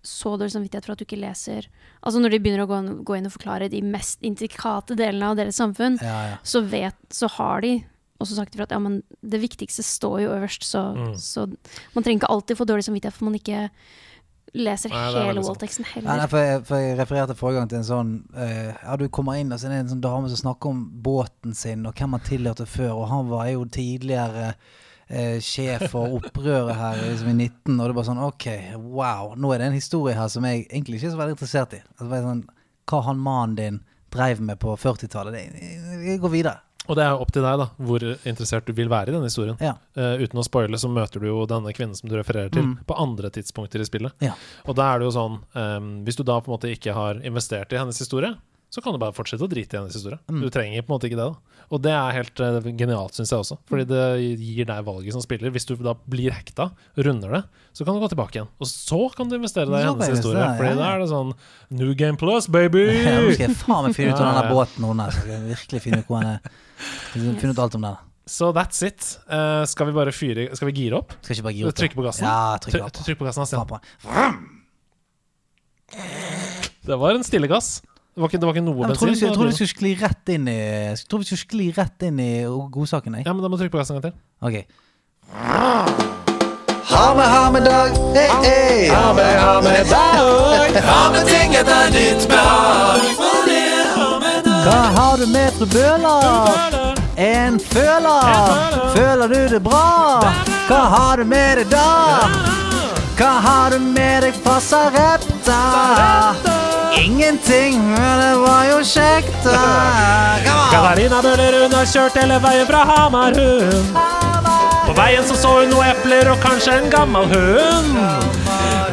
så 0.05 0.35
dårlig 0.37 0.53
samvittighet 0.53 0.85
for 0.85 0.93
at 0.95 1.01
du 1.01 1.05
ikke 1.07 1.19
leser 1.21 1.67
Altså 2.05 2.19
når 2.21 2.35
de 2.35 2.39
begynner 2.45 2.63
å 2.65 2.69
gå, 2.69 2.79
gå 3.07 3.17
inn 3.17 3.25
og 3.27 3.33
forklare 3.33 3.67
de 3.73 3.81
mest 3.81 4.21
intrikate 4.25 4.95
delene 4.99 5.31
av 5.33 5.39
deres 5.39 5.57
samfunn, 5.57 5.97
Ja, 6.01 6.17
ja. 6.31 6.37
så 6.45 6.61
vet 6.61 6.95
Så 7.09 7.27
har 7.39 7.61
de 7.65 7.73
også 8.21 8.37
sagt 8.37 8.53
ifra 8.55 8.63
at 8.69 8.71
ja, 8.71 8.79
men 8.79 9.01
det 9.25 9.41
viktigste 9.41 9.83
står 9.83 10.21
jo 10.23 10.29
øverst, 10.37 10.63
så, 10.63 10.85
Mm. 10.95 11.15
så 11.19 11.47
man 11.95 12.03
trenger 12.05 12.21
ikke 12.23 12.29
alltid 12.31 12.57
få 12.61 12.65
dårlig 12.69 12.85
samvittighet 12.87 13.13
for 13.17 13.25
man 13.27 13.35
ikke 13.35 13.65
leser 14.55 14.89
Nei, 14.93 15.01
hele 15.27 15.41
wallteksten 15.43 15.83
Nei, 15.83 15.91
heller. 15.97 16.21
nei, 16.21 16.27
for, 16.31 16.39
jeg, 16.39 16.61
for 16.69 16.79
jeg 16.79 16.95
refererte 17.01 17.35
forrige 17.35 17.59
gang 17.59 17.71
til 17.73 17.81
en 17.81 17.87
sånn 17.89 18.13
uh, 18.37 18.71
Ja, 18.85 18.95
du 19.01 19.07
kommer 19.11 19.35
inn, 19.41 19.51
og 19.51 19.59
så 19.59 19.67
er 19.67 19.73
det 19.75 19.81
en 19.83 19.91
sånn 19.97 20.03
dame 20.05 20.29
som 20.31 20.39
snakker 20.45 20.71
om 20.71 20.85
båten 21.03 21.55
sin, 21.57 21.83
og 21.89 21.97
hvem 21.99 22.15
han 22.15 22.23
tilhørte 22.29 22.67
før, 22.69 22.93
og 23.01 23.09
han 23.11 23.27
var 23.33 23.49
jo 23.51 23.65
tidligere 23.67 24.53
eh, 25.09 25.39
sjef 25.43 25.87
for 25.91 26.15
opprøret 26.19 26.75
her 26.75 27.01
liksom, 27.09 27.29
i 27.31 27.37
19, 27.47 27.79
og 27.79 27.83
det 27.85 27.89
er 27.91 27.97
bare 27.99 28.09
sånn 28.09 28.23
OK, 28.25 28.47
wow. 28.81 29.33
Nå 29.37 29.53
er 29.53 29.61
det 29.63 29.67
en 29.71 29.79
historie 29.79 30.15
her 30.17 30.27
som 30.31 30.45
jeg 30.47 30.65
egentlig 30.69 30.99
ikke 30.99 31.11
er 31.11 31.15
så 31.15 31.21
veldig 31.23 31.35
interessert 31.37 31.73
i. 31.77 31.81
Altså, 31.99 32.21
sånn, 32.29 32.45
hva 32.91 33.01
han 33.07 33.17
mannen 33.21 33.55
din 33.59 33.81
dreiv 34.15 34.39
med 34.41 34.59
på 34.61 34.75
40-tallet. 34.79 35.35
Jeg 35.35 35.99
Vi 36.05 36.17
går 36.23 36.31
videre. 36.31 36.59
Og 36.85 36.93
det 36.95 37.01
er 37.01 37.17
opp 37.17 37.31
til 37.33 37.41
deg 37.41 37.57
da 37.57 37.65
hvor 37.81 38.03
interessert 38.29 38.67
du 38.67 38.73
vil 38.77 38.91
være 38.91 39.09
i 39.09 39.13
denne 39.15 39.25
historien. 39.25 39.57
Ja. 39.59 39.71
Uh, 39.97 40.21
uten 40.21 40.37
å 40.37 40.43
spoile 40.45 40.77
så 40.77 40.85
møter 40.93 41.19
du 41.23 41.25
jo 41.31 41.39
denne 41.49 41.73
kvinnen 41.73 41.97
som 41.97 42.07
du 42.11 42.13
refererer 42.15 42.51
til, 42.53 42.61
Mm. 42.61 42.75
på 42.85 42.97
andre 43.01 43.31
tidspunkter 43.33 43.81
i 43.81 43.87
spillet. 43.89 44.13
Ja. 44.21 44.35
Og 44.69 44.75
da 44.77 44.91
er 44.93 44.99
det 45.01 45.07
jo 45.09 45.15
sånn 45.17 45.39
um, 45.57 45.87
Hvis 46.05 46.15
du 46.19 46.23
da 46.23 46.37
på 46.39 46.51
en 46.51 46.59
måte 46.59 46.69
ikke 46.69 46.93
har 46.93 47.15
investert 47.25 47.73
i 47.73 47.79
hennes 47.81 47.97
historie, 47.97 48.35
så 48.69 48.83
kan 48.83 48.93
du 48.93 48.99
bare 49.01 49.15
fortsette 49.17 49.41
å 49.41 49.49
drite 49.49 49.73
i 49.73 49.79
hennes 49.79 49.95
historie. 49.97 50.19
Mm. 50.29 50.41
Du 50.45 50.49
trenger 50.53 50.81
på 50.85 50.91
en 50.93 50.95
måte 50.99 51.09
ikke 51.09 51.17
det. 51.17 51.25
da 51.33 51.54
Og 51.73 51.81
det 51.81 51.91
er 51.95 52.15
helt 52.17 52.41
eh, 52.43 52.67
genialt, 52.77 53.15
syns 53.17 53.31
jeg 53.33 53.41
også. 53.41 53.57
Fordi 53.69 53.85
det 53.89 54.01
gir 54.41 54.67
deg 54.69 54.83
valget 54.85 55.15
som 55.15 55.23
spiller. 55.23 55.53
Hvis 55.55 55.65
du 55.69 55.75
da 55.81 55.95
blir 56.05 56.35
hekta, 56.35 56.69
runder 56.97 57.37
det, 57.37 57.41
så 57.75 57.87
kan 57.87 57.97
du 57.97 58.03
gå 58.03 58.09
tilbake 58.13 58.37
igjen. 58.39 58.49
Og 58.61 58.69
så 58.69 58.99
kan 59.15 59.29
du 59.31 59.37
investere 59.39 59.67
deg 59.71 59.81
i 59.81 59.87
hennes 59.89 60.07
jeg 60.09 60.17
historie. 60.19 60.39
investere, 60.39 60.57
Fordi 60.61 60.71
ja, 60.71 60.79
da 60.79 60.89
er 60.93 61.03
det 61.03 61.09
sånn 61.11 61.31
New 61.81 61.93
Game 61.97 62.19
Plus, 62.21 62.49
baby! 62.51 62.85
Ja, 63.05 63.17
nå 63.21 63.33
skal 63.35 63.47
jeg 63.49 63.57
faen 63.61 63.87
meg 63.89 63.95
finne 63.97 64.13
ut 64.13 64.21
av 64.21 64.27
denne 64.31 64.51
båten 64.57 64.89
hennes. 64.89 65.21
Jeg 65.29 65.45
virkelig 65.49 65.83
finne 65.87 66.01
ut 66.03 66.11
hvor 66.11 66.21
han 66.21 66.35
er. 66.35 66.59
Finne 67.15 67.53
ut 67.55 67.63
alt 67.65 67.79
om 67.79 67.87
den. 67.89 68.03
Så 68.25 68.49
that's 68.57 68.81
it. 68.85 69.05
Uh, 69.29 69.61
skal 69.69 69.85
vi 69.91 69.93
bare 69.93 70.09
fyre 70.15 70.47
Skal 70.57 70.71
vi 70.71 70.73
gire 70.79 70.97
opp? 70.97 71.13
Skal 71.21 71.35
ikke 71.37 71.45
bare 71.45 71.57
gire 71.59 71.69
opp. 71.69 71.77
Trykke 71.77 71.97
på 71.99 72.05
gassen? 72.07 72.25
Ja, 72.25 72.55
trykk 72.57 72.73
Tryk, 72.73 72.85
på. 72.87 73.03
trykk 73.05 73.19
på 73.19 73.27
gassen, 73.27 73.45
på 73.69 73.77
den. 73.77 73.83
Det 76.85 76.97
var 77.01 77.13
en 77.17 77.25
stille 77.25 77.49
gass. 77.49 77.75
Det 78.15 78.21
var 78.21 78.29
ikke, 78.29 78.39
det 78.39 78.47
var 78.47 78.53
ikke 78.55 78.63
noe 78.63 78.75
Jeg 78.79 78.87
bensin. 78.87 78.95
skulle, 78.95 79.27
jeg 79.27 79.35
tror 79.35 79.45
vi 79.49 79.55
skulle 79.57 79.73
skli 79.75 79.89
rett 79.99 80.29
inn 80.31 80.45
i 80.47 80.55
Jeg 80.55 80.99
tror 81.11 81.19
vi 81.19 81.25
skulle 81.27 81.41
skli 81.43 81.65
rett 81.75 82.03
inn 82.07 82.19
i 82.23 82.31
godsaken. 82.71 83.13
Jeg. 83.19 83.25
Ja, 83.27 83.33
men 83.35 83.43
da 83.43 83.49
må 83.51 83.57
du 83.57 83.63
trykke 83.65 83.75
på 83.75 83.81
gassen 83.81 83.97
en 83.97 84.01
gang 84.01 84.13
til. 84.13 84.19
Ok. 84.39 84.55
Ha 86.85 87.13
med, 87.17 87.25
ha 87.25 87.51
med 87.51 87.65
dag. 87.67 87.91
Hey, 88.15 88.29
hey. 88.45 88.87
Ha 88.93 89.13
med, 89.17 89.39
ha 89.41 89.61
med 89.61 89.91
dag. 89.91 90.79
Ha 90.87 91.01
med 91.11 91.27
ting 91.27 91.55
etter 91.59 91.91
ditt 91.91 92.23
behag. 92.31 93.01
Hva 94.63 94.79
har 94.95 95.17
du 95.19 95.27
med, 95.35 95.51
fru 95.59 95.65
Bøhler? 95.75 96.95
En 97.19 97.59
føler. 97.59 98.55
Føler 98.95 99.27
du 99.27 99.39
det 99.57 99.63
bra? 99.63 100.23
Hva 100.69 100.81
har 100.95 101.17
du 101.19 101.27
med 101.27 101.57
deg 101.59 101.67
da? 101.75 101.91
Hva 103.19 103.33
har 103.43 103.75
du 103.75 103.79
med 103.79 104.23
deg 104.23 104.39
fra 104.39 104.55
Sarepta? 104.63 106.54
Ingenting, 107.03 107.79
men 107.91 108.19
det 108.21 108.35
var 108.39 108.63
jo 108.71 108.79
kjekt. 108.83 109.43
da. 109.43 109.59
Katarina 110.71 111.21
Bøhler 111.21 111.57
hun 111.63 111.73
har 111.75 111.85
kjørt 111.89 112.17
hele 112.19 112.39
veien 112.43 112.67
fra 112.69 112.83
Hamar, 112.89 113.35
hun. 113.35 113.85
På 114.85 114.93
veien 114.93 115.25
så 115.27 115.35
så 115.35 115.51
hun 115.59 115.69
noen 115.73 115.91
epler 115.91 116.29
og 116.31 116.39
kanskje 116.43 116.77
en 116.79 116.89
gammel 116.93 117.25
hund. 117.31 117.97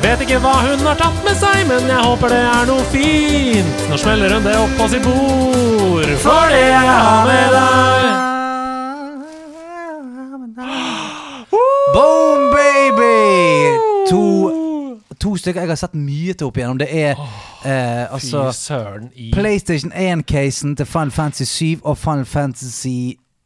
Vet 0.03 0.25
ikke 0.25 0.41
hva 0.43 0.55
hun 0.65 0.81
har 0.87 0.97
tatt 0.99 1.21
med 1.25 1.37
seg, 1.39 1.63
men 1.69 1.87
jeg 1.91 2.03
håper 2.09 2.33
det 2.33 2.41
er 2.43 2.67
noe 2.73 2.85
fint. 2.91 3.85
Nå 3.91 4.01
smeller 4.01 4.35
hun 4.35 4.49
det 4.49 4.57
opp 4.59 4.75
på 4.81 4.89
sitt 4.91 5.07
bord, 5.07 6.11
for 6.25 6.51
det 6.51 6.65
jeg 6.67 6.87
har 6.91 7.25
med 7.29 7.49
deg. 7.59 8.11
Boom, 11.95 12.51
baby! 12.57 13.79
To, 14.11 14.23
to 15.23 15.35
stykker 15.39 15.65
jeg 15.65 15.73
har 15.73 15.81
sett 15.81 15.97
mye 15.97 16.35
til 16.35 16.51
opp 16.51 16.59
igjennom. 16.59 16.81
Det 16.83 16.89
er 16.91 17.15
eh, 17.15 18.05
altså 18.13 18.49
søren 18.57 19.11
i 19.15 19.31
PlayStation 19.35 19.93
1-casen 19.95 20.77
til 20.79 20.89
Final 20.89 21.15
Fantasy 21.15 21.49
7 21.79 21.83
og 21.83 21.99
Final 22.01 22.29
Fantasy 22.29 22.97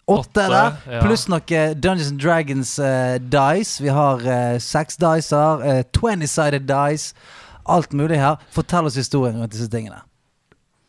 8 0.06 0.20
Åtte, 0.20 0.42
der. 0.52 0.76
ja. 0.86 1.00
Pluss 1.02 1.26
noe 1.26 1.62
Dungeons 1.74 2.12
and 2.12 2.20
Dragons 2.22 2.76
eh, 2.78 3.16
dice. 3.18 3.82
Vi 3.82 3.90
har 3.90 4.22
uh, 4.22 4.58
seks 4.62 5.00
dicer, 5.02 5.64
uh, 5.66 5.80
20-sided 5.98 6.68
dice. 6.68 7.16
Alt 7.66 7.96
mulig 7.98 8.20
her. 8.22 8.38
Fortell 8.54 8.86
oss 8.86 8.98
historien 8.98 9.40
rundt 9.40 9.56
disse 9.56 9.66
tingene. 9.70 9.98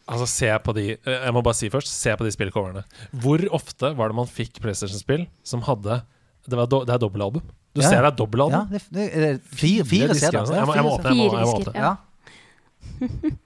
Altså, 0.08 0.28
se 0.30 0.52
på 0.64 0.76
de 0.78 0.86
eh, 0.94 1.16
Jeg 1.18 1.34
må 1.36 1.42
bare 1.44 1.58
si 1.58 1.70
først, 1.72 1.90
se 1.92 2.14
på 2.16 2.28
de 2.28 2.32
spillcoverne. 2.32 2.86
Hvor 3.12 3.42
ofte 3.58 3.92
var 3.98 4.14
det 4.14 4.20
man 4.22 4.30
fikk 4.30 4.62
PlayStation-spill 4.64 5.26
som 5.44 5.66
hadde 5.68 6.02
Det, 6.48 6.56
var 6.56 6.70
do, 6.72 6.84
det 6.88 6.94
er 6.96 7.02
dobbelalbum. 7.02 7.44
Du 7.78 7.84
Ja. 7.86 7.90
ser 7.92 8.02
det 8.02 8.10
er 8.10 8.16
av 8.48 8.52
den? 8.52 8.68
det, 8.74 8.82
det, 8.92 9.06
det, 9.22 9.32
fire, 9.62 9.86
fire 9.86 10.16
CD-er. 10.18 10.40
altså. 10.42 10.56
Jeg 10.58 10.66
må- 10.68 10.76
jeg 10.76 10.84
må 10.88 10.92
åpne, 10.98 11.14
jeg 11.14 11.18
må- 11.18 11.38
jeg 11.38 11.48
må 11.48 11.56
åpne. 11.62 11.74
ja. 11.76 11.82
Ja. 11.88 11.96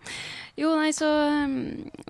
Jo, 0.59 0.73
nei, 0.75 0.91
så, 0.93 1.07
um, 1.45 1.53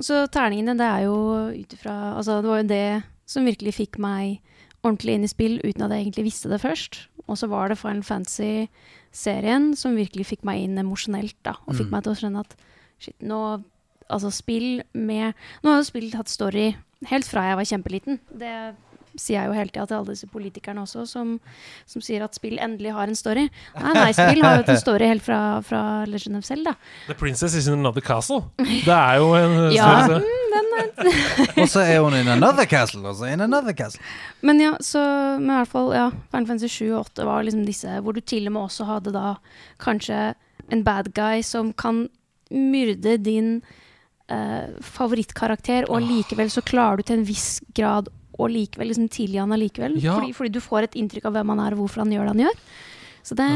så 0.01 0.23
terningene, 0.33 0.73
det 0.75 0.85
er 0.87 1.03
jo 1.05 1.15
ut 1.53 1.73
ifra 1.77 1.93
Altså, 2.17 2.39
det 2.41 2.49
var 2.49 2.61
jo 2.63 2.67
det 2.71 3.03
som 3.29 3.45
virkelig 3.45 3.73
fikk 3.77 3.99
meg 4.01 4.39
ordentlig 4.83 5.13
inn 5.13 5.23
i 5.23 5.29
spill, 5.29 5.59
uten 5.63 5.83
at 5.85 5.91
jeg 5.93 6.07
egentlig 6.07 6.25
visste 6.25 6.49
det 6.49 6.59
først. 6.59 6.97
Og 7.29 7.37
så 7.37 7.47
var 7.47 7.69
det 7.69 7.77
Final 7.77 8.01
Fantasy-serien 8.03 9.75
som 9.77 9.95
virkelig 9.95 10.25
fikk 10.31 10.43
meg 10.43 10.63
inn 10.65 10.77
emosjonelt, 10.81 11.35
da. 11.45 11.53
Og 11.67 11.75
fikk 11.77 11.87
Mm. 11.87 11.91
meg 11.91 12.03
til 12.03 12.11
å 12.13 12.19
skjønne 12.19 12.39
at 12.39 12.55
shit, 12.99 13.15
nå 13.21 13.63
Altså, 14.11 14.27
spill 14.29 14.81
med 14.93 15.33
Nå 15.63 15.69
har 15.69 15.77
jo 15.77 15.83
spill 15.87 16.11
hatt 16.11 16.27
story 16.27 16.75
helt 17.07 17.23
fra 17.23 17.43
jeg 17.47 17.55
var 17.55 17.63
kjempeliten. 17.63 18.19
Det 18.37 18.75
sier 19.19 19.41
jeg 19.41 19.49
jo 19.49 19.55
hele 19.57 19.69
tida 19.73 19.85
til 19.89 19.97
alle 19.97 20.13
disse 20.13 20.27
politikerne 20.31 20.83
også, 20.85 21.05
som, 21.09 21.33
som 21.89 22.01
sier 22.05 22.23
at 22.23 22.35
spill 22.37 22.57
endelig 22.63 22.93
har 22.95 23.07
en 23.11 23.17
story. 23.19 23.47
Nei, 23.75 23.93
nei, 23.97 24.11
spill 24.15 24.43
har 24.45 24.61
jo 24.61 24.65
en 24.71 24.79
story 24.79 25.09
helt 25.09 25.25
fra, 25.25 25.39
fra 25.67 25.81
Legend 26.07 26.37
of 26.39 26.45
Zelda. 26.47 26.75
The 27.07 27.17
Princess 27.19 27.55
is 27.59 27.67
in 27.67 27.73
another 27.79 28.01
castle. 28.01 28.43
Det 28.61 28.87
er 28.95 29.19
jo 29.19 29.33
en 29.35 29.57
Ja. 29.75 29.89
størrelse. 30.05 30.37
Og 31.61 31.67
så 31.69 31.83
er 31.85 31.99
hun 32.03 32.13
in 32.17 32.27
another 32.31 32.65
castle. 32.65 33.01
Og 33.07 33.15
så 33.19 33.29
in 33.33 33.41
another 33.43 33.73
castle. 33.73 34.01
Men 34.41 34.59
ja, 34.61 34.71
så 34.83 35.01
men 35.39 35.49
i 35.51 35.57
hvert 35.59 35.71
fall, 35.71 35.91
ja, 35.95 36.07
Final 36.31 36.47
Fantasy 36.49 36.71
7 36.71 36.87
og 36.91 36.99
8 37.11 37.25
var 37.27 37.43
liksom 37.47 37.65
disse 37.67 37.99
hvor 38.03 38.15
du 38.17 38.21
til 38.21 38.47
og 38.49 38.55
med 38.55 38.61
også 38.67 38.87
hadde 38.89 39.13
da 39.15 39.35
kanskje 39.81 40.33
en 40.71 40.83
bad 40.87 41.11
guy 41.17 41.41
som 41.45 41.71
kan 41.73 42.05
myrde 42.51 43.17
din 43.23 43.61
eh, 44.31 44.71
favorittkarakter, 44.83 45.87
og 45.91 46.01
likevel 46.03 46.49
så 46.51 46.63
klarer 46.63 46.99
du 47.01 47.07
til 47.07 47.19
en 47.21 47.27
viss 47.27 47.59
grad 47.77 48.09
og 48.39 48.49
likevel 48.49 48.87
liksom 48.91 49.09
tilgi 49.11 49.37
han 49.41 49.51
allikevel. 49.51 49.97
Ja. 50.01 50.15
Fordi, 50.19 50.33
fordi 50.33 50.51
du 50.55 50.59
får 50.63 50.83
et 50.87 50.95
inntrykk 51.01 51.25
av 51.29 51.33
hvem 51.35 51.49
han 51.53 51.59
er, 51.59 51.73
og 51.75 51.83
hvorfor 51.83 52.03
han 52.05 52.11
gjør 52.15 52.27
det 52.29 52.33
han 52.35 52.43
gjør. 52.45 52.59
Så 53.23 53.35
det 53.37 53.47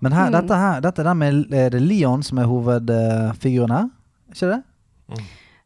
Men 0.00 0.12
her, 0.12 0.30
Mm. 0.30 0.32
dette 0.32 0.56
her, 0.56 0.80
dette 0.80 1.02
der 1.04 1.14
med 1.14 1.52
Er 1.52 1.70
det 1.70 1.80
Leon 1.82 2.22
som 2.22 2.38
er 2.38 2.44
hovedfiguren 2.46 3.70
her? 3.74 3.88
Ikke 4.32 4.48
det? 4.54 4.62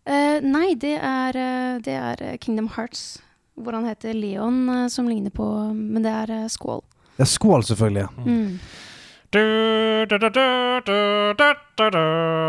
eh, 0.07 0.41
Nei, 0.41 0.75
det 0.75 0.99
er, 0.99 1.37
eh, 1.37 1.79
det 1.85 1.95
er 1.95 2.23
eh, 2.23 2.37
Kingdom 2.39 2.69
Hearts, 2.75 3.21
hvor 3.57 3.73
han 3.73 3.85
heter 3.87 4.15
Leon, 4.15 4.69
eh, 4.69 4.89
som 4.89 5.07
ligner 5.09 5.31
på 5.31 5.47
Men 5.75 6.03
det 6.03 6.11
er 6.12 6.31
uh, 6.45 6.49
Skål. 6.49 6.83
Ja, 7.19 7.25
Skål, 7.25 7.62
selvfølgelig. 7.62 8.09
Mm. 8.27 8.59
Du, 9.35 10.07
du, 10.07 10.18
du. 10.18 10.30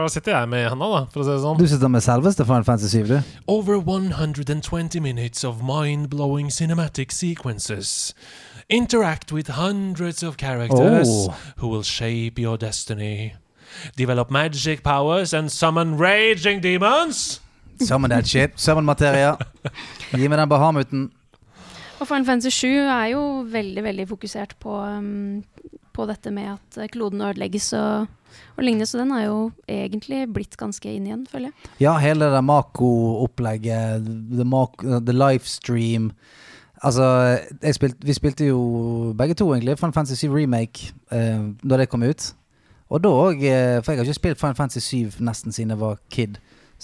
Sitter 0.10 0.32
jeg 0.38 0.50
med 0.50 0.60
i 0.62 0.70
henda, 0.70 0.86
da, 0.92 1.00
for 1.10 1.24
å 1.24 1.26
si 1.26 1.32
det 1.32 1.38
sånn. 1.42 1.58
Du 1.58 1.66
sitter 1.66 1.90
med 1.90 2.04
selveste 2.06 2.46
Final 2.46 2.66
Fantasy 2.68 3.00
7, 3.02 3.08
du. 3.10 3.16
Over 3.50 3.80
120 3.82 5.00
minutes 5.02 5.42
of 5.48 5.64
mind-blowing 5.66 6.52
cinematic 6.54 7.10
sequences. 7.16 8.14
Interact 8.70 9.32
with 9.34 9.50
hundreds 9.58 10.22
of 10.22 10.38
characters 10.38 11.10
Oh. 11.10 11.34
who 11.58 11.68
will 11.74 11.82
shape 11.84 12.38
your 12.38 12.58
destiny. 12.58 13.34
Develop 13.98 14.30
magic 14.30 14.84
powers 14.84 15.34
and 15.34 15.50
summon 15.52 15.98
raging 15.98 16.62
demons. 16.62 17.42
Summon 17.82 18.12
that 18.12 18.28
shit. 18.28 18.54
Summon 18.62 18.86
materia. 18.86 19.38
Gi 20.14 20.28
meg 20.30 20.38
den 20.38 20.50
Bahamuten. 20.54 21.10
Og 22.00 22.08
Final 22.08 22.26
Fantasy 22.30 22.54
7 22.54 22.68
er 22.86 23.06
jo 23.16 23.26
veldig, 23.50 23.84
veldig 23.84 24.06
fokusert 24.10 24.54
på, 24.62 24.78
um, 24.86 25.44
på 25.96 26.06
dette 26.10 26.32
med 26.36 26.52
at 26.58 26.78
eh, 26.84 26.90
kloden 26.94 27.24
ødelegges 27.26 27.72
og, 27.80 28.08
og 28.58 28.64
lignende, 28.64 28.86
så 28.90 29.00
den 29.02 29.14
er 29.16 29.26
jo 29.30 29.38
egentlig 29.72 30.26
blitt 30.36 30.58
ganske 30.60 30.92
inn 30.92 31.08
igjen, 31.08 31.26
føler 31.32 31.50
jeg. 31.54 31.72
Ja, 31.88 31.96
hele 32.04 32.28
det 32.36 32.44
Mako-opplegget, 32.46 34.06
the, 34.38 34.44
Mako- 34.46 35.00
the 35.06 35.14
livestream 35.16 36.12
Altså, 36.86 37.06
spilt, 37.74 37.96
vi 38.06 38.14
spilte 38.14 38.46
jo 38.50 39.14
begge 39.18 39.34
to, 39.40 39.48
egentlig, 39.56 39.78
Final 39.80 39.94
Fantasy 39.96 40.26
7 40.28 40.34
Remake 40.36 40.92
eh, 41.10 41.46
da 41.64 41.78
det 41.80 41.88
kom 41.90 42.04
ut. 42.04 42.28
Og 42.94 43.00
da 43.02 43.10
òg, 43.10 43.40
eh, 43.42 43.80
for 43.82 43.94
jeg 43.96 44.02
har 44.02 44.06
ikke 44.06 44.18
spilt 44.20 44.42
Final 44.42 44.58
Fantasy 44.60 44.84
7 45.08 45.24
nesten 45.26 45.56
siden 45.56 45.72
jeg 45.74 45.80
var 45.82 45.96
kid. 46.14 46.36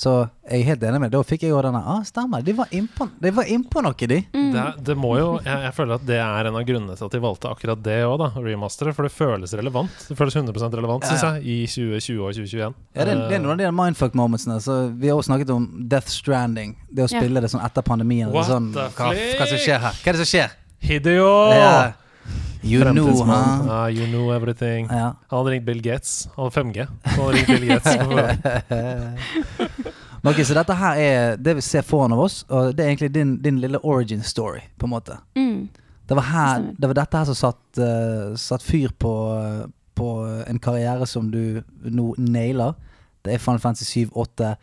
Så 0.01 0.11
jeg 0.49 0.63
er 0.63 0.65
helt 0.71 0.83
enig 0.87 0.99
med. 1.03 1.11
Da 1.13 1.19
fikk 1.21 1.43
jeg 1.45 1.51
jo 1.53 1.59
denne 1.61 1.77
Ah, 1.85 1.99
stemmer. 2.07 2.41
De 2.41 2.55
var 2.57 2.71
innpå 2.73 3.05
de 3.21 3.31
var 3.37 3.45
innpå 3.53 3.83
noe, 3.85 3.93
de. 4.09 4.17
Mm. 4.33 4.47
Det, 4.55 4.63
det 4.87 4.95
må 4.97 5.11
jo, 5.19 5.27
jeg, 5.45 5.59
jeg 5.67 5.73
føler 5.77 5.99
at 5.99 6.05
det 6.09 6.17
er 6.17 6.49
en 6.49 6.57
av 6.57 6.65
grunnene 6.65 6.95
til 6.97 7.05
at 7.05 7.13
de 7.13 7.21
valgte 7.21 7.51
akkurat 7.51 7.83
det 7.85 7.99
òg, 8.07 8.15
da. 8.23 8.31
Remasteret. 8.41 8.97
For 8.97 9.05
det 9.05 9.13
føles 9.13 9.53
relevant. 9.59 9.93
Det 10.09 10.17
føles 10.17 10.35
100 10.41 10.73
relevant, 10.79 11.05
Ja, 11.05 11.13
syns 11.13 11.27
jeg, 11.27 11.45
i 11.45 11.57
2020 11.69 12.25
og 12.25 12.33
2021. 12.39 12.75
Ja, 12.97 13.05
det, 13.05 13.17
det 13.29 13.37
er 13.37 13.45
noen 13.45 13.53
av 13.53 13.61
de 13.61 13.69
mindfuck-momentsene. 13.83 14.57
Så 14.65 14.79
Vi 14.97 15.11
har 15.11 15.21
også 15.21 15.29
snakket 15.35 15.53
om 15.53 15.69
Death 15.91 16.09
Stranding. 16.09 16.75
Det 16.89 17.05
å 17.05 17.09
Ja. 17.11 17.21
spille 17.21 17.45
det 17.45 17.53
sånn 17.53 17.61
etter 17.65 17.85
pandemien. 17.85 18.33
What 18.33 18.49
sånn, 18.49 18.73
the 18.73 18.89
hva, 18.97 19.13
hva 19.13 19.47
som 19.53 19.61
skjer 19.61 19.79
her? 19.85 20.01
Hva 20.01 20.07
er 20.09 20.17
det 20.17 20.25
som 20.25 20.31
skjer? 20.33 20.57
Hideo! 20.81 21.29
Ja. 21.53 21.73
You 22.63 22.83
know, 22.85 23.07
huh? 23.25 23.65
Ja, 23.65 23.87
you 23.89 24.05
know 24.05 24.29
everything. 24.35 24.85
Ja. 24.85 25.15
Han 25.31 25.39
hadde 25.39 25.49
ringt 25.55 25.65
Bill 25.65 25.81
Gates. 25.81 26.27
Han 26.35 26.45
hadde 26.45 26.61
5G. 26.61 26.87
Han 27.05 27.23
hadde 27.23 27.33
ringt 27.33 27.47
Bill 27.47 27.65
Gates. 27.69 27.97
Ok, 30.23 30.45
Så 30.45 30.53
dette 30.53 30.73
her 30.77 30.99
er 31.01 31.37
det 31.37 31.55
vi 31.57 31.63
ser 31.65 31.81
foran 31.81 32.13
oss, 32.13 32.43
og 32.49 32.75
det 32.77 32.83
er 32.83 32.91
egentlig 32.91 33.13
din, 33.15 33.37
din 33.41 33.59
lille 33.59 33.79
origin 33.85 34.21
story, 34.21 34.61
på 34.77 34.85
en 34.85 34.93
måte. 34.93 35.17
Mm. 35.35 35.69
Det 36.07 36.15
var, 36.15 36.27
her, 36.27 36.67
det 36.77 36.87
var 36.87 36.93
dette 36.93 37.17
her 37.17 37.25
som 37.25 37.37
satt, 37.39 37.79
uh, 37.79 38.35
satt 38.37 38.63
fyr 38.63 38.91
på, 38.99 39.13
uh, 39.33 39.65
på 39.95 40.09
en 40.47 40.59
karriere 40.59 41.07
som 41.07 41.31
du 41.31 41.61
nå 41.83 42.13
nailer. 42.19 42.73
Det 43.25 43.33
er 43.33 43.41
Final 43.41 43.61
Fantasy 43.63 44.05
7, 44.05 44.11
8 44.13 44.55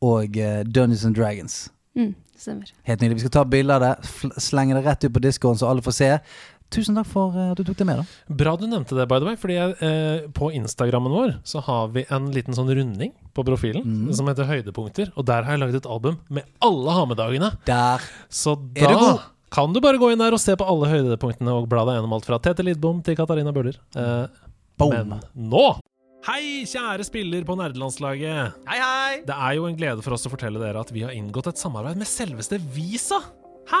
og 0.00 0.36
uh, 0.36 0.60
Dungeons 0.66 1.04
and 1.04 1.16
Dragons. 1.16 1.70
Mm. 1.96 2.14
Stemmer. 2.40 2.70
Helt 2.82 3.00
nydelig. 3.00 3.16
Vi 3.16 3.20
skal 3.26 3.34
ta 3.34 3.44
bilde 3.44 3.74
av 3.74 3.82
det, 3.84 3.94
slenge 4.40 4.76
det 4.76 4.84
rett 4.86 5.04
ut 5.04 5.14
på 5.14 5.22
discoen 5.24 5.58
så 5.58 5.68
alle 5.68 5.82
får 5.84 5.96
se. 5.96 6.10
Tusen 6.70 6.94
takk 6.98 7.08
for 7.10 7.34
eh, 7.34 7.50
at 7.52 7.58
du 7.58 7.64
tok 7.66 7.78
det 7.80 7.86
med. 7.88 8.00
da 8.02 8.36
Bra 8.42 8.54
du 8.58 8.66
nevnte 8.70 8.94
det, 8.94 9.08
by 9.10 9.18
the 9.18 9.26
way. 9.26 9.38
Fordi 9.40 9.56
jeg, 9.56 9.74
eh, 9.82 10.28
på 10.36 10.52
Instagrammen 10.54 11.12
vår 11.14 11.34
så 11.46 11.62
har 11.66 11.90
vi 11.96 12.04
en 12.14 12.30
liten 12.34 12.54
sånn 12.56 12.70
runding 12.70 13.12
på 13.34 13.44
profilen 13.46 13.82
mm. 13.82 14.14
som 14.16 14.30
heter 14.30 14.48
Høydepunkter. 14.48 15.10
Og 15.18 15.26
der 15.26 15.46
har 15.46 15.56
jeg 15.56 15.64
lagd 15.64 15.80
et 15.80 15.90
album 15.90 16.20
med 16.30 16.46
alle 16.62 16.94
ha-med-dagene. 16.96 17.52
Der. 17.66 18.06
Så 18.30 18.54
Er 18.78 18.86
du 18.86 18.94
da 18.94 19.02
god? 19.02 19.28
kan 19.50 19.74
du 19.74 19.82
bare 19.82 19.98
gå 19.98 20.12
inn 20.12 20.22
der 20.22 20.36
og 20.36 20.42
se 20.42 20.54
på 20.54 20.66
alle 20.66 20.90
høydepunktene 20.92 21.58
og 21.58 21.66
bla 21.70 21.82
deg 21.88 21.98
gjennom 21.98 22.14
alt 22.14 22.28
fra 22.28 22.38
Tete 22.42 22.66
Lidbom 22.66 23.02
til 23.06 23.18
Katarina 23.18 23.54
Bøhler. 23.54 23.78
Eh, 23.98 24.26
men 24.80 25.18
nå 25.34 25.64
Hei, 26.20 26.66
kjære 26.68 27.04
spiller 27.08 27.44
på 27.48 27.54
nerdelandslaget. 27.56 28.58
Hei, 28.68 28.76
hei! 28.76 29.12
Det 29.24 29.32
er 29.32 29.54
jo 29.56 29.64
en 29.64 29.76
glede 29.78 30.04
for 30.04 30.12
oss 30.12 30.28
å 30.28 30.32
fortelle 30.32 30.60
dere 30.60 30.82
at 30.84 30.90
vi 30.92 31.00
har 31.06 31.14
inngått 31.16 31.48
et 31.48 31.60
samarbeid 31.62 31.96
med 31.96 32.08
selveste 32.08 32.58
Visa. 32.74 33.22
Hæ? 33.70 33.80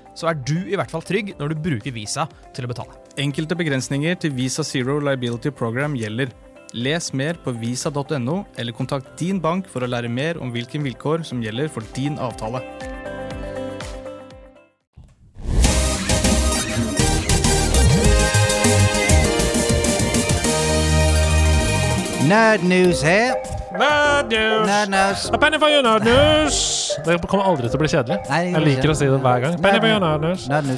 så 0.15 0.31
er 0.31 0.39
du 0.47 0.57
i 0.61 0.77
hvert 0.77 0.91
fall 0.91 1.03
trygg 1.05 1.33
når 1.39 1.53
du 1.53 1.63
bruker 1.69 1.95
Visa 1.95 2.27
til 2.55 2.67
å 2.67 2.71
betale. 2.71 2.95
Enkelte 3.21 3.57
begrensninger 3.57 4.17
til 4.21 4.33
Visa 4.37 4.63
Zero 4.63 4.99
Liability 5.03 5.51
Program 5.51 5.97
gjelder. 5.97 6.31
Les 6.71 7.11
mer 7.13 7.35
på 7.43 7.51
visa.no, 7.59 8.37
eller 8.55 8.71
kontakt 8.75 9.17
din 9.19 9.41
bank 9.43 9.67
for 9.67 9.83
å 9.83 9.89
lære 9.91 10.07
mer 10.07 10.39
om 10.39 10.53
hvilke 10.53 10.79
vilkår 10.79 11.25
som 11.27 11.43
gjelder 11.43 11.67
for 11.67 11.83
din 11.97 12.15
avtale. 12.15 12.63
Nerd 22.31 22.63
news 22.63 23.01
her. 23.03 23.35
Nerd 23.75 24.31
news! 24.31 24.67
Nerd 24.67 24.89
news. 24.89 25.29
A 25.33 25.37
penny 25.37 25.59
for 25.59 25.67
your 25.67 25.83
nerd 25.83 26.05
news! 26.07 26.80
Det 27.05 27.17
kommer 27.29 27.45
aldri 27.47 27.69
til 27.69 27.77
å 27.77 27.81
bli 27.81 27.89
kjedelig. 27.91 28.17
Nei, 28.29 28.41
Jeg 28.51 28.63
liker 28.65 28.91
å 28.93 28.95
si 28.97 29.05
det 29.09 29.19
hver 29.23 29.41
gang. 29.45 29.57
Penny 29.61 29.79
for 29.79 29.87
you, 29.91 29.99
nerd 30.03 30.21
news. 30.25 30.47
Nerd. 30.51 30.69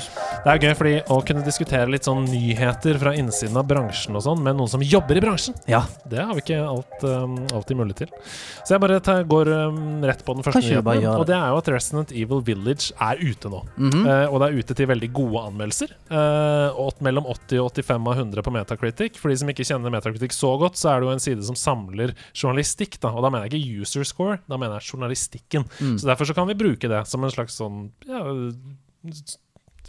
Det 0.43 0.51
er 0.53 0.59
gøy 0.59 0.73
fordi 0.79 0.93
å 1.13 1.17
kunne 1.25 1.43
diskutere 1.45 1.87
litt 1.91 2.03
sånn 2.07 2.25
nyheter 2.27 2.97
fra 3.01 3.13
innsiden 3.17 3.57
av 3.59 3.65
bransjen 3.69 4.15
og 4.19 4.23
sånn 4.25 4.41
med 4.43 4.57
noen 4.59 4.69
som 4.71 4.81
jobber 4.83 5.17
i 5.19 5.23
bransjen, 5.23 5.55
Ja. 5.67 5.83
det 6.09 6.19
har 6.19 6.33
vi 6.35 6.41
ikke 6.43 6.59
alt, 6.67 7.03
um, 7.03 7.37
alltid 7.53 7.77
mulig 7.79 7.95
til. 7.95 8.07
Så 8.65 8.75
jeg 8.75 8.79
bare 8.83 8.99
tar, 9.03 9.23
går 9.23 9.47
um, 9.69 10.01
rett 10.03 10.23
på 10.25 10.35
den 10.35 10.43
første 10.43 10.59
Kanskje 10.61 10.83
bare 10.83 10.99
nyheten. 10.99 11.07
gjør 11.13 11.19
Og 11.19 11.27
det 11.27 11.35
er 11.37 11.47
jo 11.53 11.57
at 11.57 11.71
Resident 11.73 12.11
Evil 12.11 12.41
Village 12.41 12.91
er 12.99 13.15
ute 13.23 13.49
nå. 13.49 13.63
Mhm. 13.77 14.05
Eh, 14.07 14.25
og 14.27 14.39
det 14.41 14.49
er 14.49 14.59
ute 14.59 14.75
til 14.75 14.87
veldig 14.87 15.11
gode 15.13 15.45
anmeldelser. 15.47 15.93
Eh, 16.11 16.79
og 16.83 16.99
mellom 17.01 17.25
80 17.25 17.59
og 17.63 17.71
85 17.73 18.07
av 18.11 18.17
100 18.17 18.43
på 18.43 18.51
Metacritic. 18.53 19.17
For 19.17 19.29
de 19.29 19.37
som 19.37 19.47
ikke 19.49 19.65
kjenner 19.67 19.91
Metacritic 19.93 20.31
så 20.35 20.53
godt, 20.59 20.75
så 20.79 20.91
er 20.93 20.99
det 21.01 21.07
jo 21.07 21.13
en 21.15 21.23
side 21.23 21.43
som 21.47 21.55
samler 21.55 22.13
journalistikk. 22.35 22.99
Da. 22.99 23.09
Og 23.15 23.23
da 23.23 23.29
mener 23.29 23.47
jeg 23.49 23.61
ikke 23.63 23.81
user 23.83 24.03
score, 24.07 24.39
da 24.49 24.57
mener 24.57 24.79
jeg 24.79 24.91
journalistikken. 24.93 25.65
Så 26.03 26.09
derfor 26.09 26.27
så 26.27 26.35
kan 26.35 26.49
vi 26.49 26.57
bruke 26.59 26.89
det 26.91 27.05
som 27.07 27.23
en 27.23 27.31
slags 27.31 27.55
sånn 27.55 27.85
ja, 28.03 28.19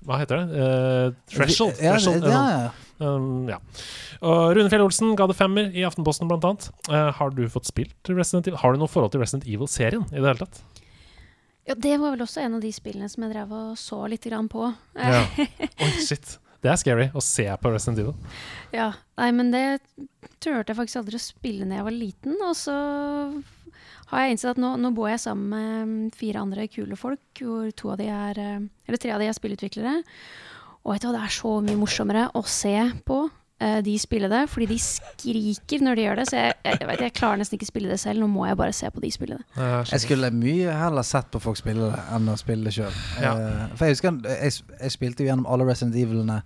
Hva 0.06 0.20
heter 0.20 0.38
det? 0.38 0.60
Uh, 0.62 1.16
threshold. 1.32 1.80
Ja, 1.82 1.96
threshold 1.96 2.22
ja, 2.22 2.28
det. 2.30 2.58
ja. 2.68 2.84
Um, 3.02 3.48
ja. 3.50 3.58
Og 4.22 4.52
Rune 4.54 4.70
Fjell 4.70 4.84
Olsen 4.84 5.16
ga 5.18 5.26
det 5.26 5.34
femmer 5.34 5.74
i 5.74 5.82
Aftenposten, 5.86 6.30
blant 6.30 6.46
annet. 6.46 6.68
Uh, 6.86 7.10
har 7.18 7.34
du 7.34 7.42
fått 7.50 7.66
spilt 7.66 8.12
Resident 8.12 8.46
Evil? 8.46 8.60
Har 8.62 8.76
du 8.76 8.84
noe 8.84 8.90
forhold 8.92 9.10
til 9.10 9.24
Resident 9.24 9.48
Evil-serien 9.50 10.06
i 10.12 10.20
det 10.20 10.28
hele 10.28 10.44
tatt? 10.44 10.62
Ja, 11.66 11.74
det 11.74 11.96
var 11.98 12.14
vel 12.14 12.22
også 12.22 12.44
en 12.44 12.60
av 12.60 12.62
de 12.62 12.70
spillene 12.76 13.10
som 13.10 13.24
jeg 13.24 13.34
drev 13.34 13.52
og 13.58 13.74
så 13.80 13.98
litt 14.12 14.28
grann 14.28 14.50
på. 14.52 14.68
Ja. 14.94 15.24
Oi, 15.82 15.90
shit. 16.04 16.36
Det 16.64 16.70
er 16.72 16.78
scary 16.80 17.10
å 17.12 17.20
se 17.24 17.44
på 17.60 17.74
Resident 17.74 18.04
Evil. 18.04 18.38
Ja, 18.72 18.92
nei, 19.20 19.32
men 19.36 19.50
det 19.52 19.64
turte 20.38 20.70
jeg 20.70 20.78
faktisk 20.78 21.02
aldri 21.02 21.18
å 21.18 21.24
spille 21.26 21.66
da 21.68 21.80
jeg 21.80 21.88
var 21.90 21.96
liten. 21.96 22.38
Og 22.46 22.54
så 22.56 22.76
har 24.10 24.24
jeg 24.24 24.34
innsett 24.34 24.54
at 24.54 24.60
nå, 24.60 24.74
nå 24.80 24.90
bor 24.96 25.08
jeg 25.10 25.22
sammen 25.22 25.46
med 25.52 25.92
mm, 25.92 26.10
fire 26.18 26.42
andre 26.44 26.66
kule 26.72 26.98
folk, 26.98 27.22
hvor 27.40 27.70
to 27.76 27.94
av 27.94 28.02
de 28.02 28.10
er 28.12 28.40
eh, 28.42 28.66
Eller 28.88 29.00
tre 29.00 29.14
av 29.14 29.22
de 29.22 29.30
er 29.30 29.36
spillutviklere. 29.36 29.94
Og 30.84 30.92
vet 30.92 31.06
du 31.06 31.14
det 31.14 31.22
er 31.24 31.32
så 31.32 31.56
mye 31.64 31.80
morsommere 31.80 32.26
å 32.36 32.42
se 32.44 32.74
på 33.08 33.22
eh, 33.64 33.78
de 33.86 33.94
spille 34.00 34.28
det, 34.28 34.42
fordi 34.52 34.68
de 34.74 34.76
skriker 34.82 35.86
når 35.86 35.96
de 35.96 36.04
gjør 36.04 36.20
det. 36.20 36.26
Så 36.28 36.36
jeg, 36.42 36.58
jeg, 36.68 36.88
vet, 36.90 37.06
jeg 37.06 37.16
klarer 37.16 37.40
nesten 37.40 37.56
ikke 37.56 37.70
spille 37.70 37.94
det 37.94 38.00
selv. 38.02 38.20
Nå 38.20 38.28
må 38.34 38.44
jeg 38.50 38.60
bare 38.60 38.76
se 38.76 38.90
på 38.92 39.02
de 39.04 39.12
spille 39.14 39.40
det. 39.40 39.64
Jeg 39.94 40.04
skulle 40.04 40.30
mye 40.36 40.76
heller 40.82 41.08
sett 41.08 41.32
på 41.32 41.40
folk 41.42 41.60
spille 41.60 41.88
det 41.94 42.04
enn 42.18 42.28
å 42.28 42.36
spille 42.40 42.68
det 42.68 42.76
sjøl. 42.76 43.02
Ja. 43.24 43.34
for 43.72 43.88
jeg 43.88 43.96
husker 43.96 44.20
jeg, 44.28 44.60
jeg 44.76 44.96
spilte 44.98 45.24
jo 45.24 45.32
gjennom 45.32 45.48
alle 45.48 45.70
Resident 45.70 45.96
Evilene 45.96 46.42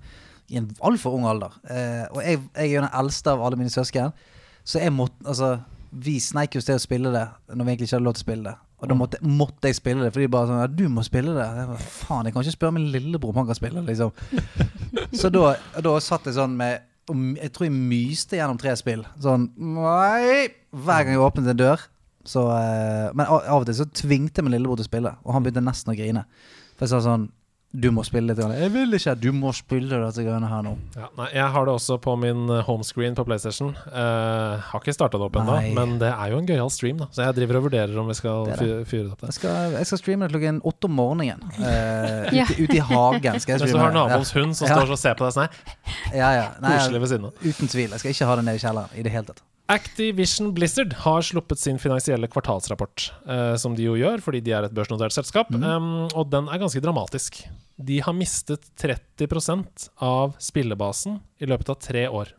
i 0.49 0.57
en 0.57 0.69
altfor 0.85 1.17
ung 1.19 1.27
alder. 1.29 1.57
Eh, 1.69 2.05
og 2.13 2.23
jeg, 2.25 2.41
jeg 2.55 2.71
er 2.71 2.73
jo 2.73 2.85
den 2.87 2.95
eldste 3.03 3.35
av 3.35 3.43
alle 3.45 3.59
mine 3.61 3.73
søsken, 3.73 4.15
så 4.65 4.81
jeg 4.83 4.93
måtte 4.93 5.27
Altså, 5.29 5.59
vi 5.91 6.19
sneik 6.21 6.57
oss 6.59 6.67
til 6.69 6.79
å 6.79 6.83
spille 6.83 7.13
det 7.15 7.27
når 7.55 7.65
vi 7.65 7.73
egentlig 7.73 7.89
ikke 7.89 7.97
hadde 7.97 8.07
lov 8.09 8.17
til 8.17 8.25
å 8.25 8.27
spille 8.27 8.51
det. 8.51 8.57
Og 8.79 8.91
da 8.91 8.95
måtte, 8.95 9.19
måtte 9.27 9.71
jeg 9.71 9.79
spille 9.81 10.05
det, 10.05 10.13
for 10.15 10.23
de 10.23 10.31
bare 10.31 10.47
sånn 10.51 10.61
ja, 10.61 10.69
'Du 10.71 10.85
må 10.93 11.03
spille 11.03 11.35
det.' 11.35 11.47
Jeg 11.59 11.71
bare, 11.71 11.79
Faen, 11.83 12.27
jeg 12.27 12.35
kan 12.35 12.45
ikke 12.45 12.59
spørre 12.59 12.77
min 12.77 12.91
lillebror 12.95 13.33
om 13.33 13.41
han 13.41 13.49
kan 13.49 13.59
spille 13.59 13.81
det, 13.81 13.87
liksom. 13.91 14.13
så 15.21 15.31
da, 15.35 15.57
da 15.83 15.95
satt 16.05 16.29
jeg 16.29 16.39
sånn 16.39 16.55
med 16.57 16.85
Jeg 17.41 17.53
tror 17.57 17.65
jeg 17.65 17.73
myste 17.73 18.37
gjennom 18.37 18.59
tre 18.61 18.75
spill. 18.77 19.07
Sånn 19.19 19.49
Nei! 19.57 20.53
Hver 20.77 21.07
gang 21.07 21.15
jeg 21.17 21.25
åpnet 21.25 21.49
en 21.55 21.57
dør. 21.57 21.87
Så, 22.29 22.43
eh, 22.53 23.09
men 23.17 23.25
av 23.25 23.47
av 23.49 23.63
og 23.63 23.67
til 23.67 23.79
så 23.79 23.87
tvingte 23.89 24.43
jeg 24.43 24.45
min 24.45 24.53
lillebror 24.53 24.77
til 24.77 24.85
å 24.85 24.91
spille, 24.91 25.15
og 25.25 25.33
han 25.33 25.43
begynte 25.43 25.65
nesten 25.65 25.95
å 25.95 25.97
grine. 25.97 26.27
For 26.77 26.85
jeg 26.85 26.93
sa 26.93 27.01
sånn 27.07 27.31
Du 27.73 27.91
må 27.93 28.01
spille 28.03 28.33
litt. 28.33 28.39
grann.» 28.39 28.55
'Jeg 28.57 28.73
vil 28.73 28.95
ikke. 28.97 29.13
Du 29.21 29.29
må 29.37 29.51
spille 29.53 29.91
dette 30.01 30.23
greiene 30.25 30.49
her 30.49 30.63
nå.' 30.65 30.77
Ja, 30.97 31.09
nei, 31.19 31.27
jeg 31.35 31.49
har 31.53 31.67
det 31.69 31.75
også 31.75 31.99
på 32.01 32.15
min 32.19 32.49
eh, 32.49 32.63
homescreen 32.65 33.15
på 33.15 33.25
PlayStation. 33.29 33.75
Uh, 33.93 34.57
har 34.57 34.81
ikke 34.81 34.95
starta 34.97 35.19
det 35.21 35.27
opp 35.29 35.37
ennå, 35.37 35.59
men 35.77 35.99
det 36.01 36.09
er 36.09 36.31
jo 36.33 36.39
en 36.39 36.47
gøyal 36.49 36.71
stream, 36.73 36.97
da. 37.03 37.07
Så 37.13 37.27
jeg 37.27 37.35
driver 37.37 37.59
og 37.61 37.67
vurderer 37.69 37.93
om 38.01 38.09
vi 38.09 38.15
skal 38.17 38.47
Det 38.49 38.57
er 38.57 38.85
fyre, 38.89 39.05
det 39.05 39.13
opp. 39.13 39.23
Jeg 39.29 39.37
skal, 39.37 39.73
jeg 39.77 39.87
skal 39.87 39.99
streame 40.01 40.25
det 40.29 40.33
klokken 40.33 40.63
åtte 40.65 40.85
om 40.89 40.97
morgenen. 40.97 41.45
Uh, 41.61 42.33
Ja. 42.39 42.47
ute, 42.49 42.63
ut 42.65 42.75
i 42.75 42.79
hagen 42.81 43.41
skal 43.41 43.59
jeg 43.59 43.69
streame 43.69 43.85
har 43.85 43.93
det. 43.93 44.01
naboens 44.01 44.33
hund 44.33 44.57
som 44.57 44.67
Ja. 44.69 44.75
står 44.81 44.91
og 44.97 44.99
ser 44.99 45.15
på 45.21 45.29
deg 45.29 45.37
sånn 45.37 45.49
her, 45.49 46.17
Ja, 46.17 46.31
ja. 46.41 46.49
Koselig 46.65 47.01
ved 47.05 47.09
siden 47.13 47.25
av. 47.27 47.33
uten 47.45 47.69
tvil. 47.69 47.91
Jeg 47.91 48.01
skal 48.01 48.11
ikke 48.17 48.27
ha 48.33 48.37
det 48.37 48.45
nede 48.49 48.57
i 48.57 48.65
kjelleren 48.65 48.97
i 48.97 49.03
det 49.03 49.13
hele 49.13 49.25
tatt. 49.29 49.43
Activision 49.69 50.55
Blizzard 50.57 50.95
har 51.05 51.25
sluppet 51.27 51.61
sin 51.61 51.79
finansielle 51.81 52.29
kvartalsrapport, 52.33 53.11
eh, 53.29 53.55
som 53.61 53.75
de 53.77 53.85
jo 53.85 53.99
gjør 54.01 54.23
fordi 54.25 54.41
de 54.47 54.55
er 54.57 54.65
et 54.65 54.75
børsnotert 54.75 55.13
selskap, 55.13 55.51
mm. 55.53 55.65
um, 55.65 55.89
og 56.17 56.31
den 56.33 56.49
er 56.49 56.63
ganske 56.63 56.81
dramatisk. 56.85 57.43
De 57.77 58.01
har 58.03 58.17
mistet 58.17 58.65
30% 58.81 59.91
av 60.03 60.33
spillebasen 60.43 61.21
i 61.39 61.47
løpet 61.51 61.75
av 61.75 61.83
tre 61.85 62.09
år 62.09 62.33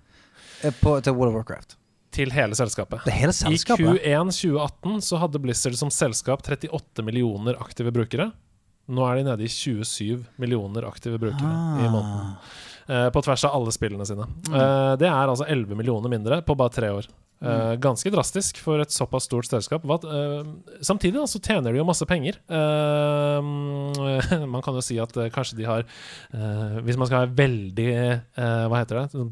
Eh, 0.64 0.74
På, 0.82 0.98
til 1.02 1.16
World 1.16 1.32
of 1.34 1.40
Warcraft. 1.40 1.76
til 2.12 2.32
hele 2.34 2.56
selskapet. 2.58 3.04
Det 3.06 3.14
hele 3.14 3.32
I. 3.32 3.56
Q1 3.56 4.32
2018 4.34 5.02
så 5.06 5.20
hadde 5.22 5.40
Blizzard 5.40 5.76
som 5.78 5.92
selskap 5.94 6.42
38 6.42 7.06
millioner 7.06 7.56
aktive 7.62 7.94
brukere. 7.94 8.32
Nå 8.90 9.06
er 9.06 9.20
de 9.20 9.28
nede 9.28 9.46
i 9.46 9.48
27 9.48 10.26
millioner 10.42 10.88
aktive 10.90 11.20
brukere 11.22 11.52
i 11.80 11.86
måneden. 11.86 12.34
Eh, 12.90 13.08
på 13.14 13.22
tvers 13.22 13.44
av 13.46 13.54
alle 13.54 13.72
spillene 13.76 14.06
sine. 14.10 14.26
Eh, 14.50 14.94
det 14.98 15.06
er 15.10 15.30
altså 15.30 15.46
11 15.46 15.78
millioner 15.78 16.10
mindre 16.10 16.42
på 16.46 16.56
bare 16.58 16.74
tre 16.74 16.90
år. 17.00 17.10
Mm. 17.40 17.80
ganske 17.80 18.12
drastisk 18.12 18.58
for 18.60 18.82
et 18.84 18.92
såpass 18.92 19.24
stort 19.30 19.48
selskap. 19.48 19.86
Eh, 19.88 20.42
samtidig 20.84 21.22
da, 21.22 21.24
så 21.24 21.40
tjener 21.40 21.72
de 21.72 21.80
jo 21.80 21.86
masse 21.88 22.04
penger. 22.04 22.36
Eh, 22.52 24.44
man 24.54 24.66
kan 24.66 24.76
jo 24.76 24.84
si 24.84 24.98
at 25.00 25.16
eh, 25.16 25.30
kanskje 25.32 25.56
de 25.62 25.68
har 25.70 25.86
eh, 25.86 26.82
Hvis 26.84 27.00
man 27.00 27.08
skal 27.08 27.22
være 27.24 27.38
veldig 27.38 27.88
eh, 27.96 28.66
Hva 28.68 28.82
heter 28.82 29.00
det? 29.00 29.06
Sånn 29.16 29.32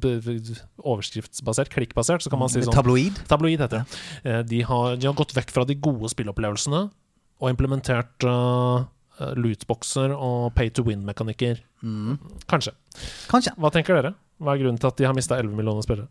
Overskriftsbasert, 0.87 1.73
klikkbasert, 1.73 2.23
så 2.23 2.31
kan 2.31 2.39
man 2.39 2.53
si 2.53 2.63
sånn 2.63 2.77
Tabloid. 2.77 3.19
Tabloid 3.27 3.59
heter 3.65 3.81
det. 3.83 3.99
Eh, 4.23 4.39
De 4.55 4.61
har, 4.69 4.95
de 4.95 5.09
har 5.11 5.17
gått 5.17 5.35
vekk 5.35 5.51
fra 5.57 5.67
de 5.67 5.75
gode 5.75 6.07
spillopplevelsene 6.15 6.85
og 7.37 7.51
implementert 7.51 8.23
lootboxer 9.37 10.13
og 10.13 10.53
pay 10.57 10.69
to 10.69 10.85
win-mekanikker. 10.87 11.61
Mm. 11.81 12.17
Kanskje. 12.49 12.73
Kanskje. 13.31 13.55
Hva 13.57 13.71
tenker 13.73 13.97
dere? 13.97 14.13
Hva 14.37 14.53
er 14.53 14.61
grunnen 14.61 14.79
til 14.81 14.89
at 14.91 14.99
de 14.99 15.07
har 15.07 15.17
mista 15.17 15.37
11 15.39 15.57
millioner 15.57 15.85
spillere? 15.85 16.09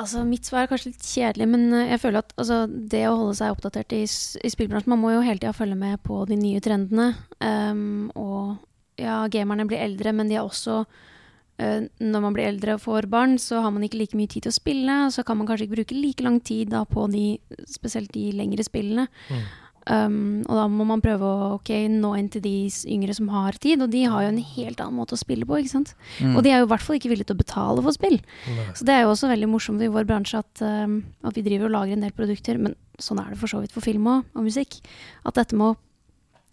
Altså, 0.00 0.22
Mitt 0.24 0.48
svar 0.48 0.64
er 0.64 0.70
kanskje 0.70 0.94
litt 0.94 1.04
kjedelig, 1.04 1.46
men 1.50 1.68
eh, 1.76 1.90
jeg 1.92 2.00
føler 2.00 2.22
at 2.22 2.32
altså, 2.40 2.62
det 2.68 3.04
å 3.08 3.16
holde 3.18 3.36
seg 3.36 3.52
oppdatert 3.52 3.92
i, 3.96 4.02
i 4.06 4.52
spillbransjen 4.52 4.94
Man 4.94 5.02
må 5.02 5.12
jo 5.12 5.22
hele 5.24 5.42
tida 5.42 5.52
følge 5.56 5.76
med 5.76 6.00
på 6.06 6.22
de 6.30 6.38
nye 6.40 6.62
trendene. 6.64 7.12
Um, 7.44 8.08
og 8.16 9.00
ja, 9.00 9.22
gamerne 9.32 9.68
blir 9.68 9.82
eldre, 9.84 10.14
men 10.16 10.30
de 10.30 10.38
er 10.38 10.44
også 10.46 10.82
uh, 10.86 11.80
Når 12.00 12.24
man 12.24 12.36
blir 12.36 12.48
eldre 12.48 12.78
og 12.78 12.84
får 12.86 13.10
barn, 13.12 13.36
så 13.42 13.60
har 13.64 13.74
man 13.74 13.84
ikke 13.84 14.00
like 14.00 14.16
mye 14.18 14.30
tid 14.30 14.46
til 14.46 14.54
å 14.54 14.56
spille. 14.56 14.96
og 15.06 15.12
Så 15.12 15.26
kan 15.26 15.36
man 15.40 15.50
kanskje 15.50 15.68
ikke 15.68 15.78
bruke 15.82 16.00
like 16.00 16.24
lang 16.24 16.40
tid 16.40 16.72
da, 16.72 16.86
på 16.88 17.04
de, 17.12 17.34
spesielt 17.68 18.12
de 18.16 18.30
lengre 18.40 18.64
spillene. 18.64 19.08
Mm. 19.28 19.44
Um, 19.90 20.42
og 20.46 20.54
da 20.54 20.64
må 20.70 20.84
man 20.86 21.00
prøve 21.02 21.26
å 21.26 21.46
okay, 21.56 21.88
nå 21.90 22.12
inn 22.14 22.28
til 22.30 22.42
de 22.44 22.54
yngre 22.86 23.14
som 23.16 23.30
har 23.32 23.56
tid, 23.58 23.80
og 23.82 23.90
de 23.90 24.04
har 24.06 24.22
jo 24.22 24.30
en 24.30 24.42
helt 24.52 24.82
annen 24.84 24.98
måte 25.00 25.16
å 25.16 25.20
spille 25.20 25.48
på. 25.48 25.58
ikke 25.58 25.72
sant? 25.72 25.94
Mm. 26.20 26.36
Og 26.36 26.44
de 26.46 26.52
er 26.52 26.60
jo 26.60 26.68
i 26.68 26.70
hvert 26.70 26.84
fall 26.84 26.98
ikke 27.00 27.10
villige 27.10 27.30
til 27.32 27.38
å 27.38 27.42
betale 27.42 27.82
for 27.82 27.96
spill. 27.96 28.18
Nei. 28.54 28.68
Så 28.78 28.86
det 28.86 28.94
er 28.94 29.02
jo 29.02 29.10
også 29.16 29.32
veldig 29.32 29.50
morsomt 29.50 29.82
i 29.82 29.90
vår 29.90 30.06
bransje 30.06 30.42
at, 30.44 30.62
um, 30.62 31.00
at 31.26 31.34
vi 31.34 31.42
driver 31.48 31.66
og 31.66 31.74
lager 31.74 31.96
en 31.96 32.06
del 32.06 32.14
produkter, 32.14 32.60
men 32.62 32.76
sånn 33.02 33.18
er 33.22 33.32
det 33.32 33.40
for 33.40 33.50
så 33.50 33.64
vidt 33.64 33.74
for 33.74 33.82
film 33.82 34.06
og, 34.12 34.28
og 34.36 34.46
musikk. 34.46 34.78
At 35.26 35.40
dette 35.40 35.58
må 35.58 35.72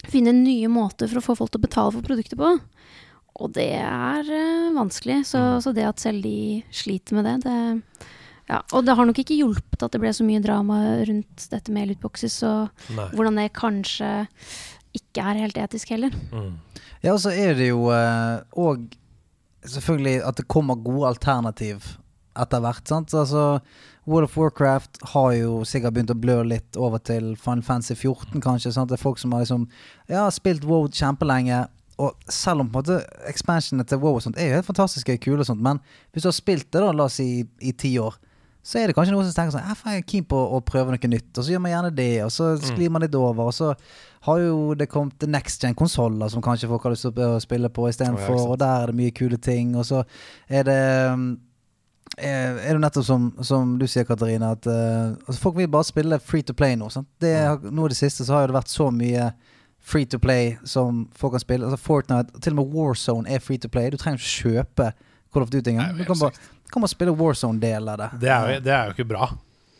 finne 0.07 0.33
nye 0.33 0.69
måter 0.71 1.09
for 1.11 1.21
å 1.21 1.25
få 1.29 1.37
folk 1.37 1.53
til 1.53 1.61
å 1.61 1.67
betale 1.67 1.93
for 1.93 2.05
produkter 2.09 2.39
på. 2.39 2.55
Og 3.37 3.53
det 3.53 3.69
er 3.77 4.25
uh, 4.25 4.73
vanskelig. 4.73 5.21
Så, 5.29 5.37
Mm. 5.37 5.61
så 5.61 5.73
det 5.77 5.85
at 5.85 6.01
selv 6.01 6.25
de 6.25 6.63
sliter 6.73 7.19
med 7.19 7.27
det, 7.29 7.35
det 7.45 8.07
ja, 8.49 8.61
Og 8.73 8.85
det 8.85 8.95
har 8.95 9.05
nok 9.09 9.17
ikke 9.19 9.35
hjulpet 9.37 9.83
at 9.83 9.91
det 9.91 9.99
ble 10.01 10.13
så 10.15 10.23
mye 10.27 10.39
drama 10.43 10.77
rundt 11.07 11.47
dette 11.51 11.71
med 11.75 11.89
lootboxes, 11.89 12.37
og 12.47 12.69
Nei. 12.95 13.09
hvordan 13.13 13.35
det 13.41 13.49
kanskje 13.57 14.11
ikke 14.97 15.25
er 15.29 15.41
helt 15.43 15.57
etisk 15.57 15.89
heller. 15.93 16.13
Mm. 16.31 16.55
Ja, 17.03 17.13
og 17.13 17.19
så 17.21 17.29
er 17.35 17.53
det 17.59 17.67
jo 17.69 17.83
òg 17.91 18.87
selvfølgelig 19.67 20.21
at 20.25 20.39
det 20.39 20.47
kommer 20.47 20.79
gode 20.79 21.07
alternativ 21.11 21.97
etter 22.37 22.61
hvert. 22.61 22.87
sant? 22.87 23.13
Altså, 23.13 23.59
World 24.07 24.29
of 24.29 24.37
Warcraft 24.37 25.01
har 25.13 25.31
jo 25.35 25.63
sikkert 25.67 25.93
begynt 25.97 26.13
å 26.13 26.19
blø 26.19 26.37
litt 26.47 26.77
over 26.79 27.01
til 27.03 27.33
Final 27.35 27.63
Fantasy 27.65 27.95
14, 27.95 28.39
kanskje. 28.41 28.71
sant? 28.73 28.89
Det 28.89 28.99
er 28.99 29.03
folk 29.03 29.19
som 29.19 29.33
har 29.35 29.41
liksom 29.43 29.67
Ja, 30.09 30.29
spilt 30.29 30.63
WoW 30.63 30.87
kjempelenge. 30.87 31.65
Og 31.99 32.13
selv 32.29 32.61
om 32.61 32.69
på 32.69 32.77
en 32.79 32.83
måte 32.85 32.99
expansionene 33.27 33.85
til 33.89 33.97
WoW 33.97 34.15
og 34.19 34.21
sånt 34.21 34.37
er 34.37 34.51
jo 34.51 34.55
helt 34.59 34.67
fantastiske 34.69 35.13
og 35.17 35.19
kule, 35.19 35.39
og 35.41 35.47
sånt, 35.49 35.61
men 35.65 35.79
hvis 36.13 36.23
du 36.23 36.27
har 36.29 36.37
spilt 36.37 36.69
det 36.71 36.81
da, 36.83 36.91
la 36.93 37.07
oss 37.09 37.17
si 37.17 37.43
i 37.59 37.71
ti 37.73 37.95
år, 37.97 38.15
så 38.67 38.81
er 38.81 38.89
det 38.89 38.97
kanskje 38.97 39.13
noen 39.15 39.27
som 39.29 39.35
tenker 39.37 39.55
sånn 39.55 39.63
Jeg 39.63 40.01
er 40.01 40.05
keen 40.11 40.25
på 40.27 40.35
å 40.35 40.59
prøve 40.65 40.91
noe 40.91 41.09
nytt, 41.11 41.31
og 41.31 41.39
så 41.39 41.53
gjør 41.53 41.63
man 41.63 41.71
gjerne 41.71 41.91
det, 41.95 42.11
og 42.25 42.31
så 42.35 42.49
sklir 42.59 42.91
man 42.91 43.05
litt 43.05 43.15
over, 43.15 43.47
og 43.47 43.55
så 43.55 43.71
har 44.27 44.41
jo 44.43 44.73
det 44.75 44.89
kommet 44.91 45.23
next 45.31 45.63
gen-konsoller 45.63 46.31
som 46.33 46.43
kanskje 46.43 46.67
folk 46.67 46.83
har 46.83 46.91
lyst 46.91 47.07
til 47.07 47.23
å 47.23 47.39
spille 47.39 47.71
på 47.71 47.87
ja, 47.87 47.93
istedenfor, 47.95 48.33
ikke 48.33 48.43
sant. 48.43 48.51
og 48.51 48.59
der 48.59 48.83
er 48.83 48.91
det 48.91 48.97
mye 48.99 49.15
kule 49.15 49.39
ting, 49.39 49.71
og 49.79 49.87
så 49.87 50.03
er 50.51 50.67
det 50.67 50.81
um, 51.13 51.27
er 52.17 52.73
det 52.73 52.81
nettopp 52.81 53.05
som, 53.07 53.29
som 53.45 53.75
du 53.79 53.87
sier, 53.87 54.07
Katarina, 54.07 54.51
at 54.57 54.67
uh, 54.67 55.15
altså 55.27 55.39
folk 55.41 55.57
vil 55.59 55.71
bare 55.71 55.87
spille 55.87 56.19
free 56.23 56.43
to 56.43 56.55
play 56.57 56.75
nå. 56.79 56.89
Sant? 56.91 57.07
Det, 57.21 57.35
nå 57.71 57.87
i 57.87 57.93
det 57.93 57.99
siste 57.99 58.25
så 58.27 58.39
har 58.39 58.49
det 58.49 58.57
vært 58.57 58.71
så 58.73 58.89
mye 58.91 59.29
free 59.87 60.07
to 60.09 60.19
play 60.19 60.57
som 60.67 61.05
folk 61.15 61.37
kan 61.37 61.43
spille. 61.43 61.67
Altså 61.67 61.79
Fortnite, 61.79 62.41
til 62.41 62.55
og 62.55 62.59
med 62.59 62.73
Warzone 62.75 63.29
er 63.29 63.43
free 63.43 63.61
to 63.61 63.69
play. 63.71 63.91
Du 63.93 63.99
trenger 64.01 64.19
ikke 64.19 64.49
kjøpe 64.49 64.91
Call 65.33 65.43
of 65.43 65.51
Duty 65.51 65.69
engang. 65.69 65.97
Du 65.99 66.03
kan 66.07 66.19
bare, 66.19 66.31
kan 66.71 66.83
man 66.83 66.91
spille 66.91 67.13
Warzone-del 67.17 67.89
av 67.93 67.97
det. 68.01 68.09
Det 68.21 68.29
er, 68.33 68.53
jo, 68.55 68.63
det 68.65 68.73
er 68.75 68.89
jo 68.89 68.95
ikke 68.97 69.07
bra, 69.09 69.27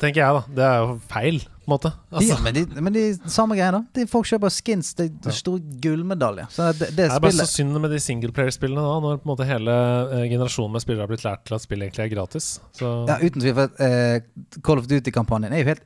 tenker 0.02 0.22
jeg, 0.24 0.36
da. 0.38 0.56
Det 0.60 0.66
er 0.68 0.78
jo 0.84 0.96
feil, 1.12 1.40
på 1.42 1.68
en 1.68 1.74
måte. 1.74 1.92
Ja, 2.12 2.18
Altså, 2.22 2.38
men, 2.46 2.54
de, 2.56 2.82
men 2.86 2.96
de 2.96 3.04
samme 3.34 3.58
greiene, 3.58 3.82
da. 3.82 3.98
De 3.98 4.06
folk 4.08 4.30
kjøper 4.30 4.54
skins. 4.54 4.94
Det 4.96 5.10
er 5.28 5.36
stor 5.36 5.58
gullmedalje. 5.84 6.46
Så 6.54 6.70
det, 6.72 6.92
det 6.94 6.96
det 7.02 7.10
er 7.12 7.24
bare 7.26 7.36
så 7.36 7.50
synd 7.50 7.76
med 7.84 7.92
de 7.92 8.00
singleplayer-spillene 8.06 8.86
da, 8.86 8.96
når 9.04 9.20
på 9.20 9.28
en 9.28 9.34
måte 9.34 9.48
hele 9.50 9.76
eh, 10.22 10.26
generasjonen 10.32 10.78
med 10.78 10.86
spillere 10.86 11.04
har 11.08 11.12
blitt 11.12 11.26
lært 11.28 11.44
til 11.50 11.58
at 11.58 11.66
spill 11.66 11.84
egentlig 11.84 12.06
er 12.08 12.14
gratis. 12.16 12.50
Så 12.78 12.94
Ja, 13.10 13.20
uten 13.20 13.44
tvil. 13.44 13.56
For 13.58 13.84
eh, 13.88 14.60
Call 14.64 14.84
of 14.84 14.88
Duty-kampanjen 14.92 15.54
er 15.58 15.64
jo 15.66 15.72
helt 15.74 15.86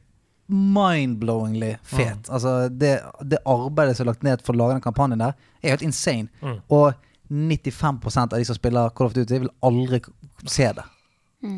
mind-blowingly 0.52 1.76
fet. 1.88 2.28
Altså, 2.30 2.68
det, 2.70 2.98
det 3.24 3.40
arbeidet 3.48 3.96
som 3.98 4.06
er 4.06 4.12
lagt 4.12 4.26
ned 4.28 4.42
for 4.46 4.54
å 4.56 4.60
lage 4.60 4.76
den 4.78 4.84
kampanjen 4.84 5.22
der, 5.24 5.38
er 5.64 5.76
helt 5.76 5.86
insane. 5.86 6.28
Mm. 6.44 6.58
Og 6.76 6.92
95% 7.32 8.34
av 8.34 8.40
de 8.42 8.46
som 8.50 8.58
spiller 8.58 8.92
Call 8.98 9.08
of 9.08 9.16
Duty, 9.16 9.38
vil 9.46 9.52
aldri 9.64 10.02
se 10.50 10.72
det. 10.78 10.84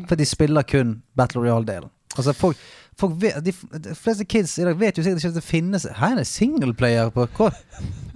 For 0.08 0.16
de 0.16 0.24
spiller 0.24 0.62
kun 0.64 1.02
Battle 1.16 1.42
Royale-delen. 1.44 1.90
Altså 2.16 2.32
folk, 2.32 2.56
folk 2.96 3.16
vet, 3.20 3.40
de, 3.44 3.52
de 3.84 3.94
fleste 3.98 4.24
kids 4.24 4.58
i 4.58 4.64
dag 4.64 4.76
vet 4.78 4.96
jo 4.98 5.02
sikkert 5.02 5.18
ikke 5.24 5.32
at 5.32 5.38
det 5.40 5.42
finnes 5.44 5.86
Her 5.98 6.12
er 6.14 6.20
det 6.22 6.26
singleplayer 6.30 7.10
på, 7.10 7.26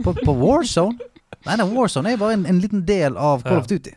på, 0.04 0.12
på 0.24 0.34
Warzone. 0.38 0.98
Nei, 1.46 1.56
nei, 1.58 1.66
Warzone 1.74 2.12
er 2.12 2.20
bare 2.20 2.36
en, 2.38 2.46
en 2.46 2.60
liten 2.62 2.84
del 2.86 3.16
av 3.18 3.42
Call 3.42 3.58
Ja. 3.58 3.64
of 3.64 3.66
Duty. 3.70 3.94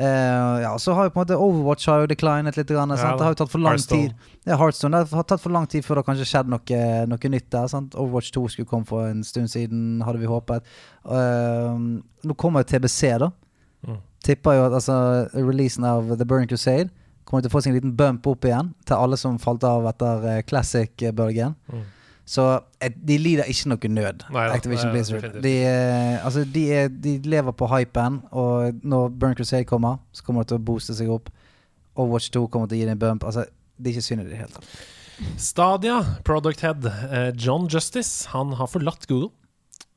Uh, 0.00 0.60
ja, 0.62 0.70
så 0.80 0.94
har 0.96 1.04
jo 1.08 1.10
på 1.12 1.20
en 1.20 1.24
måte 1.26 1.36
Overwatch 1.36 1.86
har 1.90 2.00
jo 2.04 2.06
declinet 2.08 2.56
litt. 2.56 2.70
Grann, 2.72 2.92
sant? 2.96 3.18
Det 3.20 3.26
har 3.26 3.34
jo 3.34 3.38
tatt 3.42 3.50
for 3.52 3.60
lang 3.60 3.74
Hearthstone. 3.76 4.08
tid. 4.14 4.36
Ja, 4.48 4.56
Hearthstone. 4.56 5.00
Det 5.04 5.16
har 5.18 5.26
tatt 5.28 5.42
for 5.42 5.52
lang 5.52 5.66
tid 5.68 5.84
før 5.84 5.98
det 5.98 6.04
har 6.04 6.08
kanskje 6.12 6.28
skjedd 6.30 6.48
noe, 6.52 6.78
noe 7.10 7.30
nytt 7.34 7.48
der. 7.52 7.66
Sant? 7.68 7.96
Overwatch 7.98 8.30
2 8.32 8.44
skulle 8.54 8.70
komme 8.70 8.88
for 8.88 9.10
en 9.10 9.20
stund 9.26 9.50
siden, 9.52 10.00
hadde 10.06 10.22
vi 10.22 10.30
håpet. 10.30 10.64
Uh, 11.04 12.00
nå 12.24 12.36
kommer 12.40 12.64
jo 12.64 12.70
TBC, 12.72 13.00
da. 13.26 13.28
Tipper 14.24 14.58
jo 14.58 14.66
at 14.68 14.76
altså, 14.76 14.96
releasen 15.36 15.86
av 15.88 16.10
The 16.12 16.26
Burning 16.26 16.50
Crusade 16.50 16.90
kommer 17.24 17.44
til 17.44 17.50
å 17.50 17.54
få 17.54 17.62
en 17.68 17.78
liten 17.78 17.94
bump 17.96 18.26
opp 18.26 18.44
igjen 18.48 18.72
til 18.88 18.98
alle 18.98 19.16
som 19.20 19.38
falt 19.40 19.64
av 19.64 19.86
etter 19.92 20.26
uh, 20.26 20.36
classic-bølgen. 20.48 21.54
Mm. 21.70 21.84
Så 22.30 22.44
et, 22.82 22.94
de 22.94 23.16
lider 23.18 23.48
ikke 23.50 23.72
noe 23.72 23.90
nød, 23.90 24.24
Nei 24.30 24.46
da, 24.46 24.56
Activision 24.58 24.90
er 24.90 24.94
Blizzard. 24.94 25.38
De, 25.42 25.54
uh, 25.66 26.26
altså, 26.26 26.44
de, 26.44 26.64
er, 26.74 26.90
de 26.90 27.16
lever 27.30 27.56
på 27.56 27.70
hypen, 27.70 28.20
og 28.30 28.82
når 28.82 29.10
Burn 29.14 29.38
Crusade 29.38 29.66
kommer, 29.68 30.02
så 30.12 30.26
kommer 30.26 30.44
det 30.44 30.52
til 30.52 30.60
å 30.60 30.66
booste 30.70 30.96
seg 30.98 31.10
opp. 31.12 31.30
Overwatch 31.96 32.30
2 32.34 32.46
kommer 32.52 32.70
til 32.70 32.78
å 32.78 32.82
gi 32.82 32.88
det 32.88 32.96
en 32.96 33.02
bump. 33.02 33.26
Altså, 33.26 33.46
det 33.80 33.90
er 33.90 33.96
ikke 33.96 34.08
synd 34.10 34.24
i 34.24 34.30
det 34.30 34.40
hele 34.42 34.52
tatt. 34.54 34.72
Stadia, 35.40 35.98
product 36.24 36.62
head 36.64 36.86
eh, 36.86 37.30
John 37.36 37.68
Justice, 37.68 38.28
han 38.32 38.54
har 38.56 38.70
forlatt 38.72 39.06
Google. 39.08 39.32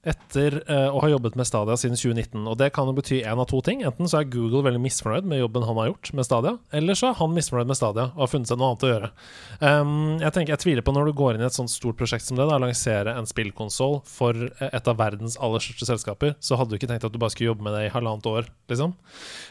Etter 0.03 0.57
uh, 0.67 0.89
å 0.91 0.99
ha 0.99 1.09
jobbet 1.13 1.37
med 1.39 1.47
Stadia 1.47 1.77
siden 1.79 1.95
2019. 1.95 2.41
Og 2.51 2.57
det 2.59 2.69
kan 2.75 2.89
jo 2.89 2.95
bety 2.97 3.21
en 3.23 3.39
av 3.39 3.47
to 3.47 3.61
ting. 3.63 3.85
Enten 3.87 4.09
så 4.11 4.19
er 4.19 4.27
Google 4.31 4.63
veldig 4.65 4.81
misfornøyd 4.83 5.29
med 5.31 5.39
jobben 5.39 5.63
han 5.63 5.79
har 5.79 5.91
gjort 5.93 6.11
med 6.19 6.27
Stadia, 6.27 6.57
eller 6.75 6.99
så 6.99 7.09
er 7.09 7.17
han 7.21 7.31
misfornøyd 7.35 7.71
med 7.71 7.79
Stadia 7.79 8.09
og 8.11 8.25
har 8.25 8.31
funnet 8.33 8.51
seg 8.51 8.59
noe 8.59 8.73
annet 8.73 8.83
å 8.83 8.91
gjøre. 8.91 9.09
Um, 9.63 9.93
jeg 10.19 10.35
tenker, 10.35 10.53
jeg 10.53 10.63
tviler 10.65 10.85
på 10.85 10.95
når 10.95 11.07
du 11.07 11.15
går 11.21 11.37
inn 11.37 11.45
i 11.45 11.47
et 11.47 11.55
sånt 11.55 11.71
stort 11.71 11.99
prosjekt 11.99 12.27
som 12.27 12.39
det, 12.39 12.49
da, 12.49 12.59
lansere 12.59 13.15
en 13.15 13.29
spillkonsoll 13.29 14.01
for 14.09 14.35
eh, 14.49 14.67
et 14.69 14.91
av 14.91 14.99
verdens 14.99 15.39
aller 15.39 15.63
største 15.63 15.87
selskaper, 15.93 16.35
så 16.43 16.59
hadde 16.59 16.73
du 16.73 16.79
ikke 16.81 16.91
tenkt 16.91 17.07
at 17.07 17.15
du 17.15 17.21
bare 17.21 17.31
skulle 17.33 17.53
jobbe 17.53 17.63
med 17.63 17.77
det 17.77 17.85
i 17.87 17.93
halvannet 17.93 18.27
år, 18.27 18.51
liksom. 18.71 18.97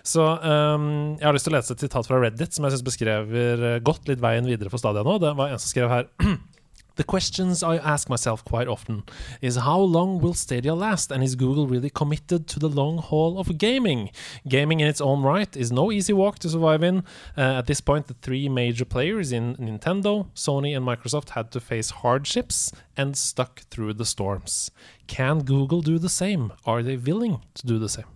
Så 0.05 0.29
um, 0.45 0.89
jeg 1.17 1.29
har 1.29 1.37
lyst 1.37 1.49
til 1.49 1.55
å 1.55 1.59
lese 1.59 1.77
et 1.77 1.87
sitat 1.87 2.09
fra 2.09 2.21
Reddit 2.21 2.53
som 2.53 2.69
jeg 2.69 2.77
syns 2.77 2.87
beskriver 2.93 3.69
eh, 3.73 3.83
godt 3.85 4.11
litt 4.11 4.21
veien 4.21 4.49
videre 4.49 4.73
for 4.73 4.83
Stadia 4.83 5.05
nå. 5.07 5.17
Det 5.23 5.33
var 5.39 5.53
en 5.53 5.63
som 5.63 5.73
skrev 5.73 5.93
her 5.93 6.11
The 6.97 7.05
questions 7.05 7.63
I 7.63 7.77
ask 7.77 8.09
myself 8.09 8.45
quite 8.45 8.69
often 8.69 9.05
is 9.41 9.57
how 9.57 9.81
long 9.81 10.21
will 10.21 10.35
Stadia 10.35 10.75
last, 10.75 11.11
and 11.11 11.23
is 11.23 11.35
Google 11.35 11.67
really 11.67 11.91
committed 11.91 12.47
to 12.49 12.59
the 12.59 12.69
long 12.69 12.99
haul 12.99 13.39
of 13.39 13.57
gaming? 13.59 14.11
Gaming 14.47 14.81
in 14.81 14.89
its 14.89 15.01
own 15.01 15.23
right 15.23 15.57
is 15.57 15.73
no 15.73 15.91
easy 15.91 16.13
walk 16.13 16.39
to 16.41 16.49
survive 16.49 16.83
in. 16.83 16.99
Uh, 17.37 17.59
at 17.61 17.67
this 17.67 17.81
point, 17.81 18.07
the 18.09 18.15
three 18.15 18.49
major 18.49 18.85
players 18.85 19.33
in 19.33 19.57
Nintendo, 19.57 20.27
Sony, 20.35 20.77
and 20.77 20.87
Microsoft 20.87 21.31
had 21.31 21.51
to 21.53 21.61
face 21.61 21.91
hardships 21.91 22.73
and 22.97 23.17
stuck 23.17 23.63
through 23.71 23.95
the 23.95 24.05
storms. 24.05 24.71
Can 25.07 25.41
Google 25.41 25.81
do 25.81 25.99
the 25.99 26.09
same? 26.09 26.53
Are 26.67 26.83
they 26.83 26.97
willing 26.97 27.41
to 27.55 27.67
do 27.67 27.79
the 27.79 27.89
same? 27.89 28.07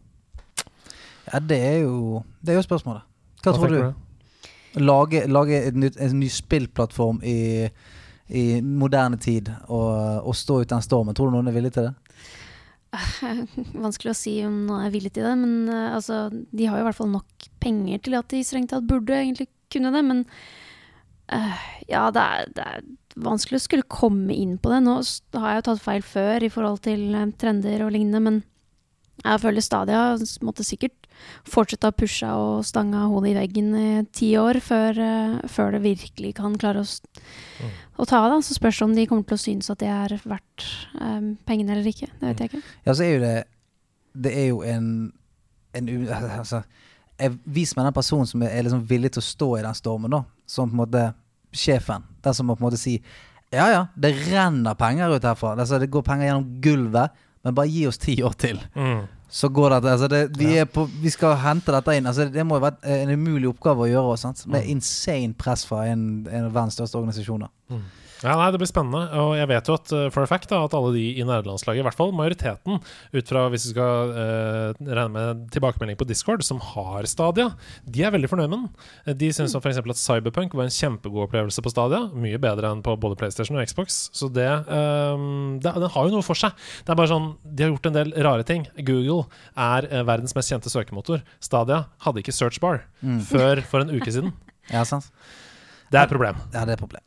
Ja, 1.33 1.39
det 1.39 1.59
er 1.59 1.79
jo 1.79 2.23
Det 2.41 2.53
er 2.53 2.55
jo 2.55 2.63
spørsmålet. 2.63 3.03
Hva, 3.43 3.53
tror 3.53 3.69
du? 3.69 3.93
Lage, 4.77 5.27
lage 5.27 5.63
et 5.69 5.75
nytt, 5.75 5.97
en 6.01 6.21
ny 6.21 6.29
spillplattform 6.29 7.21
i, 7.25 7.69
i 8.29 8.61
moderne 8.61 9.19
tid 9.23 9.53
og 9.71 10.35
stå 10.35 10.63
ut 10.63 10.73
den 10.73 10.83
stormen. 10.83 11.15
Tror 11.15 11.31
du 11.31 11.37
noen 11.37 11.51
er 11.51 11.55
villig 11.55 11.73
til 11.77 11.89
det? 11.89 11.95
Vanskelig 13.85 14.13
å 14.13 14.19
si 14.19 14.35
om 14.47 14.63
noen 14.69 14.87
er 14.87 14.95
villig 14.95 15.13
til 15.17 15.27
det, 15.27 15.35
men 15.39 15.71
uh, 15.71 15.97
altså, 15.97 16.27
de 16.33 16.69
har 16.69 16.79
jo 16.79 16.85
i 16.85 16.89
hvert 16.89 16.99
fall 16.99 17.13
nok 17.13 17.49
penger 17.63 18.03
til 18.05 18.19
at 18.19 18.31
de 18.33 18.45
strengt 18.47 18.73
tatt 18.73 18.87
burde 18.89 19.17
egentlig 19.19 19.49
kunne 19.73 19.93
det. 19.95 20.03
Men 20.07 20.25
uh, 21.33 21.65
ja, 21.91 22.07
det 22.15 22.25
er, 22.25 22.53
det 22.57 22.67
er 22.67 22.87
vanskelig 23.27 23.61
å 23.61 23.65
skulle 23.67 23.91
komme 23.91 24.35
inn 24.35 24.57
på 24.63 24.73
det. 24.73 24.83
Nå 24.87 24.99
har 25.41 25.55
jeg 25.55 25.63
jo 25.63 25.67
tatt 25.71 25.87
feil 25.87 26.05
før 26.07 26.47
i 26.47 26.53
forhold 26.53 26.83
til 26.87 27.09
eh, 27.17 27.33
trender 27.41 27.87
og 27.87 27.95
lignende, 27.95 28.21
men 28.23 28.43
jeg 29.23 29.43
føler 29.43 29.65
stadig 29.65 29.97
har 29.97 30.21
måtte 30.45 30.67
sikkert 30.67 31.06
fortsette 31.47 31.91
å 31.91 31.95
pushe 31.97 32.29
og 32.29 32.65
stange 32.67 33.01
hodet 33.11 33.33
i 33.33 33.37
veggen 33.39 33.75
i 33.79 33.89
ti 34.15 34.33
år 34.41 34.61
før, 34.65 34.99
eh, 35.03 35.37
før 35.51 35.77
det 35.77 35.83
virkelig 35.85 36.35
kan 36.39 36.57
klare 36.61 36.83
å, 36.83 36.87
mm. 36.87 37.77
å 38.03 38.09
ta 38.09 38.23
av. 38.25 38.39
Så 38.45 38.57
spørs 38.57 38.81
det 38.81 38.89
om 38.89 38.97
de 38.97 39.07
kommer 39.11 39.27
til 39.29 39.39
å 39.39 39.45
synes 39.45 39.71
at 39.73 39.83
det 39.83 39.91
er 39.93 40.17
verdt 40.25 40.67
um, 41.01 41.35
pengene 41.49 41.77
eller 41.77 41.91
ikke. 41.91 42.11
Det 42.21 42.33
vet 42.33 42.43
jeg 42.43 42.53
ikke. 42.53 42.65
Ja, 42.87 42.95
så 42.95 43.07
er 43.07 43.15
jo 43.15 43.23
det 43.25 43.37
Det 44.17 44.33
er 44.33 44.47
jo 44.49 44.63
en, 44.65 45.13
en 45.77 45.89
altså, 46.41 46.63
jeg, 47.21 47.37
Vis 47.45 47.75
meg 47.77 47.89
den 47.89 47.97
personen 47.97 48.29
som 48.29 48.43
er, 48.43 48.55
er 48.55 48.67
liksom 48.67 48.85
villig 48.89 49.13
til 49.15 49.25
å 49.25 49.31
stå 49.31 49.51
i 49.59 49.65
den 49.67 49.79
stormen, 49.79 50.13
da. 50.13 50.25
Som 50.49 50.71
på 50.71 50.77
en 50.77 50.85
måte 50.85 51.07
sjefen. 51.57 52.05
Den 52.25 52.37
som 52.37 52.49
må 52.49 52.57
på 52.57 52.65
en 52.65 52.71
måte 52.71 52.81
si 52.81 52.99
Ja 53.55 53.69
ja, 53.71 53.83
det 53.95 54.17
renner 54.27 54.75
penger 54.75 55.15
ut 55.15 55.25
herfra. 55.25 55.55
Altså, 55.55 55.79
det 55.79 55.93
går 55.93 56.03
penger 56.07 56.31
gjennom 56.31 56.49
gulvet, 56.65 57.21
men 57.47 57.55
bare 57.55 57.71
gi 57.71 57.87
oss 57.87 58.01
ti 58.03 58.17
år 58.27 58.35
til. 58.41 58.59
Så 59.29 59.49
går 59.49 59.71
det 59.75 59.91
altså 59.91 60.09
det, 60.09 60.39
vi, 60.39 60.53
er 60.57 60.65
på, 60.71 60.85
vi 61.03 61.11
skal 61.11 61.35
hente 61.43 61.73
dette 61.75 61.97
inn. 61.99 62.07
Altså 62.07 62.29
det 62.31 62.45
må 62.47 62.61
jo 62.61 62.67
være 62.69 63.01
en 63.03 63.11
umulig 63.19 63.49
oppgave 63.51 63.87
å 63.87 63.91
gjøre. 63.91 64.17
Sant? 64.23 64.45
Med 64.47 64.69
insane 64.71 65.35
press 65.35 65.67
fra 65.67 65.83
en, 65.91 66.27
en 66.31 66.47
av 66.47 66.53
verdens 66.55 66.79
største 66.79 67.01
organisasjoner. 67.01 67.51
Ja, 68.25 68.33
nei, 68.39 68.49
Det 68.53 68.61
blir 68.61 68.71
spennende. 68.71 69.03
Og 69.21 69.35
jeg 69.37 69.49
vet 69.51 69.69
jo 69.69 69.77
at 69.77 69.93
uh, 69.93 70.07
for 70.15 70.25
a 70.25 70.29
fact 70.31 70.49
da, 70.53 70.63
at 70.65 70.75
alle 70.77 70.93
de 70.95 71.05
i 71.21 71.25
nederlandslaget, 71.27 71.83
i 71.83 71.87
hvert 71.87 71.99
fall 71.99 72.15
majoriteten, 72.17 72.79
ut 73.13 73.33
fra 73.33 73.45
hvis 73.53 73.67
vi 73.69 73.73
skal 73.75 74.13
uh, 74.17 74.79
regne 74.81 75.13
med 75.13 75.43
tilbakemelding 75.55 75.99
på 76.01 76.09
Discord, 76.09 76.45
som 76.47 76.63
har 76.73 77.09
Stadia, 77.11 77.51
de 77.85 78.05
er 78.07 78.15
veldig 78.15 78.31
fornøyd 78.33 78.53
med 78.53 78.57
den. 78.63 78.69
Uh, 79.09 79.13
De 79.21 79.31
syns 79.37 79.57
mm. 79.57 79.61
f.eks. 79.61 79.83
at 79.83 80.01
Cyberpunk 80.01 80.57
var 80.57 80.69
en 80.69 80.77
kjempegod 80.77 81.27
opplevelse 81.27 81.65
på 81.65 81.73
Stadia. 81.73 82.07
Mye 82.17 82.41
bedre 82.43 82.73
enn 82.73 82.85
på 82.87 82.97
både 83.03 83.19
PlayStation 83.21 83.59
og 83.59 83.69
Xbox. 83.69 84.07
Så 84.17 84.31
det, 84.33 84.49
um, 84.71 85.59
det 85.61 85.75
Den 85.77 85.93
har 85.93 86.09
jo 86.09 86.17
noe 86.17 86.27
for 86.27 86.39
seg. 86.39 86.57
Det 86.87 86.95
er 86.95 87.01
bare 87.01 87.13
sånn, 87.13 87.35
De 87.45 87.67
har 87.67 87.75
gjort 87.75 87.91
en 87.91 87.99
del 87.99 88.15
rare 88.27 88.47
ting. 88.49 88.65
Google 88.81 89.27
er 89.53 89.91
uh, 89.93 90.01
verdens 90.09 90.37
mest 90.39 90.53
kjente 90.53 90.73
søkemotor. 90.73 91.21
Stadia 91.45 91.85
hadde 92.07 92.25
ikke 92.25 92.35
search 92.37 92.63
bar 92.65 92.87
før 93.29 93.61
for 93.69 93.85
en 93.85 93.93
uke 93.93 94.13
siden. 94.13 94.33
Ja, 94.67 94.81
sant? 94.83 95.13
Det 95.93 96.01
er 96.01 96.09
et 96.09 96.11
problem. 96.11 96.41
Ja, 96.51 96.65
det 96.67 96.75
er 96.75 96.81
et 96.81 96.83
problem. 96.83 97.05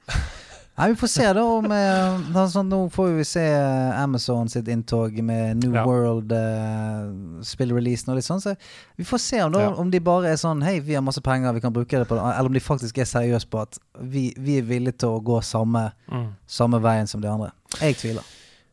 Nei, 0.79 0.89
Vi 0.93 0.95
får 0.95 1.07
se 1.11 1.25
da 1.35 1.41
om 1.43 1.65
eh, 1.75 2.37
altså, 2.39 2.61
Nå 2.63 2.77
får 2.93 3.09
vi 3.17 3.23
se 3.27 3.41
eh, 3.43 3.97
Amazon 3.99 4.47
sitt 4.49 4.67
inntog 4.71 5.17
med 5.27 5.57
New 5.63 5.73
Ja. 5.75 5.83
World-spillreleasen 5.85 8.09
og 8.13 8.17
litt 8.19 8.25
sånn. 8.27 8.39
Så 8.43 8.53
vi 8.95 9.03
får 9.07 9.19
se 9.23 9.41
om, 9.43 9.51
da, 9.51 9.59
Ja. 9.65 9.73
om 9.75 9.89
de 9.91 9.99
bare 9.99 10.27
er 10.31 10.35
sånn 10.39 10.63
Hei, 10.63 10.79
vi 10.79 10.93
har 10.95 11.01
masse 11.03 11.21
penger, 11.21 11.51
vi 11.53 11.59
kan 11.61 11.73
bruke 11.75 11.97
det 11.99 12.07
på 12.07 12.15
det. 12.15 12.21
Eller 12.37 12.47
om 12.47 12.53
de 12.53 12.59
faktisk 12.63 12.97
er 12.97 13.03
seriøse 13.09 13.47
på 13.51 13.59
at 13.61 13.77
vi, 13.99 14.29
vi 14.37 14.57
er 14.59 14.63
villige 14.63 14.97
til 15.03 15.09
å 15.09 15.19
gå 15.23 15.41
samme, 15.43 15.91
Mm. 16.11 16.27
samme 16.47 16.79
veien 16.81 17.07
som 17.07 17.21
de 17.21 17.27
andre. 17.27 17.51
Jeg 17.81 17.95
tviler. 17.97 18.23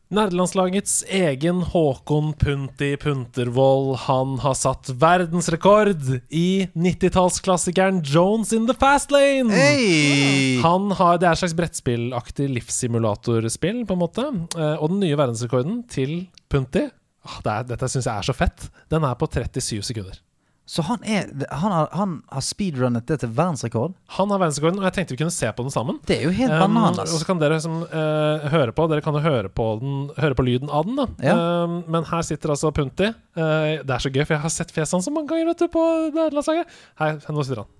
Nerdelandslagets 0.07 1.01
egen 1.11 1.57
Håkon 1.67 2.29
Punti 2.39 2.93
Puntervold, 2.97 3.97
han 4.05 4.37
har 4.39 4.53
satt 4.55 4.87
verdensrekord 4.95 5.97
i 6.31 6.69
90-tallsklassikeren 6.79 7.99
Jones 8.07 8.53
in 8.55 8.69
the 8.69 8.75
Fast 8.79 9.11
Lane! 9.11 9.51
Hey! 9.51 10.61
Han 10.63 10.93
har, 10.95 11.19
Det 11.19 11.27
er 11.27 11.35
et 11.35 11.41
slags 11.41 11.57
brettspillaktig 11.59 12.47
livssimulatorspill, 12.55 13.83
på 13.83 13.97
en 13.97 14.03
måte. 14.05 14.29
Eh, 14.55 14.77
og 14.79 14.93
den 14.93 15.03
nye 15.03 15.19
verdensrekorden 15.19 15.83
til 15.91 16.15
Punti 16.47 16.85
ah, 16.87 17.41
det 17.43 17.51
er, 17.57 17.67
Dette 17.73 17.91
syns 17.91 18.07
jeg 18.07 18.15
er 18.15 18.29
så 18.31 18.37
fett. 18.37 18.69
Den 18.87 19.03
er 19.03 19.19
på 19.19 19.27
37 19.27 19.83
sekunder. 19.91 20.23
Så 20.67 20.83
han 20.83 20.99
er 21.07 21.29
Han 21.61 21.71
har, 21.71 21.85
han 21.95 22.15
har 22.27 22.43
speedrunnet 22.43 23.05
det 23.07 23.21
til 23.21 23.29
verdensrekord? 23.31 23.93
Han 24.17 24.31
har 24.33 24.41
verdensrekorden, 24.41 24.81
og 24.81 24.87
jeg 24.89 24.95
tenkte 24.97 25.15
vi 25.15 25.19
kunne 25.21 25.31
se 25.31 25.47
på 25.55 25.63
den 25.63 25.71
sammen. 25.71 25.99
Det 26.09 26.17
er 26.17 26.25
jo 26.27 26.33
helt 26.35 26.51
Um, 26.51 26.59
bananas. 26.65 27.13
og 27.13 27.21
så 27.21 27.27
kan 27.29 27.39
dere 27.39 27.59
som 27.63 27.77
uh, 27.87 28.47
høre 28.51 28.73
på 28.75 28.87
Dere 28.91 29.01
kan 29.05 29.15
jo 29.15 29.21
høre 29.23 29.47
på, 29.47 29.67
den, 29.79 30.09
høre 30.19 30.35
på 30.35 30.43
lyden 30.43 30.67
av 30.69 30.83
den. 30.89 30.99
da 30.99 31.07
Ja. 31.23 31.37
Um, 31.63 31.77
Men 31.87 32.03
her 32.11 32.21
sitter 32.27 32.51
altså 32.51 32.73
Punti. 32.75 33.07
Uh, 33.37 33.79
det 33.79 33.95
er 33.95 34.03
så 34.03 34.11
gøy, 34.11 34.25
for 34.27 34.35
jeg 34.35 34.43
har 34.43 34.49
sett 34.57 34.75
fjeset 34.75 34.97
hans 34.97 35.07
så 35.07 35.11
mange 35.15 35.31
ganger 35.31 35.53
vet 35.53 35.63
du, 35.63 35.67
på 35.71 35.85
nederlandslaget. 36.11 36.67
Her, 36.99 37.15
nå 37.31 37.47
sitter 37.47 37.63
han. 37.63 37.71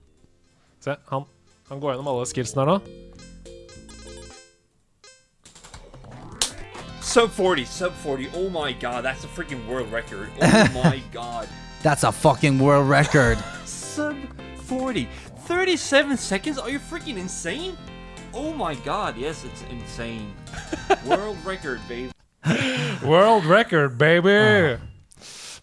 Se, 0.87 0.95
han, 1.11 1.27
han 1.69 1.79
går 1.83 1.91
gjennom 1.97 2.07
alle 2.13 2.25
skillsene 2.31 2.63
her 2.63 2.71
nå. 2.71 2.79
Sub 7.01 7.31
40, 7.35 7.65
sub 7.67 7.93
40. 8.03 8.29
Oh 8.35 8.47
my 8.49 8.71
god, 8.79 9.03
that's 9.03 9.23
a 9.23 9.27
freaking 9.35 9.67
world 9.67 9.91
record. 9.91 10.29
Oh 10.41 10.83
my 10.83 11.01
god. 11.11 11.47
That's 11.87 12.03
a 12.03 12.11
fucking 12.11 12.59
world 12.59 12.89
record. 12.89 13.37
Sub 13.63 14.17
40. 14.67 15.07
37 15.45 16.17
seconds? 16.17 16.59
Are 16.59 16.69
you 16.69 16.79
freaking 16.79 17.15
insane? 17.15 17.77
Oh 18.33 18.51
my 18.51 18.75
god, 18.83 19.15
yes, 19.15 19.45
it's 19.45 19.63
insane. 19.71 20.33
world 21.07 21.37
record, 21.45 21.79
babe. 21.87 22.11
World 23.05 23.45
record, 23.45 23.97
baby! 23.97 24.35
Ah. 24.35 24.77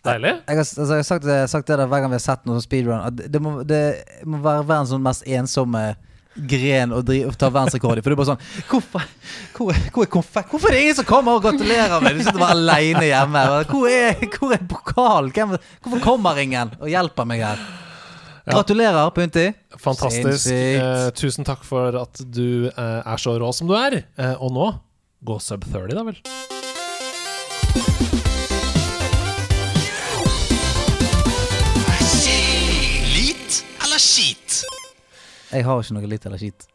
Deilig. 0.04 0.40
Jeg 0.48 0.56
har, 0.56 0.56
altså, 0.56 0.82
jeg 0.82 0.96
har 0.96 1.02
sagt, 1.02 1.24
det, 1.24 1.50
sagt 1.50 1.68
det 1.68 1.78
der 1.78 1.86
hver 1.86 2.00
gang 2.00 2.10
vi 2.10 2.14
har 2.14 2.24
sett 2.24 2.48
noe 2.48 2.62
speedrun. 2.64 3.04
At 3.04 3.18
det, 3.18 3.28
det, 3.32 3.42
må, 3.42 3.62
det 3.62 3.82
må 4.24 4.40
være 4.40 4.64
verdens 4.64 4.94
sånn 4.96 5.04
mest 5.04 5.28
ensomme 5.28 5.82
gren 6.34 6.92
og, 6.96 7.04
dri- 7.06 7.22
å 7.28 7.32
ta 7.38 7.48
verdensrekord 7.54 8.00
i. 8.00 8.02
For 8.04 8.10
det 8.10 8.16
er 8.16 8.20
bare 8.22 8.32
sånn 8.32 8.68
Hvorfor, 8.70 9.04
hvor, 9.56 9.78
hvor 9.94 10.06
er 10.06 10.10
konfekt? 10.16 10.50
Hvorfor 10.50 10.70
er 10.72 10.76
det 10.78 10.82
ingen 10.88 10.98
som 10.98 11.08
kommer 11.08 11.38
og 11.38 11.44
gratulerer 11.46 12.02
meg? 12.04 12.18
Du 12.18 12.24
sitter 12.26 12.40
bare 12.42 12.56
aleine 12.58 13.04
hjemme. 13.06 13.44
Hvor 13.70 13.88
er, 13.90 14.20
hvor 14.38 14.54
er 14.56 14.64
pokalen? 14.70 15.32
Hvem, 15.36 15.56
hvorfor 15.84 16.04
kommer 16.04 16.40
ingen 16.42 16.74
og 16.80 16.90
hjelper 16.90 17.28
meg 17.30 17.44
her? 17.46 17.62
Gratulerer, 18.44 19.08
Punti. 19.16 19.46
Fantastisk. 19.80 20.50
Eh, 20.52 21.06
tusen 21.16 21.46
takk 21.48 21.62
for 21.64 21.96
at 22.02 22.20
du 22.28 22.66
eh, 22.68 22.98
er 23.00 23.22
så 23.22 23.38
rå 23.40 23.48
som 23.56 23.70
du 23.70 23.76
er. 23.78 24.02
Eh, 24.20 24.34
og 24.36 24.52
nå 24.52 24.68
gå 25.24 25.38
sub 25.40 25.64
30, 25.64 25.94
da 25.96 26.04
vel. 26.10 26.20
Lit 33.14 33.64
eller 33.84 33.98
skit? 33.98 34.62
Jeg 35.54 35.64
har 35.68 35.78
ikke 35.80 35.94
noe 35.94 36.08
litt 36.10 36.24
eller 36.26 36.40
skit. 36.42 36.66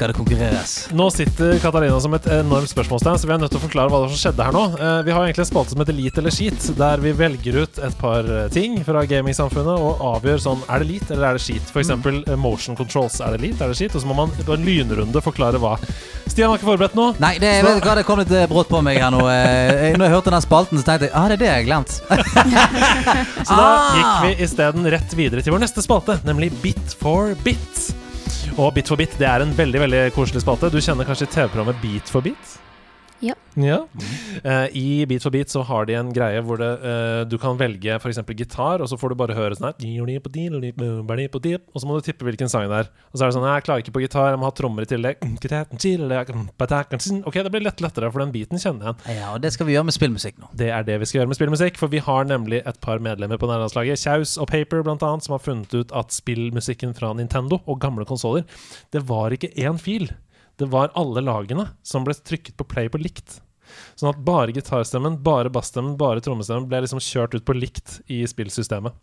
Skal 0.00 0.14
det 0.14 0.16
konkurreres. 0.16 0.74
Nå 0.96 1.10
sitter 1.12 1.58
Katarina 1.60 1.98
som 2.00 2.14
et 2.16 2.24
enormt 2.32 2.70
spørsmålstegn, 2.72 3.18
så 3.20 3.28
vi 3.28 3.34
er 3.34 3.40
nødt 3.42 3.52
til 3.52 3.60
å 3.60 3.64
forklare 3.66 3.92
hva 3.92 3.98
som 4.08 4.16
skjedde 4.16 4.46
her 4.46 4.54
nå. 4.56 4.62
Eh, 4.80 5.00
vi 5.04 5.12
har 5.12 5.26
egentlig 5.26 5.44
en 5.44 5.48
spalte 5.50 5.74
som 5.74 5.82
heter 5.82 5.96
Lit 5.98 6.20
eller 6.22 6.32
skit, 6.32 6.68
der 6.78 7.02
vi 7.04 7.12
velger 7.18 7.58
ut 7.66 7.80
et 7.84 7.98
par 8.00 8.24
eh, 8.24 8.46
ting 8.54 8.78
fra 8.86 9.02
gamingsamfunnet 9.10 9.76
og 9.84 10.00
avgjør 10.14 10.40
sånn 10.46 10.62
er 10.72 10.80
det 10.80 10.88
lit 10.94 11.12
eller 11.12 11.26
er 11.34 11.36
det 11.36 11.44
skit. 11.44 11.68
For 11.68 11.82
eksempel 11.84 12.22
eh, 12.24 12.38
motion 12.40 12.78
controls. 12.78 13.18
Er 13.20 13.36
det 13.36 13.42
lit, 13.44 13.60
er 13.60 13.74
det 13.74 13.76
skit? 13.82 13.92
Og 13.98 14.00
så 14.06 14.08
må 14.08 14.16
man 14.22 14.32
på 14.40 14.56
en 14.56 14.64
lynrunde 14.64 15.20
forklare 15.24 15.60
hva. 15.60 15.74
Stian 16.30 16.48
har 16.48 16.56
ikke 16.56 16.70
forberedt 16.70 16.96
noe. 16.96 17.12
Nei, 17.20 17.34
det, 17.42 17.52
vet 17.66 17.80
du 17.82 17.84
hva, 17.90 17.98
det 18.00 18.06
kom 18.08 18.22
litt 18.22 18.32
brått 18.48 18.72
på 18.72 18.80
meg 18.86 19.02
her 19.02 19.12
nå. 19.12 19.20
Når 19.26 20.06
jeg 20.06 20.14
hørte 20.16 20.32
den 20.32 20.44
spalten, 20.46 20.80
så 20.80 20.86
tenkte 20.88 21.10
jeg 21.10 21.16
ah, 21.18 21.28
det 21.28 21.36
er 21.36 21.42
det 21.44 21.50
jeg 21.50 21.58
har 21.58 21.68
glemt. 21.68 21.96
Så 23.48 23.52
da 23.52 23.64
Ah! 23.66 23.96
gikk 23.96 24.12
vi 24.38 24.44
isteden 24.46 24.86
rett 24.96 25.12
videre 25.18 25.44
til 25.44 25.52
vår 25.52 25.64
neste 25.66 25.84
spalte, 25.84 26.16
nemlig 26.24 26.52
Bit 26.62 26.94
for 27.00 27.34
bit. 27.44 27.90
Og 28.60 28.74
Bit 28.76 28.90
for 28.92 29.00
bit 29.00 29.14
det 29.16 29.24
er 29.24 29.40
en 29.40 29.54
veldig 29.56 29.80
veldig 29.86 30.00
koselig 30.12 30.42
spalte. 30.42 30.68
Du 30.68 30.82
kjenner 30.84 31.06
kanskje 31.08 31.30
TV-programmet 31.32 31.78
Beat 31.80 32.10
for 32.12 32.20
bit? 32.20 32.58
Ja. 33.22 33.34
Eh, 34.44 34.76
I 34.76 35.06
Beat 35.06 35.24
for 35.24 35.34
beat 35.34 35.52
så 35.52 35.62
har 35.66 35.86
de 35.88 35.96
en 35.98 36.12
greie 36.14 36.40
hvor 36.44 36.60
det, 36.60 36.70
uh, 36.80 37.22
du 37.28 37.36
kan 37.40 37.58
velge 37.60 37.96
f.eks. 37.98 38.20
gitar, 38.36 38.80
og 38.80 38.88
så 38.88 38.96
får 39.00 39.12
du 39.12 39.18
bare 39.20 39.36
høre 39.36 39.58
sånn 39.58 39.70
her 39.70 39.76
Og 41.74 41.82
så 41.82 41.88
må 41.88 41.98
du 41.98 42.06
tippe 42.06 42.24
hvilken 42.26 42.50
sang 42.52 42.68
det 42.70 42.78
er. 42.84 42.90
Og 43.10 43.18
så 43.18 43.24
er 43.24 43.30
det 43.32 43.36
sånn 43.36 43.48
Jeg 43.48 43.66
klarer 43.66 43.84
ikke 43.84 43.94
på 43.96 44.04
gitar, 44.04 44.30
jeg 44.32 44.40
må 44.40 44.48
ha 44.48 44.54
trommer 44.56 44.86
i 44.86 44.90
tillegg. 44.90 45.20
Ok, 47.28 47.40
det 47.44 47.52
blir 47.52 47.66
lett 47.66 47.84
lettere, 47.84 48.10
for 48.14 48.24
den 48.24 48.32
beaten 48.34 48.62
kjenner 48.62 48.90
jeg 48.90 48.96
igjen. 48.96 49.20
Ja, 49.20 49.34
og 49.34 49.44
det 49.44 49.52
skal 49.56 49.68
vi 49.68 49.76
gjøre 49.76 49.90
med 49.90 49.98
spillmusikk 49.98 50.40
nå. 50.40 50.50
Det 50.62 50.70
er 50.72 50.86
det 50.86 51.00
vi 51.02 51.10
skal 51.10 51.22
gjøre 51.22 51.34
med 51.34 51.40
spillmusikk, 51.40 51.80
for 51.80 51.92
vi 51.92 52.02
har 52.06 52.26
nemlig 52.30 52.62
et 52.64 52.80
par 52.84 53.02
medlemmer 53.04 53.40
på 53.40 53.50
nærlandslaget, 53.50 54.00
Kjaus 54.00 54.36
og 54.40 54.50
Paper 54.52 54.84
blant 54.86 55.04
annet, 55.06 55.26
som 55.26 55.36
har 55.36 55.44
funnet 55.44 55.74
ut 55.76 55.94
at 55.96 56.14
spillmusikken 56.14 56.96
fra 56.96 57.12
Nintendo 57.18 57.60
og 57.66 57.80
gamle 57.82 58.08
konsoller, 58.08 58.46
det 58.94 59.04
var 59.10 59.34
ikke 59.36 59.52
én 59.60 59.80
fil. 59.80 60.08
Det 60.60 60.68
var 60.68 60.92
alle 60.98 61.22
lagene 61.24 61.70
som 61.86 62.04
ble 62.04 62.14
trykket 62.14 62.58
på 62.58 62.66
play 62.68 62.90
på 62.92 63.00
likt. 63.00 63.38
Sånn 63.96 64.10
at 64.10 64.18
bare 64.26 64.52
gitarstemmen, 64.52 65.20
bare 65.24 65.52
bassstemmen, 65.52 65.94
bare 66.00 66.20
trommestemmen 66.24 66.66
ble 66.68 66.82
liksom 66.84 67.00
kjørt 67.00 67.36
ut 67.38 67.46
på 67.48 67.56
likt 67.56 68.00
i 68.10 68.22
spillsystemet. 68.28 68.96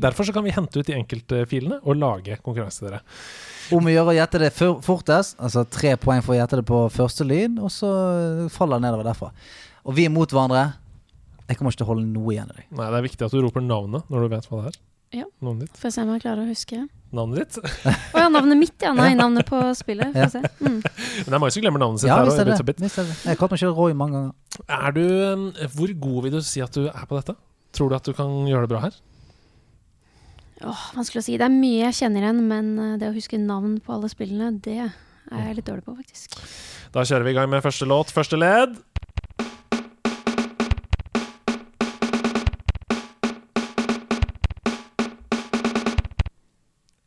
Derfor 0.00 0.24
så 0.24 0.32
kan 0.32 0.44
vi 0.46 0.54
hente 0.56 0.80
ut 0.80 0.88
de 0.88 0.96
enkelte 0.96 1.42
filene 1.48 1.78
og 1.84 1.98
lage 2.00 2.38
konkurranse 2.40 2.80
til 2.80 2.88
dere. 2.88 3.02
Om 3.76 3.86
vi 3.86 3.92
gjør 3.92 4.10
å 4.10 4.16
gjette 4.16 4.40
det 4.40 4.50
fortest, 4.56 5.36
altså 5.38 5.66
tre 5.68 5.94
poeng 6.00 6.24
for 6.24 6.34
å 6.34 6.38
gjette 6.38 6.62
det 6.62 6.66
på 6.70 6.80
første 6.94 7.26
lyd, 7.28 7.58
og 7.60 7.68
så 7.74 7.90
faller 8.50 8.80
det 8.80 8.88
nedover 8.88 9.10
derfra. 9.10 9.30
Og 9.84 9.96
vi 9.98 10.08
er 10.08 10.14
mot 10.14 10.32
hverandre. 10.32 10.70
Jeg 11.46 11.58
kommer 11.58 11.74
ikke 11.74 11.82
til 11.82 11.88
å 11.88 11.92
holde 11.92 12.08
noe 12.08 12.32
igjen 12.32 12.50
i 12.50 12.56
deg. 12.56 12.70
Nei, 12.72 12.88
det 12.88 12.98
er 12.98 13.06
viktig 13.10 13.26
at 13.26 13.36
du 13.36 13.42
roper 13.44 13.64
navnet 13.64 14.08
når 14.10 14.24
du 14.24 14.34
vet 14.34 14.48
hva 14.48 14.62
det 14.64 14.72
er. 14.72 14.80
Ja. 15.10 15.26
Navnet 15.42 15.66
ditt. 15.66 15.78
Får 15.80 15.88
jeg 15.90 15.94
se 15.96 16.02
om 16.04 16.10
jeg 16.14 16.22
klarer 16.22 16.44
å 16.44 16.46
huske. 16.46 16.80
Navnet 17.18 17.40
ditt. 17.42 17.72
Å 18.14 18.20
ja, 18.22 18.28
navnet 18.30 18.58
mitt, 18.60 18.76
ja. 18.78 18.92
Nei, 18.94 19.08
navnet 19.18 19.48
på 19.48 19.58
spillet. 19.74 20.14
Får 20.14 20.30
se. 20.36 20.42
Mm. 20.62 20.76
Men 21.24 21.26
det 21.26 21.34
er 21.34 21.42
mange 21.42 21.54
som 21.56 21.64
glemmer 21.64 21.82
navnet 21.82 22.04
sitt 22.04 22.10
Ja, 22.12 22.20
visst 22.26 22.38
er 22.38 22.50
det. 22.52 22.58
Bit 22.62 22.82
Bit. 22.84 22.98
Jeg 23.00 23.32
har 23.32 23.40
kalt 23.40 23.54
meg 23.56 23.62
selv 23.62 23.78
Roy 23.80 23.96
mange 23.98 24.20
ganger. 24.20 24.64
Er 24.76 24.94
du, 24.94 25.02
um, 25.34 25.46
hvor 25.74 25.94
god 26.06 26.26
vil 26.28 26.36
du 26.36 26.42
si 26.46 26.62
at 26.62 26.78
du 26.78 26.86
er 26.86 27.06
på 27.10 27.18
dette? 27.18 27.34
Tror 27.74 27.90
du 27.90 27.98
at 27.98 28.06
du 28.06 28.14
kan 28.14 28.30
gjøre 28.46 28.68
det 28.68 28.72
bra 28.72 28.84
her? 28.86 28.98
Åh, 30.60 30.86
vanskelig 30.94 31.22
å 31.22 31.26
si. 31.26 31.38
Det 31.40 31.46
er 31.48 31.54
mye 31.54 31.86
jeg 31.88 31.98
kjenner 32.02 32.26
igjen, 32.26 32.42
men 32.50 32.70
eh, 32.78 32.96
det 33.00 33.08
å 33.08 33.14
huske 33.16 33.38
navn 33.40 33.78
på 33.82 33.94
alle 33.96 34.10
spillene, 34.12 34.52
det 34.62 34.76
er 34.84 34.90
jeg 35.46 35.56
litt 35.56 35.66
dårlig 35.66 35.86
på, 35.86 35.94
faktisk. 35.96 36.36
Da 36.92 37.04
kjører 37.06 37.24
vi 37.24 37.32
i 37.32 37.38
gang 37.38 37.48
med 37.50 37.62
første 37.64 37.88
låt, 37.88 38.12
første 38.12 38.38
ledd. 38.38 38.74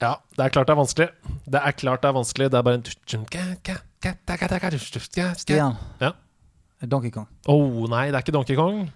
Ja, 0.04 0.18
det 0.36 0.44
er 0.46 0.52
klart 0.52 0.68
det 0.68 0.74
er 0.74 0.80
vanskelig. 0.82 1.10
Det 1.48 1.60
er 1.60 1.76
klart 1.80 2.04
det 2.04 2.10
er 2.10 2.16
vanskelig. 2.18 2.50
Det 2.52 2.60
er 2.60 2.66
bare 2.68 2.80
en 2.82 2.84
Stian. 5.40 5.78
Ja. 6.02 6.12
Donkey 6.84 7.12
Kong. 7.16 7.30
Oh, 7.48 7.86
nei, 7.88 8.10
det 8.12 8.18
er 8.20 8.26
ikke 8.26 8.36
Donkey 8.36 8.58
Kong. 8.60 8.90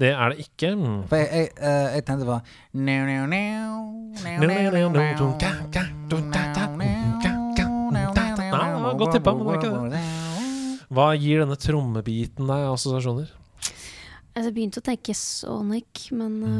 Det 0.00 0.08
er 0.16 0.32
det 0.32 0.46
ikke. 0.46 0.70
For 1.10 1.20
jeg, 1.20 1.28
jeg, 1.36 1.50
eh, 1.60 1.88
jeg 1.98 2.04
tenkte 2.08 2.26
var 2.30 2.40
Nei, 2.72 2.88
godt 8.96 9.12
tippa, 9.16 9.34
men 9.36 9.44
det 9.46 9.52
er 9.52 9.60
ikke 9.60 9.92
det. 9.92 10.02
Hva 10.92 11.06
gir 11.16 11.44
denne 11.44 11.56
trommebiten 11.60 12.48
deg 12.48 12.66
assosiasjoner? 12.72 13.30
Altså, 14.32 14.48
jeg 14.48 14.56
begynte 14.56 14.80
å 14.80 14.84
tenke 14.86 15.14
Sonic, 15.16 16.08
men 16.16 16.34
uh, 16.40 16.50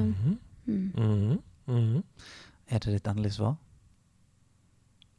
mm. 0.69 0.87
Mhm, 0.93 1.37
mhm. 1.73 2.03
Er 2.73 2.81
det 2.81 2.95
ditt 2.97 3.09
endelige 3.11 3.37
svar? 3.37 3.55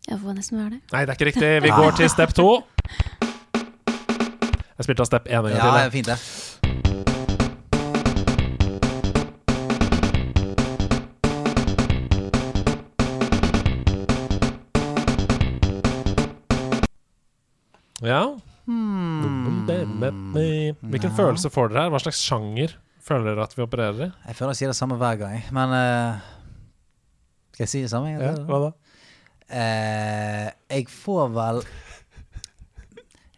ja, 0.10 0.18
får 0.20 0.34
nesten 0.36 0.58
være 0.60 0.70
det. 0.76 0.80
Nei, 0.92 1.04
det 1.06 1.14
er 1.14 1.16
ikke 1.20 1.28
riktig. 1.30 1.52
Vi 1.64 1.70
går 1.72 1.92
til 2.00 2.10
step 2.12 2.34
to. 2.36 2.48
Jeg 4.74 4.88
spilte 4.88 5.06
av 5.06 5.08
step 5.08 5.30
én 5.30 5.38
en 5.38 5.44
gang 5.48 5.56
Ja, 5.56 5.70
til. 5.70 5.80
Ja, 5.80 5.90
fint, 5.94 6.08
det. 6.12 7.34
Ja. 18.04 18.24
Hmm. 18.66 19.66
Hvilken 20.92 21.12
følelse 21.16 21.50
får 21.52 21.72
dere 21.72 21.86
her? 21.86 21.92
Hva 21.94 22.00
slags 22.04 22.20
sjanger 22.24 22.76
føler 23.04 23.32
dere 23.34 23.46
at 23.48 23.56
vi 23.58 23.64
opererer 23.66 24.06
i? 24.08 24.10
Jeg 24.30 24.38
føler 24.38 24.54
jeg 24.54 24.60
sier 24.62 24.72
det 24.72 24.78
samme 24.80 24.98
hver 25.00 25.18
gang, 25.20 25.40
men 25.56 25.76
eh, 25.76 26.30
Skal 27.54 27.68
jeg 27.68 27.70
si 27.70 27.84
det 27.86 27.92
samme? 27.94 28.16
Ja, 28.18 28.34
hva 28.50 28.60
da? 28.66 28.72
Eh, 29.54 30.48
jeg 30.74 30.88
får 30.90 31.28
vel 31.36 31.60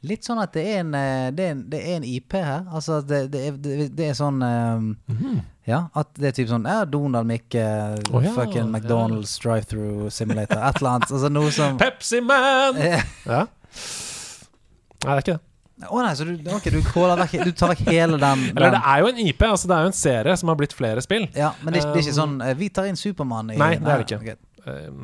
Litt 0.06 0.28
sånn 0.28 0.38
at 0.38 0.54
det 0.54 0.62
er 0.70 0.84
en, 0.84 0.92
eh, 0.94 1.32
det 1.34 1.46
er 1.48 1.54
en, 1.56 1.62
det 1.72 1.80
er 1.82 1.96
en 1.98 2.04
IP 2.06 2.36
her. 2.38 2.68
Altså 2.70 3.00
det, 3.02 3.24
det, 3.34 3.40
er, 3.50 3.56
det, 3.90 4.06
er 4.06 4.14
sånn 4.14 4.38
eh, 4.46 5.40
Ja, 5.66 5.80
at 5.98 6.12
det 6.20 6.30
er 6.30 6.36
typ 6.38 6.52
sånn 6.52 6.68
ja, 6.70 6.84
Donald 6.86 7.26
Mikke, 7.26 7.66
oh, 8.12 8.22
ja, 8.22 8.36
fucking 8.36 8.68
ja. 8.68 8.70
McDonald's 8.70 9.34
drive-through 9.42 10.12
simulator. 10.14 10.62
Et 10.62 10.78
eller 10.78 10.92
annet. 11.00 11.10
Altså 11.10 11.34
noe 11.34 11.50
som 11.56 11.82
Pepsi 11.82 12.22
Man! 12.22 12.78
Ja. 13.26 13.48
Nei, 13.50 15.10
det 15.10 15.18
er 15.18 15.24
ikke 15.26 15.38
det. 15.40 15.55
Å 15.76 16.00
nei, 16.00 16.14
så 16.16 16.24
du, 16.24 16.38
okay, 16.56 16.72
du, 16.72 16.78
vekk, 16.80 17.34
du 17.44 17.52
tar 17.52 17.74
vekk 17.74 17.82
hele 17.90 18.16
den, 18.22 18.44
Eller 18.56 18.78
det 18.78 18.80
er 18.80 19.02
jo 19.04 19.10
en 19.10 19.18
IP. 19.26 19.42
altså 19.44 19.68
Det 19.68 19.76
er 19.76 19.84
jo 19.84 19.92
en 19.92 19.98
serie 19.98 20.36
som 20.40 20.52
har 20.52 20.60
blitt 20.62 20.76
flere 20.76 21.04
spill. 21.04 21.26
Ja, 21.36 21.50
men 21.62 21.76
det, 21.76 21.82
er 21.84 21.92
det 21.92 22.00
er 22.00 22.06
ikke 22.06 22.16
sånn 22.16 22.38
eh, 22.46 22.54
Vi 22.56 22.70
tar 22.72 22.88
inn 22.88 23.00
Supermann 23.00 23.52
i 23.52 23.58
Nei, 23.60 23.74
det 23.82 23.92
er 23.92 24.04
det 24.04 24.08
ikke. 24.08 24.22
Okay. 24.24 24.38
Um, 24.64 25.04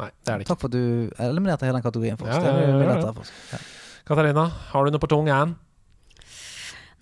Nei, 0.00 0.08
det 0.24 0.32
er 0.32 0.40
det 0.40 0.46
ikke. 0.46 0.54
Takk 0.54 0.62
for 0.62 0.72
at 0.72 0.76
du 0.76 1.26
eliminerte 1.26 1.68
hele 1.68 1.76
den 1.76 1.84
kategorien 1.84 2.18
for 2.20 2.28
oss. 2.32 2.40
Ja, 2.40 2.54
Det 2.56 2.64
ja, 2.64 2.80
ja, 2.80 2.96
ja. 3.04 3.12
oss. 3.12 3.34
Ja. 3.52 3.60
Katarina, 4.08 4.46
har 4.72 4.86
du 4.86 4.94
noe 4.94 5.02
på 5.02 5.08
tung 5.12 5.28
hand? 5.32 5.56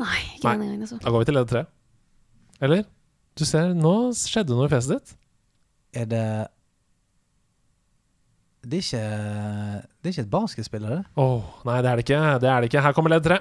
Nei, 0.02 0.18
ikke 0.34 0.48
Nei. 0.48 0.52
denne 0.56 0.68
gangen, 0.72 0.84
altså. 0.88 0.98
Da 1.02 1.14
går 1.14 1.22
vi 1.22 1.28
til 1.30 1.38
ledd 1.38 1.50
tre. 1.50 1.64
Eller? 2.66 2.84
Du 3.38 3.44
ser, 3.46 3.74
nå 3.78 3.94
skjedde 4.18 4.58
noe 4.58 4.66
i 4.66 4.72
fjeset 4.72 4.96
ditt. 4.98 5.14
Er 6.02 6.10
det 6.10 6.26
Det 8.64 8.72
er 8.72 8.82
ikke 8.82 9.82
Det 10.02 10.08
er 10.08 10.12
ikke 10.12 10.20
et 10.20 10.30
basketspill, 10.30 10.84
er 10.84 10.88
det? 10.88 11.04
Åh, 11.16 11.42
nei, 11.64 11.82
det 11.82 11.90
er 11.90 11.96
det 11.96 12.08
ikke. 12.08 12.22
Det 12.40 12.48
er 12.48 12.60
det 12.60 12.72
ikke. 12.72 12.82
Her 12.82 12.92
kommer 12.92 13.10
ledd 13.10 13.24
tre. 13.24 13.38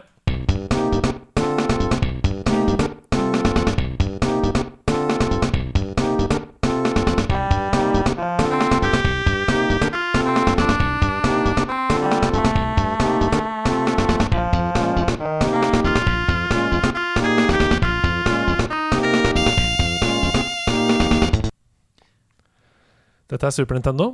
Dette 23.33 23.47
er 23.47 23.51
Super 23.55 23.73
Nintendo. 23.75 24.11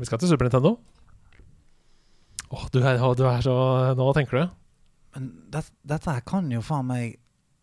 Vi 0.00 0.08
skal 0.08 0.20
til 0.22 0.30
Super 0.32 0.48
Nintendo. 0.48 0.74
Åh, 2.50 2.64
du 2.74 2.80
er, 2.82 2.98
du 3.14 3.24
er 3.28 3.44
så 3.44 3.54
Nå 3.98 4.08
tenker 4.16 4.40
du? 4.40 4.56
Men 5.14 5.28
det, 5.52 5.64
dette 5.86 6.10
her 6.16 6.24
kan 6.26 6.48
jo 6.50 6.62
faen 6.64 6.88
meg 6.88 7.18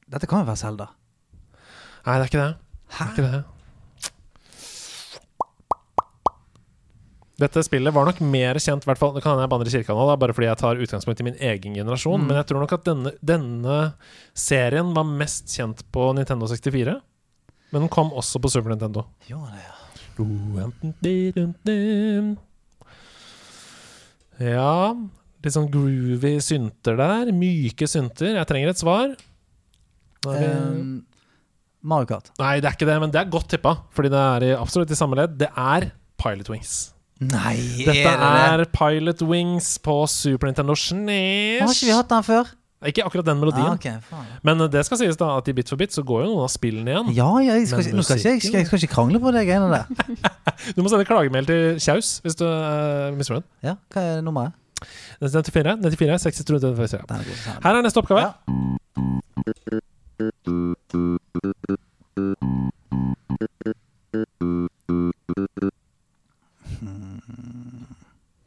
Dette 0.08 0.30
kan 0.30 0.44
jo 0.44 0.48
være 0.48 0.62
Selda. 0.62 0.88
Nei, 2.06 2.14
det 2.16 2.22
er 2.22 2.30
ikke 2.30 2.44
det. 2.46 2.52
Hæ? 2.96 3.04
Det 3.04 3.08
er 3.08 3.16
ikke 3.18 3.32
det. 3.34 3.46
Dette 7.38 7.62
spillet 7.62 7.94
var 7.94 8.08
nok 8.08 8.18
mer 8.26 8.58
kjent, 8.58 8.82
i 8.82 8.90
hvert 8.90 8.98
fall, 8.98 9.12
det 9.14 9.22
kan 9.22 9.36
hende 9.36 9.44
jeg 9.46 9.52
banner 9.52 9.70
i 9.70 9.74
kirka 9.76 9.94
nå, 9.94 10.06
da, 10.10 10.16
bare 10.18 10.34
fordi 10.34 10.48
jeg 10.48 10.58
tar 10.58 10.80
utgangspunkt 10.82 11.20
i 11.22 11.26
min 11.28 11.36
egen 11.52 11.76
generasjon, 11.78 12.24
Mm. 12.24 12.26
men 12.32 12.40
jeg 12.40 12.48
tror 12.50 12.64
nok 12.64 12.74
at 12.80 12.88
denne, 12.88 13.12
denne 13.22 13.76
serien 14.34 14.90
var 14.96 15.06
mest 15.06 15.46
kjent 15.54 15.84
på 15.94 16.08
Nintendo 16.18 16.48
64. 16.50 16.96
Men 17.76 17.84
den 17.86 17.92
kom 17.94 18.10
også 18.10 18.42
på 18.42 18.50
Super 18.50 18.74
Nintendo. 18.74 19.04
Jo, 19.30 19.44
det, 19.52 19.62
ja. 19.62 19.77
Ja 24.42 24.96
Litt 25.46 25.54
sånn 25.56 25.70
groovy 25.72 26.34
synter 26.44 26.98
der. 27.00 27.30
Myke 27.32 27.88
synter. 27.88 28.34
Jeg 28.36 28.48
trenger 28.50 28.74
et 28.74 28.82
svar. 28.82 29.14
Um, 30.28 31.06
Mario 31.88 32.10
Kart. 32.10 32.32
Nei, 32.42 32.58
det 32.60 32.68
er 32.68 32.76
ikke 32.76 32.90
det, 32.90 32.98
men 33.00 33.14
det 33.14 33.22
er 33.22 33.30
godt 33.32 33.48
tippa. 33.54 33.78
Fordi 33.96 34.12
det 34.12 34.20
er 34.20 34.46
i, 34.50 34.52
absolutt 34.58 34.92
i 34.92 34.98
samme 35.00 35.16
ledd. 35.20 35.38
Det 35.40 35.48
er 35.54 35.92
Pilot 36.20 36.52
Wings. 36.52 36.74
Nei, 37.24 37.56
Dette 37.86 38.12
er 38.12 38.20
det? 38.20 38.68
er 38.68 38.74
Pilot 38.76 39.24
Wings 39.30 39.72
på 39.82 39.96
Super 40.12 40.52
Nintendo 40.52 40.76
SNES. 40.78 41.64
Har 41.64 41.72
ikke 41.74 41.88
vi 41.90 41.96
hatt 41.96 42.12
den 42.12 42.28
før? 42.28 42.52
Ikke 42.86 43.02
akkurat 43.02 43.26
den 43.26 43.40
melodien. 43.42 43.66
Ah, 43.66 43.74
okay. 43.74 43.96
Men 44.46 44.60
det 44.70 44.84
skal 44.86 45.00
sies 45.02 45.18
da 45.18 45.32
at 45.40 45.48
i 45.50 45.54
Bit 45.58 45.72
for 45.72 45.80
bit 45.82 45.96
så 45.96 46.04
går 46.06 46.28
jo 46.28 46.28
noen 46.30 46.44
av 46.46 46.52
spillene 46.54 46.92
igjen. 46.94 47.08
Ja, 47.18 47.30
ja, 47.42 47.56
jeg 47.58 47.72
skal, 47.72 47.82
ikke, 47.82 48.04
skal 48.06 48.22
jeg, 48.22 48.42
skal, 48.44 48.60
jeg 48.60 48.68
skal 48.70 48.84
ikke 48.84 48.94
krangle 48.94 49.22
på 49.24 49.34
det 49.34 49.48
greiene 49.50 49.70
der. 49.74 49.86
Du 50.78 50.84
må 50.84 50.92
sende 50.92 51.08
klagemail 51.10 51.48
til 51.50 51.80
Kjaus 51.82 52.20
hvis 52.26 52.38
du 52.38 52.46
uh, 52.46 53.10
misfornøyd. 53.18 53.48
Ja, 53.66 53.78
Hva 53.94 54.06
er 54.14 54.22
nummeret? 54.26 54.54
94, 55.26 55.82
94, 55.82 56.22
63, 56.30 56.62
94. 56.78 57.02
Er 57.02 57.26
sånn. 57.42 57.62
Her 57.66 57.80
er 57.80 57.86
neste 57.88 58.04
oppgave. 58.04 58.28
Ja. 58.28 58.68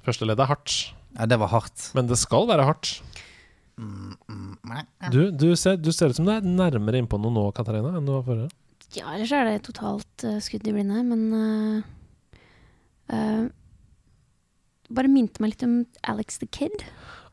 Første 0.07 0.27
ledd 0.27 0.40
er 0.43 0.48
hardt. 0.51 0.77
ja, 1.19 1.27
det 1.27 1.39
var 1.43 1.51
hardt. 1.52 1.90
Men 1.98 2.09
det 2.09 2.19
skal 2.19 2.47
være 2.48 2.65
hardt. 2.69 3.01
Du, 5.11 5.23
du, 5.32 5.48
ser, 5.57 5.78
du 5.81 5.90
ser 5.94 6.12
ut 6.12 6.19
som 6.19 6.27
du 6.28 6.32
er 6.35 6.44
nærmere 6.44 7.01
innpå 7.01 7.20
noe 7.20 7.32
nå, 7.35 7.47
Katarina, 7.57 7.94
enn 7.97 8.09
du 8.09 8.12
var 8.16 8.27
forrige. 8.27 8.51
Ja, 8.97 9.15
ellers 9.15 9.32
er 9.32 9.47
det 9.47 9.62
totalt 9.69 10.27
uh, 10.27 10.36
skudd 10.43 10.66
i 10.66 10.74
blinde, 10.74 11.02
men 11.07 11.23
uh, 11.31 12.36
uh, 13.15 13.48
Bare 14.90 15.07
minte 15.07 15.39
meg 15.39 15.52
litt 15.52 15.62
om 15.62 15.74
Alex 16.11 16.40
the 16.43 16.48
Kid. 16.51 16.82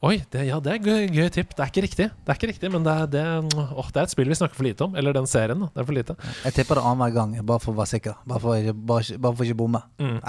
Oi, 0.05 0.19
det, 0.29 0.43
ja, 0.45 0.59
det 0.61 0.75
er 0.75 0.83
gøy, 0.85 1.07
gøy 1.09 1.29
tipp. 1.33 1.55
Det 1.57 1.63
er 1.63 1.71
ikke 1.71 1.81
riktig, 1.87 2.05
Det 2.13 2.29
er 2.29 2.37
ikke 2.37 2.49
riktig, 2.51 2.69
men 2.69 2.83
det 2.85 2.91
er, 2.93 3.07
det, 3.09 3.23
åh, 3.57 3.87
det 3.89 3.97
er 3.97 4.05
et 4.05 4.11
spill 4.13 4.29
vi 4.29 4.37
snakker 4.37 4.59
for 4.59 4.67
lite 4.67 4.85
om. 4.85 4.93
Eller 4.93 5.15
den 5.17 5.25
serien. 5.25 5.63
da, 5.63 5.71
Det 5.73 5.81
er 5.81 5.87
for 5.87 5.97
lite. 5.97 6.15
Jeg 6.43 6.53
tipper 6.53 6.77
det 6.77 6.83
annenhver 6.85 7.15
gang, 7.15 7.33
bare 7.49 7.63
for 7.63 7.73
å 7.73 7.79
være 7.79 7.91
sikker. 7.95 8.19
Bare 8.29 8.43
for 8.43 8.59
ikke, 8.61 8.75
bare, 8.91 9.17
bare 9.25 9.39
for 9.39 9.47
ikke 9.47 9.57
bomme. 9.57 9.81
Mm. 9.97 10.19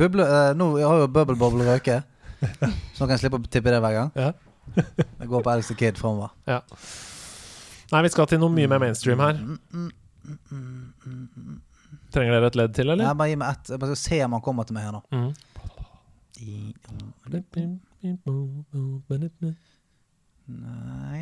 Buble, 0.00 0.26
eh, 0.26 0.50
nå 0.58 0.68
har 0.80 1.04
jo 1.04 1.06
Bubble 1.14 1.38
Bobble 1.38 1.68
røket, 1.68 2.10
så 2.42 3.04
nå 3.04 3.06
kan 3.06 3.14
jeg 3.14 3.22
slippe 3.22 3.38
å 3.38 3.46
tippe 3.46 3.70
det 3.70 3.78
hver 3.84 3.94
gang. 4.00 4.10
Ja. 4.18 4.32
Jeg 4.76 5.28
går 5.28 5.42
på 5.44 5.50
Alex 5.52 5.66
the 5.70 5.76
Kid 5.78 5.96
framover. 6.00 6.28
Nei, 7.92 8.00
vi 8.02 8.08
skal 8.14 8.26
til 8.30 8.38
noe 8.42 8.50
mye 8.50 8.68
mer 8.70 8.80
mainstream 8.82 9.20
her. 9.22 9.34
Trenger 12.14 12.32
dere 12.36 12.46
et 12.50 12.56
ledd 12.58 12.72
til, 12.74 12.86
eller? 12.90 13.04
Nei, 13.04 13.14
bare 13.18 13.30
gi 13.32 13.38
meg 13.40 13.48
ett. 13.54 13.64
Jeg 13.74 13.78
bare 13.82 13.90
skal 13.94 14.02
se 14.02 14.18
om 14.24 14.32
han 14.38 14.44
kommer 14.44 14.64
til 14.68 14.74
meg 14.78 14.84
her 14.88 14.94
nå. 14.96 15.02
Mm. 15.14 15.32
Nei 20.48 21.20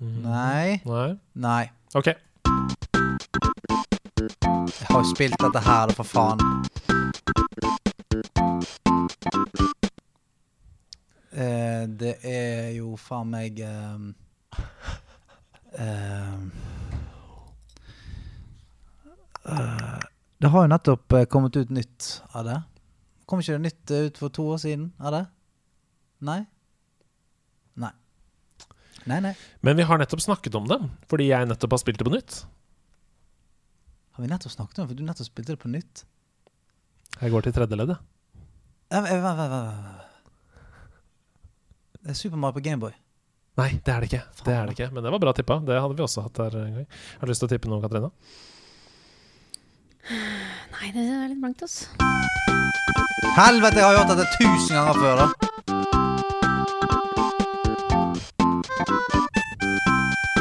Mm. 0.00 0.22
Nei 0.24 0.80
Nei. 0.84 1.16
Nei. 1.34 1.70
Ok. 1.94 2.06
Jeg 2.06 2.16
har 4.88 4.98
jo 4.98 5.04
spilt 5.10 5.36
dette 5.40 5.60
her, 5.66 5.86
da, 5.86 5.92
for 5.92 6.04
faen. 6.08 6.38
Eh, 11.30 11.84
det 11.86 12.16
er 12.26 12.72
jo 12.74 12.96
faen 12.98 13.28
meg 13.30 13.60
ehm, 13.62 14.08
ehm, 15.78 16.48
eh, 19.44 20.00
Det 20.42 20.50
har 20.50 20.66
jo 20.66 20.72
nettopp 20.72 21.14
eh, 21.14 21.28
kommet 21.30 21.54
ut 21.56 21.70
nytt 21.70 22.08
av 22.34 22.48
det. 22.48 22.58
Kom 23.30 23.42
ikke 23.42 23.60
det 23.60 23.66
nytt 23.68 23.94
eh, 23.94 24.08
ut 24.10 24.18
for 24.18 24.34
to 24.34 24.48
år 24.56 24.58
siden 24.64 24.88
av 24.98 25.14
det? 25.14 25.22
Nei? 26.26 26.40
Nei. 27.78 27.92
Nei, 29.06 29.20
nei. 29.28 29.34
Men 29.62 29.78
vi 29.78 29.86
har 29.86 30.02
nettopp 30.02 30.26
snakket 30.26 30.58
om 30.58 30.66
det, 30.66 30.80
fordi 31.08 31.30
jeg 31.30 31.46
nettopp 31.46 31.78
har 31.78 31.84
spilt 31.84 32.02
det 32.02 32.10
på 32.10 32.16
nytt. 32.16 32.42
Har 34.18 34.26
vi 34.26 34.34
nettopp 34.34 34.58
snakket 34.58 34.82
om 34.82 34.84
det? 34.84 34.90
For 34.90 34.98
du 34.98 35.06
nettopp 35.06 35.30
spilte 35.30 35.54
det 35.54 35.62
på 35.62 35.70
nytt? 35.70 36.04
Jeg 37.20 37.30
går 37.30 37.46
til 37.46 37.54
tredje 37.54 37.78
leddet. 37.78 38.02
Eh, 38.90 38.98
eh, 38.98 39.22
vent, 39.22 39.38
vent, 39.38 39.50
vent. 39.54 39.99
Det 42.00 42.14
er 42.14 42.16
Super 42.16 42.38
Mario 42.40 42.56
på 42.56 42.60
Gameboy. 42.64 42.92
Nei, 43.60 43.70
det 43.84 43.92
er 43.92 44.00
det 44.00 44.08
ikke. 44.08 44.22
Det 44.46 44.52
er 44.54 44.64
det 44.64 44.72
ikke. 44.72 44.86
Men 44.94 45.04
det 45.04 45.10
var 45.12 45.20
bra 45.20 45.32
tippa. 45.36 45.58
Det 45.66 45.76
hadde 45.76 45.96
vi 45.98 46.04
også 46.06 46.22
hatt 46.24 46.38
her 46.40 46.54
en 46.62 46.78
gang. 46.78 46.86
Har 47.20 47.28
du 47.28 47.32
lyst 47.32 47.42
til 47.44 47.50
å 47.50 47.52
tippe 47.52 47.68
noe, 47.68 47.82
Katrine? 47.84 48.08
Nei, 50.08 50.88
det 50.96 51.04
er 51.04 51.28
litt 51.28 51.42
blankt, 51.42 51.60
altså. 51.66 51.84
Helvete, 53.36 53.76
jeg 53.76 53.84
har 53.84 53.98
gjort 53.98 54.14
dette 54.14 54.28
tusen 54.38 54.74
ganger 54.78 54.96
før, 54.96 55.14
da. 55.20 55.26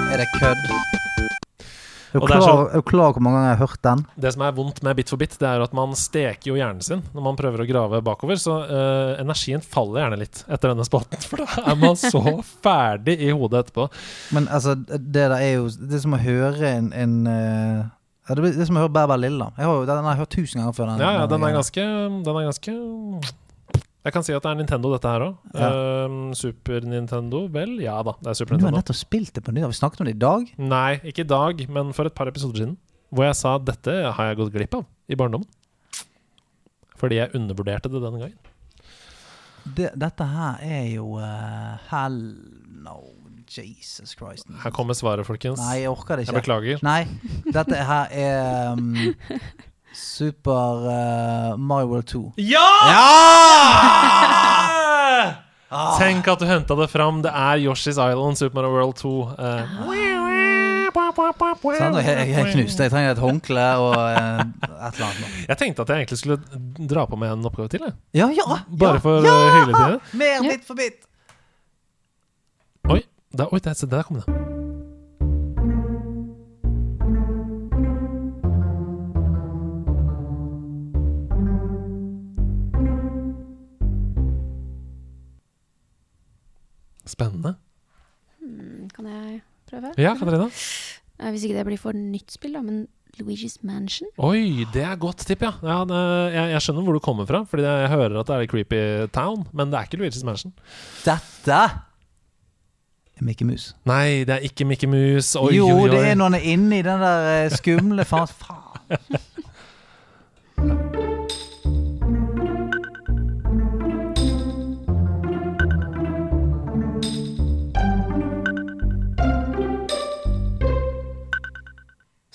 Er 0.08 0.18
det 0.24 0.30
kødd? 0.40 0.64
Er 2.10 2.20
du 2.20 2.26
er 2.26 2.32
klar, 2.32 2.42
så- 2.42 2.70
er 2.70 2.82
du 2.82 2.88
klar 2.90 3.14
hvor 3.14 3.22
mange 3.22 3.38
ganger 3.38 3.50
jeg 3.52 3.58
har 3.60 3.68
hørt 3.68 3.82
den? 3.86 4.06
Det 4.26 4.34
som 4.34 4.42
er 4.42 4.56
vondt 4.58 4.82
med 4.84 4.96
Bit 4.96 5.10
for 5.10 5.18
bit, 5.22 5.38
det 5.40 5.48
er 5.48 5.58
jo 5.58 5.68
at 5.68 5.74
man 5.78 5.94
steker 5.96 6.52
jo 6.52 6.56
hjernen 6.56 6.82
sin 6.82 7.04
når 7.14 7.26
man 7.28 7.38
prøver 7.38 7.64
å 7.64 7.68
grave 7.70 8.02
bakover, 8.06 8.40
så 8.42 8.56
uh, 8.66 9.22
energien 9.22 9.62
faller 9.62 10.02
gjerne 10.04 10.20
litt 10.24 10.44
etter 10.48 10.74
denne 10.74 10.88
spalten, 10.88 11.22
for 11.30 11.44
da 11.44 11.70
er 11.70 11.78
man 11.80 11.96
så 12.00 12.24
ferdig 12.64 13.20
i 13.20 13.30
hodet 13.30 13.66
etterpå. 13.66 13.90
Men 14.34 14.48
altså, 14.48 14.76
det 14.76 15.14
der 15.14 15.38
er 15.38 15.54
jo 15.60 15.70
Det 15.70 15.98
er 16.00 16.04
som 16.04 16.18
å 16.18 16.22
høre 16.22 16.76
en, 16.80 16.92
en 16.94 17.16
uh 17.28 17.88
ja, 18.30 18.36
det, 18.38 18.50
er, 18.54 18.66
som 18.70 18.78
å 18.78 18.84
høre 18.84 18.94
Bær 18.94 19.08
Bær 19.10 19.18
Lilla. 19.18 19.48
Jeg 19.58 19.66
har 19.66 19.86
den 19.90 20.06
har 20.06 20.14
jeg 20.14 20.22
hørt 20.22 20.36
tusen 20.36 20.62
ganger 20.62 20.76
før. 20.78 20.90
Den, 20.92 21.02
Ja, 21.02 21.14
ja, 21.18 21.30
den 21.30 21.46
er 21.48 21.56
ganske, 21.56 21.86
den 22.26 22.36
er 22.38 22.46
ganske 22.46 22.74
Jeg 24.10 24.16
kan 24.16 24.26
si 24.26 24.34
at 24.34 24.42
det 24.42 24.50
er 24.50 24.58
Nintendo, 24.58 24.90
dette 24.96 25.10
her 25.14 25.22
òg. 25.22 25.36
Ja. 25.54 25.68
Super 26.34 26.86
Nintendo, 26.90 27.44
vel? 27.54 27.76
Ja 27.84 28.00
da, 28.06 28.16
det 28.18 28.32
er 28.32 28.40
Super 28.40 28.56
Nintendo. 28.56 28.72
Du 28.72 28.74
har 28.74 28.82
nettopp 28.82 28.98
spilt 28.98 29.36
det 29.36 29.44
på 29.46 29.54
nytt. 29.54 29.68
Har 29.68 29.74
vi 29.76 29.78
snakket 29.78 30.02
om 30.02 30.10
det 30.10 30.16
i 30.16 30.22
dag? 30.24 30.48
Nei, 30.58 30.94
ikke 31.12 31.28
i 31.28 31.30
dag, 31.30 31.62
men 31.70 31.94
for 31.94 32.10
et 32.10 32.16
par 32.18 32.32
episoder 32.32 32.64
siden. 32.64 32.74
Hvor 33.14 33.28
jeg 33.28 33.38
sa 33.38 33.54
dette 33.62 33.94
har 34.18 34.32
jeg 34.32 34.40
gått 34.42 34.54
glipp 34.56 34.80
av 34.80 34.88
i 35.10 35.18
barndommen. 35.20 35.46
Fordi 36.98 37.22
jeg 37.22 37.36
undervurderte 37.38 37.94
det 37.94 38.02
den 38.02 38.18
gangen. 38.18 38.38
Det, 39.78 39.94
dette 40.02 40.26
her 40.26 40.66
er 40.66 40.86
jo 40.96 41.20
uh, 41.22 41.78
Hell 41.92 42.20
no, 42.82 42.98
Jesus 43.46 44.18
Christ. 44.18 44.50
Her 44.64 44.74
kommer 44.74 44.98
svaret, 44.98 45.28
folkens. 45.30 45.62
Nei, 45.62 45.84
jeg 45.84 45.94
orker 45.94 46.18
det 46.18 46.26
ikke. 46.26 46.34
Jeg 46.34 46.42
beklager. 46.42 46.86
Nei, 46.86 47.02
dette 47.54 47.86
her 47.92 48.10
er 48.10 48.74
um, 48.74 48.96
Super 49.94 50.86
uh, 50.86 51.58
Mario 51.58 51.88
World 51.88 52.08
2. 52.08 52.34
Ja! 52.38 52.68
Tenk 56.00 56.28
at 56.28 56.40
du 56.42 56.46
henta 56.50 56.76
det 56.76 56.88
fram. 56.90 57.22
Det 57.22 57.30
er 57.30 57.58
Yoshi's 57.62 57.98
Island, 57.98 58.38
Super 58.38 58.62
Mario 58.62 58.72
World 58.76 58.96
2. 58.96 59.10
Uh? 59.22 59.36
Og 61.94 62.04
jeg, 62.04 62.30
jeg 62.30 62.46
knuste. 62.54 62.84
Jeg 62.84 62.92
trenger 62.92 63.12
et 63.12 63.22
håndkle 63.22 63.66
og 63.84 63.96
eh, 63.98 64.40
et 64.42 64.96
eller 64.96 65.06
annet. 65.10 65.36
Jeg 65.48 65.58
tenkte 65.62 65.86
at 65.86 65.90
jeg 65.94 66.04
egentlig 66.06 66.22
skulle 66.24 66.40
dra 66.90 67.06
på 67.06 67.20
med 67.20 67.34
en 67.34 67.46
oppgave 67.46 67.70
til. 67.70 67.86
Jeg. 67.86 67.94
Ja, 68.14 68.30
ja! 68.34 68.62
Bare 68.80 68.98
ja, 68.98 69.04
for 69.04 69.26
ja! 69.26 69.96
uh. 69.96 70.14
Mer 70.14 70.40
Ja. 70.40 70.50
bit 70.50 70.66
for 70.68 70.74
bit. 70.80 71.06
Oi, 72.90 73.02
der, 73.38 73.54
oi 73.54 73.60
der, 73.60 73.86
der 73.92 74.04
kom 74.04 74.22
det. 74.24 74.59
Spennende. 87.10 87.56
Hmm, 88.40 88.88
Kan 88.96 89.10
jeg 89.10 89.42
prøve? 89.70 89.92
Ja, 90.00 90.14
Katarina? 90.20 90.48
Eh, 91.20 91.30
Hvis 91.34 91.44
ikke 91.48 91.58
det 91.60 91.66
blir 91.68 91.82
for 91.82 91.92
nytt 91.98 92.32
spill, 92.38 92.54
da, 92.56 92.62
men 92.64 92.86
Luigi's 93.20 93.58
Mansion? 93.66 94.08
Oi, 94.24 94.64
det 94.74 94.84
er 94.86 94.96
godt 95.02 95.26
tipp, 95.28 95.42
ja. 95.44 95.52
ja 95.66 95.82
det, 95.90 96.00
jeg, 96.38 96.54
jeg 96.54 96.62
skjønner 96.64 96.86
hvor 96.88 96.96
du 96.96 97.02
kommer 97.04 97.26
fra, 97.28 97.42
Fordi 97.50 97.66
jeg 97.68 97.90
hører 97.92 98.20
at 98.22 98.30
det 98.30 98.36
er 98.38 98.48
creepy 98.54 98.82
town, 99.12 99.44
men 99.52 99.74
det 99.74 99.80
er 99.82 99.90
ikke 99.90 100.00
Luigi's 100.04 100.24
Mansion. 100.26 100.54
Dette 101.04 101.60
er 101.60 103.26
Mickey 103.28 103.44
Mouse. 103.50 103.74
Nei, 103.90 104.24
det 104.24 104.38
er 104.38 104.46
ikke 104.48 104.64
Mickey 104.70 104.88
Mouse. 104.88 105.36
Oi, 105.42 105.58
jo, 105.58 105.68
oi, 105.68 105.90
oi. 105.90 105.90
det 105.92 106.06
er 106.08 106.16
når 106.16 106.30
han 106.32 106.40
er 106.40 106.46
inni 106.54 106.80
den 106.86 107.04
der 107.04 107.28
eh, 107.34 107.52
skumle 107.58 108.06
faen. 108.14 108.30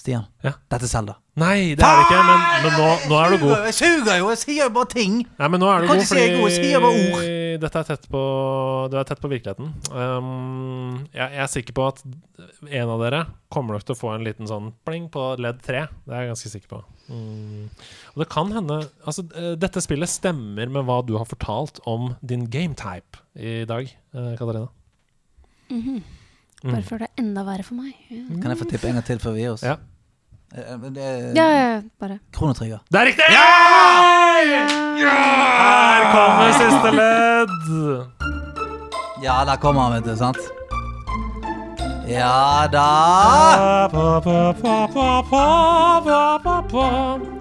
Stian, 0.04 0.26
Ja. 0.44 0.50
dette 0.68 0.84
er 0.84 0.90
Selda. 0.90 1.14
Nei, 1.40 1.72
det 1.72 1.80
er 1.80 1.96
det 1.96 2.02
ikke, 2.04 2.16
men, 2.28 2.42
men 2.60 2.74
nå, 2.76 2.88
nå 3.08 3.16
er 3.16 3.30
du 3.32 3.36
god. 3.40 3.52
Jeg 3.70 3.74
suger 3.78 4.18
jo! 4.20 4.26
Jeg 4.34 4.38
sier 4.42 4.72
bare 4.74 4.88
ting! 4.92 5.14
Nei, 5.38 5.46
men 5.48 5.62
nå 5.62 5.70
er 5.72 5.80
du 5.80 5.88
god, 5.88 6.02
si 6.04 6.18
jeg 6.18 6.26
er 6.28 6.34
god, 6.36 6.50
jeg 6.50 6.58
sier 6.58 6.82
bare 6.84 7.06
ord. 7.06 7.22
dette 7.62 7.80
er 7.80 7.86
tett 7.88 8.04
på, 8.12 8.24
du 8.92 8.96
er 9.00 9.06
tett 9.08 9.22
på 9.22 9.30
virkeligheten. 9.32 9.70
Um, 9.88 11.06
jeg, 11.08 11.24
jeg 11.24 11.40
er 11.46 11.48
sikker 11.48 11.76
på 11.78 11.86
at 11.88 12.02
en 12.04 12.92
av 12.92 13.00
dere 13.00 13.22
kommer 13.56 13.78
nok 13.78 13.86
til 13.88 13.96
å 13.96 14.00
få 14.02 14.10
en 14.12 14.26
liten 14.28 14.50
sånn 14.50 14.74
pling 14.84 15.06
på 15.14 15.24
ledd 15.40 15.62
tre. 15.64 15.86
Det 16.04 16.12
er 16.12 16.26
jeg 16.26 16.32
ganske 16.34 16.52
sikker 16.52 16.72
på. 16.74 16.82
Mm. 17.08 17.64
Og 18.12 18.20
det 18.22 18.28
kan 18.32 18.52
hende 18.52 18.78
Altså, 19.04 19.24
eh, 19.36 19.50
dette 19.60 19.82
spillet 19.84 20.08
stemmer 20.08 20.70
med 20.72 20.86
hva 20.88 21.02
du 21.04 21.14
har 21.16 21.28
fortalt 21.28 21.80
om 21.88 22.12
din 22.20 22.44
gametype 22.52 23.24
i 23.40 23.64
dag, 23.68 23.88
eh, 23.88 24.36
Katarina. 24.36 24.68
Mm 25.72 25.82
-hmm. 25.82 26.04
Bare 26.64 26.82
for 26.82 26.98
det 26.98 27.08
er 27.10 27.22
enda 27.22 27.42
verre 27.44 27.62
for 27.62 27.74
meg. 27.74 27.92
Ja, 28.08 28.22
Kan 28.40 28.52
jeg 28.52 28.58
få 28.58 28.70
tippe 28.70 28.88
en 28.88 28.94
gang 28.94 29.04
til 29.04 29.18
før 29.18 29.32
vi 29.36 29.40
gir 29.40 29.52
oss? 29.52 29.62
Ja. 29.62 29.76
Eh, 30.54 30.90
det 30.94 31.02
er 31.02 31.32
ja, 31.34 31.46
ja 31.50 31.82
bare. 32.00 32.18
Kronetrigger. 32.32 32.78
Det 32.92 33.00
er 33.00 33.06
riktig! 33.10 33.24
Ja! 33.34 33.42
Her 35.04 36.04
kommer 36.14 36.52
siste 36.54 36.90
ledd! 36.94 37.66
Ja, 39.24 39.44
der 39.48 39.56
kommer 39.56 39.82
han, 39.82 39.92
vet 39.96 40.04
du. 40.04 40.16
Sant? 40.16 40.38
Ja 42.06 42.68
da! 42.70 43.88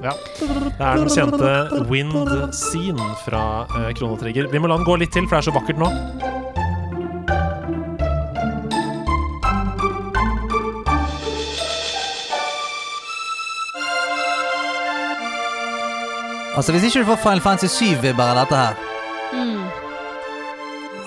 Ja. 0.02 0.14
Det 0.40 0.80
er 0.80 0.96
den 0.98 1.10
kjente 1.12 1.86
Wind 1.92 2.54
Scene 2.56 3.10
fra 3.26 3.68
Kronetrigger. 4.00 4.48
Chrono 4.48 4.52
Vi 4.56 4.60
må 4.64 4.72
la 4.72 4.80
den 4.80 4.88
gå 4.88 4.96
litt 5.04 5.14
til, 5.14 5.28
for 5.28 5.38
det 5.38 5.44
er 5.44 5.52
så 5.52 5.58
vakkert 5.60 5.84
nå. 5.84 5.92
Altså, 16.58 16.74
Hvis 16.76 16.84
ikke 16.88 17.02
du 17.04 17.08
får 17.10 17.22
Final 17.24 17.42
Fantasy 17.44 17.70
7-vibber 17.86 18.34
av 18.34 18.44
dette 18.44 18.60
her 18.66 18.90
Mm. 19.34 19.64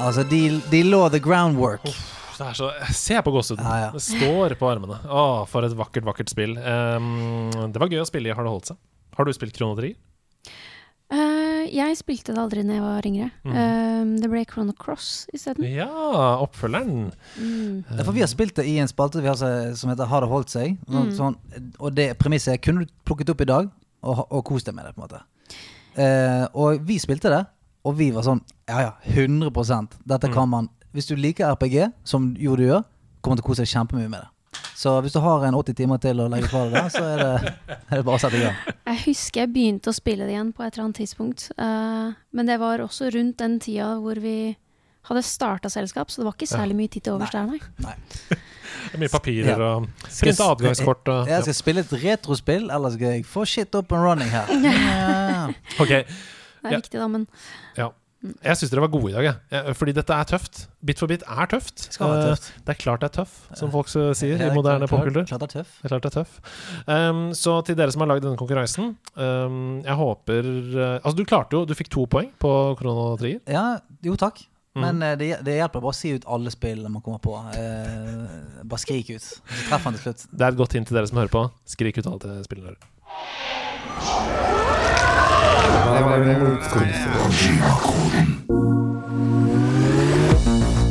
Altså, 0.02 0.24
de, 0.26 0.38
de 0.72 0.80
lå 0.82 0.98
the 1.14 1.20
groundwork. 1.22 1.84
Det 1.86 2.42
er 2.42 2.56
så, 2.58 2.70
Se 2.90 3.20
på 3.22 3.30
gåsehuden. 3.30 3.62
Ja, 3.62 3.76
ja. 3.84 3.90
Det 3.94 4.00
står 4.02 4.56
på 4.58 4.66
armene. 4.66 4.96
Å, 5.06 5.44
for 5.46 5.62
et 5.62 5.76
vakkert, 5.78 6.02
vakkert 6.08 6.32
spill. 6.32 6.56
Um, 6.58 7.52
det 7.70 7.78
var 7.78 7.92
gøy 7.94 8.02
å 8.02 8.08
spille 8.08 8.32
i 8.32 8.34
Har 8.34 8.42
det 8.42 8.50
holdt 8.50 8.72
seg? 8.72 8.80
Har 9.14 9.28
du 9.28 9.30
spilt 9.36 9.54
Chrono 9.54 9.78
Trigger? 9.78 9.94
Eh, 11.14 11.68
jeg 11.70 11.94
spilte 12.00 12.34
det 12.34 12.42
aldri 12.42 12.64
da 12.66 12.74
jeg 12.80 12.82
var 12.82 13.06
yngre. 13.12 13.28
Mm. 13.46 13.54
Uh, 13.54 14.10
det 14.24 14.32
ble 14.34 14.42
Chrono 14.50 14.74
Cross 14.82 15.12
isteden. 15.38 15.68
Ja, 15.70 15.86
oppfølgeren. 16.42 17.12
Mm. 17.38 17.78
Uh, 17.92 18.02
for 18.02 18.10
Vi 18.18 18.26
har 18.26 18.32
spilt 18.34 18.58
det 18.58 18.66
i 18.66 18.74
en 18.82 18.90
spalte 18.90 19.22
vi 19.22 19.30
har 19.30 19.38
som 19.38 19.94
heter 19.94 20.10
Har 20.10 20.26
det 20.26 20.32
holdt 20.34 20.50
seg? 20.58 20.74
Sånn, 20.90 21.12
Mm. 21.12 21.16
sånn, 21.22 21.38
og 21.78 21.94
det 21.94 22.10
premisset 22.18 22.58
kunne 22.66 22.82
du 22.84 22.92
plukket 23.06 23.30
opp 23.30 23.46
i 23.46 23.48
dag 23.54 23.70
og, 24.02 24.26
og 24.26 24.44
kost 24.50 24.66
deg 24.66 24.74
med 24.74 24.90
det. 24.90 24.96
på 24.98 25.04
en 25.04 25.06
måte 25.06 25.22
eh, 25.96 26.44
Og 26.54 26.80
vi 26.86 26.98
spilte 27.02 27.32
det, 27.32 27.42
og 27.86 27.96
vi 27.98 28.10
var 28.14 28.26
sånn 28.26 28.42
Ja 28.68 28.82
ja, 28.84 28.94
100% 29.12 30.00
Dette 30.08 30.30
kan 30.32 30.48
man 30.52 30.70
Hvis 30.96 31.10
du 31.10 31.16
liker 31.16 31.52
RPG, 31.54 31.90
som 32.04 32.32
jo 32.40 32.56
du 32.56 32.64
gjør, 32.66 32.86
kommer 33.20 33.36
du 33.36 33.42
til 33.42 33.46
å 33.46 33.50
kose 33.50 33.64
deg 33.66 33.72
kjempemye 33.72 34.08
med 34.08 34.22
det. 34.22 34.30
Så 34.76 34.94
hvis 35.04 35.12
du 35.12 35.18
har 35.24 35.44
en 35.44 35.56
80 35.56 35.76
timer 35.76 36.00
til 36.00 36.20
å 36.20 36.28
legge 36.32 36.48
fra 36.48 36.62
deg 36.72 36.88
så 36.92 37.02
er 37.04 37.20
det, 37.20 37.52
er 37.90 37.98
det 37.98 38.04
bare 38.06 38.16
å 38.16 38.22
sette 38.22 38.38
i 38.38 38.44
gang. 38.44 38.56
Jeg 38.86 39.02
husker 39.06 39.42
jeg 39.42 39.52
begynte 39.52 39.92
å 39.92 39.96
spille 39.96 40.28
det 40.28 40.32
igjen 40.32 40.52
på 40.56 40.64
et 40.64 40.70
eller 40.70 40.86
annet 40.86 41.00
tidspunkt. 41.02 41.48
Uh, 41.60 42.16
men 42.36 42.48
det 42.48 42.56
var 42.62 42.80
også 42.84 43.10
rundt 43.12 43.38
den 43.42 43.58
tida 43.60 43.94
hvor 44.00 44.20
vi 44.24 44.36
hadde 45.08 45.22
starta 45.26 45.70
selskap, 45.72 46.10
så 46.10 46.22
det 46.22 46.26
var 46.28 46.36
ikke 46.36 46.48
særlig 46.50 46.76
mye 46.78 46.90
tid 46.92 47.06
til 47.06 47.16
overs 47.16 47.34
der, 47.34 47.46
nei. 47.46 47.60
Det 48.86 48.94
er 48.94 49.02
mye 49.02 49.12
papirer 49.12 49.50
Ja. 49.60 49.68
og 49.76 49.86
printe 50.20 50.46
adgangskort. 50.46 51.08
Og, 51.08 51.28
Jeg 51.28 51.42
skal 51.46 51.54
spille 51.54 51.80
et 51.84 51.92
retrospill, 52.04 52.70
eller 52.70 52.90
skal 52.94 53.14
jeg 53.16 53.26
få 53.26 53.44
shit 53.46 53.74
up 53.74 53.92
and 53.92 54.02
running 54.02 54.30
her? 54.30 54.46
Ja. 54.66 55.46
okay. 55.80 56.02
Det 56.04 56.72
er 56.72 56.72
Ja. 56.72 56.80
viktig, 56.80 56.98
da, 57.00 57.06
men 57.08 57.26
ja. 57.76 57.90
Jeg 58.42 58.56
syns 58.58 58.70
dere 58.72 58.80
var 58.82 58.90
gode 58.90 59.10
i 59.10 59.14
dag, 59.14 59.24
jeg. 59.28 59.36
Eh, 59.52 59.72
Fordi 59.76 59.92
dette 59.94 60.10
er 60.14 60.24
tøft. 60.26 60.62
Bit 60.84 60.98
for 60.98 61.06
bit 61.06 61.22
er 61.28 61.46
tøft. 61.46 61.92
Skal 61.92 62.08
være 62.10 62.22
Eh, 62.22 62.30
tøft. 62.32 62.48
Det 62.64 62.72
er 62.72 62.78
klart 62.80 63.00
det 63.04 63.10
er 63.10 63.14
tøff, 63.22 63.34
som 63.54 63.70
folk 63.70 63.86
så 63.92 64.08
sier 64.16 64.40
i 64.40 64.48
moderne 64.54 64.88
popkultur. 64.88 65.26
Klart 65.28 65.44
det 65.44 65.54
er 65.54 65.62
tøff. 65.62 65.76
Det 65.82 66.02
det. 66.16 66.24
Um, 66.88 67.30
så 67.36 67.60
til 67.64 67.76
dere 67.76 67.92
som 67.92 68.00
har 68.02 68.08
lagd 68.08 68.22
denne 68.24 68.36
konkurransen 68.40 68.96
um, 69.16 69.82
Jeg 69.84 69.94
håper 69.94 70.42
uh, 70.42 70.98
Altså, 71.04 71.16
du 71.16 71.24
klarte 71.24 71.52
jo 71.52 71.64
Du 71.66 71.74
fikk 71.74 71.88
to 71.92 72.06
poeng 72.06 72.32
på 72.40 72.50
Chrono 72.80 73.16
Trigger. 73.16 73.40
Ja, 73.46 73.78
jo 74.02 74.16
takk. 74.16 74.42
Mm. 74.76 74.82
Men 74.84 75.02
uh, 75.02 75.18
det, 75.18 75.30
det 75.46 75.56
hjelper 75.56 75.80
bare 75.80 75.94
å 75.94 75.96
si 75.96 76.12
ut 76.12 76.26
alle 76.28 76.52
spillene 76.52 76.90
man 76.92 77.02
kommer 77.04 77.20
på. 77.24 77.32
Uh, 77.32 78.60
bare 78.62 78.82
skrik 78.82 79.08
ut, 79.14 79.24
så 79.24 79.40
treffer 79.70 79.88
han 79.88 79.96
til 79.96 80.04
slutt. 80.10 80.26
Det 80.28 80.44
er 80.44 80.52
et 80.52 80.58
godt 80.60 80.76
hint 80.76 80.90
til 80.90 80.98
dere 80.98 81.08
som 81.08 81.20
hører 81.22 81.32
på. 81.32 81.46
Skrik 81.64 81.96
ut 82.02 82.10
alle 82.10 82.42
spillene 82.44 82.74
dere. 82.74 82.92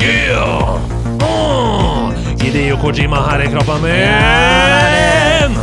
Yeah! 0.02 0.82
Oh! 1.22 2.10
Hideo 2.41 2.78
Kojima 2.82 3.22
her 3.30 3.45
i 3.45 3.52
kroppen 3.53 3.86
min! 3.86 5.56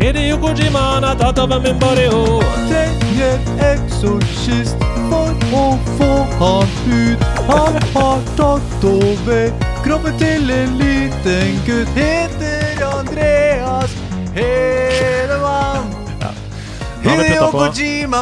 Hideo 0.00 0.38
Kojima 0.38 0.78
han 0.78 1.04
har 1.04 1.18
tatt 1.18 1.38
over 1.42 1.60
min 1.60 1.78
body 1.82 2.06
oh. 2.12 3.05
Trenger 3.16 3.38
eksorsist 3.64 4.82
for 5.08 5.30
å 5.56 5.60
få 5.96 6.08
han 6.36 6.72
ut. 6.92 7.22
Han 7.48 7.76
har 7.94 8.18
tatt 8.36 8.82
over 8.84 9.46
kroppen 9.86 10.18
til 10.20 10.50
en 10.52 10.74
liten 10.76 11.54
gutt. 11.64 11.88
Heter 11.96 12.82
Andreas 12.84 13.94
Hedemann. 14.36 15.88
Ja. 16.20 16.34
på 17.40 17.48
Kojima, 17.56 18.20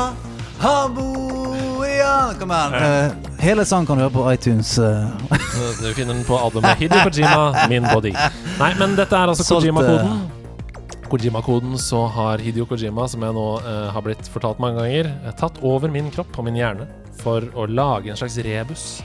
han 0.63 0.95
bor 0.95 1.83
i 1.89 1.99
Kom 2.39 2.55
igjen. 2.55 2.79
Eh, 2.79 3.11
hele 3.43 3.67
sangen 3.67 3.91
kan 3.91 3.99
du 3.99 4.05
høre 4.07 4.15
på 4.15 4.29
iTunes. 4.31 4.77
eh. 4.79 5.11
Du 5.83 5.91
finner 5.95 6.15
den 6.15 6.23
på 6.23 6.39
albumet 6.39 6.79
Hideo 6.79 7.03
Kojima, 7.03 7.67
Min 7.69 7.91
Body. 7.93 8.15
Nei, 8.61 8.73
men 8.79 8.95
dette 8.95 9.17
er 9.17 9.35
altså 9.35 9.57
Kojima-koden. 9.57 10.34
Kojima-koden 11.15 11.79
så 11.79 12.07
har 12.11 12.41
Hideo 12.43 12.65
Kojima, 12.67 13.05
som 13.07 13.23
jeg 13.23 13.35
nå 13.37 13.47
eh, 13.61 13.91
har 13.95 14.03
blitt 14.03 14.27
fortalt 14.35 14.59
mange 14.59 14.81
ganger, 14.83 15.13
eh, 15.23 15.35
tatt 15.39 15.61
over 15.63 15.93
min 15.93 16.09
kropp 16.11 16.41
og 16.41 16.49
min 16.49 16.59
hjerne 16.59 16.89
for 17.21 17.45
å 17.55 17.69
lage 17.71 18.11
en 18.11 18.19
slags 18.19 18.41
rebus 18.43 18.97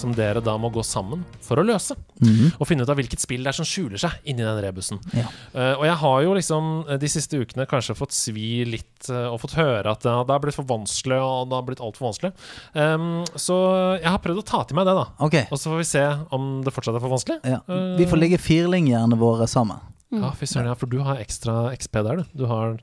som 0.00 0.14
dere 0.16 0.40
da 0.40 0.54
må 0.56 0.70
gå 0.72 0.80
sammen 0.86 1.24
for 1.44 1.60
å 1.60 1.64
løse. 1.66 1.96
Mhm. 2.22 2.54
Og 2.56 2.68
finne 2.70 2.86
ut 2.86 2.88
av 2.88 2.96
hvilket 2.96 3.20
spill 3.20 3.44
det 3.44 3.50
er 3.52 3.58
som 3.58 3.68
skjuler 3.68 4.00
seg 4.00 4.14
inni 4.24 4.46
den 4.46 4.62
rebusen. 4.64 5.02
Ja. 5.12 5.26
Uh, 5.52 5.74
og 5.74 5.84
jeg 5.90 5.96
har 6.04 6.22
jo 6.24 6.36
liksom 6.38 6.70
eh, 6.86 7.00
de 7.02 7.10
siste 7.10 7.42
ukene 7.42 7.66
kanskje 7.68 7.98
fått 7.98 8.16
svi 8.16 8.62
litt 8.68 9.10
uh, 9.10 9.34
og 9.34 9.42
fått 9.42 9.58
høre 9.58 9.92
at 9.92 10.06
uh, 10.06 10.22
det 10.22 10.32
har 10.32 10.42
blitt 10.46 10.56
for 10.56 10.68
vanskelig, 10.70 11.20
og 11.20 11.50
det 11.50 11.58
har 11.58 11.68
blitt 11.68 11.84
altfor 11.84 12.08
vanskelig. 12.08 12.32
Um, 12.72 13.26
så 13.34 13.58
jeg 13.98 14.08
har 14.08 14.22
prøvd 14.24 14.42
å 14.44 14.48
ta 14.54 14.64
til 14.64 14.78
meg 14.78 14.88
det, 14.88 14.96
da. 15.02 15.06
Okay. 15.28 15.50
Og 15.50 15.60
så 15.60 15.74
får 15.74 15.82
vi 15.82 15.90
se 15.92 16.06
om 16.32 16.50
det 16.64 16.72
fortsatt 16.72 16.96
er 16.96 17.04
for 17.04 17.18
vanskelig. 17.18 17.42
Ja. 17.44 17.60
Vi 17.98 18.08
får 18.08 18.22
legge 18.22 18.40
firlinjerne 18.42 19.18
våre 19.18 19.50
sammen. 19.50 19.82
Ja, 20.14 20.30
fy 20.36 20.46
søren, 20.48 20.70
ja, 20.70 20.76
for 20.78 20.88
du 20.90 21.00
har 21.04 21.20
ekstra 21.20 21.68
XP 21.76 21.98
der, 22.06 22.22
du. 22.22 22.38
Du 22.42 22.46
har 22.48 22.78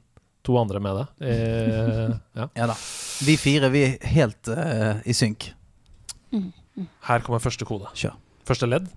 to 0.45 0.57
andre 0.59 0.81
med 0.83 0.99
deg. 0.99 1.23
Eh, 1.25 2.13
ja. 2.39 2.49
Ja 2.53 2.67
da. 2.69 2.75
Vi 3.25 3.37
fire 3.41 3.71
vi 3.73 3.81
er 3.87 4.11
helt 4.13 4.51
uh, 4.51 5.01
i 5.05 5.15
synk. 5.17 5.49
Her 7.07 7.23
kommer 7.25 7.41
første 7.41 7.65
kode. 7.67 7.89
Kjør. 7.97 8.17
Første 8.45 8.69
ledd. 8.69 8.91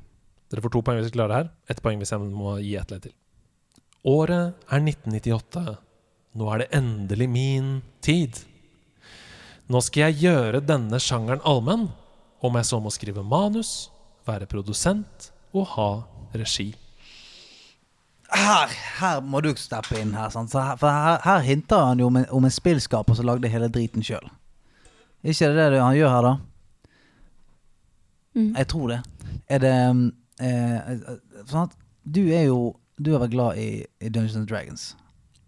Dere 0.53 0.65
får 0.65 0.73
to 0.75 0.83
poeng 0.85 0.99
hvis 1.01 1.09
dere 1.09 1.17
klarer 1.17 1.33
det 1.33 1.41
her. 1.41 1.51
Ett 1.73 1.83
poeng 1.85 2.01
hvis 2.01 2.13
jeg 2.13 2.25
må 2.25 2.59
gi 2.61 2.75
ett 2.81 2.93
ledd 2.93 3.07
til. 3.09 3.15
Året 4.09 4.69
er 4.69 4.83
1998. 4.85 5.65
Nå 6.39 6.51
er 6.53 6.63
det 6.63 6.69
endelig 6.77 7.29
min 7.33 7.71
tid. 8.05 8.43
Nå 9.69 9.81
skal 9.85 10.09
jeg 10.09 10.29
gjøre 10.29 10.63
denne 10.65 11.01
sjangeren 11.03 11.43
allmenn, 11.49 11.89
om 12.41 12.57
jeg 12.57 12.69
så 12.69 12.79
må 12.81 12.93
skrive 12.95 13.25
manus, 13.27 13.91
være 14.29 14.49
produsent 14.49 15.31
og 15.53 15.67
ha 15.75 15.89
regi. 16.37 16.71
Her, 18.29 18.73
her 19.01 19.21
må 19.25 19.41
du 19.41 19.55
steppe 19.57 19.97
inn 20.01 20.13
her. 20.17 20.29
Her 20.29 20.77
for 20.77 20.91
her, 20.91 21.23
her 21.25 21.45
hinter 21.47 21.87
han 21.91 22.03
jo 22.03 22.11
om 22.11 22.17
en, 22.21 22.27
om 22.31 22.45
en 22.45 22.53
spillskaper 22.53 23.17
som 23.17 23.27
lagde 23.27 23.49
hele 23.49 23.71
driten 23.73 24.05
sjøl. 24.05 24.29
Ikke 25.25 25.49
det 25.55 25.71
det 25.73 25.81
han 25.83 25.97
gjør 25.97 26.13
her, 26.13 26.29
da? 26.29 26.35
Mm. 28.37 28.53
Jeg 28.55 28.69
tror 28.69 28.93
det. 28.93 29.01
Er 29.49 29.65
det 29.65 29.75
eh, 29.75 30.93
eh, 30.93 31.09
sånn 31.49 31.73
Du 32.05 32.21
er 32.29 32.45
jo 32.47 32.77
Du 33.01 33.13
har 33.15 33.23
vært 33.25 33.33
glad 33.33 33.59
i, 33.59 33.83
i 34.01 34.11
Dungeons 34.11 34.37
and 34.37 34.49
Dragons, 34.51 34.85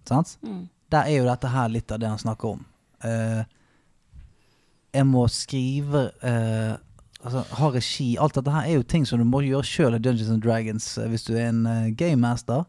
sant? 0.09 0.36
Mm. 0.43 0.69
Der 0.90 1.07
er 1.07 1.20
jo 1.20 1.28
dette 1.28 1.51
her 1.51 1.70
litt 1.70 1.93
av 1.93 2.01
det 2.02 2.09
han 2.11 2.19
snakker 2.19 2.57
om. 2.57 2.65
Eh, 3.07 3.43
jeg 4.94 5.07
må 5.07 5.24
skrive 5.31 6.09
eh, 6.27 6.74
Altså 7.20 7.44
ha 7.59 7.70
regi. 7.74 8.10
Alt 8.20 8.38
dette 8.38 8.52
her 8.55 8.68
er 8.68 8.78
jo 8.78 8.86
ting 8.86 9.06
som 9.09 9.20
du 9.20 9.26
må 9.28 9.42
gjøre 9.44 9.66
sjøl 9.66 9.97
i 9.98 10.02
Dungeons 10.02 10.30
and 10.32 10.44
Dragons 10.44 10.86
eh, 10.98 11.09
hvis 11.12 11.26
du 11.26 11.34
er 11.34 11.51
en 11.51 11.64
uh, 11.68 11.90
gamemaster. 11.92 12.64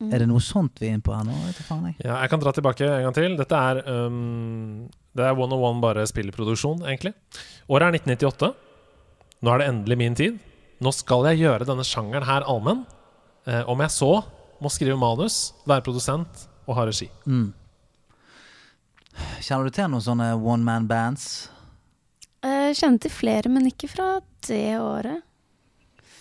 Mm. 0.00 0.08
Er 0.10 0.22
det 0.22 0.28
noe 0.30 0.42
sånt 0.42 0.80
vi 0.80 0.88
er 0.88 0.96
inne 0.96 1.04
på 1.04 1.14
her 1.14 1.26
nå? 1.26 1.34
Jeg. 1.46 1.96
Ja, 2.02 2.16
jeg 2.18 2.30
kan 2.32 2.42
dra 2.42 2.52
tilbake 2.56 2.88
en 2.88 3.06
gang 3.06 3.16
til. 3.16 3.36
Dette 3.38 3.60
er 3.60 3.82
um, 4.08 4.88
Det 5.14 5.26
er 5.26 5.36
one 5.36 5.54
on 5.54 5.66
one 5.68 5.84
bare 5.84 6.06
spillproduksjon, 6.08 6.82
egentlig. 6.88 7.14
Året 7.68 7.90
er 7.90 8.00
1998. 8.00 8.50
Nå 9.44 9.52
er 9.52 9.60
det 9.60 9.68
endelig 9.70 10.00
min 10.00 10.18
tid. 10.18 10.40
Nå 10.82 10.92
skal 10.96 11.28
jeg 11.30 11.44
gjøre 11.44 11.68
denne 11.68 11.84
sjangeren 11.86 12.26
her 12.26 12.46
allmenn. 12.48 12.82
Eh, 13.46 13.62
om 13.68 13.80
jeg 13.84 13.92
så 13.92 14.10
må 14.64 14.70
skrive 14.72 14.96
manus, 14.98 15.52
være 15.68 15.84
produsent 15.84 16.46
og 16.64 16.78
ha 16.78 16.86
regi. 16.88 17.10
Mm. 17.28 17.52
Kjenner 19.44 19.68
du 19.68 19.74
til 19.74 19.90
noen 19.92 20.04
sånne 20.04 20.30
one 20.40 20.64
man 20.66 20.88
bands? 20.90 21.50
Jeg 22.44 22.76
kjenner 22.76 23.00
til 23.00 23.10
flere, 23.14 23.48
men 23.52 23.66
ikke 23.70 23.88
fra 23.88 24.08
det 24.48 24.62
året. 24.80 25.22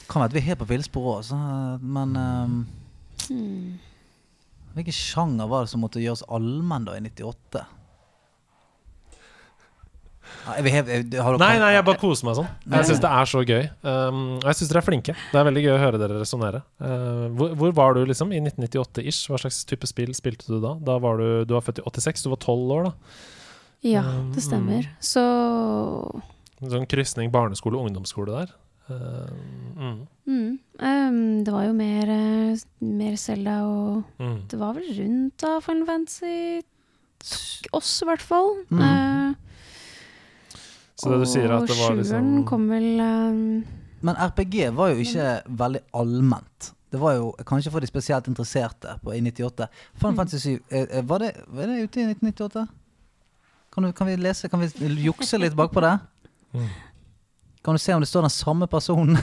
Kan 0.10 0.22
være 0.22 0.30
at 0.32 0.36
vi 0.38 0.40
er 0.44 0.48
helt 0.52 0.62
på 0.64 0.70
villspor 0.70 1.10
òg, 1.18 1.34
men 1.84 2.16
um, 2.20 2.58
Hmm. 3.30 3.80
Hvilken 4.76 4.96
sjanger 4.96 5.48
var 5.48 5.64
det 5.64 5.70
som 5.72 5.80
måtte 5.86 6.02
gjøres 6.02 6.26
allmenn 6.34 6.84
da 6.88 6.96
i 6.98 7.04
98? 7.06 7.62
Ja, 10.44 10.56
jeg 10.58 10.64
vil 10.66 10.74
jeg- 10.74 11.38
Nei, 11.40 11.60
nei, 11.60 11.72
jeg 11.74 11.86
bare 11.86 11.98
koser 12.02 12.26
meg 12.26 12.36
sånn. 12.36 12.48
Jeg 12.70 12.86
syns 12.90 13.00
det 13.00 13.10
er 13.12 13.26
så 13.30 13.44
gøy. 13.48 13.70
Um, 13.84 14.38
og 14.40 14.44
jeg 14.50 14.56
syns 14.56 14.70
dere 14.74 14.82
er 14.82 14.88
flinke. 14.88 15.16
Det 15.32 15.40
er 15.40 15.46
veldig 15.48 15.64
gøy 15.64 15.72
å 15.76 15.80
høre 15.80 16.00
dere 16.02 16.20
resonnere. 16.20 16.64
Uh, 16.82 17.30
hvor, 17.38 17.54
hvor 17.56 17.72
var 17.74 17.94
du 17.94 18.04
liksom 18.06 18.34
i 18.34 18.40
1998-ish? 18.42 19.28
Hva 19.30 19.40
slags 19.40 19.64
type 19.70 19.88
spill 19.88 20.12
spilte 20.14 20.48
du 20.48 20.60
da? 20.60 20.74
Da 20.84 20.98
var 21.00 21.18
Du 21.18 21.46
du 21.46 21.54
var 21.54 21.62
født 21.62 21.80
i 21.80 21.84
86, 21.88 22.24
du 22.24 22.30
var 22.34 22.38
12 22.44 22.72
år, 22.76 22.84
da. 22.84 22.94
Ja, 23.84 24.04
Um, 24.04 24.32
det 24.32 24.44
stemmer. 24.44 24.86
Så 25.04 25.22
En 26.64 26.72
sånn 26.72 26.86
krysning 26.88 27.32
barneskole 27.34 27.76
og 27.76 27.90
ungdomsskole 27.90 28.32
der. 28.32 28.54
Uh, 28.88 29.28
mm, 29.80 30.00
mm, 30.28 30.60
ehm, 30.80 31.44
Det 31.44 31.52
var 31.54 31.66
jo 31.70 31.74
mer, 31.74 32.10
eh, 32.12 32.58
mer 32.84 33.16
Zelda 33.16 33.62
og 33.64 34.04
mm. 34.20 34.42
Det 34.52 34.60
var 34.60 34.74
vel 34.76 34.90
rundt 34.98 35.38
da 35.40 35.60
Final 35.64 35.86
Fantasy 35.88 36.62
oss, 37.72 38.02
i 38.04 38.08
hvert 38.10 38.22
fall. 38.22 38.52
Mm. 38.70 38.80
Uh, 38.80 39.34
Så 40.96 41.12
det 41.12 41.20
du 41.24 41.26
sier 41.32 41.48
er 41.48 41.58
at 41.58 41.68
det 41.68 41.78
var 41.80 41.92
Og 41.92 41.98
liksom 42.00 42.12
sjueren 42.12 42.46
kom 42.48 42.68
vel 42.70 43.00
um, 43.00 43.64
Men 44.04 44.16
RPG 44.20 44.70
var 44.76 44.92
jo 44.92 45.04
ikke 45.04 45.28
veldig 45.48 45.84
allment. 45.94 46.74
Det 46.92 47.00
var 47.02 47.16
jo 47.18 47.32
kanskje 47.48 47.72
for 47.72 47.80
de 47.82 47.88
spesielt 47.88 48.28
interesserte 48.30 49.00
på, 49.04 49.16
i 49.16 49.22
98. 49.24 49.68
Final 49.96 50.12
Mm. 50.12 50.18
Fantasy 50.18 50.40
7, 50.58 50.60
eh, 50.70 50.88
eh, 51.00 51.04
var, 51.08 51.24
var 51.48 51.68
det 51.68 51.84
ute 51.88 52.02
i 52.02 52.06
1998? 52.12 52.68
Kan, 53.74 53.84
du, 53.88 53.92
kan 53.98 54.08
vi 54.08 54.16
lese, 54.22 54.50
kan 54.52 54.62
vi 54.62 54.70
jukse 55.02 55.40
litt 55.42 55.56
bakpå 55.58 55.82
det? 55.82 55.96
Mm. 56.54 56.68
Kan 57.66 57.74
du 57.74 57.82
se 57.82 57.94
om 57.96 58.04
det 58.04 58.10
står 58.12 58.28
den 58.28 58.34
samme 58.34 58.68
personen 58.70 59.18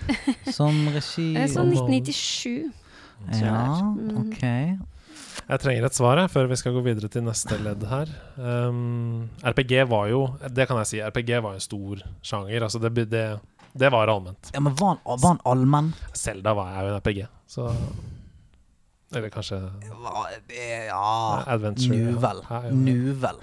som 0.56 0.74
regi? 0.92 1.30
Det 1.36 1.46
er 1.46 1.52
sånn 1.54 1.70
1997. 1.72 2.68
tror 3.16 3.32
jeg 3.32 3.40
det 3.40 3.40
er. 3.40 3.48
Ja, 3.48 3.80
Mm. 3.86 4.18
ok. 4.26 4.42
Jeg 5.46 5.60
trenger 5.62 5.84
et 5.86 5.94
svar 5.94 6.18
jeg, 6.18 6.30
før 6.32 6.48
vi 6.50 6.56
skal 6.58 6.74
gå 6.74 6.80
videre 6.82 7.08
til 7.12 7.22
neste 7.22 7.56
ledd 7.62 7.84
her. 7.86 8.10
Um, 8.36 9.28
RPG 9.46 9.84
var 9.88 10.08
jo 10.10 10.20
Det 10.50 10.66
kan 10.68 10.80
jeg 10.82 10.88
si. 10.90 10.98
RPG 11.00 11.36
var 11.44 11.54
en 11.54 11.62
stor 11.62 12.02
sjanger. 12.26 12.64
Altså 12.66 12.80
det, 12.82 12.90
det, 13.12 13.22
det 13.78 13.90
var 13.94 14.10
allment. 14.10 14.50
Ja, 14.54 14.60
men 14.60 14.74
var 14.80 14.96
han, 14.96 15.00
var 15.06 15.36
han 15.36 15.40
allmenn? 15.46 15.92
Selda 16.18 16.52
var 16.58 16.72
jeg 16.74 16.82
jo 16.82 16.90
en 16.90 16.98
RPG, 17.00 17.20
så 17.46 17.68
Eller 19.14 19.30
kanskje 19.30 19.60
Ja 20.88 21.44
Adventure. 21.46 21.94
Nuvel. 21.96 22.42
Ja, 22.50 22.62
ja. 22.66 22.70
Nu 22.74 23.12
vel. 23.22 23.38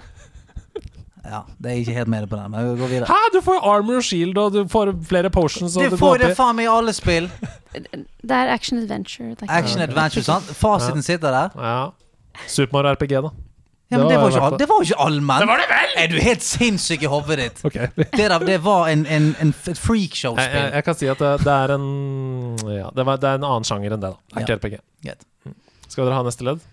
Ja, 1.24 1.40
det 1.58 1.70
er 1.70 1.78
ikke 1.80 1.92
helt 1.96 2.08
med 2.12 2.26
på 2.28 2.36
den, 2.36 2.50
men 2.52 2.66
vi 2.68 2.80
går 2.80 2.90
videre. 2.90 3.06
Hæ, 3.08 3.30
du 3.32 3.40
får 3.44 3.64
armor 3.64 3.96
og 3.96 4.04
shield, 4.04 4.38
og 4.38 4.52
du 4.52 4.68
får 4.68 4.92
flere 5.08 5.30
potions. 5.32 5.76
Og 5.76 5.84
Du 5.84 5.94
det 5.94 5.98
får 5.98 6.18
det 6.20 6.34
faen 6.36 6.56
meg 6.56 6.68
i 6.68 6.72
alle 6.72 6.92
spill! 6.92 7.30
Det 7.74 8.30
er 8.30 8.52
action 8.54 8.78
adventure. 8.78 9.32
Det 9.34 9.48
er 9.48 9.50
Action 9.50 9.82
adventure, 9.82 10.22
sant? 10.22 10.44
Fasiten 10.56 11.02
sitter 11.02 11.34
der. 11.34 11.56
Ja. 11.58 11.88
Super 12.46 12.72
Mario 12.76 12.94
RPG, 12.94 13.10
da. 13.24 13.30
Ja, 13.90 13.98
men 13.98 14.08
Det 14.08 14.16
var 14.16 14.30
jo 14.30 14.36
ikke, 14.36 14.58
det 14.58 14.68
var 14.68 14.78
jo 14.78 14.86
ikke 14.86 15.00
allmenn. 15.06 15.40
Det 15.40 15.48
var 15.48 15.60
det 15.60 15.66
vel! 15.70 15.90
Er 16.02 16.06
du 16.08 16.14
helt 16.22 16.42
sinnssyk 16.42 17.02
i 17.02 17.10
hodet 17.10 17.38
ditt? 17.38 17.60
Okay. 17.68 17.88
Det, 17.96 18.12
der, 18.30 18.38
det 18.38 18.58
var 18.64 18.88
en, 18.88 19.06
en, 19.06 19.34
en, 19.40 19.52
freakshow-spill. 19.52 20.44
jeg, 20.44 20.62
jeg, 20.62 20.72
jeg 20.74 20.84
kan 20.84 20.94
si 20.94 21.10
at 21.10 21.18
det, 21.18 21.32
det 21.44 21.52
er 21.52 21.74
en 21.74 21.88
Ja, 22.70 22.88
det, 22.96 23.06
var, 23.06 23.20
det 23.20 23.28
er 23.28 23.40
en 23.42 23.48
annen 23.50 23.68
sjanger 23.68 23.96
enn 23.96 24.04
det, 24.04 24.14
da. 24.14 24.16
Det 24.30 24.40
er 24.40 24.46
ikke 24.46 24.56
RPG. 24.60 24.80
Greit. 25.04 25.26
Skal 25.88 26.06
dere 26.08 26.16
ha 26.16 26.24
neste 26.26 26.46
ledd? 26.46 26.64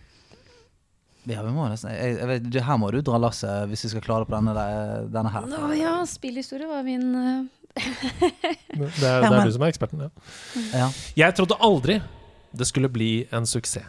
Ja, 1.29 1.43
vi 1.45 1.51
må 1.53 1.67
nesten 1.69 1.91
jeg, 1.93 2.15
jeg 2.17 2.27
vet, 2.31 2.55
Her 2.65 2.77
må 2.81 2.87
du 2.89 2.97
dra 3.05 3.19
lasset 3.21 3.69
hvis 3.69 3.83
vi 3.85 3.91
skal 3.93 4.03
klare 4.05 4.25
det 4.25 4.31
på 4.31 4.37
denne, 4.39 4.63
denne 5.13 5.33
her. 5.33 5.45
Nå, 5.51 5.67
ja, 5.77 5.99
spillhistorie 6.09 6.69
var 6.69 6.85
min 6.87 7.11
uh... 7.13 7.43
Det 7.77 9.05
er, 9.05 9.21
det 9.23 9.29
er 9.29 9.45
du 9.45 9.53
som 9.53 9.63
er 9.63 9.71
eksperten. 9.71 10.01
Ja. 10.01 10.09
Ja. 10.73 10.87
Jeg 11.21 11.37
trodde 11.37 11.59
aldri 11.63 12.01
det 12.51 12.67
skulle 12.67 12.89
bli 12.91 13.27
en 13.31 13.45
suksess. 13.47 13.87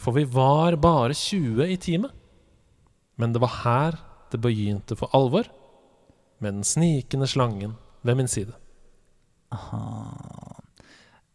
For 0.00 0.16
vi 0.16 0.24
var 0.24 0.76
bare 0.80 1.14
20 1.14 1.68
i 1.68 1.76
teamet. 1.76 2.12
Men 3.20 3.32
det 3.32 3.40
var 3.40 3.56
her 3.64 3.98
det 4.32 4.40
begynte 4.40 4.96
for 4.96 5.12
alvor. 5.16 5.48
Med 6.40 6.54
den 6.54 6.64
snikende 6.64 7.26
slangen 7.28 7.74
ved 8.02 8.16
min 8.16 8.28
side. 8.28 8.52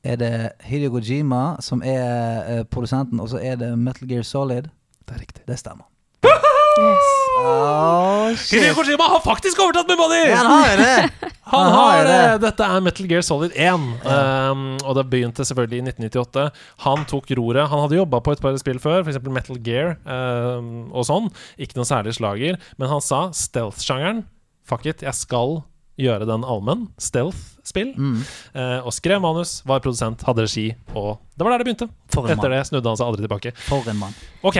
Er 0.06 0.18
det 0.18 0.52
Hideo 0.66 0.92
Kojima 0.94 1.58
som 1.62 1.84
er 1.86 2.60
uh, 2.60 2.64
produsenten, 2.66 3.20
og 3.20 3.30
så 3.30 3.42
er 3.42 3.56
det 3.62 3.78
Metal 3.78 4.10
Gear 4.10 4.24
Solid? 4.24 4.70
Det 5.06 5.16
er 5.18 5.22
riktig. 5.22 5.44
Det 5.48 5.58
stemmer. 5.62 5.86
yes. 6.26 7.12
Oh, 7.40 8.32
Hideo 8.50 8.74
Kojima 8.76 9.04
har 9.12 9.22
faktisk 9.24 9.60
overtatt 9.62 9.88
med 9.88 10.00
Body! 10.00 10.22
Ja, 10.32 10.38
han 10.42 10.52
har 10.52 10.78
det! 10.78 11.32
Han 11.46 11.72
har 11.72 12.00
det! 12.04 12.14
det. 12.14 12.38
Dette 12.42 12.66
er 12.66 12.82
Metal 12.82 13.06
Gear 13.10 13.22
Solid 13.22 13.54
1. 13.54 13.84
Um, 14.02 14.64
og 14.82 14.96
det 14.98 15.04
begynte 15.12 15.46
selvfølgelig 15.46 15.78
i 15.78 15.84
1998. 15.92 16.46
Han 16.88 17.06
tok 17.06 17.30
roret. 17.38 17.70
Han 17.70 17.84
hadde 17.84 18.00
jobba 18.00 18.20
på 18.26 18.34
et 18.34 18.42
par 18.42 18.58
spill 18.58 18.82
før, 18.82 19.04
f.eks. 19.06 19.20
Metal 19.30 19.60
Gear 19.62 19.94
um, 20.10 20.88
og 20.90 21.06
sånn. 21.06 21.30
Ikke 21.62 21.78
noe 21.78 21.86
særlig 21.88 22.16
slager. 22.18 22.58
Men 22.82 22.90
han 22.90 23.04
sa 23.06 23.28
stealth-sjangeren. 23.30 24.26
Fuck 24.66 24.90
it, 24.90 25.06
jeg 25.06 25.14
skal 25.22 25.60
gjøre 26.02 26.26
den 26.28 26.44
allmenn. 26.44 26.88
Stealth-spill. 27.00 27.94
Mm. 27.94 28.18
Eh, 28.58 28.80
og 28.82 28.92
skrev 28.98 29.22
manus, 29.24 29.60
var 29.70 29.86
produsent, 29.86 30.26
hadde 30.28 30.48
regi. 30.48 30.66
Og 30.98 31.16
det 31.38 31.46
var 31.46 31.54
der 31.54 31.64
det 31.64 31.70
begynte. 31.70 31.92
Etter 32.26 32.58
det 32.58 32.66
snudde 32.72 32.90
han 32.90 33.00
seg 33.00 33.08
aldri 33.14 33.28
tilbake. 33.28 33.54
For 33.70 33.86
en 33.94 34.02
mann. 34.02 34.18
OK. 34.42 34.60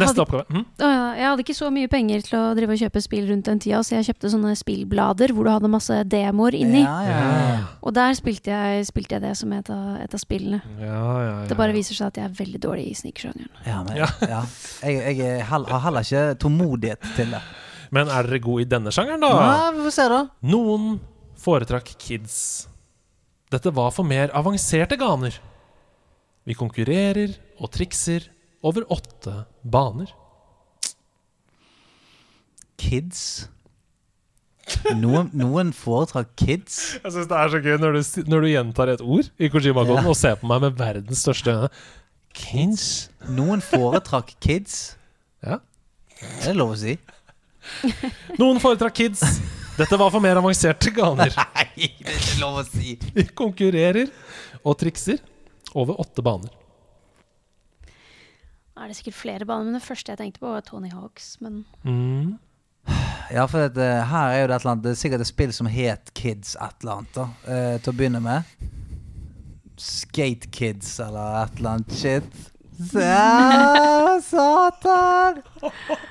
Neste 0.00 0.14
hadde- 0.14 0.24
oppgave. 0.24 0.46
Mm. 0.48 0.64
Jeg 1.18 1.26
hadde 1.28 1.42
ikke 1.44 1.56
så 1.58 1.68
mye 1.74 1.88
penger 1.92 2.22
til 2.26 2.38
å 2.38 2.54
drive 2.56 2.72
og 2.76 2.78
kjøpe 2.82 3.02
spill 3.02 3.26
rundt 3.30 3.44
den 3.50 3.58
tida, 3.60 3.80
så 3.84 3.96
jeg 3.98 4.06
kjøpte 4.08 4.30
sånne 4.32 4.54
spillblader 4.58 5.32
hvor 5.34 5.44
du 5.44 5.50
hadde 5.50 5.70
masse 5.72 5.98
demoer 6.08 6.54
inni. 6.58 6.82
Ja, 6.84 6.96
ja, 7.02 7.18
ja. 7.52 7.58
Og 7.82 7.94
der 7.94 8.14
spilte 8.18 8.52
jeg, 8.54 8.86
spilte 8.86 9.16
jeg 9.18 9.22
det 9.26 9.34
som 9.36 9.52
et 9.52 9.68
av, 9.70 9.96
et 10.02 10.14
av 10.14 10.20
spillene. 10.22 10.62
Ja, 10.80 10.86
ja, 10.88 11.22
ja, 11.42 11.46
Det 11.50 11.56
bare 11.56 11.72
viser 11.76 11.94
seg 11.98 12.06
at 12.12 12.14
jeg 12.22 12.24
er 12.30 12.36
veldig 12.44 12.60
dårlig 12.60 12.86
i 12.90 12.94
sniksjangeren. 12.94 13.48
ja, 13.66 13.82
men, 13.82 13.96
Ja. 13.96 14.06
ja. 14.28 14.42
Jeg, 14.82 15.16
jeg 15.18 15.42
har 15.44 15.80
heller 15.80 16.00
ikke 16.06 16.38
tålmodighet 16.38 17.14
til 17.16 17.30
det. 17.36 17.42
Men 17.90 18.08
er 18.08 18.22
dere 18.28 18.38
gode 18.44 18.62
i 18.62 18.68
denne 18.68 18.90
sjangeren, 18.92 19.20
da? 19.20 19.28
Ja, 19.32 19.70
vi 19.72 19.78
får 19.88 19.92
se, 19.96 20.08
da. 20.12 20.26
Noen 20.44 21.00
foretrakk 21.40 21.94
kids. 21.98 22.66
Dette 23.50 23.70
var 23.72 23.90
for 23.96 24.04
mer 24.04 24.28
avanserte 24.36 24.98
ganer. 25.00 25.32
Vi 26.44 26.54
konkurrerer 26.54 27.34
og 27.60 27.70
trikser 27.72 28.26
over 28.66 28.86
åtte 28.92 29.34
baner. 29.62 30.10
Kids. 32.78 33.48
Noen, 34.98 35.30
noen 35.32 35.70
foretrakk 35.72 36.34
kids. 36.38 36.74
Jeg 37.00 37.12
syns 37.14 37.28
det 37.30 37.36
er 37.40 37.52
så 37.54 37.60
gøy 37.64 37.78
når 37.80 37.96
du, 37.96 38.00
når 38.28 38.44
du 38.44 38.48
gjentar 38.52 38.90
et 38.92 39.00
ord 39.02 39.30
i 39.40 39.48
Kojima-koden 39.50 40.04
Ja. 40.04 40.10
og 40.12 40.18
ser 40.18 40.36
på 40.40 40.50
meg 40.50 40.60
med 40.66 40.76
verdens 40.78 41.22
største 41.24 41.54
øyne. 41.54 41.70
Kids? 42.36 42.84
Noen 43.32 43.62
foretrakk 43.64 44.34
kids. 44.44 44.96
Ja. 45.42 45.58
Er 46.44 46.58
lov 46.58 46.74
å 46.74 46.78
si? 46.78 46.98
Noen 48.38 48.60
foretrakk 48.62 48.94
kids. 49.00 49.24
Dette 49.78 49.96
var 49.98 50.10
for 50.12 50.20
mer 50.22 50.36
avanserte 50.40 50.92
ganer. 50.94 51.32
Nei, 51.56 51.88
det 52.02 52.12
er 52.12 52.20
ikke 52.20 52.38
lov 52.42 52.60
å 52.60 52.66
si. 52.68 52.94
Vi 53.16 53.24
konkurrerer 53.38 54.10
og 54.66 54.76
trikser 54.80 55.20
over 55.78 55.96
åtte 56.02 56.22
baner. 56.26 56.52
Er 58.78 58.88
det 58.88 58.96
sikkert 58.96 59.14
flere 59.18 59.46
baner, 59.48 59.64
men 59.64 59.74
det 59.74 59.82
første 59.82 60.12
jeg 60.12 60.18
tenkte 60.20 60.40
på, 60.42 60.50
var 60.54 60.60
Tony 60.66 60.90
Hawks. 60.94 61.36
Men 61.42 61.64
Mm. 61.84 62.38
Ja, 63.30 63.44
for 63.46 63.58
at, 63.66 63.76
eh, 63.76 64.04
her 64.08 64.28
er 64.32 64.40
jo 64.40 64.46
det 64.48 64.54
et 64.54 64.60
eller 64.62 64.70
annet 64.72 64.82
Det 64.86 64.90
er 64.94 64.94
sikkert 65.02 65.20
et 65.20 65.26
spill 65.28 65.50
som 65.52 65.66
het 65.68 66.12
Kids 66.16 66.54
et 66.56 66.74
eller 66.80 66.92
annet, 66.94 67.12
da. 67.14 67.26
eh, 67.46 67.78
til 67.84 67.92
å 67.92 67.96
begynne 67.98 68.20
med. 68.24 68.42
Skate 69.78 70.48
Kids 70.50 70.98
eller 71.00 71.42
et 71.44 71.58
eller 71.58 71.70
annet 71.76 71.92
shit. 71.92 72.38
Ja, 72.94 74.18
satan! 74.22 75.42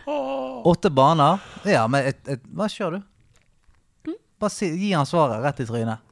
Åtte 0.72 0.90
baner. 0.92 1.40
Ja, 1.66 1.88
men 1.88 2.06
et, 2.12 2.20
et, 2.28 2.44
hva 2.54 2.68
kjører 2.72 3.00
du? 3.00 4.14
Bare 4.38 4.54
si, 4.54 4.70
gi 4.78 4.92
han 4.94 5.08
svaret 5.10 5.42
rett 5.42 5.64
i 5.64 5.66
trynet. 5.66 6.04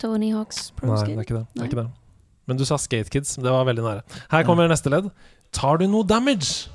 Tony 0.00 0.30
Hawks 0.34 0.70
Pro 0.76 0.92
Nei, 0.92 1.04
det 1.06 1.16
er 1.16 1.24
ikke 1.24 1.38
det. 1.38 1.46
det, 1.54 1.62
er 1.62 1.68
ikke 1.70 1.80
det. 1.82 1.88
Men 2.50 2.58
du 2.58 2.66
sa 2.66 2.74
Skate 2.82 3.12
Kids. 3.12 3.36
Det 3.38 3.46
var 3.46 3.62
veldig 3.68 3.84
nære. 3.86 4.22
Her 4.32 4.46
kommer 4.48 4.66
neste 4.70 4.90
ledd. 4.90 5.06
Tar 5.54 5.78
du 5.78 5.86
noe 5.90 6.06
damage 6.06 6.66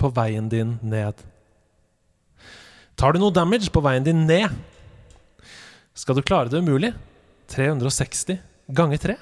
på 0.00 0.10
veien 0.12 0.50
din 0.52 0.76
ned? 0.84 1.22
Tar 3.00 3.16
du 3.16 3.22
noe 3.22 3.32
damage 3.32 3.72
på 3.72 3.80
veien 3.84 4.04
din 4.04 4.26
ned? 4.28 4.52
Skal 5.96 6.18
du 6.18 6.20
klare 6.26 6.52
det 6.52 6.60
umulig? 6.60 6.92
360 7.54 8.36
ganger 8.76 9.00
3? 9.00 9.16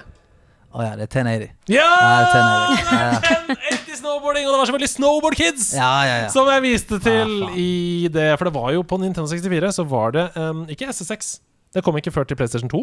Å 0.73 0.83
ja, 0.83 0.93
det 0.97 1.05
er 1.05 1.21
1080. 1.21 1.49
Ja! 1.71 1.87
Ja, 1.87 2.11
det 2.19 2.39
er 2.41 3.17
1080. 3.23 3.63
Ja, 3.63 3.79
snowboarding, 4.03 4.47
og 4.47 4.51
det 4.51 4.59
var 4.59 4.67
selvfølgelig 4.67 4.91
Snowboard 4.91 5.35
Kids! 5.39 5.71
ja, 5.77 5.91
ja. 6.03 6.15
ja. 6.25 6.29
Som 6.33 6.49
jeg 6.51 6.63
viste 6.65 6.99
til 6.99 7.33
Ja, 7.45 7.49
i 7.55 8.09
det 8.11 8.27
For 8.39 8.49
det 8.49 8.55
var 8.57 8.73
jo 8.75 8.83
på 8.83 8.97
Nintendo 8.99 9.29
64 9.29 9.71
Så 9.77 9.85
var 9.87 10.15
det 10.15 10.25
um, 10.35 10.65
ikke 10.67 10.89
SSX 10.91 11.37
Det 11.73 11.81
kom 11.85 11.97
ikke 11.97 12.13
før 12.13 12.27
til 12.29 12.37
PlayStation 12.37 12.69
2 12.71 12.81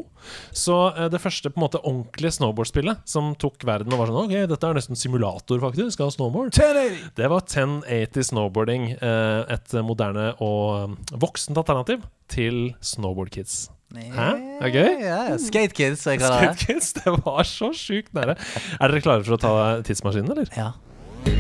Så 0.57 0.77
eh, 0.91 1.09
det 1.13 1.21
første 1.23 1.51
på 1.53 1.61
en 1.61 1.65
måte 1.67 1.81
ordentlige 1.81 2.35
snowboardspillet 2.39 3.05
Som 3.09 3.33
tok 3.41 3.65
verden 3.67 3.95
og 3.95 4.03
var 4.03 4.11
sånn 4.11 4.23
Ok, 4.25 4.37
dette 4.51 4.71
er 4.71 4.79
nesten 4.79 4.99
simulator 4.99 5.63
faktisk 5.63 5.95
Skal 5.97 6.11
ha 6.11 6.15
snowboard 6.17 6.53
1080! 6.53 7.11
Det 7.19 7.31
var 7.31 7.45
1080 7.47 8.31
snowboarding 8.33 8.83
eh, 8.97 9.43
Et 9.57 9.77
moderne 9.87 10.27
og 10.43 10.91
um, 10.91 10.97
voksent 11.23 11.59
alternativ 11.61 11.99
Til 12.31 12.57
Snowboard 12.83 13.31
Kids 13.35 13.69
Hæ? 13.91 14.29
Er 14.63 14.69
det 14.69 14.75
gøy? 14.75 15.01
Ja, 15.03 15.21
ja. 15.33 15.39
Skate 15.43 15.75
Kids, 15.75 16.07
jeg 16.07 16.21
kaller 16.23 16.53
Skate 16.53 16.59
det. 16.59 16.67
Kids, 16.67 16.93
det 16.99 17.11
var 17.25 17.43
så 17.49 17.73
sykt 17.75 18.15
nære 18.15 18.37
Er 18.79 18.87
dere 18.87 19.03
klare 19.03 19.27
for 19.27 19.35
å 19.35 19.41
ta 19.43 19.83
tidsmaskinen, 19.87 20.31
eller? 20.31 20.47
Ja. 20.55 20.71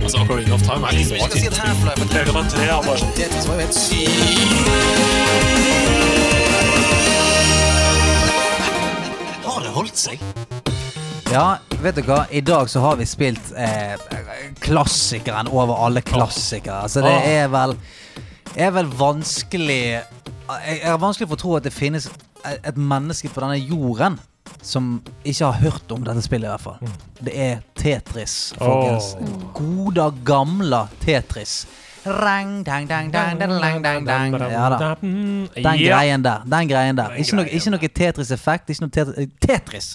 Altså, 0.02 0.18
Ocarina 0.24 0.54
of 0.56 0.62
Time 0.66 0.84
er 0.90 0.92
liksom 0.98 1.16
3,3 2.10 2.68
av 2.74 2.84
bare 2.84 2.98
Har 6.20 6.29
det 9.70 9.76
holdt 9.76 10.00
seg? 10.00 10.22
Ja, 11.30 11.60
vet 11.84 12.00
du 12.00 12.02
hva? 12.08 12.24
I 12.34 12.42
dag 12.42 12.70
så 12.70 12.82
har 12.82 12.96
vi 12.98 13.06
spilt 13.06 13.52
eh, 13.54 13.94
klassikeren 14.64 15.50
over 15.52 15.78
alle 15.86 16.02
klassikere. 16.02 16.82
Altså 16.88 17.04
det 17.06 17.12
er 17.28 17.46
vel 17.52 17.76
er 18.58 18.72
vel 18.74 18.88
vanskelig 18.98 19.82
Jeg 19.94 20.80
er 20.82 20.96
vanskelig 20.98 21.28
for 21.30 21.36
å 21.36 21.42
tro 21.44 21.52
at 21.60 21.68
det 21.68 21.70
finnes 21.74 22.08
et 22.50 22.74
menneske 22.74 23.30
på 23.30 23.44
denne 23.44 23.60
jorden 23.60 24.18
som 24.66 24.96
ikke 25.22 25.46
har 25.52 25.60
hørt 25.62 25.92
om 25.94 26.02
dette 26.02 26.24
spillet, 26.24 26.48
i 26.48 26.50
hvert 26.50 26.64
fall. 26.64 26.96
Det 27.22 27.34
er 27.38 27.60
Tetris, 27.78 28.34
folkens. 28.58 29.12
Goda, 29.54 30.08
gamle 30.26 30.82
Tetris. 31.04 31.60
Rang, 32.04 32.62
dang, 32.64 32.86
dang, 32.88 33.10
dang, 33.12 33.38
dang, 33.38 33.82
dang, 33.82 34.04
dang. 34.04 34.38
Ja 34.50 34.68
da. 34.72 34.94
Den 35.00 35.82
greien 35.82 36.24
der. 36.24 36.46
Den 36.48 36.68
greien 36.70 36.96
der. 36.96 37.18
Ikke 37.20 37.36
noe, 37.36 37.50
ikke 37.50 37.74
noe 37.74 37.92
Tetris-effekt. 38.00 38.72
Ikke 38.72 38.86
noe 38.86 38.94
tetris, 38.94 39.36
tetris. 39.44 39.90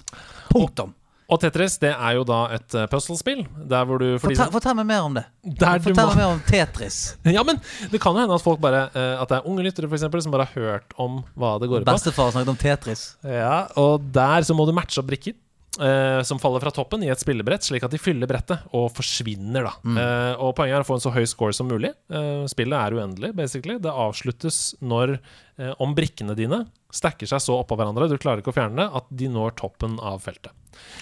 Punktum. 0.51 0.93
Og 1.25 1.39
Tetris 1.41 1.79
det 1.81 1.89
er 1.89 2.17
jo 2.19 2.25
da 2.27 2.39
et 2.53 2.75
uh, 2.77 2.83
puzzlespill. 2.89 3.41
Der 3.69 3.87
hvor 3.89 3.97
du 4.01 4.19
Fortell, 4.21 4.51
fortell 4.53 4.75
meg 4.77 4.85
mer 4.91 5.07
om 5.07 5.15
det. 5.17 5.23
Fortell 5.57 5.95
må, 5.97 6.11
meg 6.11 6.19
mer 6.19 6.33
om 6.35 6.41
Tetris. 6.45 6.99
Ja, 7.35 7.41
men 7.47 7.57
Det 7.89 7.97
kan 8.01 8.13
jo 8.13 8.21
hende 8.21 8.37
at 8.37 8.43
folk 8.45 8.61
bare 8.61 8.85
eh, 8.93 9.15
At 9.21 9.31
det 9.31 9.39
er 9.39 9.47
unge 9.49 9.65
lyttere 9.65 9.89
for 9.89 9.97
eksempel, 9.97 10.21
som 10.21 10.35
bare 10.35 10.45
har 10.45 10.61
hørt 10.61 10.93
om 11.01 11.23
hva 11.33 11.55
det 11.61 11.71
går 11.71 11.81
på. 11.81 11.89
Bestefar 11.89 12.29
snakket 12.35 12.53
om 12.53 12.59
Tetris. 12.61 13.07
Ja, 13.25 13.65
og 13.81 14.05
der 14.13 14.45
så 14.45 14.53
må 14.57 14.67
du 14.69 14.73
matche 14.77 15.01
opp 15.01 15.09
brikker. 15.09 15.33
Eh, 15.81 16.21
som 16.23 16.39
faller 16.39 16.59
fra 16.63 16.71
toppen 16.71 17.03
i 17.03 17.09
et 17.11 17.19
spillebrett, 17.19 17.63
slik 17.65 17.83
at 17.83 17.91
de 17.91 17.99
fyller 17.99 18.27
brettet 18.29 18.63
og 18.73 18.91
forsvinner. 18.95 19.63
da 19.67 19.73
Eh, 19.85 20.35
Og 20.39 20.55
Poenget 20.55 20.75
er 20.77 20.85
å 20.85 20.87
få 20.87 20.95
en 20.97 21.03
så 21.03 21.11
høy 21.13 21.25
score 21.27 21.53
som 21.53 21.67
mulig. 21.67 21.91
Eh, 22.09 22.45
spillet 22.47 22.73
er 22.77 22.95
uendelig, 22.97 23.33
basically. 23.35 23.77
Det 23.79 23.91
avsluttes 23.91 24.75
når 24.81 25.19
eh, 25.59 25.73
om 25.79 25.93
brikkene 25.95 26.35
dine 26.35 26.65
stacker 26.91 27.27
seg 27.27 27.41
så 27.43 27.57
oppå 27.59 27.75
hverandre, 27.75 28.07
du 28.09 28.17
klarer 28.17 28.39
ikke 28.41 28.53
å 28.53 28.59
fjerne 28.59 28.75
det, 28.77 28.89
at 28.95 29.05
de 29.11 29.27
når 29.27 29.55
toppen 29.59 29.97
av 29.99 30.21
feltet. 30.23 30.51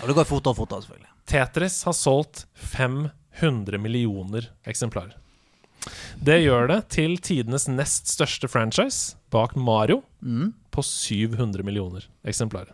Og 0.01 0.07
det 0.09 0.15
går 0.17 0.25
fortere 0.29 0.53
og 0.55 0.57
fortere, 0.63 0.81
selvfølgelig. 0.85 1.11
Tetris 1.29 1.83
har 1.85 1.93
solgt 1.93 2.45
500 2.55 3.77
millioner 3.79 4.49
eksemplarer. 4.65 5.13
Det 6.23 6.37
gjør 6.45 6.67
det 6.71 6.77
til 6.95 7.17
tidenes 7.19 7.65
nest 7.67 8.07
største 8.07 8.47
franchise, 8.49 9.15
bak 9.33 9.55
Mario, 9.59 10.01
Mm. 10.23 10.53
på 10.71 10.81
700 10.81 11.61
millioner 11.63 12.05
eksemplarer. 12.25 12.71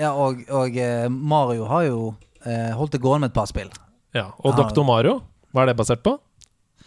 Ja, 0.00 0.12
og, 0.14 0.40
og 0.50 0.76
eh, 0.76 1.08
Mario 1.08 1.66
har 1.70 1.86
jo 1.88 2.14
eh, 2.46 2.70
holdt 2.76 2.96
det 2.96 3.02
gående 3.02 3.26
med 3.26 3.32
et 3.32 3.36
par 3.36 3.48
spill. 3.50 3.70
Ja, 4.16 4.30
Og 4.44 4.56
Doktor 4.56 4.84
Mario, 4.84 5.18
hva 5.52 5.64
er 5.64 5.72
det 5.72 5.78
basert 5.80 6.02
på? 6.04 6.18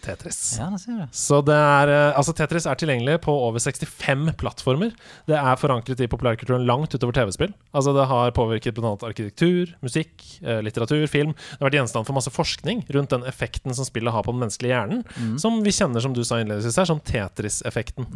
Tetris. 0.05 0.39
Ja, 0.59 0.69
det 0.73 0.81
ser. 0.83 1.07
Så 1.15 1.41
det 1.45 1.55
er, 1.55 1.91
eh, 1.91 2.17
altså 2.17 2.33
Tetris 2.37 2.67
er 2.69 2.77
tilgjengelig 2.79 3.17
på 3.25 3.33
over 3.33 3.61
65 3.61 4.31
plattformer. 4.39 4.93
Det 5.29 5.37
er 5.37 5.59
forankret 5.59 6.03
i 6.03 6.09
populærkulturen 6.11 6.65
langt 6.69 6.93
utover 6.95 7.15
TV-spill. 7.17 7.53
Altså 7.75 7.93
Det 7.95 8.05
har 8.09 8.35
påvirket 8.37 8.75
bl.a. 8.77 8.93
arkitektur, 9.07 9.73
musikk, 9.85 10.13
eh, 10.43 10.61
litteratur, 10.65 11.05
film. 11.11 11.33
Det 11.33 11.59
har 11.59 11.69
vært 11.69 11.79
gjenstand 11.81 12.07
for 12.07 12.17
masse 12.17 12.33
forskning 12.33 12.85
rundt 12.95 13.13
den 13.13 13.25
effekten 13.29 13.73
som 13.75 13.87
spillet 13.87 14.13
har 14.13 14.25
på 14.25 14.33
den 14.33 14.43
menneskelige 14.43 14.75
hjernen. 14.75 15.03
Som 15.41 15.61
vi 15.65 15.73
kjenner, 15.75 16.03
som 16.03 16.13
du 16.13 16.23
sa 16.23 16.39
innledningsvis 16.41 16.79
her, 16.81 16.89
som 16.89 17.01
Tetris-effekten. 17.01 18.07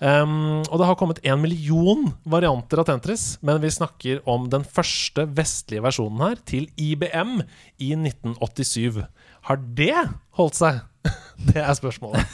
Um, 0.00 0.62
og 0.68 0.78
det 0.78 0.88
har 0.88 0.98
kommet 1.00 1.22
en 1.26 1.40
million 1.42 2.12
varianter 2.24 2.82
av 2.82 2.88
Tetris, 2.90 3.36
men 3.42 3.60
vi 3.62 3.72
snakker 3.72 4.22
om 4.28 4.48
den 4.52 4.64
første 4.64 5.26
vestlige 5.36 5.84
versjonen 5.84 6.22
her, 6.22 6.40
til 6.48 6.68
IBM 6.76 7.40
i 7.82 7.92
1987. 7.96 9.02
Har 9.48 9.62
det 9.76 9.96
holdt 10.38 10.58
seg? 10.58 10.82
Det 11.52 11.58
er 11.62 11.74
spørsmålet. 11.74 12.22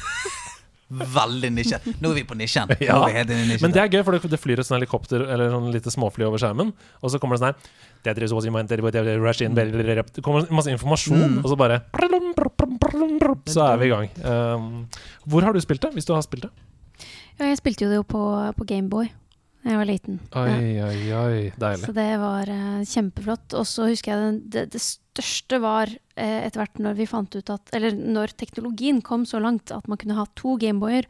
Veldig 0.89 1.51
nisje. 1.53 1.79
Nå 2.01 2.11
er 2.15 2.17
vi 2.17 2.23
på 2.25 2.37
nisjen. 2.39 2.71
Ja. 2.81 3.03
er 3.11 3.27
nisjen. 3.29 3.61
Men 3.67 3.75
det 3.75 3.83
er 3.83 3.91
gøy, 3.93 4.03
for 4.07 4.17
det- 4.17 4.41
flyr 4.41 4.63
et 4.63 4.69
sånn 4.69 4.79
helikopter 4.79 5.21
eller 5.27 5.53
sånn 5.53 5.69
lite 5.73 5.93
småfly 5.93 6.25
over 6.25 6.41
skjermen, 6.41 6.73
og 7.03 7.13
så 7.13 7.21
kommer 7.21 7.37
det 7.37 7.43
sånn 7.43 7.53
her 7.53 7.57
Det 10.15 10.23
kommer 10.25 10.49
masse 10.55 10.71
informasjon, 10.73 11.43
og 11.43 11.49
så 11.51 11.57
bare 11.59 11.83
Så 13.51 13.61
er 13.67 13.77
vi 13.77 13.87
i 13.87 13.93
gang. 13.93 14.09
Um, 14.25 14.89
hvor 15.27 15.43
har 15.43 15.53
du 15.53 15.61
spilt 15.61 15.83
det, 15.83 15.93
hvis 15.93 16.07
du 16.07 16.15
har 16.15 16.23
spilt 16.23 16.47
det? 16.47 16.53
Ja, 17.39 17.51
jeg 17.51 17.59
spilte 17.61 17.85
jo 17.85 17.91
det 17.91 17.99
jo 18.01 18.07
på, 18.09 18.23
på 18.57 18.65
Gameboy 18.65 19.11
da 19.59 19.75
jeg 19.75 19.79
var 19.81 19.89
liten. 19.89 20.21
Oi, 20.39 20.81
oi, 20.81 20.99
oi. 21.13 21.39
Deilig. 21.59 21.85
Så 21.85 21.93
det 21.93 22.09
var 22.23 22.49
uh, 22.49 22.79
kjempeflott. 22.89 23.57
Og 23.59 23.67
så 23.69 23.89
husker 23.91 24.15
jeg 24.15 24.21
det, 24.23 24.53
det, 24.55 24.63
det 24.73 24.81
største 25.19 25.59
var 25.63 25.91
eh, 26.17 26.47
etter 26.47 26.63
hvert 26.63 26.79
når 26.83 26.97
vi 26.99 27.07
fant 27.11 27.35
ut 27.35 27.51
at 27.51 27.73
Eller 27.75 27.93
når 27.99 28.33
teknologien 28.39 29.01
kom 29.03 29.25
så 29.27 29.41
langt 29.43 29.73
at 29.75 29.89
man 29.91 29.99
kunne 29.99 30.15
ha 30.19 30.25
to 30.39 30.57
Gameboyer 30.63 31.09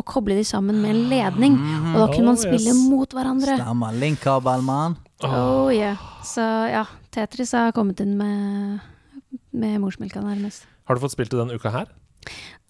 og 0.00 0.04
koble 0.08 0.34
de 0.38 0.44
sammen 0.48 0.80
med 0.80 0.94
en 0.94 1.08
ledning. 1.12 1.58
Og 1.92 1.98
da 2.00 2.06
kunne 2.14 2.30
man 2.32 2.38
Oh, 2.38 2.40
spille 2.40 2.72
yes. 2.72 2.82
mot 2.88 3.12
hverandre. 3.12 3.58
Stemmer. 3.60 3.92
Link-kabel, 4.00 4.62
mann. 4.64 4.96
Oh 5.26 5.68
yeah. 5.68 6.00
Så 6.24 6.40
ja, 6.72 6.86
Tetris 7.12 7.52
har 7.52 7.72
kommet 7.76 8.00
inn 8.00 8.16
med, 8.16 8.80
med 9.52 9.76
morsmelka 9.82 10.22
nærmest. 10.24 10.64
Har 10.88 10.96
du 10.96 11.04
fått 11.04 11.12
spilt 11.18 11.30
det 11.30 11.38
denne 11.42 11.54
uka 11.60 11.70
her? 11.74 11.90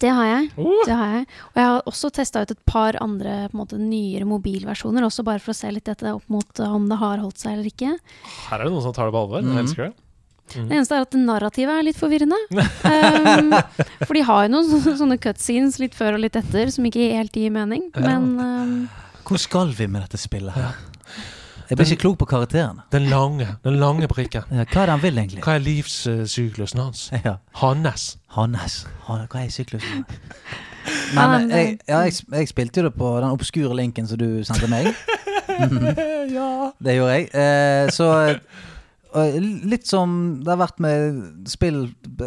Det 0.01 0.09
har 0.17 0.27
jeg. 0.27 0.51
Oh. 0.57 0.81
Det 0.89 0.95
har 0.97 1.15
jeg. 1.19 1.25
Og 1.53 1.59
jeg 1.61 1.69
har 1.69 1.89
også 1.91 2.11
testa 2.17 2.43
ut 2.43 2.51
et 2.55 2.61
par 2.67 2.97
andre 3.05 3.49
på 3.51 3.55
en 3.57 3.61
måte, 3.61 3.79
nyere 3.79 4.25
mobilversjoner, 4.29 5.05
også 5.05 5.23
bare 5.27 5.43
for 5.45 5.53
å 5.53 5.59
se 5.59 5.71
litt 5.75 5.87
dette 5.91 6.15
opp 6.17 6.25
mot 6.33 6.63
om 6.65 6.87
det 6.89 6.99
har 7.03 7.21
holdt 7.21 7.43
seg 7.43 7.59
eller 7.59 7.69
ikke. 7.69 7.91
Her 8.49 8.59
er 8.63 8.65
det 8.67 8.73
noen 8.73 8.87
som 8.87 8.95
tar 8.97 9.11
det 9.11 9.15
på 9.15 9.21
alvor. 9.27 9.45
Mm. 9.45 9.53
Jeg 9.59 9.67
elsker 9.67 9.85
det. 9.91 9.93
Det 10.55 10.77
eneste 10.77 10.97
er 10.99 11.05
at 11.07 11.17
narrativet 11.19 11.73
er 11.79 11.87
litt 11.87 11.99
forvirrende. 12.01 12.39
um, 12.51 13.53
for 14.07 14.15
de 14.19 14.23
har 14.27 14.47
jo 14.47 14.53
noen 14.57 14.97
sånne, 14.99 15.19
cutscenes 15.23 15.79
litt 15.83 15.95
før 15.99 16.17
og 16.19 16.25
litt 16.27 16.37
etter 16.41 16.71
som 16.75 16.87
ikke 16.89 17.11
helt 17.17 17.37
gir 17.39 17.53
mening. 17.55 17.89
Ja. 17.95 18.07
Men 18.07 18.31
um, 18.41 18.73
Hvor 19.29 19.39
skal 19.43 19.71
vi 19.79 19.87
med 19.91 20.03
dette 20.07 20.19
spillet 20.21 20.57
her? 20.57 20.79
Jeg 21.71 21.79
blir 21.79 21.87
ikke 21.93 22.01
klok 22.03 22.17
på 22.19 22.27
karakterene. 22.33 22.83
Den 22.91 23.05
lange, 23.13 23.47
den 23.63 23.77
lange 23.79 24.09
prikken. 24.11 24.43
Ja, 24.51 24.65
hva 24.67 24.81
er 24.83 24.89
det 24.91 24.95
han 24.97 25.03
vil, 25.05 25.19
egentlig? 25.23 25.43
Hva 25.45 25.55
er 25.55 25.63
livssyklusen 25.63 26.81
hans? 26.83 27.05
Ja. 27.27 27.37
Hannes. 27.61 28.17
Hannes. 28.35 28.81
Han- 29.07 29.29
Hva 29.31 29.45
er 29.45 29.53
syklusen? 29.55 30.03
Men 31.15 31.47
jeg, 31.53 31.77
ja, 31.87 32.01
jeg, 32.09 32.17
jeg 32.33 32.49
spilte 32.51 32.81
jo 32.81 32.89
det 32.89 32.95
på 32.99 33.13
den 33.21 33.31
obskure 33.37 33.77
linken 33.79 34.09
som 34.11 34.19
du 34.19 34.41
sendte 34.49 34.67
meg. 34.73 34.89
ja. 36.35 36.71
Det 36.83 36.95
gjorde 36.97 37.15
jeg. 37.15 37.29
Eh, 37.37 37.91
så 37.95 38.09
litt 39.13 39.87
som 39.89 40.41
det 40.45 40.51
har 40.53 40.61
vært 40.61 40.81
med 40.83 41.49
spill 41.51 41.81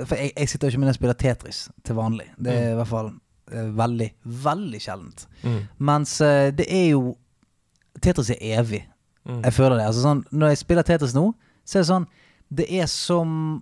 For 0.05 0.19
jeg, 0.19 0.33
jeg 0.35 0.49
sitter 0.51 0.67
jo 0.67 0.73
ikke 0.73 0.81
med 0.83 0.91
og 0.91 0.97
spiller 0.97 1.19
Tetris 1.19 1.59
til 1.85 1.97
vanlig. 1.97 2.27
Det 2.37 2.53
er 2.53 2.71
i 2.73 2.77
hvert 2.79 2.91
fall 2.91 3.11
eh, 3.51 3.69
veldig, 3.77 4.09
veldig 4.45 4.81
sjeldent. 4.83 5.27
Mm. 5.43 5.59
Mens 5.89 6.15
eh, 6.21 6.49
det 6.55 6.67
er 6.67 6.89
jo 6.93 7.15
Tetris 8.03 8.33
er 8.35 8.41
evig. 8.59 8.81
Jeg 9.23 9.53
føler 9.55 9.77
det. 9.79 9.85
Altså 9.87 10.03
sånn, 10.03 10.25
når 10.35 10.51
jeg 10.51 10.61
spiller 10.65 10.87
Tetris 10.87 11.13
nå, 11.15 11.29
så 11.63 11.77
er 11.77 11.85
det 11.85 11.87
sånn 11.87 12.07
Det 12.51 12.65
er 12.75 12.89
som 12.91 13.61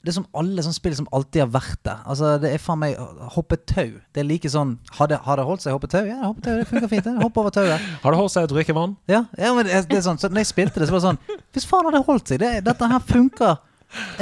det 0.00 0.12
er 0.12 0.16
som 0.16 0.26
alle 0.40 0.62
sånne 0.64 0.76
spill 0.78 0.94
som 0.96 1.08
alltid 1.12 1.42
har 1.42 1.50
vært 1.52 1.80
der. 1.84 1.98
Altså, 2.08 2.30
det 2.40 2.54
er 2.54 2.62
faen 2.62 2.80
meg 2.80 2.96
hoppetau. 3.34 3.98
Det 4.14 4.22
er 4.22 4.26
like 4.28 4.48
sånn 4.48 4.78
Har 4.96 5.10
det, 5.10 5.18
har 5.26 5.36
det 5.36 5.44
holdt 5.44 5.64
seg 5.66 5.76
hoppetau? 5.76 6.06
Ja, 6.08 6.22
hoppetau, 6.24 6.54
det 6.56 6.68
funker 6.70 6.88
fint. 6.88 7.10
Hopp 7.20 7.40
over 7.42 7.52
tauet. 7.52 7.90
Har 8.00 8.16
det 8.16 8.20
holdt 8.20 8.32
seg 8.32 8.48
å 8.48 8.52
drikke 8.54 8.76
vann? 8.76 8.94
Ja, 9.10 9.26
ja 9.36 9.52
men 9.56 9.68
det 9.68 9.82
det 9.90 9.98
er 9.98 10.06
sånn 10.06 10.20
så 10.20 10.30
Når 10.32 10.44
jeg 10.44 10.50
spilte 10.54 10.80
det, 10.80 10.88
så 10.88 10.96
var 10.96 11.02
det 11.02 11.08
sånn 11.10 11.42
Hvis 11.52 11.68
faen 11.68 11.84
hadde 11.88 11.98
det 11.98 12.08
holdt 12.08 12.32
seg? 12.32 12.40
Det, 12.40 12.52
dette 12.64 12.90
her 12.94 13.04
funker. 13.10 13.60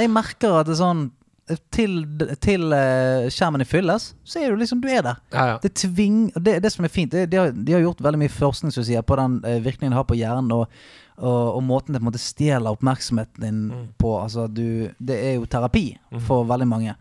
Jeg 0.01 0.11
merker 0.11 0.59
at 0.59 0.67
det 0.67 0.75
er 0.75 0.81
sånn 0.81 1.07
Til, 1.73 1.93
til 2.45 2.73
eh, 2.75 3.27
skjermen 3.33 3.63
fylles, 3.65 4.11
så 4.23 4.39
er 4.43 4.51
du 4.53 4.59
liksom 4.61 4.81
Du 4.83 4.87
er 4.91 5.01
der. 5.01 5.17
Ja, 5.33 5.45
ja. 5.53 5.59
Det 5.63 5.71
tving 5.81 6.31
det, 6.35 6.59
det 6.61 6.71
som 6.73 6.85
er 6.85 6.91
fint, 6.93 7.11
det, 7.11 7.23
de, 7.31 7.37
har, 7.41 7.51
de 7.51 7.73
har 7.73 7.81
gjort 7.81 8.01
veldig 8.05 8.19
mye 8.21 8.33
forskning 8.33 8.73
sier, 8.85 9.01
på 9.01 9.17
den 9.17 9.39
eh, 9.47 9.57
virkningen 9.65 9.95
det 9.95 9.97
har 9.97 10.05
på 10.09 10.17
hjernen, 10.19 10.51
og, 10.53 10.67
og, 11.17 11.55
og 11.55 11.63
måten 11.65 11.93
det 11.95 12.01
på 12.01 12.05
en 12.05 12.09
måte 12.11 12.21
stjeler 12.21 12.69
oppmerksomheten 12.75 13.41
din 13.47 13.63
Mm. 13.69 13.87
på. 13.97 14.11
Altså, 14.21 14.45
du, 14.47 14.89
det 14.99 15.17
er 15.17 15.33
jo 15.39 15.45
terapi 15.49 15.87
for 16.27 16.45
veldig 16.49 16.67
mange. 16.69 16.93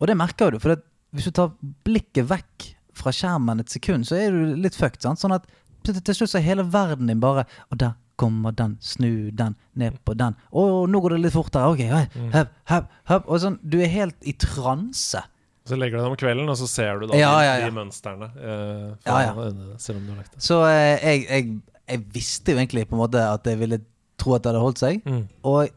Og 0.00 0.06
det 0.08 0.16
merker 0.16 0.52
du, 0.52 0.58
for 0.60 0.74
det, 0.74 0.82
hvis 1.16 1.26
du 1.30 1.34
tar 1.40 1.50
blikket 1.84 2.28
vekk 2.30 2.68
fra 3.00 3.12
skjermen 3.16 3.60
et 3.60 3.72
sekund, 3.72 4.04
så 4.08 4.16
er 4.20 4.30
du 4.36 4.54
litt 4.60 4.76
fucked. 4.76 5.00
Sant? 5.02 5.20
Sånn 5.20 5.32
at 5.34 5.48
til 5.86 6.14
slutt 6.14 6.30
så 6.34 6.38
er 6.38 6.44
hele 6.44 6.64
verden 6.68 7.08
din 7.08 7.20
bare 7.22 7.46
Og 7.72 7.78
der 7.80 7.94
kommer 8.20 8.52
den, 8.56 8.76
snu 8.84 9.30
den, 9.36 9.56
ned 9.80 9.96
på 10.04 10.14
den. 10.20 10.36
Å, 10.52 10.64
nå 10.90 11.00
går 11.02 11.16
det 11.16 11.20
litt 11.24 11.34
fortere. 11.36 11.70
Ok, 11.72 11.80
oi, 11.88 12.04
Mm. 12.20 12.30
høp, 12.68 12.88
høp. 13.08 13.28
Og 13.28 13.40
sånn, 13.42 13.56
du 13.64 13.78
er 13.80 13.88
helt 13.92 14.16
i 14.28 14.34
transe. 14.38 15.22
Så 15.68 15.76
legger 15.78 15.98
du 15.98 16.02
deg 16.04 16.10
om 16.12 16.16
kvelden, 16.20 16.48
og 16.50 16.56
så 16.58 16.66
ser 16.68 16.98
du 17.00 17.06
da 17.10 17.18
Ja, 17.18 17.32
ja, 17.44 17.56
ja. 17.60 17.66
de 17.68 17.74
mønstrene. 17.76 18.30
eh, 18.36 18.94
Ja, 19.06 19.18
ja. 19.28 19.34
selv 19.78 19.98
om 20.00 20.06
du 20.06 20.12
har 20.14 20.18
lagt 20.22 20.32
det. 20.34 20.42
Så 20.42 20.60
eh, 20.66 20.98
jeg, 21.04 21.26
jeg, 21.28 21.60
jeg 21.88 22.04
visste 22.14 22.52
jo 22.54 22.58
egentlig 22.58 22.86
på 22.88 22.96
en 22.96 23.02
måte 23.04 23.20
at 23.22 23.44
jeg 23.46 23.58
ville 23.60 23.78
tro 24.18 24.34
at 24.34 24.42
det 24.42 24.50
hadde 24.52 24.64
holdt 24.64 24.78
seg. 24.82 25.02
Mm. 25.06 25.22
Og 25.44 25.68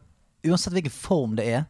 uansett 0.44 0.72
hvilken 0.76 0.90
form 0.94 1.36
det 1.36 1.46
er 1.60 1.64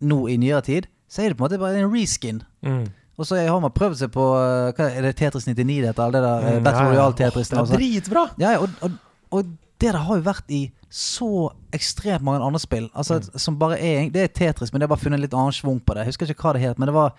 nå 0.00 0.22
i 0.32 0.36
nyere 0.40 0.62
tid, 0.64 0.86
så 1.10 1.24
er 1.24 1.32
det 1.32 1.36
på 1.40 1.44
en 1.44 1.48
måte 1.50 1.58
bare 1.60 1.80
en 1.82 1.90
reskin. 1.92 2.42
Mm. 2.64 2.86
Og 3.20 3.26
så 3.28 3.36
har 3.36 3.58
man 3.60 3.72
prøvd 3.74 3.98
seg 4.00 4.12
på 4.14 4.22
eh, 4.38 4.70
hva 4.78 4.86
Er 4.96 5.02
det 5.04 5.16
Tetris 5.18 5.44
99 5.48 5.80
det 5.82 5.90
heter? 5.90 6.12
Det 6.14 6.22
der 6.24 6.46
Mm, 6.60 6.62
Battle? 6.64 6.86
Åh, 7.02 7.12
Det 7.18 7.26
er 7.26 7.76
dritbra! 7.76 8.22
Ja, 8.40 8.52
ja, 8.54 8.60
og, 8.64 8.70
og, 8.80 8.94
og 9.32 9.50
det 9.80 9.92
der 9.92 9.98
har 10.06 10.16
jo 10.18 10.22
vært 10.26 10.50
i 10.52 10.70
så 10.90 11.50
ekstremt 11.72 12.22
mange 12.26 12.42
andre 12.44 12.58
spill. 12.60 12.88
Altså, 12.94 13.20
Mm. 13.20 13.38
Som 13.38 13.56
bare 13.58 13.78
er 13.80 14.10
Det 14.10 14.22
er 14.22 14.28
Tetris, 14.28 14.72
men 14.72 14.80
det 14.80 14.84
er 14.86 14.94
bare 14.94 14.98
funnet 15.00 15.14
en 15.18 15.22
litt 15.22 15.34
annen 15.34 15.52
schwung 15.52 15.80
på 15.80 15.94
det. 15.94 16.04
Jeg 16.04 16.12
husker 16.14 16.26
ikke 16.34 16.42
hva 16.48 16.52
det 16.54 16.62
het, 16.62 16.78
men 16.78 16.86
det 16.90 16.94
var 16.94 17.12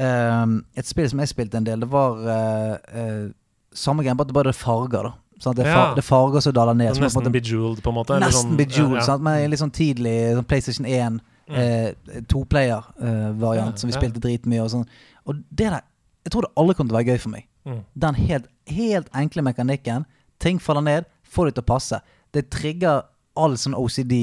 uh, 0.00 0.46
et 0.76 0.86
spill 0.88 1.08
som 1.10 1.18
jeg 1.20 1.28
spilte 1.28 1.56
en 1.60 1.64
del. 1.64 1.80
Det 1.80 1.90
var 1.92 2.16
uh, 2.16 2.76
uh, 2.96 3.28
samme 3.74 4.02
greie, 4.02 4.14
bare 4.16 4.24
at 4.24 4.32
det 4.32 4.34
bare 4.34 4.48
er 4.48 4.52
farger. 4.56 5.02
da 5.02 5.12
Sånn 5.42 5.54
det, 5.56 5.66
er 5.66 5.70
Ja. 5.74 5.94
det 5.94 5.98
er 6.04 6.06
farger 6.08 6.40
som 6.40 6.52
daler 6.52 6.74
ned. 6.74 6.94
Som 6.94 7.04
nesten 7.04 7.22
måte- 7.22 7.32
bejeweled, 7.32 7.82
på 7.82 7.88
en 7.90 7.94
måte. 7.96 8.18
Nesten 8.20 8.50
sånn- 8.52 8.56
bejeweled, 8.56 8.92
ja, 8.94 9.00
ja. 9.00 9.06
sant? 9.06 9.22
men 9.22 9.50
litt 9.50 9.60
sånn 9.60 9.72
tidlig 9.74 10.34
sånn 10.36 10.46
PlayStation 10.46 10.86
1 10.86 11.20
Mm. 11.50 11.56
eh, 11.58 12.20
toplayer-variant 12.30 13.72
Ja, 13.74 13.76
som 13.76 13.90
vi 13.90 13.96
spilte 13.96 14.20
dritmye. 14.22 14.62
Og 14.62 14.70
sånn 14.70 14.86
Og 15.26 15.34
det 15.50 15.70
der 15.70 15.80
Jeg 16.24 16.30
tror 16.32 16.42
det 16.42 16.52
aldri 16.56 16.74
kommer 16.76 16.88
til 16.90 16.96
å 16.96 17.00
være 17.02 17.10
gøy 17.16 17.20
for 17.20 17.28
meg. 17.30 17.44
Mm. 17.66 17.80
Den 17.98 18.14
helt, 18.14 18.44
helt 18.68 19.08
enkle 19.12 19.42
mekanikken. 19.42 20.04
Ting 20.38 20.60
faller 20.60 20.80
ned, 20.82 21.04
få 21.32 21.48
det 21.48 21.56
til 21.56 21.64
å 21.64 21.72
passe. 21.72 22.00
Det 22.32 22.48
trigger 22.52 23.04
all 23.38 23.56
sånn 23.60 23.76
OCD 23.78 24.16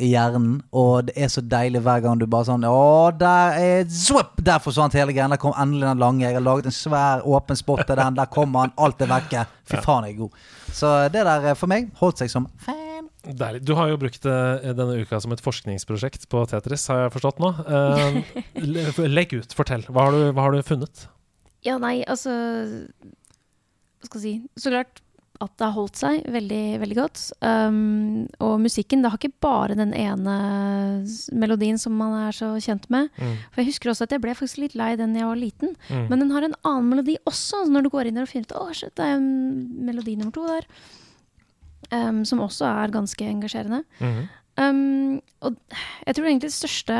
i 0.00 0.08
hjernen, 0.12 0.60
og 0.70 1.08
det 1.08 1.16
er 1.18 1.30
så 1.32 1.42
deilig 1.42 1.82
hver 1.82 2.02
gang 2.04 2.18
du 2.20 2.26
bare 2.30 2.46
sånn 2.46 2.62
Å, 2.66 3.10
der 3.18 3.56
er 3.58 3.88
Swoop! 3.90 4.38
Der 4.46 4.62
forsvant 4.62 4.94
hele 4.94 5.14
greia. 5.14 5.26
Der 5.32 5.40
kom 5.42 5.56
endelig 5.58 5.88
den 5.88 6.02
lange. 6.02 6.24
Jeg 6.24 6.38
har 6.38 6.44
laget 6.46 6.70
en 6.70 6.76
svær, 6.76 7.24
åpen 7.26 7.58
spot 7.58 7.82
til 7.88 7.98
den. 7.98 8.16
Der 8.18 8.30
kommer 8.30 8.64
han. 8.64 8.74
Alt 8.80 9.02
er 9.02 9.10
vekke. 9.10 9.44
Fy 9.66 9.82
faen, 9.82 10.06
jeg 10.06 10.14
er 10.14 10.22
god. 10.22 10.38
Så 10.70 10.92
det 11.10 11.24
der 11.26 11.50
eh, 11.50 11.58
for 11.58 11.70
meg 11.70 11.90
holdt 11.98 12.22
seg 12.22 12.30
som 12.32 12.46
fan. 12.62 13.08
Deilig. 13.26 13.64
Du 13.66 13.74
har 13.76 13.90
jo 13.90 13.98
brukt 14.00 14.22
det 14.24 14.74
denne 14.78 15.02
uka 15.02 15.18
som 15.20 15.34
et 15.34 15.42
forskningsprosjekt 15.44 16.28
på 16.32 16.46
Tetris, 16.48 16.86
har 16.88 17.02
jeg 17.04 17.14
forstått 17.18 17.42
nå. 17.42 17.50
Uh, 17.66 19.02
legg 19.18 19.34
ut, 19.36 19.56
fortell. 19.58 19.84
Hva 19.90 20.06
har 20.06 20.16
du, 20.16 20.22
hva 20.30 20.46
har 20.46 20.56
du 20.56 20.62
funnet? 20.64 21.04
Ja, 21.66 21.76
nei, 21.82 21.98
altså 22.08 22.32
Hva 24.00 24.08
skal 24.08 24.22
jeg 24.22 24.22
si 24.22 24.62
Så 24.62 24.70
klart 24.72 25.02
at 25.40 25.52
det 25.56 25.64
har 25.64 25.72
holdt 25.72 25.96
seg 25.96 26.24
veldig, 26.28 26.64
veldig 26.82 26.96
godt. 26.98 27.20
Um, 27.40 28.26
og 28.44 28.58
musikken, 28.60 29.00
det 29.00 29.08
har 29.08 29.16
ikke 29.16 29.40
bare 29.40 29.76
den 29.78 29.94
ene 29.96 30.34
melodien 31.32 31.78
som 31.80 31.94
man 31.96 32.12
er 32.26 32.36
så 32.36 32.50
kjent 32.60 32.84
med. 32.92 33.08
Mm. 33.16 33.38
For 33.48 33.62
jeg 33.62 33.70
husker 33.70 33.92
også 33.92 34.04
at 34.04 34.12
jeg 34.12 34.22
ble 34.24 34.34
faktisk 34.36 34.60
litt 34.60 34.76
lei 34.76 34.90
den 35.00 35.16
jeg 35.16 35.28
var 35.30 35.40
liten. 35.40 35.72
Mm. 35.88 36.02
Men 36.10 36.24
den 36.24 36.34
har 36.34 36.44
en 36.44 36.58
annen 36.60 36.90
melodi 36.92 37.16
også, 37.24 37.62
når 37.72 37.86
du 37.86 37.92
går 37.94 38.10
inn 38.10 38.20
der 38.20 38.28
og 38.28 38.32
finner 38.32 38.50
ut 38.50 38.58
Å, 38.60 38.66
shit, 38.76 38.92
det 39.00 39.06
er 39.06 39.16
en 39.16 39.30
melodi 39.86 40.18
nummer 40.20 40.34
to 40.36 40.44
der. 40.50 40.68
Um, 41.90 42.20
som 42.28 42.42
også 42.44 42.68
er 42.68 42.92
ganske 42.94 43.32
engasjerende. 43.32 43.80
Mhm. 44.02 44.28
Um, 44.60 45.20
og 45.46 45.56
jeg 46.04 46.16
tror 46.16 46.26
egentlig 46.26 46.50
det 46.50 46.56
største 46.56 46.96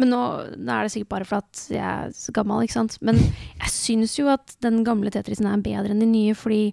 Men 0.00 0.08
nå, 0.10 0.20
nå 0.56 0.72
er 0.72 0.86
det 0.86 0.94
sikkert 0.94 1.10
bare 1.12 1.26
for 1.28 1.44
at 1.44 1.60
jeg 1.70 1.84
er 1.84 2.14
så 2.16 2.32
gammel, 2.34 2.64
ikke 2.64 2.78
sant. 2.80 2.98
Men 3.04 3.20
jeg 3.62 3.70
syns 3.70 4.16
jo 4.18 4.26
at 4.32 4.56
den 4.64 4.82
gamle 4.86 5.12
Tetrisen 5.14 5.46
er 5.46 5.62
bedre 5.62 5.94
enn 5.94 6.02
de 6.02 6.10
nye, 6.10 6.34
fordi 6.38 6.72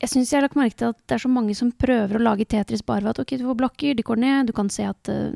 jeg 0.00 0.08
syns 0.08 0.30
jeg 0.32 0.38
har 0.38 0.46
lagt 0.46 0.56
merke 0.56 0.78
til 0.80 0.94
at 0.94 0.98
det 1.10 1.16
er 1.16 1.20
så 1.20 1.28
mange 1.28 1.54
som 1.56 1.68
prøver 1.76 2.16
å 2.16 2.22
lage 2.22 2.46
Tetris 2.48 2.80
bare 2.86 3.04
ved 3.04 3.12
at 3.12 3.20
ok, 3.20 3.34
du 3.36 3.44
får 3.50 3.58
blokker, 3.60 3.96
de 3.98 4.04
går 4.06 4.20
ned, 4.22 4.48
du 4.48 4.54
kan 4.56 4.70
se 4.72 4.86
at 4.88 5.10
uh, 5.12 5.34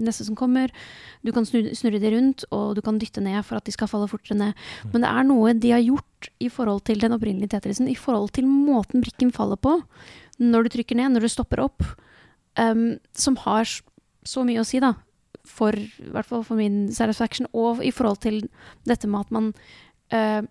neste 0.00 0.24
som 0.24 0.38
kommer, 0.38 0.72
du 1.20 1.32
kan 1.36 1.44
snurre, 1.48 1.74
snurre 1.76 2.00
de 2.00 2.12
rundt, 2.14 2.46
og 2.56 2.72
du 2.78 2.80
kan 2.84 3.00
dytte 3.00 3.20
ned 3.24 3.42
for 3.44 3.60
at 3.60 3.68
de 3.68 3.74
skal 3.74 3.90
falle 3.92 4.08
fortere 4.08 4.38
ned. 4.40 4.64
Men 4.94 5.04
det 5.04 5.10
er 5.12 5.28
noe 5.28 5.52
de 5.60 5.74
har 5.74 5.84
gjort 5.84 6.30
i 6.40 6.48
forhold 6.52 6.86
til 6.88 7.04
den 7.04 7.12
opprinnelige 7.18 7.52
Tetrisen, 7.52 7.90
i 7.92 7.98
forhold 7.98 8.32
til 8.38 8.48
måten 8.48 9.04
brikken 9.04 9.34
faller 9.34 9.60
på, 9.60 9.76
når 10.40 10.64
du 10.64 10.74
trykker 10.78 10.96
ned, 10.96 11.12
når 11.12 11.26
du 11.26 11.32
stopper 11.34 11.60
opp, 11.66 11.84
um, 12.56 12.94
som 13.12 13.36
har 13.44 13.68
så 13.68 14.46
mye 14.48 14.62
å 14.62 14.68
si, 14.68 14.80
da. 14.80 14.94
For, 15.44 15.76
I 15.76 16.12
hvert 16.14 16.32
fall 16.32 16.46
for 16.48 16.56
min 16.56 16.86
satisfaction, 16.94 17.50
og 17.52 17.84
i 17.84 17.92
forhold 17.92 18.22
til 18.24 18.44
dette 18.88 19.10
med 19.10 19.26
at 19.26 19.32
man 19.34 19.54
eh, 20.14 20.44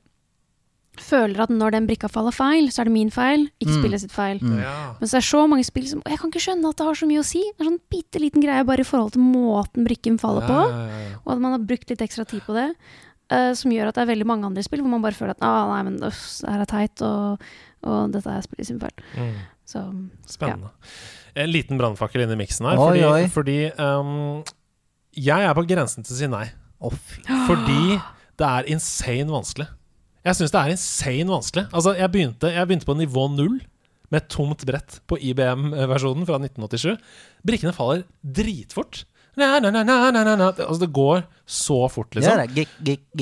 føler 1.01 1.41
at 1.43 1.51
når 1.53 1.73
den 1.75 1.87
brikka 1.89 2.07
faller 2.11 2.33
feil, 2.35 2.69
så 2.71 2.81
er 2.83 2.89
det 2.89 2.93
min 2.95 3.09
feil, 3.13 3.47
ikke 3.59 3.73
Mm. 3.73 3.81
spillet 3.81 4.01
sitt 4.03 4.13
feil. 4.15 4.39
Mm. 4.39 4.57
Ja. 4.61 4.75
Men 4.99 5.09
så 5.09 5.17
er 5.17 5.23
det 5.23 5.29
så 5.29 5.41
mange 5.49 5.65
spill 5.67 5.87
som 5.89 6.01
Jeg 6.07 6.19
kan 6.21 6.29
ikke 6.31 6.43
skjønne 6.45 6.69
at 6.69 6.77
det 6.77 6.85
har 6.87 6.97
så 6.99 7.07
mye 7.09 7.21
å 7.21 7.25
si. 7.27 7.41
Det 7.57 7.61
er 7.65 7.69
sånn 7.69 7.79
bitte 7.91 8.19
liten 8.23 8.41
greie 8.43 8.63
bare 8.65 8.79
i 8.85 8.87
forhold 8.87 9.11
til 9.15 9.21
måten 9.25 9.85
brikken 9.87 10.19
faller 10.21 10.45
på, 10.47 10.59
Ja, 10.61 10.69
ja, 10.69 10.87
ja, 10.87 10.99
ja. 11.09 11.15
og 11.25 11.31
at 11.33 11.39
man 11.43 11.51
har 11.57 11.59
brukt 11.65 11.89
litt 11.89 12.01
ekstra 12.05 12.25
tid 12.27 12.41
på 12.47 12.53
det. 12.53 12.69
Uh, 13.31 13.53
som 13.55 13.71
gjør 13.71 13.87
at 13.87 13.95
det 13.95 14.01
er 14.03 14.11
veldig 14.13 14.25
mange 14.27 14.43
andre 14.45 14.61
spill 14.61 14.81
hvor 14.83 14.91
man 14.91 15.01
bare 15.01 15.15
føler 15.15 15.31
at 15.31 15.41
ah, 15.47 15.69
nei, 15.71 15.83
men 15.87 16.01
uff, 16.03 16.19
det 16.43 16.49
her 16.51 16.59
er 16.65 16.67
teit, 16.67 17.01
og, 17.01 17.39
og 17.87 18.11
dette 18.11 18.27
er 18.27 18.41
spillet 18.43 18.67
sin 18.67 18.79
feil. 18.81 18.91
Mm. 19.15 19.35
Så 19.71 19.83
Spennende. 20.27 20.71
En 21.39 21.47
liten 21.47 21.77
brannfakkel 21.79 22.25
inn 22.25 22.33
i 22.33 22.35
miksen 22.35 22.67
her. 22.67 22.75
Oi, 22.75 22.99
fordi 22.99 23.05
oi. 23.07 23.27
fordi 23.31 23.59
um, 23.79 24.43
jeg 25.15 25.47
er 25.47 25.53
på 25.55 25.63
grensen 25.69 26.03
til 26.03 26.11
å 26.13 26.19
si 26.19 26.27
nei. 26.27 26.49
Oh. 26.81 26.91
Fordi 27.47 28.01
det 28.41 28.47
er 28.49 28.67
insane 28.73 29.31
vanskelig. 29.31 29.69
Jeg 30.25 30.37
syns 30.37 30.53
det 30.53 30.61
er 30.61 30.73
insane 30.75 31.33
vanskelig. 31.33 31.67
Altså, 31.73 31.95
jeg 31.97 32.13
begynte, 32.13 32.51
jeg 32.53 32.69
begynte 32.69 32.89
på 32.89 32.97
nivå 32.99 33.27
null 33.33 33.61
med 34.11 34.27
tomt 34.29 34.65
brett 34.67 34.99
på 35.07 35.17
IBM-versjonen 35.31 36.27
fra 36.27 36.37
1987. 36.41 36.99
Brikkene 37.47 37.73
faller 37.73 38.03
dritfort. 38.21 39.05
Na, 39.39 39.59
na, 39.63 39.71
na. 39.71 40.49
Altså, 40.51 40.79
det 40.81 40.89
går 40.91 41.21
så 41.47 41.77
fort, 41.89 42.11
liksom. 42.15 42.33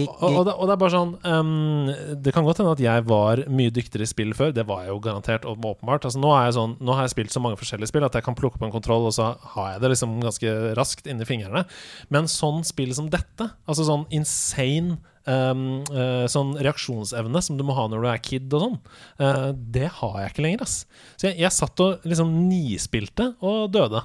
Og, 0.09 0.23
og, 0.25 0.39
det, 0.47 0.55
og 0.55 0.65
det 0.65 0.73
er 0.73 0.79
bare 0.81 0.93
sånn 0.93 1.11
um, 1.21 1.91
Det 2.17 2.33
kan 2.33 2.47
godt 2.47 2.61
hende 2.61 2.73
at 2.73 2.81
jeg 2.81 3.03
var 3.09 3.43
mye 3.53 3.73
dyktigere 3.73 4.07
i 4.07 4.09
spill 4.09 4.33
før. 4.37 4.51
Det 4.55 4.65
var 4.67 4.83
jeg 4.83 4.91
jo 4.91 4.97
garantert 5.05 5.45
og 5.45 5.61
åpenbart. 5.61 6.07
Altså, 6.09 6.21
nå, 6.21 6.33
er 6.33 6.49
jeg 6.49 6.57
sånn, 6.57 6.75
nå 6.81 6.97
har 6.97 7.05
jeg 7.05 7.13
spilt 7.13 7.35
så 7.35 7.43
mange 7.45 7.61
forskjellige 7.61 7.91
spill 7.93 8.07
at 8.09 8.17
jeg 8.17 8.25
kan 8.25 8.37
plukke 8.37 8.57
opp 8.57 8.65
en 8.65 8.73
kontroll, 8.73 9.05
og 9.11 9.13
så 9.15 9.35
har 9.53 9.75
jeg 9.75 9.85
det 9.85 9.93
liksom 9.93 10.17
ganske 10.25 10.55
raskt 10.81 11.09
inni 11.13 11.29
fingrene. 11.29 11.63
Men 12.09 12.31
sånn 12.31 12.65
spill 12.67 12.95
som 12.97 13.13
dette, 13.13 13.51
altså 13.69 13.85
sånn 13.87 14.09
insane 14.09 14.97
ehm, 15.29 15.63
uh, 15.93 16.25
sånn 16.31 16.55
reaksjonsevne 16.59 17.41
som 17.45 17.59
du 17.59 17.63
må 17.67 17.75
ha 17.77 17.85
når 17.89 18.03
du 18.03 18.09
er 18.11 18.23
kid 18.25 18.53
og 18.57 18.65
sånn, 18.65 18.77
uh, 19.21 19.49
det 19.53 19.87
har 19.99 20.17
jeg 20.23 20.33
ikke 20.33 20.45
lenger, 20.45 20.65
ass. 20.65 20.75
Så 21.15 21.29
jeg, 21.29 21.39
jeg 21.43 21.55
satt 21.55 21.85
og 21.85 22.09
liksom 22.09 22.33
nispilte 22.49 23.31
og 23.39 23.69
døde. 23.75 24.03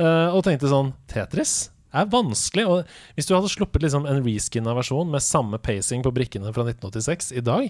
Uh, 0.00 0.32
og 0.32 0.42
tenkte 0.46 0.70
sånn 0.72 0.94
Tetris 1.10 1.72
er 1.92 2.08
vanskelig. 2.12 2.66
Og 2.68 3.16
hvis 3.16 3.28
du 3.28 3.34
hadde 3.36 3.50
sluppet 3.52 3.84
liksom 3.84 4.06
en 4.08 4.22
reskinna 4.24 4.74
versjon 4.76 5.10
med 5.12 5.24
samme 5.24 5.60
pacing 5.62 6.04
på 6.04 6.14
brikkene 6.14 6.52
fra 6.54 6.64
1986 6.66 7.32
i 7.36 7.44
dag, 7.44 7.68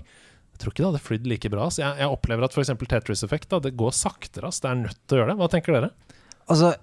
jeg 0.52 0.60
tror 0.60 0.74
ikke 0.74 0.82
det 0.82 0.90
hadde 0.90 1.06
flydd 1.06 1.28
like 1.30 1.52
bra. 1.52 1.68
Så 1.72 1.82
jeg, 1.82 1.98
jeg 2.02 2.14
opplever 2.14 2.46
at 2.46 2.56
f.eks. 2.56 2.72
Tetris 2.88 3.24
Effect 3.26 3.56
det 3.64 3.74
går 3.78 3.94
saktere. 3.96 4.48
ass. 4.48 4.60
Det 4.62 4.70
er 4.70 4.82
nødt 4.84 5.00
til 5.06 5.16
å 5.16 5.22
gjøre 5.22 5.32
det. 5.32 5.38
Hva 5.40 5.50
tenker 5.52 5.78
dere? 5.78 5.92
Altså 6.50 6.74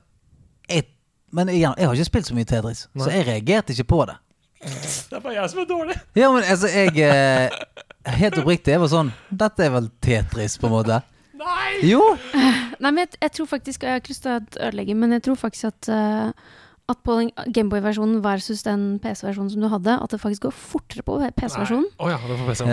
jeg, 0.69 0.87
Men 1.35 1.51
jeg, 1.51 1.61
jeg 1.61 1.87
har 1.87 1.99
ikke 1.99 2.09
spilt 2.09 2.29
så 2.29 2.35
mye 2.37 2.49
Tetris, 2.49 2.87
så 2.97 3.11
jeg 3.13 3.27
reagerte 3.27 3.75
ikke 3.75 3.91
på 3.93 4.03
det. 4.09 4.17
Det 4.59 5.15
er 5.15 5.21
bare 5.23 5.35
jeg 5.37 5.51
som 5.53 5.61
er 5.61 5.67
dårlig. 5.69 5.95
Ja, 6.19 6.31
men 6.33 6.43
altså, 6.43 6.67
jeg 6.67 6.97
eh, 6.99 7.59
Helt 8.19 8.39
oppriktig, 8.41 8.73
jeg 8.73 8.81
var 8.81 8.91
sånn 8.91 9.11
Dette 9.29 9.65
er 9.67 9.71
vel 9.75 9.87
Tetris, 10.03 10.57
på 10.59 10.67
en 10.67 10.73
måte. 10.73 10.99
Nei! 11.39 11.69
Jo! 11.87 12.01
Nei, 12.33 12.89
men 12.91 13.03
jeg, 13.05 13.13
jeg 13.21 13.35
tror 13.37 13.47
faktisk, 13.53 13.83
og 13.83 13.87
jeg 13.87 13.95
har 13.95 14.01
ikke 14.03 14.11
lyst 14.11 14.25
til 14.25 14.33
å 14.35 14.41
ødelegge, 14.67 14.95
men 14.99 15.15
jeg 15.15 15.23
tror 15.27 15.37
faktisk 15.39 15.69
at, 15.69 15.89
eh, 15.95 16.49
at 16.89 16.99
på 17.05 17.15
den 17.19 17.29
Gameboy-versjonen 17.53 18.19
versus 18.23 18.63
den 18.65 18.99
PC-versjonen 19.03 19.51
som 19.53 19.63
du 19.63 19.69
hadde, 19.71 19.95
at 20.01 20.13
det 20.13 20.19
faktisk 20.21 20.47
går 20.47 20.55
fortere 20.55 21.03
på 21.05 21.17
PC-versjonen. 21.37 21.87
Å 22.01 22.11
ja, 22.11 22.19
det 22.25 22.37
på 22.39 22.47
PC. 22.49 22.67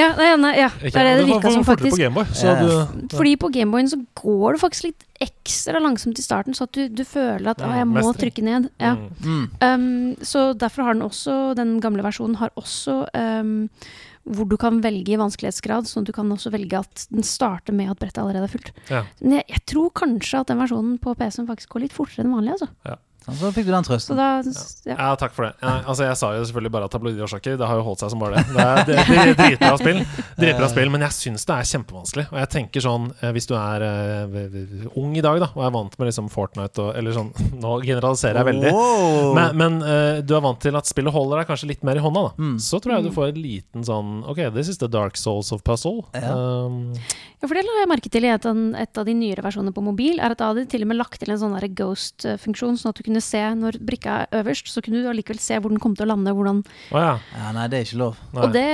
Ja, 0.00 0.08
nei, 0.18 0.28
nei, 0.42 0.52
ja, 0.58 0.70
det 0.82 0.92
er 0.92 1.10
det 1.10 1.16
det 1.22 1.26
virka 1.30 1.52
som, 1.54 1.66
faktisk. 1.66 1.94
på 1.94 2.02
Gameboy, 2.02 2.24
så 2.34 2.50
Ja. 2.50 2.86
du 2.98 3.14
Fordi 3.14 3.36
på 3.40 3.52
Gameboyen 3.54 3.90
så 3.92 4.00
går 4.18 4.56
det 4.56 4.62
faktisk 4.64 4.88
litt 4.90 5.04
ekstra 5.24 5.80
langsomt 5.80 6.18
i 6.18 6.24
starten, 6.24 6.56
så 6.56 6.66
at 6.66 6.72
du, 6.74 6.88
du 6.88 7.04
føler 7.06 7.52
at 7.54 7.62
ja, 7.62 7.68
å, 7.68 7.76
jeg 7.78 7.86
må 7.88 8.00
mestring. 8.00 8.24
trykke 8.24 8.46
ned. 8.48 8.66
Ja. 8.82 8.96
Mm. 8.96 9.12
Mm. 9.22 9.44
Um, 9.62 10.24
så 10.26 10.50
derfor 10.58 10.88
har 10.88 10.98
den 10.98 11.06
også, 11.06 11.54
den 11.56 11.78
gamle 11.84 12.04
versjonen 12.04 12.40
har 12.42 12.50
også 12.58 13.04
um, 13.14 13.70
hvor 14.24 14.48
du 14.48 14.56
kan 14.60 14.78
velge 14.84 15.12
i 15.12 15.18
vanskelighetsgrad, 15.20 15.88
sånn 15.88 16.04
at 16.04 16.08
du 16.08 16.14
kan 16.16 16.30
også 16.32 16.52
velge 16.54 16.78
at 16.80 17.06
den 17.12 17.24
starter 17.26 17.76
med 17.76 17.90
at 17.92 18.00
brettet 18.00 18.22
allerede 18.22 18.48
er 18.48 18.52
fullt. 18.54 18.70
Ja. 18.88 19.02
Men 19.20 19.38
jeg, 19.38 19.44
jeg 19.52 19.64
tror 19.74 19.90
kanskje 20.00 20.40
at 20.40 20.48
den 20.48 20.62
versjonen 20.62 20.94
på 21.02 21.12
PC-en 21.18 21.48
faktisk 21.50 21.74
går 21.74 21.84
litt 21.84 21.96
fortere 21.96 22.24
enn 22.24 22.32
vanlig. 22.32 22.54
Altså. 22.56 22.70
Sånn, 22.88 23.02
så 23.24 23.50
fikk 23.56 23.64
du 23.64 23.72
den 23.72 23.86
Så 23.86 23.92
trøsten. 23.94 24.18
da, 24.18 24.26
ja. 24.84 24.96
Ja, 24.98 25.08
takk 25.16 25.32
for 25.32 25.46
det. 25.46 25.54
Ja, 25.62 25.78
altså, 25.88 26.04
jeg 26.04 26.16
sa 26.20 26.32
jo 26.36 26.42
selvfølgelig 26.44 26.72
bare 26.74 26.88
av 26.88 26.92
tabloide 26.92 27.24
årsaker. 27.24 27.56
Det 27.60 27.68
har 27.70 27.78
jo 27.80 27.84
holdt 27.86 28.02
seg 28.04 28.12
som 28.12 28.20
bare 28.20 28.42
det. 28.42 28.52
Det 28.52 28.64
er, 28.64 28.82
det, 28.84 28.96
det 29.08 29.16
er 29.22 29.32
dritbra 29.38 29.70
spill, 29.80 30.00
dritbra 30.40 30.68
spill 30.72 30.92
men 30.92 31.06
jeg 31.06 31.16
syns 31.16 31.48
det 31.48 31.56
er 31.56 31.70
kjempevanskelig. 31.70 32.26
Og 32.34 32.38
jeg 32.42 32.50
tenker 32.52 32.84
sånn, 32.84 33.08
eh, 33.20 33.32
hvis 33.36 33.48
du 33.48 33.54
er 33.56 33.86
uh, 33.86 34.98
ung 35.00 35.16
i 35.16 35.24
dag 35.24 35.40
da, 35.40 35.48
og 35.56 35.64
er 35.64 35.74
vant 35.78 35.96
med 35.98 36.10
liksom 36.10 36.28
Fortnite 36.32 36.84
og 36.84 36.98
Eller 37.00 37.16
sånn, 37.16 37.32
nå 37.64 37.78
generaliserer 37.86 38.42
jeg 38.42 38.50
veldig. 38.50 38.74
Wow. 38.76 39.32
Men, 39.38 39.58
men 39.62 39.80
uh, 39.80 40.20
du 40.20 40.36
er 40.36 40.44
vant 40.44 40.60
til 40.60 40.76
at 40.76 40.90
spillet 40.90 41.16
holder 41.16 41.40
deg 41.40 41.52
kanskje 41.52 41.70
litt 41.72 41.86
mer 41.86 42.00
i 42.00 42.04
hånda, 42.04 42.26
da. 42.28 42.34
Mm. 42.36 42.58
Så 42.60 42.82
tror 42.84 42.98
jeg 42.98 43.08
du 43.08 43.14
får 43.16 43.32
en 43.32 43.40
liten 43.40 43.88
sånn 43.88 44.12
Ok, 44.28 44.40
this 44.54 44.68
is 44.68 44.80
the 44.80 44.90
dark 44.90 45.16
souls 45.20 45.52
of 45.54 45.64
puzzle. 45.64 46.04
Ja. 46.12 46.36
Um, 46.36 46.92
ja, 47.44 47.48
for 47.50 47.58
det 47.58 47.66
la 47.66 47.74
jeg 47.82 47.88
merke 47.90 48.08
til 48.08 48.24
i 48.24 48.30
et, 48.32 48.46
et 48.80 48.98
av 49.00 49.04
de 49.04 49.14
nyere 49.16 49.42
versjonene 49.44 49.74
på 49.76 49.82
mobil, 49.84 50.16
er 50.16 50.32
at 50.32 50.40
da 50.40 50.46
hadde 50.48 50.62
de 50.64 50.70
til 50.72 50.86
og 50.86 50.88
med 50.88 50.96
lagt 50.96 51.18
til 51.20 51.28
en 51.34 51.40
sånn 51.42 51.56
ghost-funksjon, 51.76 52.78
sånn 52.80 52.94
at 52.94 53.00
du 53.00 53.04
kunne 53.04 53.20
se 53.20 53.42
når 53.60 53.76
brikka 53.84 54.14
er 54.22 54.38
øverst, 54.40 54.70
så 54.72 54.80
kunne 54.84 55.02
du 55.04 55.08
allikevel 55.10 55.42
se 55.44 55.58
hvor 55.60 55.68
den 55.68 55.82
kom 55.82 55.92
til 55.92 56.06
å 56.06 56.14
lande, 56.14 56.32
hvordan 56.32 56.62
oh, 56.64 56.96
ja. 56.96 57.18
Ja, 57.36 57.50
nei, 57.52 57.66
det 57.68 57.82
er 57.82 57.84
ikke 57.84 58.00
lov. 58.00 58.22
Nei. 58.32 58.46
Og 58.46 58.54
det, 58.54 58.64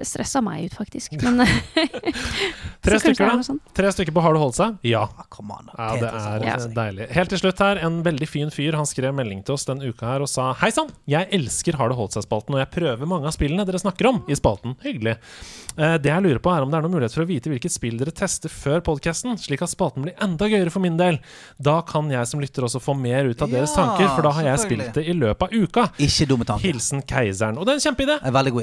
det 0.00 0.08
stressa 0.10 0.42
meg 0.42 0.66
ut, 0.66 0.74
faktisk. 0.74 1.14
Men 1.22 1.44
Tre 2.84 2.98
stykker, 2.98 3.22
er 3.22 3.38
da. 3.38 3.46
Sånn. 3.46 3.60
Tre 3.78 3.92
stykker 3.94 4.16
på 4.16 4.24
Har 4.24 4.34
du 4.34 4.40
holdt 4.42 4.58
seg? 4.58 4.80
Ja. 4.90 5.04
Ah, 5.14 5.28
come 5.30 5.54
on. 5.54 5.70
Ja, 5.78 5.92
det 6.02 6.10
er 6.10 6.66
deilig. 6.74 7.08
Helt 7.14 7.30
til 7.30 7.42
slutt 7.44 7.62
her, 7.62 7.78
en 7.86 8.02
veldig 8.06 8.28
fin 8.28 8.50
fyr. 8.54 8.74
Han 8.74 8.90
skrev 8.90 9.14
melding 9.14 9.44
til 9.46 9.54
oss 9.54 9.68
denne 9.70 9.86
uka 9.86 10.08
her 10.10 10.24
og 10.26 10.30
sa 10.30 10.50
Hei 10.58 10.72
sann, 10.74 10.90
jeg 11.10 11.30
elsker 11.38 11.78
Har 11.78 11.92
det 11.92 11.98
holdt 12.00 12.18
seg-spalten, 12.18 12.58
og 12.58 12.64
jeg 12.64 12.72
prøver 12.74 13.10
mange 13.10 13.30
av 13.30 13.36
spillene 13.36 13.66
dere 13.68 13.78
snakker 13.82 14.10
om 14.10 14.24
i 14.26 14.38
spalten. 14.38 14.74
Hyggelig. 14.82 15.14
Eh, 15.78 15.96
det 16.02 16.10
jeg 16.10 16.26
lurer 16.26 16.42
på, 16.42 16.50
er 16.50 16.66
om 16.66 16.72
det 16.72 16.80
er 16.80 16.86
noen 16.86 16.96
mulighet 16.98 17.14
for 17.14 17.24
å 17.24 17.28
vite 17.28 17.52
hvilket 17.52 17.74
spill 17.74 17.83
dere 17.92 18.12
tester 18.16 18.48
før 18.48 18.80
podkasten, 18.80 19.36
slik 19.36 19.60
at 19.62 19.68
spalten 19.68 20.06
blir 20.06 20.16
enda 20.24 20.48
gøyere 20.48 20.72
for 20.72 20.80
min 20.80 20.96
del. 20.96 21.18
Da 21.60 21.82
kan 21.84 22.08
jeg 22.08 22.24
som 22.30 22.40
lytter 22.40 22.64
også 22.64 22.80
få 22.80 22.96
mer 22.96 23.28
ut 23.28 23.44
av 23.44 23.52
deres 23.52 23.74
Ja, 23.76 23.82
tanker, 23.82 24.08
for 24.14 24.24
da 24.24 24.32
har 24.38 24.48
jeg 24.48 24.62
spilt 24.64 24.94
det 24.96 25.04
i 25.04 25.12
løpet 25.12 25.44
av 25.44 25.52
uka. 25.52 25.88
Ikke 26.00 26.26
dumme 26.30 26.48
tanker. 26.48 26.64
Hilsen 26.64 27.04
Keiseren. 27.04 27.60
Og 27.60 27.68
det 27.68 27.74
er 27.74 27.82
en 27.82 27.84
kjempeidé! 27.84 28.16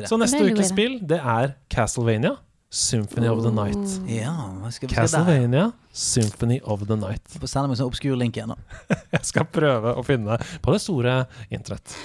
Så 0.10 0.18
neste 0.18 0.42
Veldig 0.42 0.58
ukes 0.58 0.74
spill, 0.74 0.98
det 1.06 1.22
er 1.22 1.54
Castlevania. 1.70 2.40
Symphony 2.74 3.28
of 3.28 3.44
the 3.44 3.52
Night. 3.52 4.00
Ja, 4.08 4.32
hva 4.62 4.72
skal 4.72 4.88
vi 4.88 4.96
se? 4.96 5.02
Castlevania, 5.02 5.72
Symphony 5.92 6.62
of 6.64 6.88
the 6.88 6.96
Night. 6.96 7.28
Få 7.36 7.44
sende 7.46 7.68
meg 7.68 7.76
en 7.76 7.82
sånn 7.84 7.92
obskur 7.92 8.16
link 8.16 8.40
igjen, 8.40 8.56
da. 8.56 8.80
Jeg 9.18 9.28
skal 9.28 9.50
prøve 9.52 9.92
å 10.00 10.06
finne 10.08 10.40
på 10.64 10.72
det 10.72 10.80
store 10.80 11.26
internett. 11.52 12.00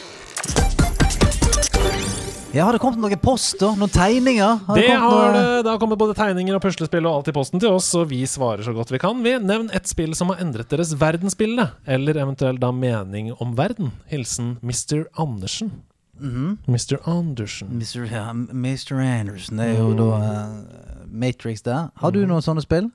Ja, 2.57 2.65
har 2.65 2.73
det 2.77 2.81
kommet 2.81 3.03
noen 3.03 3.19
post, 3.21 3.61
og 3.67 3.77
Noen 3.77 3.91
tegninger? 3.93 4.61
Har 4.67 4.79
Det 4.79 4.87
det 4.87 4.95
har 4.97 5.11
noe- 5.11 5.33
det. 5.35 5.65
Det 5.67 5.71
har 5.75 5.79
kommet 5.83 5.99
både 6.01 6.15
tegninger 6.17 6.55
og 6.57 6.63
puslespill 6.63 7.05
og 7.07 7.17
alt 7.19 7.29
i 7.29 7.33
posten 7.37 7.61
til 7.61 7.69
oss, 7.77 7.91
og 7.95 8.09
vi 8.09 8.23
svarer 8.25 8.63
så 8.65 8.73
godt 8.73 8.91
vi 8.95 8.99
kan. 9.03 9.23
Vi 9.23 9.35
Nevn 9.39 9.69
et 9.77 9.87
spill 9.87 10.15
som 10.15 10.29
har 10.33 10.37
endret 10.41 10.69
deres 10.73 10.95
verdensbilde, 10.95 11.71
eller 11.87 12.15
eventuelt 12.15 12.61
da 12.61 12.71
mening 12.73 13.33
om 13.41 13.55
verden. 13.59 13.93
Hilsen 14.09 14.57
Mr. 14.63 15.05
Andersen. 15.19 15.83
Mhm. 16.19 16.59
Mr. 16.67 16.97
Andersen. 17.07 17.69
Mr. 17.77 18.07
Ja, 18.11 18.33
Mr. 18.33 18.97
Andersen. 19.01 19.57
det 19.59 19.75
er 19.75 19.79
jo 19.79 19.91
Mm. 19.93 19.97
da 19.99 20.17
uh, 20.17 21.07
Matrix 21.11 21.61
der. 21.63 21.91
Har 21.97 22.11
du 22.11 22.25
noen 22.27 22.41
sånne 22.43 22.63
spill? 22.63 22.91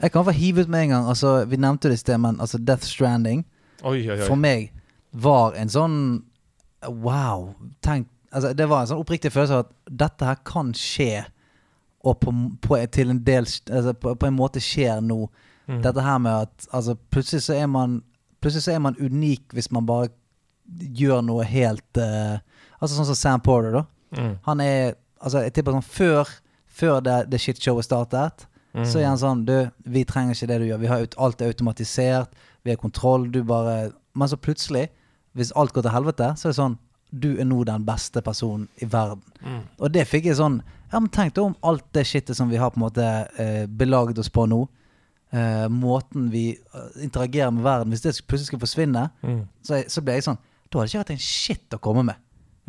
Jeg 0.00 0.12
kan 0.12 0.24
få 0.24 0.32
hive 0.32 0.60
ut 0.62 0.68
med 0.68 0.82
en 0.84 0.88
gang. 0.90 1.06
Altså, 1.08 1.44
Vi 1.46 1.56
nevnte 1.56 1.88
det 1.88 1.92
i 1.92 1.96
sted, 1.96 2.18
men 2.18 2.36
altså 2.38 2.58
Death 2.64 2.84
Stranding 2.84 3.44
Oi, 3.84 4.08
oi, 4.10 4.16
for 4.26 4.36
meg 4.36 4.70
var 5.12 5.52
en 5.56 5.68
sånn 5.68 6.22
Wow. 6.88 7.54
Tenk 7.82 8.06
altså, 8.36 8.52
Det 8.56 8.68
var 8.68 8.82
en 8.82 8.90
sånn 8.92 9.00
oppriktig 9.02 9.32
følelse 9.34 9.56
av 9.56 9.64
at 9.64 9.72
dette 10.04 10.28
her 10.28 10.38
kan 10.46 10.72
skje, 10.76 11.24
og 12.06 12.20
på, 12.22 12.32
på, 12.62 12.76
en 12.78 13.22
del 13.26 13.48
altså, 13.48 13.94
på, 13.98 14.12
på 14.14 14.28
en 14.28 14.36
måte 14.36 14.62
skjer 14.62 15.00
nå. 15.02 15.24
Mm. 15.66 15.80
Dette 15.82 16.04
her 16.04 16.20
med 16.22 16.46
at 16.46 16.68
altså, 16.70 16.94
plutselig 17.10 17.48
så 17.48 17.56
er 17.58 17.66
man 17.66 18.02
Plutselig 18.44 18.66
så 18.66 18.74
er 18.76 18.82
man 18.84 18.94
unik 19.00 19.54
hvis 19.56 19.70
man 19.74 19.86
bare 19.88 20.10
gjør 20.94 21.22
noe 21.24 21.42
helt 21.48 21.98
uh, 21.98 22.36
Altså 22.76 22.98
sånn 22.98 23.08
som 23.08 23.16
Sam 23.18 23.42
Porter, 23.42 23.72
da. 23.74 23.82
Mm. 24.14 24.34
Han 24.46 24.62
er 24.62 24.94
Altså, 25.16 25.40
jeg 25.42 25.54
tipper 25.56 25.74
sånn 25.74 25.88
før, 25.88 26.30
før 26.68 27.00
det, 27.02 27.16
det 27.32 27.40
shitshowet 27.42 27.88
startet, 27.88 28.44
Mm. 28.76 28.84
så 28.84 29.00
er 29.00 29.06
han 29.08 29.20
sånn 29.20 29.44
Du, 29.48 29.54
vi 29.88 30.04
trenger 30.04 30.36
ikke 30.36 30.48
det 30.50 30.58
du 30.60 30.66
gjør. 30.68 30.80
Vi 30.82 30.90
har 30.90 31.06
alt 31.24 31.40
er 31.40 31.48
automatisert. 31.48 32.34
Vi 32.62 32.74
har 32.74 32.76
kontroll. 32.76 33.30
Du 33.32 33.42
bare 33.44 33.92
Men 34.14 34.28
så 34.28 34.36
plutselig, 34.36 34.88
hvis 35.36 35.52
alt 35.56 35.72
går 35.72 35.82
til 35.82 35.92
helvete, 35.92 36.28
så 36.36 36.48
er 36.48 36.52
det 36.52 36.60
sånn 36.60 36.78
Du 37.10 37.28
er 37.38 37.44
nå 37.46 37.60
den 37.64 37.84
beste 37.86 38.22
personen 38.22 38.68
i 38.82 38.86
verden. 38.90 39.22
Mm. 39.44 39.60
Og 39.78 39.92
det 39.94 40.06
fikk 40.10 40.24
jeg 40.30 40.36
sånn 40.40 40.62
Ja, 40.92 41.00
men 41.00 41.08
tenk 41.10 41.38
om 41.42 41.54
alt 41.66 41.84
det 41.92 42.04
shitet 42.06 42.36
som 42.38 42.48
vi 42.50 42.56
har 42.60 42.70
på 42.70 42.78
en 42.78 42.84
måte 42.86 43.04
eh, 43.42 43.66
belaget 43.66 44.18
oss 44.22 44.28
på 44.30 44.44
nå. 44.46 44.60
Eh, 45.34 45.66
måten 45.68 46.28
vi 46.30 46.52
eh, 46.54 47.02
interagerer 47.02 47.50
med 47.50 47.64
verden 47.66 47.90
Hvis 47.90 48.04
det 48.04 48.12
plutselig 48.26 48.46
skulle 48.52 48.62
forsvinne, 48.62 49.08
Mm. 49.22 49.40
så, 49.66 49.80
så 49.90 50.00
ble 50.06 50.14
jeg 50.14 50.22
sånn 50.28 50.38
Da 50.38 50.78
hadde 50.78 50.86
jeg 50.86 50.92
ikke 50.94 51.02
hatt 51.02 51.10
en 51.16 51.24
shit 51.24 51.74
å 51.74 51.80
komme 51.82 52.04
med. 52.06 52.14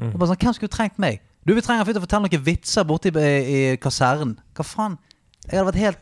Mm. 0.01 0.11
Bare 0.18 0.30
sånn, 0.31 0.39
Hvem 0.41 0.53
skulle 0.57 0.73
trengt 0.73 0.97
meg? 1.01 1.22
Du, 1.45 1.53
vi 1.53 1.61
trenger 1.61 1.85
å 1.85 2.01
fortelle 2.01 2.26
noen 2.27 2.43
vitser 2.43 2.84
borte 2.89 3.09
i, 3.09 3.14
i, 3.18 3.59
i 3.73 3.77
kasernen. 3.81 4.35
Hva 4.57 4.65
faen? 4.65 4.97
Jeg 5.47 5.59
hadde 5.61 5.69
vært 5.72 5.80
helt, 5.81 6.01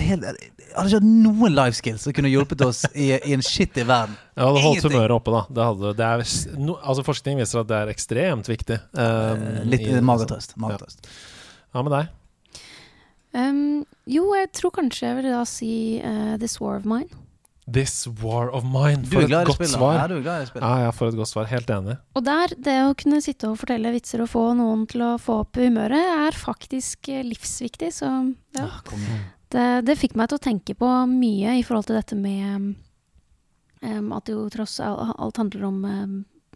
helt 0.00 0.22
Jeg 0.22 0.74
hadde 0.76 0.88
ikke 0.90 0.98
hatt 1.00 1.06
noen 1.08 1.54
life 1.56 1.76
skills 1.78 2.02
som 2.06 2.12
kunne 2.16 2.30
hjulpet 2.32 2.60
oss 2.66 2.84
i, 2.94 3.10
i 3.16 3.32
en 3.36 3.42
shitty 3.44 3.84
verden. 3.88 4.14
Jeg 4.36 4.44
hadde 4.44 4.62
holdt 4.64 4.78
Ingenting. 4.78 4.92
humøret 4.98 5.16
oppe, 5.16 5.34
da. 5.34 5.42
Det 5.58 5.64
hadde, 5.68 5.92
det 5.98 6.08
er, 6.08 6.24
no, 6.60 6.76
altså 6.82 7.04
Forskning 7.06 7.40
viser 7.40 7.60
at 7.64 7.70
det 7.70 7.78
er 7.82 7.92
ekstremt 7.94 8.48
viktig. 8.52 8.80
um, 8.94 9.46
Litt 9.72 9.86
i- 9.88 10.00
magetrøst. 10.00 10.56
magetrøst. 10.60 11.08
Ja, 11.74 11.82
med 11.82 11.92
deg? 11.96 12.14
Um, 13.38 13.84
jo, 14.08 14.26
jeg 14.34 14.50
tror 14.56 14.72
kanskje 14.78 15.08
jeg 15.10 15.16
vil 15.20 15.26
da 15.34 15.42
si 15.48 15.72
uh, 16.00 16.36
This 16.40 16.58
War 16.62 16.78
of 16.80 16.86
Mine. 16.88 17.08
This 17.68 18.06
War 18.22 18.48
of 18.56 18.64
Mine. 18.64 19.02
Du 19.04 19.18
For 19.18 19.26
et 19.26 19.34
godt 19.44 19.58
spillet? 19.58 19.74
svar. 19.76 19.98
Ja, 19.98 20.06
du 20.08 20.14
er 20.16 20.22
glad 20.24 20.42
i 20.42 20.44
det. 20.54 20.62
Ja, 20.62 20.70
ja, 20.86 20.90
for 20.96 21.10
et 21.12 21.18
godt 21.18 21.28
svar. 21.28 21.44
Helt 21.50 21.68
enig. 21.74 21.98
Og 22.16 22.24
der, 22.24 22.54
det 22.56 22.76
å 22.86 22.94
kunne 22.96 23.20
sitte 23.20 23.50
og 23.50 23.58
fortelle 23.60 23.92
vitser 23.92 24.22
og 24.24 24.30
få 24.32 24.46
noen 24.56 24.86
til 24.88 25.04
å 25.04 25.10
få 25.20 25.42
opp 25.42 25.60
humøret, 25.60 26.00
er 26.28 26.32
faktisk 26.38 27.10
eh, 27.12 27.20
livsviktig. 27.28 27.90
Så 27.92 28.08
ja. 28.56 28.64
Ah. 28.64 28.80
Det, 29.52 29.66
det 29.88 29.98
fikk 29.98 30.16
meg 30.18 30.28
til 30.28 30.38
å 30.38 30.44
tenke 30.44 30.74
på 30.76 30.88
mye 31.08 31.58
i 31.58 31.62
forhold 31.64 31.88
til 31.88 31.96
dette 31.96 32.16
med 32.18 32.74
um, 33.80 34.10
at 34.12 34.26
det 34.28 34.34
jo 34.34 34.48
tross 34.52 34.78
alt, 34.84 35.14
alt 35.16 35.40
handler 35.40 35.64
om 35.70 35.78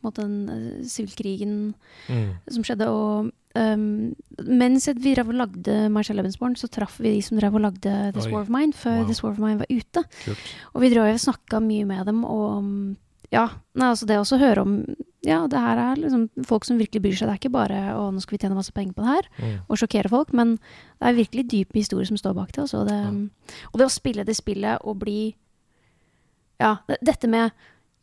måte 0.02 0.24
den 0.24 0.48
eh, 0.50 0.82
sivilkrigen 0.90 1.74
Mm. 2.08 2.32
som 2.50 2.64
skjedde. 2.66 2.88
Og 2.90 3.30
um, 3.54 4.14
mens 4.42 4.88
vi 4.88 5.12
drev 5.14 5.28
og 5.30 5.38
lagde 5.38 5.76
Marcel 5.94 6.18
Lebensborn, 6.18 6.56
så 6.58 6.66
traff 6.68 6.98
vi 7.00 7.14
de 7.14 7.22
som 7.22 7.38
drev 7.38 7.54
og 7.54 7.62
lagde 7.62 7.92
This 8.16 8.26
Oi. 8.26 8.32
War 8.32 8.42
of 8.42 8.50
Mine 8.50 8.74
før 8.74 8.98
Wow. 9.02 9.06
This 9.06 9.22
War 9.22 9.32
of 9.32 9.38
Mine 9.38 9.60
var 9.62 9.70
ute. 9.70 10.02
Kult. 10.24 10.50
Og 10.74 10.82
vi 10.82 10.90
drev 10.90 11.06
og 11.12 11.22
snakka 11.22 11.60
mye 11.62 11.86
med 11.86 12.06
dem 12.10 12.24
og 12.26 12.96
ja, 13.32 13.46
nei, 13.78 13.88
altså 13.88 14.04
det 14.10 14.18
også 14.18 14.36
å 14.36 14.42
høre 14.42 14.64
om 14.66 14.74
Ja, 15.22 15.46
det 15.46 15.58
her 15.62 15.78
er 15.78 16.00
liksom 16.02 16.24
folk 16.48 16.64
som 16.66 16.78
virkelig 16.80 17.00
bryr 17.04 17.14
seg. 17.14 17.28
Det 17.28 17.34
er 17.36 17.38
ikke 17.38 17.52
bare 17.54 17.76
å 17.94 18.08
nå 18.10 18.18
skal 18.24 18.34
vi 18.36 18.40
tjene 18.42 18.56
masse 18.58 18.72
penger 18.74 18.92
på 18.96 19.04
det 19.04 19.12
her 19.12 19.28
Mm. 19.38 19.58
og 19.70 19.78
sjokkere 19.78 20.10
folk, 20.10 20.32
men 20.34 20.56
det 20.58 21.06
er 21.12 21.14
virkelig 21.14 21.44
dype 21.52 21.78
historier 21.78 22.06
som 22.10 22.16
står 22.18 22.34
bak 22.34 22.50
det. 22.52 22.64
Altså. 22.64 22.84
det 22.88 22.98
Og 23.72 23.78
det 23.78 23.86
å 23.86 23.92
spille 23.94 24.24
det 24.26 24.34
spillet 24.36 24.78
og 24.84 24.98
bli 24.98 25.34
Ja, 26.60 26.76
det, 26.88 26.98
dette 27.02 27.28
med 27.28 27.50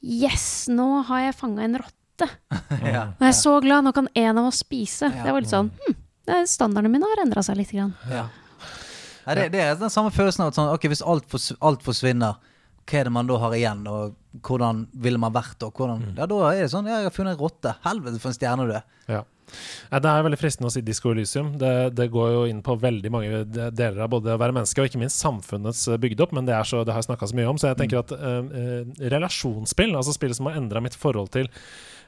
Yes, 0.01 0.67
nå 0.71 1.03
har 1.03 1.19
jeg 1.25 1.35
fanga 1.35 1.63
en 1.63 1.75
rotte. 1.75 2.29
Ja. 2.83 3.11
Nå 3.19 3.23
er 3.23 3.31
jeg 3.33 3.35
så 3.41 3.59
glad, 3.63 3.83
nå 3.83 3.91
kan 3.95 4.07
en 4.15 4.37
av 4.37 4.45
oss 4.47 4.59
spise. 4.63 5.07
Ja. 5.11 5.23
Det 5.23 5.31
var 5.35 5.41
litt 5.43 5.51
sånn 5.51 5.69
hm, 5.75 5.95
er- 6.27 6.47
Standardene 6.47 6.91
mine 6.91 7.03
har 7.07 7.21
endra 7.25 7.43
seg 7.43 7.57
litt. 7.59 7.71
Grann. 7.71 7.93
Ja. 8.09 8.29
Det, 9.29 9.51
det 9.51 9.59
er 9.61 9.75
den 9.75 9.91
samme 9.91 10.09
følelsen 10.11 10.41
av 10.41 10.47
at 10.53 10.55
sånn, 10.57 10.71
ok, 10.73 10.87
hvis 10.89 11.03
alt 11.05 11.83
forsvinner, 11.83 12.39
hva 12.90 12.99
er 12.99 13.10
det 13.10 13.14
man 13.14 13.28
da 13.30 13.38
har 13.41 13.53
igjen? 13.57 13.84
Og 13.90 14.16
hvordan 14.45 14.86
ville 14.94 15.22
man 15.22 15.34
vært? 15.36 15.61
Og 15.68 15.74
hvordan, 15.78 15.99
Mm. 15.99 16.16
Ja, 16.18 16.26
da 16.30 16.40
er 16.52 16.61
det 16.64 16.72
sånn 16.72 16.88
Ja, 16.90 16.99
jeg 17.02 17.10
har 17.11 17.16
funnet 17.16 17.36
en 17.38 17.44
rotte. 17.44 17.76
Helvete, 17.86 18.20
for 18.20 18.30
en 18.32 18.38
stjerne 18.38 18.66
du 18.70 18.74
er. 18.74 18.84
Ja. 19.07 19.24
Det 19.90 20.06
er 20.06 20.22
veldig 20.22 20.38
fristende 20.38 20.70
å 20.70 20.72
si 20.74 20.82
Disco 20.86 21.10
Elysium. 21.10 21.56
Det, 21.57 21.95
det 21.98 22.06
går 22.14 22.28
jo 22.36 22.41
inn 22.52 22.61
på 22.61 22.76
veldig 22.80 23.10
mange 23.11 23.40
deler 23.49 24.03
av 24.06 24.11
både 24.14 24.36
å 24.36 24.38
være 24.38 24.53
menneske 24.53 24.84
og 24.84 24.90
ikke 24.90 25.02
minst 25.02 25.18
samfunnets 25.24 25.88
eh, 25.90 25.98
bygd 25.98 26.22
opp, 26.22 26.36
men 26.38 26.45
det, 26.45 26.53
er 26.53 26.68
så, 26.70 26.84
det 26.86 26.94
har 26.94 27.02
jeg 27.02 27.10
snakka 27.10 27.30
så 27.32 27.38
mye 27.40 27.49
om. 27.49 27.57
Så 27.57 27.72
jeg 27.72 27.80
tenker 27.80 28.03
at 28.03 28.14
eh, 28.14 28.52
eh, 28.61 29.07
relasjonsspill, 29.16 29.95
altså 29.98 30.14
spill 30.14 30.36
som 30.38 30.49
har 30.52 30.60
endra 30.61 30.84
mitt 30.86 30.98
forhold 30.98 31.32
til 31.34 31.49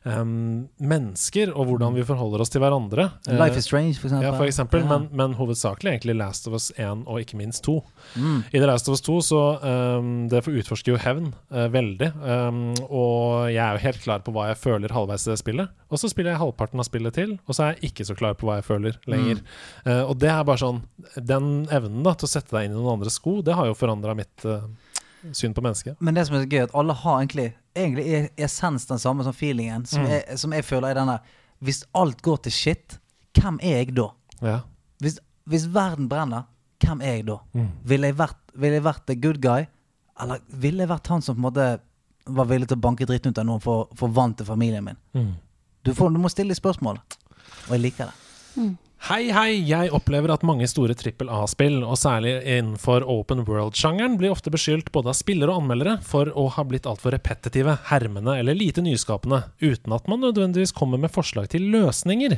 em, 0.06 0.68
mennesker, 0.82 1.52
og 1.54 1.68
hvordan 1.70 1.94
vi 1.94 2.04
forholder 2.08 2.42
oss 2.42 2.50
til 2.50 2.62
hverandre. 2.64 3.08
Eh, 3.28 3.38
Life 3.38 3.60
is 3.60 3.68
Strange, 3.68 3.96
for 4.00 4.10
eksempel. 4.10 4.26
ja, 4.26 4.32
for 4.38 4.46
eksempel, 4.50 4.82
Ja. 4.82 4.88
men, 4.98 5.10
men 5.12 5.34
hovedsakelig 5.38 5.92
egentlig 5.94 6.16
Last 6.18 6.48
of 6.48 6.54
Us 6.58 6.72
1 6.78 7.04
og 7.06 7.20
ikke 7.22 7.38
minst 7.38 7.64
2. 7.64 7.76
Mm. 8.16 8.44
I 8.52 8.58
The 8.58 8.66
Last 8.66 8.90
of 8.90 8.94
Us 8.98 9.02
2 9.02 9.18
så 9.22 9.42
um, 10.00 10.28
det 10.30 10.42
utforsker 10.48 10.94
jo 10.94 10.98
hevn 10.98 11.34
uh, 11.52 11.68
veldig. 11.74 12.12
Um, 12.18 12.74
og 12.90 13.52
jeg 13.52 13.62
er 13.62 13.78
jo 13.78 13.86
helt 13.86 14.02
klar 14.02 14.20
på 14.26 14.34
hva 14.36 14.48
jeg 14.50 14.58
føler 14.58 14.94
halvveis 14.96 15.28
i 15.28 15.32
det 15.32 15.40
spillet. 15.40 15.70
Og 15.92 16.00
så 16.02 16.10
spiller 16.10 16.34
jeg 16.34 16.42
halvparten 16.42 16.80
av 16.82 16.88
spillet 16.88 17.14
til, 17.14 17.38
og 17.46 17.56
så 17.56 17.68
er 17.68 17.76
jeg 17.76 17.92
ikke 17.92 18.08
så 18.08 18.16
klar 18.18 18.34
på 18.40 18.48
hva 18.50 18.60
jeg 18.60 18.68
føler 18.70 18.98
lenger. 19.12 19.42
Eh, 19.86 20.04
og 20.06 20.18
det 20.22 20.30
er 20.32 20.44
bare 20.48 20.62
sånn 20.62 20.82
Den 21.18 21.68
evnen 21.74 22.04
da 22.06 22.14
til 22.16 22.30
å 22.30 22.32
sette 22.32 22.56
deg 22.56 22.66
inn 22.70 22.76
i 22.76 22.80
noen 22.80 22.96
andres 22.98 23.18
sko, 23.20 23.42
det 23.46 23.54
har 23.58 23.68
jo 23.68 23.76
forandra 23.78 24.16
mitt 24.18 24.46
uh, 24.48 24.64
syn 25.36 25.54
på 25.54 25.62
mennesket. 25.62 26.00
Men 26.02 26.16
det 26.18 26.26
som 26.28 26.38
er 26.38 26.46
så 26.46 26.50
gøy, 26.50 26.64
at 26.64 26.76
alle 26.78 26.96
har 26.98 27.20
egentlig 27.20 27.52
Egentlig 27.76 28.06
er 28.14 28.30
essens 28.38 28.86
den 28.90 29.00
samme 29.00 29.24
som 29.24 29.34
feelingen, 29.34 29.86
som, 29.88 30.04
Mm. 30.04 30.10
jeg, 30.10 30.38
som 30.40 30.54
jeg 30.54 30.66
føler 30.66 30.90
er 30.90 30.94
der 31.06 31.20
Hvis 31.62 31.84
alt 31.94 32.22
går 32.22 32.38
til 32.44 32.52
shit, 32.52 33.00
hvem 33.38 33.60
er 33.62 33.78
jeg 33.78 33.96
da? 33.96 34.08
Ja. 34.42 34.60
Hvis, 35.00 35.20
hvis 35.46 35.68
verden 35.74 36.10
brenner, 36.10 36.44
hvem 36.84 37.02
er 37.02 37.14
jeg 37.16 37.26
da? 37.28 37.38
Mm. 37.54 37.68
Ville 37.86 38.08
jeg 38.08 38.18
vil 38.56 38.72
jeg 38.74 38.84
vært 38.84 39.06
the 39.06 39.16
good 39.16 39.40
guy? 39.42 39.68
Eller 40.20 40.40
ville 40.50 40.82
jeg 40.84 40.90
vært 40.90 41.08
han 41.08 41.22
som 41.22 41.36
på 41.36 41.40
en 41.40 41.48
måte 41.54 41.80
var 42.26 42.46
villig 42.46 42.68
til 42.68 42.78
å 42.78 42.82
banke 42.82 43.06
dritten 43.06 43.32
ut 43.32 43.38
av 43.38 43.46
noen 43.46 43.62
for, 43.62 43.88
for 43.96 44.08
vann 44.10 44.34
til 44.34 44.46
familien 44.46 44.84
min? 44.84 44.98
Mm. 45.14 45.32
Du, 45.84 45.94
får, 45.94 46.12
du 46.14 46.20
må 46.22 46.30
stille 46.30 46.50
de 46.54 46.60
spørsmål. 46.60 47.00
Og 47.68 47.72
jeg 47.76 47.80
liker 47.86 48.10
det. 48.10 48.14
Hei, 49.02 49.32
hei! 49.34 49.56
Jeg 49.66 49.90
opplever 49.98 50.30
at 50.30 50.44
mange 50.46 50.68
store 50.70 50.94
trippel 50.94 51.30
A-spill, 51.34 51.80
og 51.82 51.98
særlig 51.98 52.36
innenfor 52.46 53.02
open 53.10 53.42
world-sjangeren, 53.48 54.20
blir 54.20 54.30
ofte 54.30 54.54
beskyldt 54.54 54.92
både 54.94 55.10
av 55.10 55.18
spillere 55.18 55.50
og 55.50 55.64
anmeldere 55.64 55.96
for 56.06 56.30
å 56.38 56.44
ha 56.54 56.66
blitt 56.70 56.86
altfor 56.86 57.16
repetitive, 57.16 57.80
hermende 57.90 58.38
eller 58.38 58.60
lite 58.60 58.84
nyskapende, 58.86 59.42
uten 59.64 59.98
at 59.98 60.06
man 60.12 60.22
nødvendigvis 60.22 60.76
kommer 60.78 61.02
med 61.02 61.14
forslag 61.16 61.50
til 61.50 61.66
løsninger. 61.74 62.38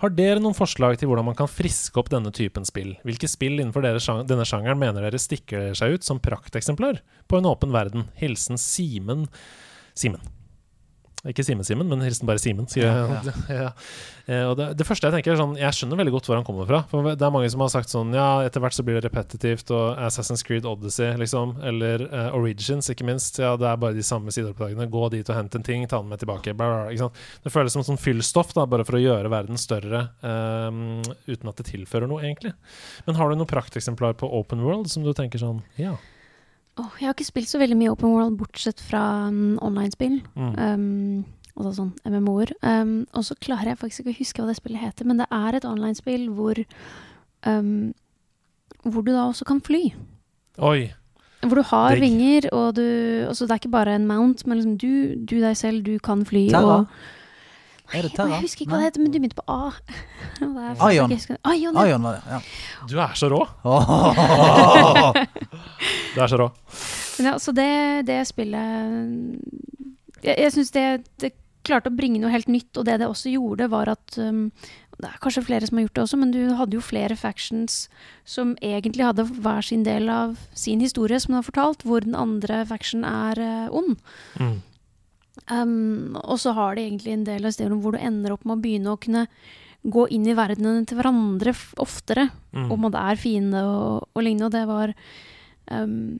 Har 0.00 0.16
dere 0.16 0.40
noen 0.40 0.56
forslag 0.56 0.96
til 0.96 1.12
hvordan 1.12 1.28
man 1.28 1.36
kan 1.36 1.52
friske 1.52 2.00
opp 2.00 2.08
denne 2.08 2.32
typen 2.32 2.64
spill? 2.64 2.94
Hvilke 3.04 3.28
spill 3.28 3.60
innenfor 3.60 3.84
denne 3.84 4.48
sjangeren 4.48 4.80
mener 4.80 5.04
dere 5.04 5.20
stikker 5.20 5.74
seg 5.76 5.98
ut 5.98 6.08
som 6.08 6.24
prakteksemplar 6.24 7.04
på 7.28 7.40
en 7.42 7.52
åpen 7.52 7.76
verden? 7.76 8.08
Hilsen 8.16 8.56
Simen 8.56 9.28
Simen. 9.92 10.39
Ikke 11.28 11.44
Simen-Simen, 11.44 11.84
men 11.90 12.00
hilsen 12.00 12.24
bare 12.28 12.40
Simen. 12.40 12.64
Ja, 12.80 12.94
ja. 13.04 13.32
Ja. 13.60 13.66
Eh, 14.24 14.44
Og 14.48 14.54
det, 14.56 14.70
det 14.78 14.86
første 14.88 15.08
jeg 15.08 15.12
tenker 15.18 15.34
er 15.34 15.40
sånn 15.40 15.56
Jeg 15.58 15.74
skjønner 15.76 15.98
veldig 16.00 16.12
godt 16.14 16.28
hvor 16.30 16.38
han 16.38 16.46
kommer 16.46 16.68
fra. 16.68 16.78
For 16.88 17.04
det 17.12 17.26
er 17.26 17.32
mange 17.34 17.50
som 17.52 17.60
har 17.64 17.72
sagt 17.72 17.92
sånn 17.92 18.14
Ja, 18.16 18.40
etter 18.46 18.62
hvert 18.64 18.76
så 18.76 18.84
blir 18.86 18.96
det 18.96 19.04
repetitivt, 19.10 19.68
og 19.76 19.98
Assassin's 20.00 20.44
Creed 20.46 20.64
Odyssey, 20.68 21.10
liksom, 21.20 21.56
eller 21.66 22.06
uh, 22.08 22.30
Origins, 22.38 22.88
ikke 22.94 23.04
minst. 23.08 23.36
Ja, 23.42 23.52
det 23.60 23.68
er 23.68 23.80
bare 23.82 23.96
de 23.98 24.04
samme 24.06 24.32
sideoppdragene. 24.32 24.86
Gå 24.92 25.02
dit 25.12 25.28
og 25.28 25.36
hent 25.36 25.58
en 25.58 25.66
ting, 25.66 25.84
ta 25.90 26.00
den 26.00 26.08
med 26.12 26.22
tilbake. 26.22 26.54
Bla, 26.56 26.86
bla? 26.88 27.10
Det 27.44 27.52
føles 27.52 27.76
som 27.76 27.84
sånn 27.84 28.00
fyllstoff, 28.00 28.54
da, 28.56 28.64
bare 28.70 28.86
for 28.88 28.96
å 28.96 29.02
gjøre 29.02 29.32
verden 29.32 29.60
større, 29.60 30.06
um, 30.24 31.02
uten 31.28 31.52
at 31.52 31.60
det 31.60 31.68
tilfører 31.74 32.08
noe, 32.08 32.22
egentlig. 32.24 32.54
Men 33.08 33.20
har 33.20 33.28
du 33.28 33.36
noe 33.42 33.50
prakteksemplar 33.50 34.16
på 34.20 34.30
Open 34.40 34.64
World 34.64 34.88
som 34.92 35.04
du 35.04 35.12
tenker 35.16 35.42
sånn 35.42 35.60
Ja. 35.80 35.98
Åh, 36.80 36.96
jeg 37.00 37.08
har 37.08 37.16
ikke 37.16 37.28
spilt 37.28 37.50
så 37.50 37.60
veldig 37.60 37.76
mye 37.76 37.92
Open 37.92 38.14
World, 38.14 38.38
bortsett 38.40 38.80
fra 38.80 39.02
um, 39.28 39.58
online-spill. 39.64 40.20
Mm. 40.38 40.54
Um, 40.56 41.24
altså 41.56 41.72
sånn 41.76 41.90
MMO-er. 42.08 42.54
Um, 42.64 42.94
og 43.16 43.26
så 43.26 43.36
klarer 43.42 43.72
jeg 43.72 43.80
faktisk 43.82 44.04
ikke 44.04 44.14
å 44.14 44.20
huske 44.20 44.42
hva 44.42 44.48
det 44.50 44.60
spillet 44.60 44.84
heter, 44.84 45.08
men 45.08 45.20
det 45.20 45.28
er 45.34 45.58
et 45.58 45.66
online-spill 45.68 46.30
hvor 46.36 46.62
um, 47.46 47.92
Hvor 48.80 49.04
du 49.04 49.12
da 49.12 49.26
også 49.26 49.44
kan 49.44 49.60
fly. 49.60 49.90
Oi. 50.64 50.90
Hvor 51.44 51.60
du 51.60 51.64
har 51.68 51.96
Digg. 51.96 52.04
vinger, 52.04 52.48
og 52.52 52.76
du 52.76 52.84
altså 53.28 53.46
Det 53.46 53.54
er 53.54 53.60
ikke 53.62 53.76
bare 53.76 53.94
en 53.96 54.06
mount, 54.08 54.46
men 54.46 54.60
liksom 54.60 54.76
du, 54.80 55.16
du 55.24 55.40
deg 55.40 55.56
selv, 55.56 55.84
du 55.84 55.98
kan 55.98 56.24
fly. 56.24 56.48
Ta, 56.52 56.64
Og, 56.64 56.86
Er 57.92 58.02
det 58.06 58.12
Terra? 58.14 58.28
Jeg 58.36 58.44
husker 58.46 58.64
ikke 58.64 58.70
hva 58.74 58.78
det 58.82 58.88
heter, 58.90 59.02
men 59.02 59.12
du 59.14 59.18
begynte 59.18 59.38
på 59.40 59.46
A. 59.50 59.72
Aion 60.40 60.56
er 60.60 60.74
faen 60.78 60.94
Ion. 60.94 61.10
ikke 61.10 61.16
jeg 61.16 61.20
husker- 61.20 61.54
Ion, 61.56 61.74
ja. 61.74 61.86
Ion 61.90 62.02
var 62.06 62.18
det, 62.18 62.22
ja. 62.30 62.40
Du 62.90 62.96
er 63.02 63.14
så 63.18 63.30
rå! 63.32 63.40
Åh. 63.64 65.24
Du 66.14 66.18
er 66.20 66.26
så 66.30 66.38
rå. 66.40 66.48
Ja, 67.22 67.36
så 67.38 67.52
det, 67.54 68.06
det 68.08 68.18
spillet 68.26 69.38
Jeg, 70.24 70.34
jeg 70.36 70.52
syns 70.54 70.70
det, 70.74 70.84
det 71.22 71.32
klarte 71.66 71.90
å 71.92 71.94
bringe 71.96 72.20
noe 72.22 72.32
helt 72.32 72.48
nytt, 72.50 72.72
og 72.80 72.86
det 72.88 72.98
det 73.02 73.08
også 73.10 73.30
gjorde, 73.34 73.68
var 73.72 73.90
at 73.92 74.16
um, 74.18 74.46
Det 74.96 75.08
er 75.10 75.18
kanskje 75.22 75.44
flere 75.46 75.68
som 75.68 75.78
har 75.78 75.84
gjort 75.86 75.98
det 75.98 76.02
også, 76.06 76.18
men 76.20 76.32
du 76.34 76.40
hadde 76.58 76.76
jo 76.78 76.82
flere 76.84 77.16
factions 77.20 77.82
som 78.28 78.54
egentlig 78.64 79.04
hadde 79.06 79.24
hver 79.28 79.64
sin 79.64 79.84
del 79.86 80.08
av 80.12 80.34
sin 80.56 80.80
historie 80.84 81.20
som 81.20 81.32
du 81.34 81.38
har 81.40 81.46
fortalt, 81.46 81.84
hvor 81.88 82.04
den 82.04 82.16
andre 82.18 82.62
faction 82.68 83.04
er 83.08 83.40
uh, 83.40 83.68
ond. 83.76 83.96
Mm. 84.40 84.58
Um, 85.50 86.14
og 86.22 86.38
så 86.38 86.54
har 86.54 86.76
de 86.76 86.84
egentlig 86.86 87.16
en 87.16 87.26
del 87.26 87.46
av 87.46 87.54
stedene 87.56 87.80
hvor 87.82 87.96
du 87.96 88.00
ender 88.00 88.34
opp 88.34 88.46
med 88.46 88.58
å 88.58 88.62
begynne 88.62 88.94
å 88.94 89.00
kunne 89.00 89.26
gå 89.80 90.06
inn 90.12 90.26
i 90.28 90.36
verdenene 90.36 90.84
til 90.86 90.98
hverandre 91.00 91.54
oftere. 91.80 92.28
Mm. 92.52 92.68
Om 92.70 92.88
det 92.90 93.02
er 93.02 93.20
fiende 93.20 93.62
og, 93.66 94.08
og 94.12 94.26
lignende. 94.26 94.50
Og 94.50 94.56
det 94.56 94.64
var 94.70 94.94
um, 95.72 96.18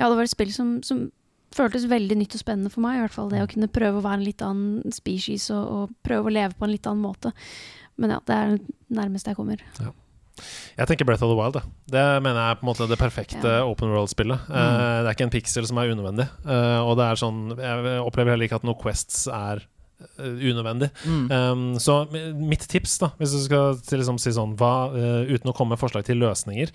Ja, 0.00 0.08
det 0.08 0.16
var 0.16 0.24
et 0.24 0.32
spill 0.32 0.52
som, 0.54 0.78
som 0.86 1.06
føltes 1.52 1.84
veldig 1.90 2.16
nytt 2.18 2.36
og 2.36 2.42
spennende 2.42 2.72
for 2.72 2.84
meg. 2.84 2.98
I 2.98 3.04
hvert 3.04 3.16
fall 3.16 3.32
det 3.32 3.42
å 3.44 3.50
kunne 3.50 3.70
prøve 3.72 4.00
å 4.00 4.04
være 4.06 4.22
en 4.22 4.28
litt 4.28 4.44
annen 4.44 4.94
species 4.94 5.50
og, 5.54 5.64
og 5.76 5.96
prøve 6.06 6.30
å 6.30 6.36
leve 6.40 6.56
på 6.56 6.66
en 6.66 6.74
litt 6.74 6.88
annen 6.88 7.04
måte. 7.04 7.34
Men 8.00 8.16
ja, 8.16 8.22
det 8.26 8.38
er 8.38 8.54
det 8.56 8.78
nærmeste 8.96 9.32
jeg 9.32 9.38
kommer. 9.38 9.60
Jeg 10.78 10.88
tenker 10.90 11.08
Breath 11.08 11.24
of 11.24 11.32
the 11.32 11.36
Wild. 11.38 11.58
Det, 11.58 11.64
det 11.94 12.04
mener 12.24 12.38
jeg 12.40 12.54
er 12.54 12.60
på 12.60 12.66
en 12.66 12.70
måte 12.70 12.88
det 12.90 12.98
perfekte 13.00 13.52
Ja. 13.58 13.66
open 13.68 13.92
world-spillet. 13.92 14.48
Eh, 14.48 14.96
det 15.02 15.10
er 15.10 15.14
ikke 15.16 15.28
en 15.28 15.34
pixel 15.34 15.68
som 15.68 15.78
er 15.82 15.92
unødvendig. 15.92 16.28
Uh, 16.46 16.80
og 16.86 16.96
det 17.00 17.06
er 17.06 17.20
sånn 17.20 17.42
Jeg 17.58 18.00
opplever 18.02 18.34
heller 18.34 18.48
ikke 18.48 18.60
at 18.62 18.66
noe 18.66 18.78
Quests 18.80 19.26
er 19.32 19.62
eh, 20.18 20.42
unødvendig. 20.52 20.90
Mm. 21.04 21.24
Um, 21.30 21.64
så 21.82 22.02
mitt 22.38 22.66
tips, 22.68 22.98
da 23.02 23.12
hvis 23.20 23.36
du 23.36 23.40
skal 23.44 23.78
til 23.86 24.02
liksom 24.02 24.18
si 24.22 24.32
sånn 24.34 24.56
hva, 24.60 24.74
uh, 24.94 25.22
Uten 25.30 25.52
å 25.52 25.56
komme 25.56 25.76
med 25.76 25.82
forslag 25.82 26.06
til 26.08 26.20
løsninger 26.22 26.72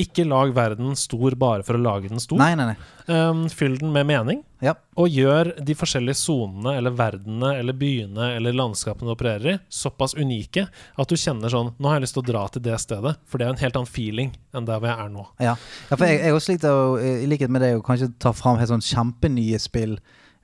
Ikke 0.00 0.24
lag 0.24 0.54
verden 0.56 0.94
stor 0.96 1.34
bare 1.36 1.64
for 1.66 1.76
å 1.76 1.82
lage 1.82 2.08
den 2.08 2.22
stor. 2.22 2.38
Nei, 2.40 2.54
nei, 2.56 2.70
nei. 2.70 2.76
Um, 3.10 3.42
fyll 3.52 3.76
den 3.80 3.92
med 3.92 4.06
mening. 4.08 4.40
Ja. 4.64 4.72
Og 5.00 5.12
gjør 5.12 5.50
de 5.60 5.74
forskjellige 5.76 6.16
sonene 6.20 6.76
eller 6.78 6.94
verdenene 6.96 7.52
eller 7.58 7.76
byene 7.76 8.30
eller 8.38 8.56
landskapene 8.56 9.10
du 9.10 9.14
opererer 9.14 9.54
i, 9.54 9.56
såpass 9.72 10.14
unike 10.16 10.66
at 10.70 11.12
du 11.12 11.16
kjenner 11.16 11.52
sånn 11.52 11.72
Nå 11.76 11.90
har 11.90 11.98
jeg 11.98 12.06
lyst 12.06 12.16
til 12.16 12.24
å 12.24 12.28
dra 12.30 12.44
til 12.52 12.64
det 12.64 12.78
stedet, 12.82 13.14
for 13.28 13.40
det 13.40 13.48
er 13.48 13.54
en 13.54 13.60
helt 13.60 13.76
annen 13.80 13.90
feeling 13.90 14.32
enn 14.56 14.68
der 14.68 14.80
hvor 14.80 14.92
jeg 14.92 15.04
er 15.04 15.12
nå. 15.12 15.26
Ja, 15.42 15.56
ja 15.90 15.98
for 15.98 16.06
jeg, 16.08 16.22
jeg 16.24 16.36
også 16.36 16.54
likte 16.54 16.72
å, 16.72 16.86
i 17.00 17.28
likhet 17.28 17.52
med 17.52 17.64
det, 17.64 17.74
å 17.76 17.84
kanskje 17.84 18.12
ta 18.20 18.32
fram 18.36 18.60
helt 18.60 18.72
sånn 18.72 18.84
kjempenye 18.84 19.60
spill, 19.60 19.98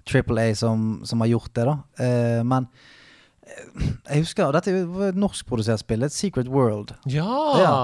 Triple 0.07 0.45
A, 0.45 0.53
som, 0.55 1.01
som 1.09 1.25
har 1.25 1.33
gjort 1.33 1.55
det, 1.57 1.65
da. 1.67 1.79
Uh, 1.99 2.43
men 2.47 2.69
jeg 3.47 4.23
husker, 4.25 4.53
dette 4.55 4.71
er 4.73 4.81
jo 4.83 5.03
et 5.09 5.19
norskprodusert 5.19 5.83
spill, 5.83 6.03
et 6.07 6.13
Secret 6.15 6.49
World. 6.53 6.95
Ja! 7.11 7.27
Ja. 7.63 7.77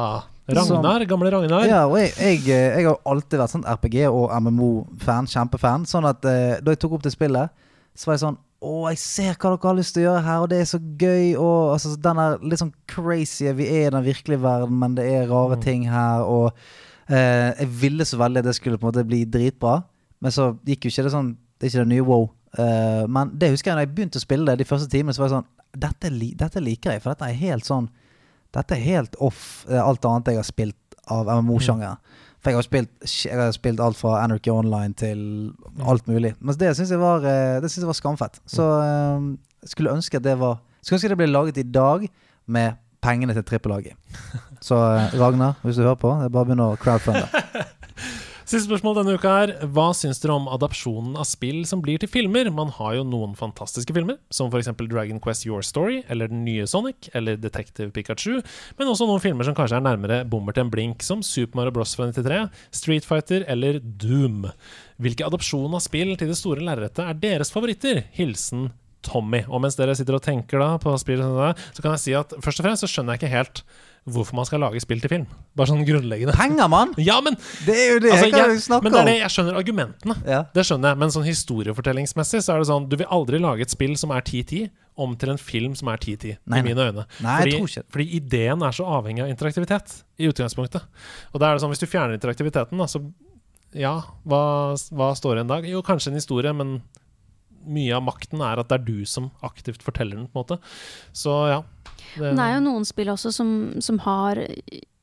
Ragnar, 0.53 1.05
gamle 1.07 1.31
Ragnar. 1.33 1.65
Ja, 1.71 1.85
og 1.87 1.97
jeg, 2.01 2.11
jeg, 2.19 2.41
eh, 2.51 2.79
jeg 2.81 2.87
har 2.89 2.97
alltid 3.09 3.39
vært 3.39 3.53
sånn 3.55 3.63
RPG- 3.65 4.09
og 4.11 4.33
MMO-fan, 4.43 5.29
kjempefan. 5.31 5.85
Sånn 5.89 6.09
at 6.09 6.25
eh, 6.29 6.57
da 6.61 6.75
jeg 6.75 6.81
tok 6.83 6.97
opp 6.99 7.05
det 7.07 7.13
spillet, 7.15 7.53
så 7.95 8.09
var 8.11 8.19
jeg 8.19 8.25
sånn 8.27 8.41
Å, 8.63 8.73
jeg 8.93 8.99
ser 9.03 9.33
hva 9.43 9.51
dere 9.57 9.67
har 9.67 9.75
lyst 9.75 9.95
til 9.97 10.05
å 10.05 10.07
gjøre 10.13 10.23
her, 10.23 10.43
og 10.45 10.51
det 10.53 10.59
er 10.63 10.69
så 10.71 10.79
gøy. 10.79 11.33
Og 11.35 11.73
altså, 11.73 11.97
den 11.99 12.19
er 12.23 12.37
litt 12.47 12.61
sånn 12.61 12.75
crazy. 12.91 13.49
Vi 13.59 13.65
er 13.67 13.89
i 13.89 13.95
den 13.95 14.05
virkelige 14.07 14.39
verden, 14.45 14.77
men 14.79 14.95
det 14.95 15.07
er 15.11 15.25
rare 15.31 15.57
Mm. 15.57 15.63
ting 15.65 15.83
her. 15.91 16.23
Og 16.23 16.53
eh, 17.11 17.55
jeg 17.59 17.69
ville 17.81 18.05
så 18.07 18.19
veldig 18.21 18.39
at 18.39 18.47
det 18.47 18.55
skulle 18.55 18.79
på 18.79 18.87
en 18.87 18.93
måte 18.93 19.07
bli 19.09 19.25
dritbra, 19.27 19.81
men 20.23 20.31
så 20.31 20.53
gikk 20.67 20.87
jo 20.87 20.93
ikke 20.95 21.07
det 21.09 21.15
sånn 21.15 21.33
Det 21.59 21.67
er 21.67 21.71
ikke 21.73 21.83
det 21.87 21.91
nye 21.95 22.07
wow. 22.07 22.29
Eh, 22.59 23.05
men 23.09 23.33
det 23.39 23.53
husker 23.55 23.73
jeg 23.73 23.79
da 23.79 23.85
jeg 23.87 23.95
begynte 23.97 24.21
å 24.21 24.25
spille 24.25 24.51
det 24.51 24.61
de 24.61 24.69
første 24.69 24.91
timene, 24.93 25.15
så 25.17 25.23
var 25.23 25.31
jeg 25.31 25.37
sånn 25.39 25.51
dette, 25.83 26.11
li 26.13 26.33
dette 26.37 26.61
liker 26.61 26.93
jeg, 26.93 27.01
for 27.01 27.15
dette 27.15 27.31
er 27.31 27.39
helt 27.41 27.69
sånn 27.69 27.89
Dette 28.53 28.77
er 28.77 28.83
helt 28.85 29.15
off 29.25 29.63
uh, 29.71 29.79
alt 29.81 30.05
annet 30.05 30.27
jeg 30.29 30.37
har 30.37 30.45
spilt 30.45 30.97
av 31.09 31.31
MMO-sjangeren. 31.41 31.97
For 32.45 32.53
jeg 32.53 32.59
har, 32.59 32.67
spilt, 32.67 32.91
jeg 33.09 33.39
har 33.39 33.55
spilt 33.57 33.81
alt 33.81 33.97
fra 33.97 34.19
Anarchy 34.21 34.53
Online 34.53 34.93
til 34.93 35.23
alt 35.81 36.05
mulig. 36.05 36.35
Men 36.37 36.59
det 36.61 36.75
syns 36.77 36.93
jeg, 36.93 37.01
var, 37.01 37.25
eh, 37.25 37.63
det 37.65 37.71
synes 37.71 37.87
jeg 37.87 37.89
var 37.89 37.97
skamfett. 37.97 38.37
Så 38.45 38.67
uh, 38.69 39.25
skulle 39.65 39.97
ønske 39.97 40.21
at 40.21 40.27
det 40.27 40.37
var 40.37 40.61
Skulle 40.83 40.99
ønske 40.99 41.13
det 41.15 41.21
ble 41.23 41.31
laget 41.31 41.63
i 41.63 41.65
dag 41.65 42.05
med 42.45 42.77
pengene 43.01 43.33
til 43.39 43.49
trippelaget. 43.49 43.97
Så 44.69 44.77
Ragnar, 45.17 45.57
hvis 45.65 45.81
du 45.81 45.87
hører 45.87 45.97
på, 46.05 46.13
det 46.21 46.29
er 46.29 46.35
bare 46.37 46.45
å 46.45 46.51
begynne 46.51 46.69
å 46.75 46.81
crowdfunde. 46.83 47.25
Siste 48.53 48.67
spørsmål 48.69 48.99
denne 48.99 49.13
uka 49.17 49.31
er 49.47 49.51
Hva 49.73 49.87
syns 49.97 50.19
dere 50.21 50.35
om 50.37 50.49
adopsjonen 50.53 51.15
av 51.17 51.25
spill 51.25 51.63
som 51.65 51.81
blir 51.81 51.97
til 52.03 52.11
filmer? 52.13 52.51
Man 52.53 52.69
har 52.77 52.99
jo 52.99 53.05
noen 53.09 53.33
fantastiske 53.33 53.95
filmer, 53.97 54.19
som 54.29 54.51
f.eks. 54.53 54.69
Dragon 54.77 55.23
Quest 55.25 55.47
Your 55.49 55.65
Story, 55.65 56.03
eller 56.13 56.29
den 56.29 56.43
nye 56.45 56.67
Sonic, 56.69 57.09
eller 57.17 57.41
Detective 57.41 57.89
Pikachu, 57.97 58.43
men 58.77 58.91
også 58.93 59.09
noen 59.09 59.25
filmer 59.25 59.49
som 59.49 59.57
kanskje 59.57 59.79
er 59.81 59.87
nærmere 59.87 60.21
bommer 60.29 60.53
til 60.53 60.67
en 60.67 60.75
blink, 60.75 61.01
som 61.01 61.25
Super 61.25 61.63
Mario 61.63 61.73
Bros. 61.79 61.97
fra 61.97 62.11
93, 62.13 62.43
Street 62.77 63.09
Fighter 63.09 63.49
eller 63.49 63.81
Doom. 63.81 64.45
Hvilke 65.01 65.25
adopsjon 65.33 65.73
av 65.73 65.81
spill 65.87 66.13
til 66.21 66.29
det 66.29 66.37
store 66.37 66.61
lerretet 66.69 67.07
er 67.07 67.25
deres 67.25 67.57
favoritter? 67.57 68.05
Hilsen 68.21 68.69
Tommy. 69.07 69.43
Og 69.49 69.63
mens 69.65 69.79
dere 69.79 69.97
sitter 69.99 70.19
og 70.19 70.25
tenker 70.25 70.63
da 70.63 70.75
på 70.83 70.95
spill, 71.01 71.23
så 71.23 71.85
kan 71.85 71.95
jeg 71.95 72.05
si 72.05 72.15
at 72.19 72.35
først 72.43 72.63
og 72.63 72.69
fremst 72.69 72.87
så 72.87 72.91
skjønner 72.91 73.17
jeg 73.17 73.25
ikke 73.25 73.35
helt 73.37 73.65
hvorfor 74.11 74.35
man 74.35 74.47
skal 74.49 74.59
lage 74.65 74.81
spill 74.83 74.99
til 75.03 75.11
film. 75.13 75.27
Bare 75.59 75.71
sånn 75.71 75.85
grunnleggende. 75.87 76.35
Penger, 76.35 76.69
mann! 76.71 76.95
Ja, 77.03 77.21
men, 77.23 77.37
Det 77.67 77.75
er 77.77 77.91
jo 77.93 78.01
det 78.03 78.11
altså, 78.11 78.27
jeg 78.27 78.35
jeg, 78.35 78.63
jo 78.67 78.79
men 78.83 78.95
det 78.95 79.01
er 79.01 79.09
det, 79.09 79.17
jeg 79.21 79.35
skjønner 79.37 79.59
argumentene. 79.61 80.17
Ja. 80.27 80.41
Det 80.55 80.65
skjønner 80.67 80.93
jeg, 80.93 81.01
men 81.03 81.15
sånn 81.15 81.27
historiefortellingsmessig 81.29 82.43
så 82.43 82.55
er 82.55 82.63
det 82.63 82.71
sånn 82.71 82.89
Du 82.91 82.97
vil 82.99 83.11
aldri 83.15 83.39
lage 83.43 83.67
et 83.67 83.75
spill 83.75 83.95
som 84.01 84.15
er 84.15 84.25
10-10, 84.25 84.73
om 85.03 85.15
til 85.17 85.33
en 85.33 85.41
film 85.41 85.77
som 85.79 85.89
er 85.89 86.03
10-10, 86.03 86.35
i 86.35 86.63
mine 86.67 86.89
øyne. 86.89 87.05
Nei, 87.25 87.37
jeg 87.47 87.55
tror 87.55 87.71
ikke 87.71 87.95
fordi 87.95 88.09
ideen 88.19 88.65
er 88.67 88.75
så 88.77 88.89
avhengig 88.99 89.25
av 89.25 89.31
interaktivitet, 89.33 89.95
i 90.21 90.29
utgangspunktet. 90.29 90.83
Og 91.33 91.41
da 91.41 91.49
er 91.49 91.57
det 91.57 91.63
sånn, 91.63 91.73
hvis 91.73 91.81
du 91.81 91.89
fjerner 91.89 92.19
interaktiviteten, 92.19 92.83
da, 92.83 92.91
så 92.91 93.05
Ja, 93.73 93.95
hva, 94.29 94.43
hva 94.93 95.13
står 95.17 95.41
en 95.41 95.49
dag? 95.49 95.65
Jo, 95.65 95.81
kanskje 95.87 96.11
en 96.11 96.19
historie, 96.19 96.53
men 96.53 96.83
mye 97.67 97.97
av 97.97 98.07
makten 98.07 98.43
er 98.45 98.61
at 98.61 98.71
det 98.71 98.81
er 98.81 98.87
du 98.87 99.09
som 99.09 99.31
aktivt 99.47 99.85
forteller 99.85 100.19
den, 100.19 100.31
på 100.31 100.39
en 100.39 100.45
måte. 100.45 100.59
Så 101.17 101.35
ja. 101.51 101.61
Det, 102.15 102.33
det 102.33 102.45
er 102.45 102.57
jo 102.57 102.65
noen 102.65 102.87
spill 102.89 103.13
også 103.13 103.33
som, 103.35 103.53
som 103.85 104.01
har 104.05 104.41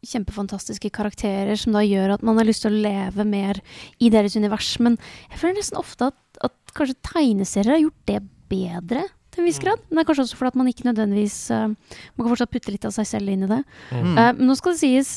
kjempefantastiske 0.05 0.91
karakterer, 0.95 1.55
som 1.59 1.75
da 1.75 1.83
gjør 1.83 2.15
at 2.15 2.25
man 2.25 2.39
har 2.39 2.47
lyst 2.47 2.63
til 2.63 2.71
å 2.71 2.81
leve 2.83 3.25
mer 3.27 3.59
i 3.99 4.11
deres 4.13 4.37
univers. 4.39 4.71
Men 4.83 4.97
jeg 5.29 5.41
føler 5.41 5.59
nesten 5.59 5.79
ofte 5.79 6.11
at, 6.11 6.19
at 6.45 6.75
kanskje 6.77 6.99
tegneserier 7.11 7.75
har 7.75 7.83
gjort 7.83 8.11
det 8.11 8.19
bedre. 8.51 9.07
Til 9.29 9.43
en 9.43 9.49
viss 9.49 9.61
grad. 9.61 9.81
Men 9.87 9.99
det 9.99 10.03
er 10.03 10.09
kanskje 10.09 10.25
også 10.25 10.39
fordi 10.39 10.53
at 10.53 10.59
man 10.61 10.69
ikke 10.71 10.87
nødvendigvis 10.87 11.35
uh, 11.53 11.67
Man 11.69 12.23
kan 12.23 12.31
fortsatt 12.31 12.53
putte 12.53 12.71
litt 12.73 12.87
av 12.87 12.95
seg 12.95 13.05
selv 13.05 13.29
inn 13.29 13.45
i 13.45 13.51
det. 13.51 13.59
Mm. 13.91 14.15
Uh, 14.15 14.29
men 14.39 14.47
nå 14.49 14.55
skal 14.57 14.73
det 14.73 14.81
sies 14.81 15.11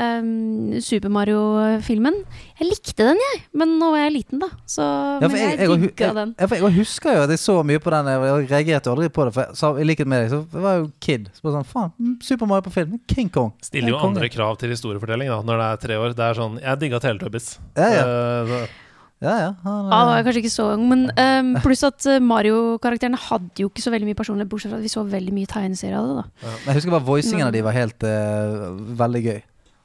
um, 0.00 0.80
Super 0.82 1.12
Mario-filmen 1.12 2.16
Jeg 2.58 2.68
likte 2.68 3.06
den, 3.06 3.20
jeg. 3.20 3.42
Men 3.56 3.76
nå 3.80 3.92
var 3.94 4.02
jeg 4.04 4.14
liten, 4.16 4.42
da. 4.42 4.50
Så, 4.64 4.82
Ja, 4.82 5.28
men 5.28 5.36
jeg, 5.38 5.54
jeg, 5.58 5.68
jeg, 5.68 5.80
digga 5.86 6.10
den. 6.16 6.34
jeg, 6.38 6.50
jeg, 6.50 6.64
jeg 6.66 6.76
husker 6.80 7.16
jo 7.16 7.22
at 7.26 7.34
jeg 7.34 7.42
så 7.44 7.56
mye 7.66 7.82
på 7.82 7.94
den. 7.94 8.10
Jeg 8.12 8.50
reagerte 8.50 8.92
aldri 8.92 9.08
på 9.12 9.28
det. 9.28 9.36
For 9.36 9.46
jeg, 9.46 9.60
sa, 9.62 9.72
I 9.76 9.88
likhet 9.88 10.10
med 10.10 10.24
deg, 10.24 10.34
så 10.34 10.42
jeg 10.42 10.66
var 10.66 10.78
jo 10.80 10.90
kid. 11.04 11.30
Så 11.36 11.46
bare 11.46 11.56
sånn, 11.60 11.70
faen, 11.70 11.94
mm, 11.96 12.18
Super 12.26 12.50
Mario 12.50 12.68
på 12.68 12.76
film. 12.80 13.00
King 13.10 13.32
Kong. 13.32 13.54
Stiller 13.64 13.94
jo 13.94 14.02
Kong, 14.02 14.16
andre 14.16 14.30
krav 14.32 14.60
til 14.60 14.74
historiefortelling 14.74 15.32
da, 15.32 15.40
når 15.46 15.64
det 15.64 15.72
er 15.72 15.82
tre 15.86 15.98
år. 16.02 16.14
Det 16.16 16.28
er 16.28 16.38
sånn 16.42 16.60
Jeg 16.62 16.84
digga 16.84 17.02
Teletubbies. 17.02 17.56
Ja, 17.78 17.90
ja. 18.00 18.06
Uh, 18.06 18.86
Ja, 19.20 19.34
ja. 19.36 19.48
Han, 19.66 19.90
ah, 19.92 20.06
var 20.08 20.14
jeg 20.16 20.24
kanskje 20.24 20.40
ikke 20.40 20.52
så 20.54 20.66
ung, 20.72 20.86
men 20.88 21.02
um, 21.12 21.52
pluss 21.64 21.84
at 21.84 22.06
uh, 22.08 22.16
Mario-karakterene 22.24 23.20
hadde 23.20 23.64
jo 23.64 23.68
ikke 23.68 23.84
så 23.84 23.92
veldig 23.92 24.08
mye 24.08 24.16
personlighet, 24.16 24.48
bortsett 24.48 24.72
fra 24.72 24.80
at 24.80 24.86
vi 24.86 24.92
så 24.92 25.04
veldig 25.04 25.34
mye 25.36 25.50
tegneserier 25.50 25.98
av 25.98 26.08
det. 26.08 26.14
da. 26.22 26.46
ja. 26.46 26.54
jeg 26.70 26.78
husker 26.78 26.94
bare 26.94 27.08
voicingen 27.10 27.44
av 27.50 27.52
de 27.52 27.64
var 27.66 27.76
helt 27.76 28.06
uh, 28.08 28.70
veldig 29.02 29.22
gøy. 29.26 29.40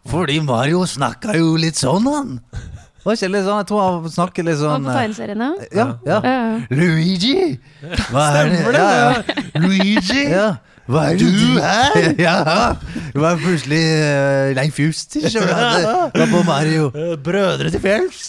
Fordi 0.10 0.40
Mario 0.46 0.84
snakka 0.90 1.36
jo 1.40 1.56
litt 1.60 1.80
sånn, 1.80 2.06
han. 2.12 2.36
Var 3.06 3.18
ikke 3.18 3.28
litt 3.30 3.46
sånn, 3.46 3.60
Jeg 3.62 3.68
tror 3.70 3.82
han 3.86 4.14
snakker 4.14 4.46
litt 4.48 4.58
sånn 4.58 4.86
på 4.86 4.90
eh, 4.94 5.00
tegneseriene. 5.00 5.50
Ja, 5.78 5.88
ja. 6.06 6.20
Luigi! 6.74 7.36
Hva 8.10 8.24
er 8.42 8.50
det? 8.50 8.62
Stemmer 8.62 8.78
det, 8.78 8.86
Ja, 8.86 8.96
ja. 9.02 9.60
Luigi! 9.62 10.24
Ja. 10.32 10.48
Hva 10.86 11.04
er 11.10 11.16
det 11.18 11.28
du 11.34 11.56
her? 11.58 11.96
Ja, 12.22 12.34
det 13.10 13.22
var 13.24 13.40
plutselig 13.42 13.80
uh, 13.82 14.52
Leif 14.54 14.78
Juster 14.78 15.24
som 15.34 15.48
var 15.50 16.28
på 16.30 16.42
Mario. 16.46 16.92
Brødre 17.26 17.72
til 17.74 17.82
fjells. 17.82 18.28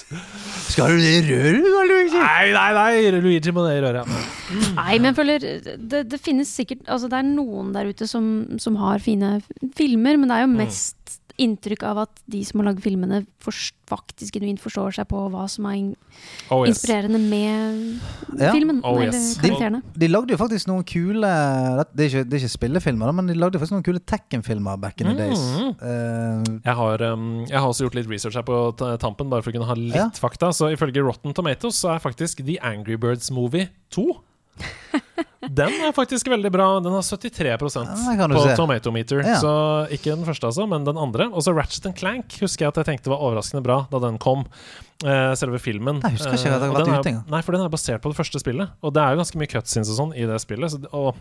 Skal 0.70 0.96
du 0.96 1.02
det 1.04 1.10
i 1.18 1.20
røret, 1.28 1.68
da, 1.68 1.82
Luigi? 1.90 2.16
Nei, 2.16 2.46
nei, 2.56 2.70
nei! 2.78 3.20
Luigi 3.20 3.52
må 3.52 3.66
ned 3.66 3.76
i 3.76 3.82
røret. 3.84 4.08
ja. 4.08 4.64
Nei, 4.78 4.96
men 4.96 5.10
jeg 5.10 5.18
føler 5.18 5.46
det, 5.76 6.00
det 6.08 6.18
finnes 6.22 6.48
sikkert 6.56 6.84
Altså, 6.88 7.08
det 7.12 7.20
er 7.20 7.28
noen 7.28 7.72
der 7.76 7.88
ute 7.92 8.08
som, 8.08 8.26
som 8.62 8.76
har 8.80 9.04
fine 9.04 9.36
filmer, 9.76 10.16
men 10.16 10.28
det 10.32 10.40
er 10.40 10.46
jo 10.46 10.52
mest 10.56 11.18
inntrykk 11.38 11.82
av 11.84 11.98
at 12.06 12.20
de 12.32 12.40
som 12.44 12.60
har 12.60 12.70
lagd 12.70 12.80
filmene, 12.84 13.22
faktisk 13.86 14.34
genuint 14.34 14.60
forstår 14.62 14.94
seg 14.96 15.06
på 15.10 15.20
hva 15.30 15.44
som 15.50 15.66
er 15.70 15.76
in 15.78 15.88
Oh, 16.50 16.62
yes. 16.64 16.78
inspirerende 16.80 17.18
med 17.20 18.00
Ja. 18.40 18.52
filmen. 18.52 18.80
Oh, 18.84 18.96
eller 19.00 19.12
yes. 19.12 19.36
karakterene. 19.38 19.82
De 19.96 20.08
lagde 20.08 20.30
jo 20.32 20.38
faktisk 20.40 20.66
noen 20.70 20.84
kule 20.84 21.28
Det 21.94 22.06
er 22.06 22.08
ikke, 22.08 22.24
det 22.30 22.34
er 22.34 22.44
ikke 22.46 22.54
spillefilmer, 22.58 23.12
men 23.14 23.26
de 23.26 23.34
lagde 23.34 23.58
faktisk 23.60 23.72
noen 23.76 23.84
kule 23.84 24.00
Tekken-filmer 24.00 24.80
back 24.80 25.00
in 25.00 25.06
the 25.06 25.14
days. 25.14 25.38
Mm. 25.40 25.74
Uh, 25.80 26.60
Jeg 26.64 26.74
har, 26.74 27.02
um, 27.12 27.44
jeg 27.46 27.58
har 27.60 27.68
også 27.68 27.84
gjort 27.86 27.94
litt 28.00 28.08
research 28.10 28.34
her 28.34 28.42
på 28.42 28.72
tampen, 28.98 29.28
bare 29.30 29.42
for 29.42 29.50
å 29.52 29.54
kunne 29.58 29.66
ha 29.68 29.74
litt 29.74 29.94
Ja. 29.94 30.08
fakta. 30.10 30.48
Så 30.52 30.72
ifølge 30.72 31.04
Rotten 31.04 31.34
Tomatoes 31.34 31.76
så 31.82 31.94
er 31.94 31.98
faktisk 32.00 32.44
The 32.46 32.58
Angry 32.62 32.96
Birds 32.96 33.30
Movie 33.30 33.68
2 33.90 34.08
Den 35.46 35.70
er 35.86 35.92
faktisk 35.94 36.26
veldig 36.28 36.50
bra. 36.50 36.66
Den 36.82 36.92
har 36.96 37.04
73 37.06 37.46
Ja, 37.46 37.56
på 37.60 37.68
se. 37.70 38.56
Tomatometer. 38.58 39.20
Ja. 39.22 39.36
Så 39.40 39.52
ikke 39.94 40.16
den 40.16 40.24
første, 40.26 40.48
altså, 40.50 40.66
men 40.68 40.84
den 40.88 40.98
andre. 40.98 41.28
Og 41.30 41.44
så 41.46 41.54
Ratchet 41.54 41.86
Clank 41.98 42.34
husker 42.42 42.66
jeg 42.66 42.72
at 42.74 42.80
jeg 42.82 42.88
tenkte 42.90 43.12
var 43.12 43.22
overraskende 43.22 43.62
bra 43.62 43.82
da 43.92 44.00
den 44.02 44.18
kom. 44.22 44.46
Uh, 45.04 45.34
selve 45.38 45.60
filmen. 45.62 46.00
Jeg 46.02 46.16
husker 46.16 46.34
ikke 46.38 46.54
at 46.56 46.62
det 46.64 46.66
har 46.66 46.72
Eh, 46.72 46.74
vært 46.74 46.84
den 46.88 46.94
er- 46.94 47.00
ute 47.04 47.10
engang. 47.12 47.30
Nei, 47.30 47.42
for 47.46 47.52
den 47.52 47.62
er 47.66 47.68
basert 47.72 48.02
på 48.02 48.10
det 48.10 48.16
første 48.18 48.40
spillet. 48.42 48.70
Og 48.82 48.94
det 48.96 49.02
er 49.04 49.12
jo 49.14 49.20
ganske 49.22 49.38
mye 49.38 49.52
cutscenes 49.52 49.92
og 49.92 49.98
sånn 50.00 50.16
i 50.16 50.24
det 50.26 50.40
spillet. 50.42 50.72
Så, 50.72 50.80
og 50.96 51.14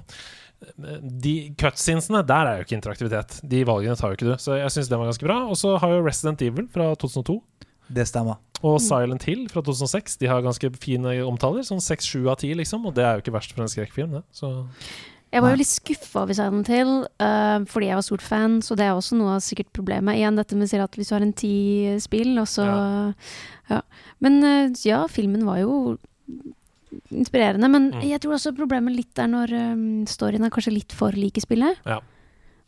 eh, 0.79 0.99
de 1.03 1.35
cutscenesene, 1.59 2.23
der 2.25 2.47
er 2.49 2.57
jo 2.61 2.65
ikke 2.65 2.79
interaktivitet. 2.79 3.41
De 3.43 3.63
valgene 3.67 3.97
tar 3.99 4.09
jo 4.13 4.17
ikke 4.17 4.31
du. 4.31 4.35
Så 4.41 4.55
jeg 4.57 4.71
syns 4.73 4.89
den 4.89 4.97
var 5.03 5.11
ganske 5.11 5.27
bra. 5.27 5.41
Og 5.51 5.59
så 5.59 5.75
har 5.77 5.91
jo 5.91 6.01
Resident 6.07 6.41
Evil 6.41 6.67
fra 6.71 6.93
2002 6.95 7.41
det 7.89 8.07
stemmer. 8.09 8.37
og 8.63 8.79
Silent 8.81 9.23
Hill 9.27 9.47
fra 9.49 9.61
2006 9.61 10.17
De 10.17 10.27
har 10.27 10.41
ganske 10.41 10.69
fine 10.81 11.17
omtaler. 11.25 11.61
Sånn 11.67 11.83
6-7 11.83 12.29
av 12.31 12.37
10, 12.39 12.55
liksom. 12.61 12.85
Og 12.87 12.95
det 12.95 13.03
er 13.05 13.13
jo 13.17 13.21
ikke 13.25 13.33
verst 13.35 13.53
for 13.53 13.61
en 13.65 13.69
skrekkfilm, 13.69 14.11
det. 14.17 14.23
Så 14.33 14.65
Jeg 15.33 15.41
var 15.43 15.51
jo 15.51 15.57
litt 15.59 15.67
skuffa 15.67 16.21
over 16.23 16.33
Silent 16.33 16.67
Hill, 16.71 16.93
uh, 17.19 17.59
fordi 17.67 17.87
jeg 17.89 17.95
var 17.99 18.05
stort 18.07 18.21
fan, 18.23 18.61
så 18.63 18.75
det 18.79 18.85
er 18.85 18.93
også 18.95 19.17
noe 19.19 19.35
av 19.35 19.41
sikkert 19.43 19.71
problemet. 19.75 20.15
Igjen 20.15 20.37
dette 20.39 20.55
med 20.55 20.71
at 20.73 20.95
hvis 20.95 21.09
du 21.09 21.15
har 21.15 21.21
en 21.25 21.33
ti 21.33 21.97
spill, 21.99 22.37
og 22.39 22.47
så 22.47 22.63
ja. 23.69 23.81
Men 24.23 24.39
uh, 24.43 24.71
ja, 24.85 25.05
filmen 25.11 25.43
var 25.45 25.59
jo 25.59 25.97
inspirerende, 27.11 27.67
men 27.69 27.91
Mm. 27.91 28.01
jeg 28.07 28.21
tror 28.21 28.33
også 28.37 28.55
problemet 28.55 28.95
litt 28.95 29.19
er 29.19 29.27
når 29.27 29.51
um, 29.73 30.05
storyen 30.07 30.45
er 30.45 30.49
kanskje 30.49 30.73
litt 30.73 30.93
for 30.95 31.11
lik 31.11 31.37
i 31.37 31.41
spillet. 31.43 31.77
Ja. 31.85 31.99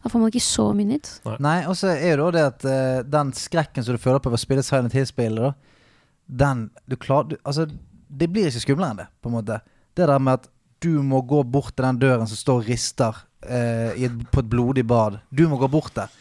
Da 0.04 0.12
får 0.12 0.22
man 0.22 0.30
ikke 0.32 0.46
så 0.46 0.68
mye 0.78 0.92
nytt. 0.92 1.10
Nei, 1.44 1.58
og 1.68 1.78
så 1.80 1.92
er 1.96 2.20
det 2.20 2.22
jo 2.22 2.30
det 2.36 2.44
at 2.52 2.68
uh, 2.68 3.00
den 3.08 3.32
skrekken 3.36 3.86
som 3.86 3.98
du 3.98 4.02
føler 4.02 4.22
på 4.24 4.32
ved 4.32 4.40
å 4.40 4.44
spille 4.44 4.66
Silent 4.66 4.96
Hill-spillet, 4.96 5.58
den 6.28 6.68
du 6.86 6.98
klarer 7.00 7.32
du, 7.32 7.36
Altså, 7.48 7.66
det 8.08 8.30
blir 8.32 8.50
ikke 8.50 8.64
skumlere 8.64 8.94
enn 8.94 9.02
det, 9.02 9.08
på 9.24 9.32
en 9.32 9.38
måte. 9.40 9.60
Det 9.98 10.08
der 10.08 10.22
med 10.22 10.42
at 10.42 10.48
du 10.84 11.02
må 11.02 11.24
gå 11.26 11.42
bort 11.48 11.74
til 11.74 11.88
den 11.88 12.00
døren 12.00 12.30
som 12.30 12.38
står 12.38 12.62
og 12.62 12.70
rister 12.70 13.18
uh, 13.50 13.92
i 13.98 14.06
et, 14.08 14.24
på 14.32 14.44
et 14.44 14.50
blodig 14.52 14.86
bad. 14.88 15.20
Du 15.34 15.48
må 15.50 15.58
gå 15.60 15.70
bort 15.72 15.96
der. 15.98 16.14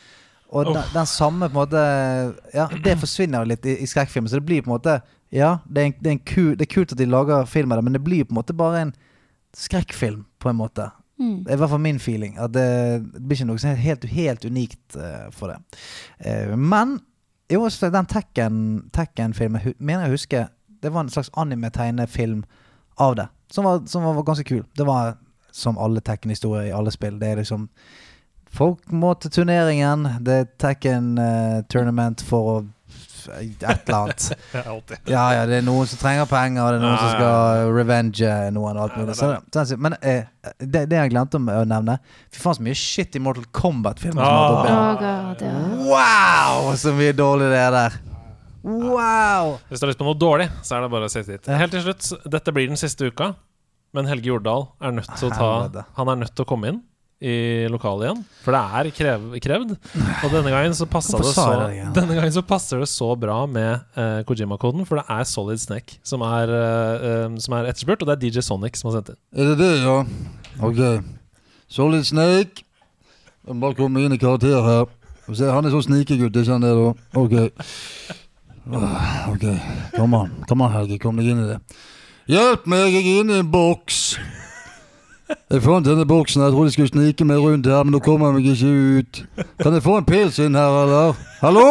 Og 0.55 0.71
den, 0.71 0.79
den 0.95 1.09
samme 1.11 1.49
på 1.51 1.59
en 1.59 1.63
måte 1.65 1.81
Ja, 2.55 2.69
det 2.71 3.01
forsvinner 3.01 3.47
litt 3.49 3.67
i, 3.67 3.81
i 3.83 3.89
skrekkfilmer, 3.91 4.31
så 4.31 4.39
det 4.39 4.47
blir 4.47 4.63
på 4.63 4.71
en 4.71 4.77
måte 4.77 5.01
Ja, 5.35 5.59
det 5.67 5.83
er, 5.83 5.89
en, 5.91 5.97
det, 5.99 6.07
er 6.07 6.15
en 6.15 6.23
ku, 6.23 6.45
det 6.55 6.69
er 6.69 6.71
kult 6.71 6.95
at 6.95 7.01
de 7.01 7.09
lager 7.11 7.49
film 7.51 7.75
av 7.75 7.81
det, 7.81 7.87
men 7.89 7.97
det 7.99 8.05
blir 8.07 8.29
på 8.29 8.35
en 8.35 8.39
måte 8.39 8.55
bare 8.57 8.85
en 8.85 8.93
skrekkfilm, 9.57 10.23
på 10.39 10.51
en 10.53 10.59
måte. 10.61 10.87
Mm. 11.19 11.45
Det 11.45 11.53
er 11.53 11.57
i 11.57 11.61
hvert 11.63 11.73
fall 11.73 11.81
min 11.81 12.01
feeling. 12.01 12.39
At 12.39 12.53
det, 12.55 12.67
det 13.15 13.23
blir 13.23 13.39
ikke 13.39 13.49
noe 13.49 13.63
som 13.63 13.73
er 13.73 13.81
helt, 13.81 14.05
helt 14.13 14.45
unikt 14.45 14.99
uh, 14.99 15.29
for 15.33 15.53
det. 15.53 15.61
Uh, 16.21 16.57
men 16.57 16.99
jo, 17.53 17.63
den 17.69 18.11
Tekken- 18.11 18.89
Tekken-filmen 18.93 19.63
Tekken 19.63 19.79
mener 19.79 20.07
jeg 20.07 20.11
å 20.11 20.17
huske 20.17 20.41
Det 20.83 20.91
var 20.93 21.05
en 21.05 21.11
slags 21.11 21.31
anime-tegnefilm 21.39 22.43
av 23.01 23.17
det. 23.17 23.29
Som 23.53 23.65
var, 23.65 23.85
som 23.87 24.03
var 24.03 24.23
ganske 24.27 24.45
kul. 24.45 24.65
Det 24.77 24.87
var 24.87 25.17
som 25.53 25.79
alle 25.79 26.01
Tekken-historier 26.01 26.69
i 26.69 26.75
alle 26.75 26.91
spill. 26.91 27.19
Det 27.21 27.29
er 27.33 27.41
liksom 27.43 27.69
Folk 28.57 28.93
må 28.93 29.11
til 29.21 29.31
turneringen. 29.31 30.07
Det 30.25 30.35
er 30.35 30.51
Tekken-tournament 30.63 32.23
for 32.25 32.51
å 32.53 32.61
et 33.33 33.63
eller 33.89 33.97
annet. 33.99 34.27
Ja, 35.15 35.25
ja, 35.35 35.47
det 35.47 35.59
er 35.61 35.67
noen 35.67 35.87
som 35.91 35.99
trenger 36.01 36.27
penger, 36.31 36.63
og 36.63 36.73
det 36.73 36.79
er 36.79 36.85
noen 36.85 36.95
Ja, 36.95 37.03
som 37.03 37.13
skal 37.17 37.73
revenge 37.77 38.33
noen. 38.55 38.77
og 38.77 38.83
alt 38.87 38.97
Ja, 38.97 39.03
mulig 39.03 39.15
det 39.15 39.19
så, 39.19 39.31
sånn 39.71 39.81
Men 39.83 39.97
eh, 40.01 40.25
det, 40.61 40.85
det 40.91 40.97
jeg 41.01 41.13
glemte 41.15 41.39
å 41.41 41.65
nevne 41.67 41.99
Fy 42.31 42.41
faen, 42.43 42.59
så 42.59 42.67
mye 42.67 42.79
shit 42.79 43.17
i 43.17 43.23
Mortal 43.23 43.47
Kombat-filmer. 43.53 44.23
som 44.23 44.27
har 44.27 44.67
Ah. 44.67 44.97
vært 44.97 45.43
oppe 45.43 45.47
Oh. 45.47 45.87
Wow, 45.93 46.75
så 46.81 46.93
mye 46.97 47.13
dårlig 47.17 47.51
det 47.53 47.59
er 47.61 47.71
der. 47.75 47.99
Wow! 48.67 49.59
Hvis 49.69 49.79
du 49.81 49.87
har 49.87 49.91
lyst 49.93 50.01
på 50.01 50.07
noe 50.09 50.19
dårlig, 50.19 50.49
så 50.67 50.77
er 50.79 50.87
det 50.87 50.91
bare 50.91 51.07
å 51.07 51.13
sitte 51.13 51.37
dit. 51.37 51.47
Helt 51.61 51.71
til 51.75 51.85
slutt, 51.85 52.09
dette 52.33 52.55
blir 52.57 52.67
den 52.71 52.81
siste 52.81 53.07
uka, 53.13 53.35
men 53.95 54.09
Helge 54.11 54.27
Jordal 54.33 54.67
er 54.83 54.97
nødt 54.97 55.13
til 55.21 55.29
å 55.31 55.37
ta 55.37 55.85
Han 56.01 56.09
er 56.11 56.19
nødt 56.25 56.35
til 56.35 56.45
å 56.45 56.49
komme 56.51 56.73
inn 56.73 56.81
i 57.25 57.65
lokalet 57.73 58.05
igjen, 58.11 58.19
for 58.45 58.53
det 58.53 58.61
er 58.79 58.89
krev, 58.93 59.23
krevd. 59.41 59.71
Og 59.97 60.35
denne 60.35 60.51
gangen 60.53 60.75
så 60.77 60.85
passer 60.91 61.23
det 61.23 61.31
så? 61.33 61.47
Denne 61.97 62.17
gangen 62.19 62.35
så 62.35 62.43
passer 62.45 62.83
det 62.83 62.89
så 62.93 63.09
bra 63.17 63.39
med 63.49 63.87
uh, 63.97 64.21
Kojima-koden, 64.29 64.85
for 64.89 65.01
det 65.01 65.07
er 65.15 65.25
Solid 65.29 65.63
Snake 65.63 65.97
som 66.05 66.21
er, 66.27 66.53
uh, 66.53 67.39
som 67.41 67.57
er 67.57 67.71
etterspurt, 67.71 68.05
og 68.05 68.11
det 68.11 68.19
er 68.19 68.23
DJ 68.27 68.45
Sonic 68.45 68.77
som 68.77 68.91
har 68.91 68.99
sendt 68.99 69.15
inn. 69.15 69.21
Er 69.33 69.49
det 69.53 69.57
det, 69.63 69.73
ja? 69.81 69.97
Ok. 70.69 70.83
Solid 71.73 72.05
Snake. 72.05 72.67
Jeg 73.47 73.55
må 73.55 73.63
bare 73.65 73.79
komme 73.79 74.05
inn 74.05 74.13
i 74.13 74.21
karakter 74.21 74.61
her. 74.67 74.87
Se, 75.33 75.49
han 75.51 75.67
er 75.67 75.73
sånn 75.75 75.89
snikegutt, 75.89 76.37
ikke 76.37 76.53
han 76.53 76.63
det, 76.69 76.77
da? 76.77 76.93
Ok. 77.19 78.15
Ah, 78.77 79.29
Ok. 79.33 79.45
Kom 79.97 80.15
an. 80.15 80.33
Kom 80.49 80.63
an, 80.63 80.73
Helge. 80.75 80.99
Kom 81.03 81.17
deg 81.19 81.33
inn 81.33 81.45
i 81.45 81.49
det. 81.55 81.61
Hjelp 82.31 82.67
meg, 82.71 82.91
jeg 82.93 83.07
er 83.07 83.21
inne 83.23 83.39
i 83.39 83.43
en 83.45 83.51
boks. 83.51 84.17
Jeg 85.27 85.63
fant 85.63 85.87
denne 85.87 86.07
boksen. 86.07 86.43
Jeg 86.43 86.53
trodde 86.53 86.69
jeg 86.71 86.73
skulle 86.77 86.89
snike 86.89 87.25
meg 87.27 87.39
rundt 87.43 87.67
her, 87.67 87.83
men 87.83 87.95
nå 87.97 88.01
kommer 88.03 88.31
jeg 88.31 88.35
meg 88.37 88.47
ikke 88.53 88.71
ut. 88.99 89.23
Kan 89.63 89.75
jeg 89.75 89.83
få 89.83 89.97
en 89.99 90.07
pils 90.07 90.39
inn 90.43 90.59
her, 90.59 90.83
eller? 90.85 91.19
Hallo! 91.43 91.67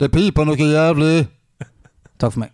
Det 0.00 0.10
piper 0.12 0.44
noe 0.44 0.56
jævlig. 0.60 1.26
Takk 2.20 2.32
for 2.36 2.44
meg. 2.44 2.52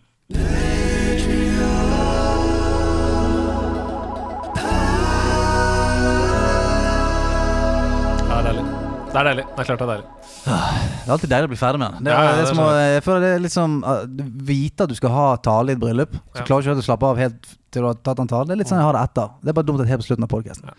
Det 8.22 8.38
er 8.38 8.42
deilig. 8.46 8.64
Det 9.12 9.18
er 9.18 9.24
deilig. 9.30 9.44
Det 9.44 9.58
er 9.58 9.64
klart 9.64 9.78
det 9.78 9.86
er 9.88 9.92
deilig. 9.94 10.06
Det 10.42 11.06
er 11.06 11.12
alltid 11.14 11.30
deilig 11.30 11.48
å 11.48 11.52
bli 11.52 11.58
ferdig 11.60 11.78
med 11.82 11.94
den. 11.94 12.04
Det 12.06 12.12
Ja, 12.12 12.20
ja, 12.22 12.30
det 12.32 12.34
er 12.34 12.42
det 12.42 12.48
som 12.50 12.60
å, 12.64 12.68
jeg 12.74 13.02
føler 13.06 13.20
det 13.22 13.30
er 13.32 13.42
litt 13.44 13.54
sånn 13.54 13.74
uh, 13.86 14.00
Vite 14.48 14.86
at 14.86 14.90
du 14.90 14.96
skal 14.98 15.12
ha 15.14 15.26
tale 15.38 15.70
i 15.70 15.76
et 15.76 15.82
bryllup, 15.82 16.16
så 16.34 16.42
Ja. 16.42 16.46
klarer 16.48 16.66
du 16.66 16.70
ikke 16.72 16.82
å 16.82 16.88
slappe 16.88 17.10
av 17.12 17.20
helt 17.22 17.52
til 17.72 17.82
du 17.82 17.88
har 17.88 17.94
tatt 18.04 18.18
en 18.20 18.28
tale. 18.28 18.44
Det 18.50 18.52
er 18.56 18.60
litt 18.60 18.68
sånn 18.68 18.80
jeg 18.82 18.84
har 18.84 18.98
det 18.98 19.04
etter. 19.06 19.30
Det 19.40 19.48
er 19.48 19.56
bare 19.56 19.68
dumt 19.70 19.80
at 19.80 19.88
helt 19.88 20.02
på 20.02 20.08
slutten 20.10 20.26
av 20.26 20.32
podkasten. 20.34 20.74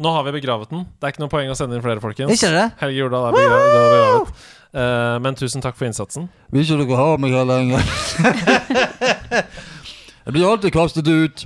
Nå 0.00 0.12
har 0.14 0.24
vi 0.24 0.32
begravet 0.38 0.70
den. 0.72 0.86
Det 0.96 1.04
er 1.04 1.12
ikke 1.12 1.20
noe 1.20 1.32
poeng 1.34 1.50
å 1.52 1.56
sende 1.58 1.76
inn 1.76 1.84
flere, 1.84 2.00
folkens. 2.00 2.32
Ikke 2.32 2.48
det? 2.54 2.62
Helge 2.80 2.96
Jordal 3.02 3.26
er 3.28 3.36
begravet. 3.36 3.66
er 3.66 3.90
begravet. 3.90 4.46
Uh, 4.70 5.16
men 5.26 5.36
tusen 5.36 5.60
takk 5.60 5.76
for 5.76 5.84
innsatsen. 5.90 6.30
Vil 6.54 6.64
ikke 6.64 6.78
dere 6.80 6.96
ha 7.02 7.10
meg 7.20 7.34
her 7.36 7.44
lenger? 7.50 7.84
Jeg 10.24 10.32
blir 10.36 10.46
alltid 10.48 10.72
kastet 10.72 11.08
ut. 11.10 11.44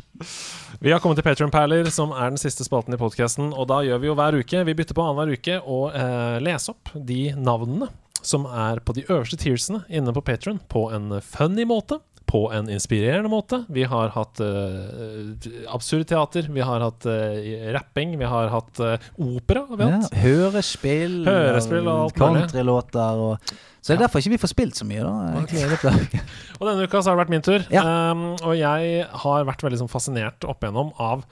Vi 0.84 0.92
har 0.92 0.98
kommet 1.00 1.16
til 1.16 1.24
Patron 1.24 1.48
Perler, 1.48 1.86
som 1.88 2.10
er 2.12 2.28
den 2.28 2.36
siste 2.36 2.60
spalten 2.66 2.92
i 2.92 2.98
podkasten. 3.00 3.54
Og 3.56 3.70
da 3.70 3.78
gjør 3.86 4.02
vi 4.02 4.08
jo 4.10 4.16
hver 4.18 4.36
uke. 4.36 4.64
Vi 4.68 4.74
bytter 4.76 4.92
på 4.92 5.06
annenhver 5.06 5.30
uke 5.32 5.54
å 5.64 5.78
eh, 5.88 6.34
lese 6.44 6.74
opp 6.74 6.90
de 7.08 7.30
navnene 7.40 7.88
som 8.20 8.44
er 8.44 8.82
på 8.84 8.92
de 8.92 9.06
øverste 9.06 9.38
tiersene 9.40 9.80
inne 9.88 10.12
på 10.12 10.20
Patron, 10.26 10.58
på 10.68 10.82
en 10.92 11.22
funny 11.24 11.64
måte. 11.64 12.02
På 12.30 12.46
en 12.56 12.70
inspirerende 12.72 13.30
måte. 13.30 13.60
Vi 13.72 13.84
har 13.88 14.12
hatt 14.14 14.40
uh, 14.42 15.34
absurd 15.74 16.08
teater, 16.10 16.48
vi 16.50 16.64
har 16.64 16.82
hatt 16.82 17.06
uh, 17.06 17.36
rapping, 17.76 18.16
vi 18.18 18.28
har 18.28 18.50
hatt 18.52 18.80
uh, 18.80 18.96
opera. 19.20 19.66
har 19.68 19.80
Vi 19.80 19.90
Ja, 19.92 20.00
hørespill, 20.24 21.20
Hørespill 21.28 21.90
og 21.92 22.14
countrylåter 22.16 23.22
og 23.28 23.54
Så 23.84 23.92
det 23.92 23.98
er 23.98 24.06
derfor 24.06 24.22
ikke 24.24 24.34
vi 24.34 24.40
får 24.40 24.54
spilt 24.54 24.80
så 24.80 24.88
mye, 24.88 25.04
da. 25.04 25.42
Egentlig. 25.44 26.22
Og 26.58 26.68
denne 26.70 26.86
uka 26.86 27.02
så 27.02 27.10
har 27.10 27.18
det 27.18 27.24
vært 27.26 27.34
min 27.34 27.44
tur. 27.44 27.66
Ja. 27.74 27.82
Um, 27.84 28.30
og 28.38 28.54
jeg 28.56 29.02
har 29.24 29.44
vært 29.44 29.64
veldig 29.66 29.82
sånn 29.82 29.92
fascinert 29.92 30.46
opp 30.48 30.64
igjennom 30.64 30.94
av 31.02 31.26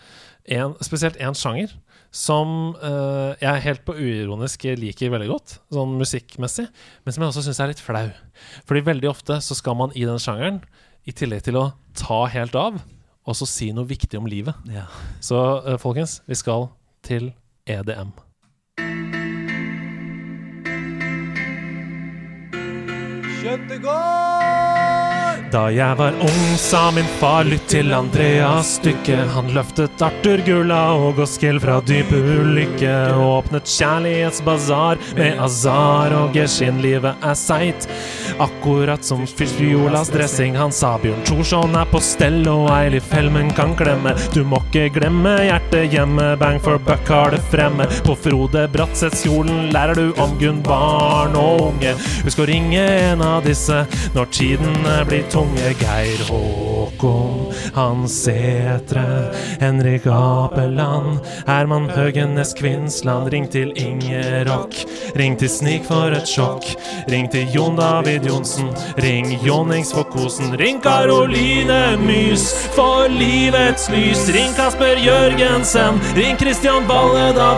en, 0.44 0.74
spesielt 0.84 1.16
én 1.22 1.36
sjanger 1.38 1.72
som 2.12 2.74
uh, 2.76 3.32
jeg 3.40 3.64
helt 3.64 3.84
på 3.88 3.94
uironisk 3.96 4.66
liker 4.76 5.12
veldig 5.14 5.30
godt, 5.30 5.54
sånn 5.72 5.94
musikkmessig, 5.96 6.66
men 7.02 7.14
som 7.14 7.24
jeg 7.24 7.32
også 7.32 7.44
syns 7.46 7.60
er 7.64 7.72
litt 7.72 7.80
flau. 7.82 8.04
Fordi 8.68 8.84
veldig 8.90 9.08
ofte 9.10 9.38
så 9.44 9.56
skal 9.56 9.78
man 9.80 9.94
i 9.96 10.04
den 10.08 10.20
sjangeren, 10.20 10.60
i 11.08 11.14
tillegg 11.16 11.46
til 11.48 11.58
å 11.58 11.70
ta 11.98 12.26
helt 12.30 12.54
av, 12.58 12.76
også 13.26 13.48
si 13.48 13.70
noe 13.74 13.88
viktig 13.88 14.20
om 14.20 14.28
livet. 14.28 14.54
Ja. 14.70 14.84
Så 15.24 15.40
uh, 15.64 15.78
folkens, 15.80 16.20
vi 16.28 16.36
skal 16.38 16.68
til 17.06 17.32
EDM. 17.66 18.12
Da 25.52 25.66
jeg 25.68 25.96
var 25.98 26.14
ung, 26.24 26.44
sa 26.56 26.86
min 26.96 27.08
far 27.20 27.44
lytt 27.44 27.66
til 27.68 27.92
Andreas 27.92 28.78
stykke. 28.78 29.18
Han 29.34 29.50
løftet 29.52 30.00
Arthur 30.00 30.40
Gulla 30.46 30.78
og 30.96 31.18
Oskil 31.20 31.58
fra 31.60 31.74
dyp 31.84 32.08
ulykke. 32.16 32.92
Og 33.18 33.42
åpnet 33.42 33.68
kjærlighetsbasar 33.68 35.02
med 35.18 35.42
azar 35.44 36.14
og 36.16 36.32
geshin. 36.32 36.80
Livet 36.80 37.20
er 37.20 37.36
seigt, 37.36 37.84
akkurat 38.40 39.04
som 39.04 39.26
fiolas 39.28 40.08
dressing. 40.14 40.56
Han 40.56 40.72
sa 40.72 40.94
Bjørn 41.02 41.20
Thorsson 41.28 41.76
er 41.76 41.90
på 41.92 42.00
stell, 42.00 42.40
og 42.48 42.70
Eilif 42.72 43.12
Helmen 43.12 43.52
kan 43.52 43.76
klemme. 43.76 44.16
Du 44.32 44.40
må 44.48 44.62
ikke 44.70 44.88
glemme 44.96 45.36
hjertet 45.50 45.92
hjemme, 45.92 46.30
bang 46.40 46.62
for 46.64 46.80
buck 46.80 47.12
har 47.12 47.36
det 47.36 47.42
fremme. 47.52 47.90
På 48.08 48.16
Frode 48.16 48.64
Bratsethskjolen 48.72 49.68
lærer 49.76 50.00
du 50.00 50.16
om 50.16 50.32
Gunn 50.40 50.64
barn 50.64 51.36
og 51.36 51.68
unge. 51.68 51.92
Husk 52.24 52.40
å 52.40 52.48
ringe 52.48 52.88
en 53.12 53.20
av 53.28 53.44
disse 53.44 53.84
når 54.16 54.32
tiden 54.32 54.92
blir 55.12 55.28
tunge. 55.42 55.74
Geir 55.78 56.18
Håkon, 56.28 57.52
Hans 57.74 58.24
Setre, 58.24 59.34
Henrik 59.60 60.06
Apeland, 60.06 61.18
Herman 61.46 61.90
Høgenes 61.90 62.54
Kvinnsland. 62.54 63.28
Ring 63.32 63.48
til 63.50 63.72
Inger 63.76 64.44
Rock, 64.44 64.74
ring 65.14 65.36
til 65.38 65.50
Snik 65.50 65.84
for 65.88 66.14
et 66.14 66.28
sjokk. 66.28 66.66
Ring 67.08 67.30
til 67.32 67.48
Jon 67.54 67.76
David 67.76 68.26
Johnsen, 68.28 68.70
ring 69.02 69.32
Jonnings 69.44 69.92
for 69.92 70.04
kosen. 70.04 70.54
Ring 70.58 70.80
Karoline 70.82 71.96
Mys 71.98 72.52
for 72.76 73.08
livets 73.08 73.88
lys. 73.90 74.28
Ring 74.34 74.54
Kasper 74.56 75.00
Jørgensen, 75.02 76.00
ring 76.16 76.38
Christian 76.38 76.86
Valle 76.88 77.32
da. 77.36 77.52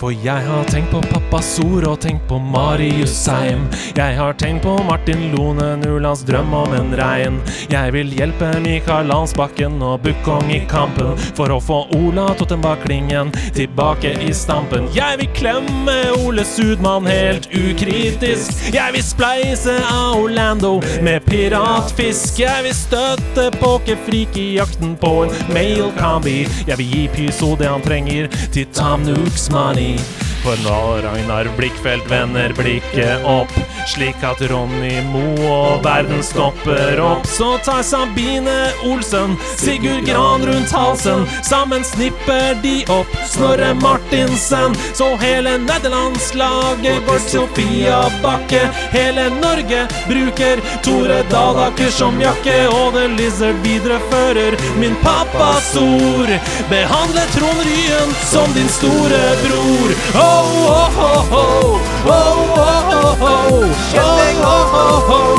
For 0.05 0.13
jeg 0.21 0.45
har 0.45 0.67
tenkt 0.69 0.91
på 0.93 0.99
pappas 1.09 1.47
ord 1.63 1.87
og 1.89 1.95
tenkt 2.03 2.27
på 2.29 2.37
Marius 2.37 3.09
Seim. 3.25 3.63
Jeg 3.97 4.13
har 4.19 4.35
tenkt 4.37 4.61
på 4.61 4.75
Martin 4.85 5.31
Lone, 5.31 5.71
Nulands 5.81 6.21
drøm 6.27 6.51
om 6.53 6.75
en 6.77 6.91
regn. 6.93 7.39
Jeg 7.71 7.93
vil 7.95 8.11
hjelpe 8.13 8.51
Mikael 8.61 9.09
Landsbakken 9.09 9.79
og 9.81 10.03
Bukkong 10.03 10.51
i 10.53 10.59
kampen 10.69 11.17
for 11.33 11.49
å 11.49 11.57
få 11.57 11.79
Ola 11.97 12.27
Tottenbakk-klingen 12.37 13.31
tilbake 13.57 14.11
i 14.21 14.29
stampen. 14.37 14.85
Jeg 14.93 15.23
vil 15.23 15.31
klemme 15.39 15.97
Ole 16.19 16.45
Sudmann 16.45 17.09
helt 17.09 17.49
ukritisk. 17.49 18.61
Jeg 18.75 18.93
vil 18.93 19.05
spleise 19.07 19.79
av 19.89 20.19
Orlando 20.19 20.75
med 21.01 21.25
piratfisk. 21.25 22.43
Jeg 22.43 22.67
vil 22.67 22.77
støtte 22.77 23.47
Pokerfrik 23.57 24.37
i 24.37 24.51
jakten 24.59 24.93
på 25.01 25.15
en 25.25 25.35
male 25.49 25.89
combi. 25.97 26.37
Jeg 26.69 26.77
vil 26.83 26.93
gi 26.93 27.03
Pyso 27.17 27.55
det 27.57 27.73
han 27.73 27.81
trenger 27.89 28.29
til 28.53 28.69
Tom 28.77 29.09
Nooks 29.09 29.49
money. 29.95 30.24
For 30.45 30.59
når 30.61 31.01
Ragnar 31.01 31.47
Blikkfeldt, 31.57 32.05
vender 32.05 32.51
blikket 32.53 33.23
opp, 33.25 33.49
slik 33.89 34.21
at 34.21 34.43
Ronny 34.51 34.99
Moe 35.09 35.47
og 35.49 35.79
verden 35.85 36.21
stopper 36.21 36.99
opp, 37.01 37.25
så 37.25 37.55
tar 37.65 37.81
Sabine 37.85 38.53
Olsen 38.85 39.33
Sigurd 39.57 40.05
Gran 40.05 40.45
rundt 40.45 40.69
halsen. 40.69 41.25
Sammen 41.47 41.81
snipper 41.87 42.59
de 42.61 42.75
opp 42.93 43.15
Snorre 43.25 43.71
Martinsen. 43.79 44.77
Så 44.93 45.07
hele 45.23 45.55
nederlandslaget 45.63 47.01
går 47.09 47.25
Sofia 47.25 48.03
Bakke. 48.21 48.61
Hele 48.93 49.31
Norge 49.39 49.87
bruker 50.05 50.61
Tore 50.85 51.23
Dalaker 51.33 51.89
som 51.89 52.21
jakke, 52.21 52.59
og 52.69 52.93
The 52.93 53.07
Lizard 53.17 53.65
viderefører 53.65 54.59
min 54.77 54.93
pappas 55.01 55.73
ord. 55.81 56.37
Behandle 56.69 57.25
Trond 57.33 57.65
Ryen 57.65 58.15
som 58.29 58.53
din 58.53 58.69
store 58.77 59.25
bror. 59.41 59.97
Oh, 60.13 60.34
oh, 60.35 60.99
oh, 61.07 61.31
oh. 61.31 61.79
Oh, 62.07 62.37
oh, 62.55 62.89
oh, 62.95 63.21
oh. 63.21 63.65
Oh, 63.95 64.19
oh, 64.43 64.99
oh. 65.09 65.31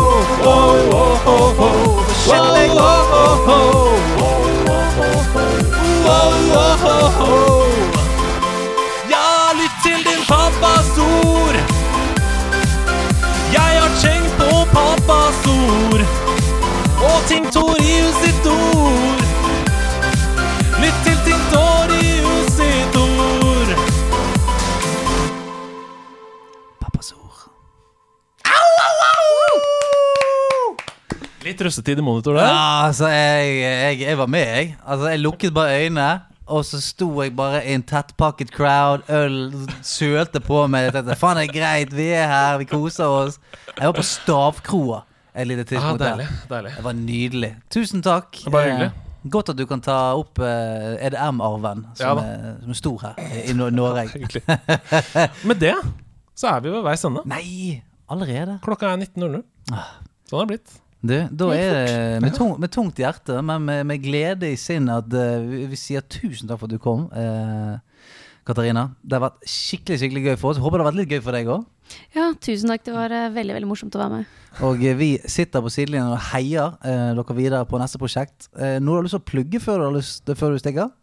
Oh, 0.44 0.72
oh, 0.92 1.26
oh, 1.26 1.58
oh. 1.58 1.86
Oh, 2.28 2.42
oh, 3.12 3.48
oh. 3.48 3.66
Oh, 6.08 6.32
oh, 6.52 6.88
oh, 6.94 7.08
oh. 7.20 7.66
Ja, 9.10 9.26
lytt 9.58 9.76
til 9.84 10.00
din 10.08 10.22
pappas 10.28 10.90
ord. 10.98 11.56
Jeg 13.52 13.72
har 13.82 13.90
tenkt 14.02 14.32
på 14.38 14.50
pappas 14.72 15.40
ord 15.46 16.00
og 17.02 17.18
ting 17.28 17.52
Torius 17.52 18.14
sitt 18.24 18.46
ord. 18.46 19.25
Litt 31.46 31.60
russetid 31.62 32.00
i 32.00 32.02
monitor 32.02 32.34
der. 32.34 32.48
Ja, 32.48 32.62
altså, 32.88 33.06
jeg, 33.12 33.50
jeg, 33.62 34.00
jeg 34.02 34.18
var 34.18 34.26
med, 34.34 34.46
jeg. 34.50 34.72
Altså, 34.82 35.10
jeg 35.12 35.20
lukket 35.22 35.54
bare 35.54 35.76
øynene. 35.84 36.08
Og 36.46 36.62
så 36.66 36.78
sto 36.82 37.08
jeg 37.24 37.32
bare 37.38 37.58
i 37.66 37.72
en 37.74 37.82
tettpakket 37.82 38.52
crowd, 38.54 39.02
øl 39.10 39.38
sølte 39.82 40.38
på 40.42 40.60
meg. 40.70 40.84
Jeg 40.88 40.94
tenkte, 40.94 41.16
Faen, 41.18 41.38
det 41.40 41.48
er 41.48 41.54
greit, 41.56 41.94
vi 41.94 42.06
er 42.14 42.28
her, 42.30 42.58
vi 42.62 42.66
koser 42.70 43.10
oss. 43.10 43.38
Jeg 43.72 43.88
var 43.88 43.96
på 43.98 44.04
Stavkroa 44.06 45.00
et 45.36 45.48
lite 45.50 45.64
tidspunkt 45.68 46.00
ah, 46.00 46.12
deilig. 46.14 46.28
deilig. 46.50 46.70
Det 46.78 46.84
var 46.86 46.94
nydelig. 47.00 47.50
Tusen 47.74 48.02
takk. 48.06 48.38
Det 48.44 48.52
var 48.54 48.62
hyggelig. 48.70 48.86
Eh, 48.94 49.02
Godt 49.34 49.50
at 49.50 49.58
du 49.58 49.64
kan 49.66 49.82
ta 49.82 49.96
opp 50.14 50.38
eh, 50.38 50.94
EDM-arven, 51.08 51.82
som, 51.98 52.20
ja, 52.22 52.30
er- 52.30 52.60
som 52.62 52.70
er 52.70 52.78
stor 52.78 53.02
her 53.02 53.42
i 53.42 53.54
Norge. 53.58 54.06
Med 55.50 55.58
det 55.62 55.74
så 56.36 56.52
er 56.54 56.62
vi 56.62 56.70
ved 56.70 56.84
veis 56.86 57.02
ende. 57.08 57.22
Nei, 57.26 57.82
allerede? 58.12 58.58
Klokka 58.64 58.92
er 58.92 59.04
19.00. 59.04 59.42
Sånn 60.26 60.40
er 60.40 60.44
det 60.44 60.52
blitt. 60.54 60.76
Du, 61.06 61.16
da 61.38 61.48
er 61.54 61.74
det 61.76 62.22
med, 62.24 62.32
tung, 62.34 62.54
med 62.58 62.72
tungt 62.72 62.98
hjerte, 62.98 63.36
men 63.44 63.66
med, 63.66 63.84
med 63.86 64.02
glede 64.02 64.48
i 64.50 64.56
sinnet 64.58 65.04
at 65.04 65.12
uh, 65.14 65.44
vi, 65.44 65.66
vi 65.70 65.78
sier 65.78 66.02
tusen 66.02 66.48
takk 66.48 66.62
for 66.62 66.70
at 66.70 66.74
du 66.74 66.82
kom. 66.82 67.06
Uh, 67.12 67.76
Katarina. 68.46 68.92
Det 69.02 69.16
har 69.16 69.24
vært 69.24 69.46
skikkelig 69.50 69.98
skikkelig 70.00 70.22
gøy 70.22 70.36
for 70.38 70.52
oss. 70.52 70.60
Håper 70.62 70.78
det 70.78 70.84
har 70.84 70.90
vært 70.92 71.00
litt 71.00 71.14
gøy 71.16 71.22
for 71.24 71.34
deg 71.34 71.48
òg. 71.50 71.64
Ja, 72.14 72.28
tusen 72.42 72.70
takk. 72.70 72.84
Det 72.86 72.94
var 72.94 73.14
eh, 73.14 73.30
veldig 73.34 73.56
veldig 73.56 73.70
morsomt 73.70 73.96
å 73.98 74.02
være 74.02 74.20
med. 74.20 74.36
Og 74.66 74.84
vi 75.00 75.08
sitter 75.30 75.64
på 75.64 75.72
sidelinjen 75.72 76.12
og 76.14 76.22
heier 76.30 76.76
eh, 76.86 77.10
dere 77.18 77.36
videre 77.38 77.66
på 77.68 77.80
neste 77.82 77.98
prosjekt. 78.02 78.46
Eh, 78.54 78.78
noe 78.78 78.94
du 78.94 79.00
har 79.00 79.08
lyst 79.08 79.16
til 79.18 79.24
å 79.24 79.30
plugge 79.32 79.62
før 79.62 79.82
du, 79.82 79.86
har 79.88 79.96
lyst, 79.98 80.30
før 80.38 80.54
du 80.54 80.62
stikker? 80.62 80.94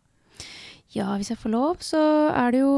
Ja, 0.95 1.09
hvis 1.17 1.33
jeg 1.33 1.41
får 1.41 1.51
lov, 1.51 1.83
så 1.83 1.99
er 2.31 2.53
det 2.53 2.61
jo 2.61 2.73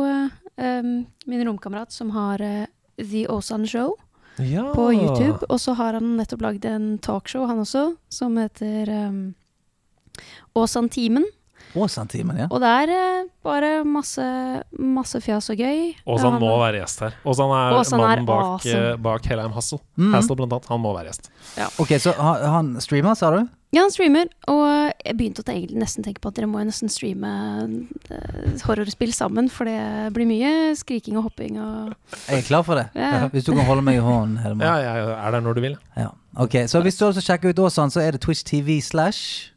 min 0.56 1.42
romkamerat 1.44 1.92
som 1.94 2.14
har 2.16 2.42
eh, 2.42 2.66
The 2.98 3.26
Åsan 3.30 3.68
Show 3.70 3.94
Ja. 4.38 4.66
på 4.76 4.90
YouTube. 4.94 5.46
Og 5.50 5.60
så 5.64 5.74
har 5.80 5.94
han 6.00 6.16
nettopp 6.18 6.42
lagd 6.44 6.66
en 6.68 6.98
talkshow, 7.00 7.46
han 7.48 7.60
også, 7.64 7.96
som 8.12 8.36
heter 8.38 8.90
um, 9.08 9.20
Åsan-timen. 10.56 11.26
Åsan-timen, 11.76 12.38
ja. 12.40 12.46
Og 12.54 12.62
det 12.64 12.70
er 12.72 12.92
eh, 12.94 13.24
bare 13.44 13.70
masse, 13.88 14.24
masse 14.80 15.20
fjas 15.24 15.50
og 15.52 15.60
gøy. 15.60 15.90
Åsan 16.08 16.38
må 16.40 16.54
være 16.62 16.80
gjest 16.80 17.02
her. 17.04 17.18
Åsan 17.28 17.52
er 17.52 17.76
Åsan 17.82 18.00
er 18.00 18.04
mannen 18.06 18.28
bak, 18.30 18.44
awesome. 18.54 18.84
eh, 18.94 19.00
bak 19.10 19.26
Helheim 19.28 19.52
Hassel. 19.58 19.82
Mm. 20.00 20.14
Hassel 20.16 20.38
blant 20.40 20.56
annet. 20.56 20.70
Han 20.72 20.84
må 20.86 20.94
være 20.96 21.12
gjest. 21.12 21.28
Ok, 21.84 21.92
så 22.00 22.14
ha- 22.16 22.38
han 22.54 22.76
streamer, 22.84 23.18
sa 23.20 23.32
du? 23.36 23.42
Ja, 23.74 23.82
han 23.82 23.92
streamer. 23.92 24.30
Og 24.48 24.62
jeg 25.04 25.16
begynte 25.18 25.42
å 25.44 25.46
tenke, 25.48 25.76
nesten 25.76 26.06
tenke 26.06 26.22
på 26.24 26.30
at 26.32 26.38
dere 26.38 26.48
må 26.48 26.62
jo 26.62 26.68
nesten 26.70 26.92
streame 26.92 27.32
eh, 28.14 28.62
horrorspill 28.64 29.12
sammen, 29.16 29.50
for 29.52 29.68
det 29.68 30.14
blir 30.16 30.30
mye 30.30 30.52
skriking 30.80 31.18
og 31.20 31.26
hopping 31.32 31.58
og 31.60 31.96
Jeg 32.30 32.44
er 32.44 32.46
klar 32.48 32.64
for 32.68 32.80
det. 32.80 32.86
Ja. 32.96 33.26
Hvis 33.34 33.48
du 33.50 33.52
kan 33.56 33.66
holde 33.68 33.84
meg 33.84 33.98
i 34.00 34.04
hånden. 34.06 34.38
Hedemann. 34.44 34.68
Ja, 34.68 34.76
jeg 35.02 35.18
er 35.18 35.36
der 35.36 35.44
når 35.48 35.58
du 35.58 35.62
vil. 35.66 35.76
Ja. 35.98 36.12
Ok, 36.38 36.56
Så 36.68 36.82
hvis 36.84 36.96
du 37.00 37.06
også 37.08 37.20
lyst 37.20 37.26
til 37.28 37.34
å 37.34 37.36
sjekke 37.36 37.52
ut 37.52 37.60
Åsan, 37.64 37.92
så 37.96 38.02
er 38.04 38.12
det 38.16 38.22
Twitch 38.26 38.44
TV 38.44 38.80
slash 38.84 39.52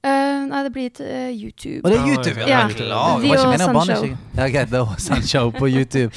Uh, 0.00 0.46
Nei, 0.48 0.62
det 0.64 0.70
blir 0.72 0.86
et 0.88 1.00
uh, 1.04 1.28
YouTube. 1.28 1.82
Og 1.84 1.90
det 1.92 1.98
er 1.98 2.06
YouTube! 2.08 2.38
ja. 2.40 2.46
Ja, 2.48 2.60
Ja. 2.72 3.18
Det 3.20 3.28
var 3.28 3.34
ikke 3.36 3.50
meningen 3.50 3.68
å 3.68 3.74
banne. 3.76 3.96
Ja, 4.32 4.46
ok, 4.46 4.54
det 4.70 4.78
er 4.78 4.94
Åsan 4.94 5.26
Show 5.28 5.50
på 5.52 5.68
YouTube. 5.76 6.08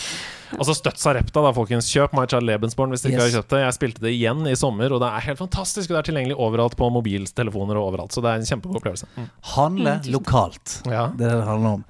Og 0.59 0.67
så 0.67 0.73
støtt 0.77 0.99
Sarepta, 1.01 1.41
da, 1.41 1.51
folkens. 1.55 1.87
Kjøp 1.89 2.13
My 2.17 2.23
Child 2.29 2.45
Lebensborn 2.47 2.91
hvis 2.93 3.01
dere 3.03 3.13
ikke 3.15 3.21
Yes. 3.23 3.33
har 3.33 3.41
kjøpt 3.41 3.53
det. 3.55 3.61
Jeg 3.63 3.73
spilte 3.77 4.03
det 4.05 4.11
igjen 4.13 4.43
i 4.47 4.53
sommer, 4.59 4.93
og 4.93 4.99
det 5.01 5.09
er 5.09 5.25
helt 5.27 5.39
fantastisk. 5.41 5.89
Og 5.89 5.95
det 5.95 6.01
er 6.03 6.07
tilgjengelig 6.11 6.37
overalt 6.37 6.75
på 6.77 6.89
mobiltelefoner 6.93 7.79
og 7.79 7.87
overalt. 7.91 8.13
Så 8.13 8.21
det 8.21 8.29
er 8.33 8.41
en 8.43 8.45
kjempegod 8.51 8.79
opplevelse. 8.81 9.07
Mm. 9.17 9.27
Handle 9.55 9.95
Mm, 10.03 10.11
lokalt. 10.13 10.75
Ja. 10.85 11.07
Det 11.17 11.25
er 11.25 11.33
det 11.33 11.39
det 11.41 11.47
handler 11.47 11.69
om. 11.79 11.83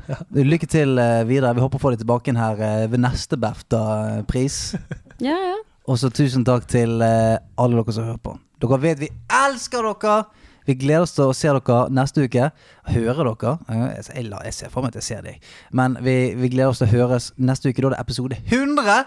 Lykke 0.53 0.69
til 0.72 0.98
eh, 0.99 1.23
videre. 1.30 1.53
Vi 1.56 1.61
håper 1.65 1.77
å 1.80 1.84
få 1.84 1.91
deg 1.94 2.02
tilbake 2.06 2.31
inn 2.31 2.40
her 2.40 2.60
eh, 2.64 2.88
ved 2.88 2.99
neste 3.03 3.38
BAFTA-pris. 3.38 4.61
Ja, 5.23 5.35
ja. 5.38 5.60
Og 5.88 5.95
så 6.02 6.10
tusen 6.11 6.44
takk 6.44 6.65
til 6.68 6.99
eh, 7.06 7.38
alle 7.61 7.77
dere 7.80 7.94
som 7.95 8.03
hører 8.07 8.19
på. 8.23 8.34
Dere 8.64 8.80
vet 8.81 8.99
vi 9.03 9.07
elsker 9.31 9.85
dere! 9.85 10.15
Vi 10.68 10.77
gleder 10.80 11.07
oss 11.07 11.15
til 11.15 11.30
å 11.30 11.35
se 11.35 11.52
dere 11.52 11.80
neste 11.94 12.27
uke. 12.27 12.52
Høre 12.94 13.26
dere. 13.30 13.57
Jeg, 13.98 14.53
ser 14.56 14.72
for 14.73 14.84
meg 14.84 14.94
at 14.94 15.02
jeg 15.02 15.10
ser 15.10 15.26
deg. 15.26 15.52
Men 15.72 15.98
vi, 16.03 16.34
vi 16.40 16.52
gleder 16.53 16.72
oss 16.73 16.84
til 16.84 16.90
å 16.90 16.94
høres 16.94 17.31
neste 17.38 17.72
uke. 17.72 17.81
Da 17.81 17.91
er 17.91 17.98
det 17.98 18.06
episode 18.06 18.40
100! 18.45 19.03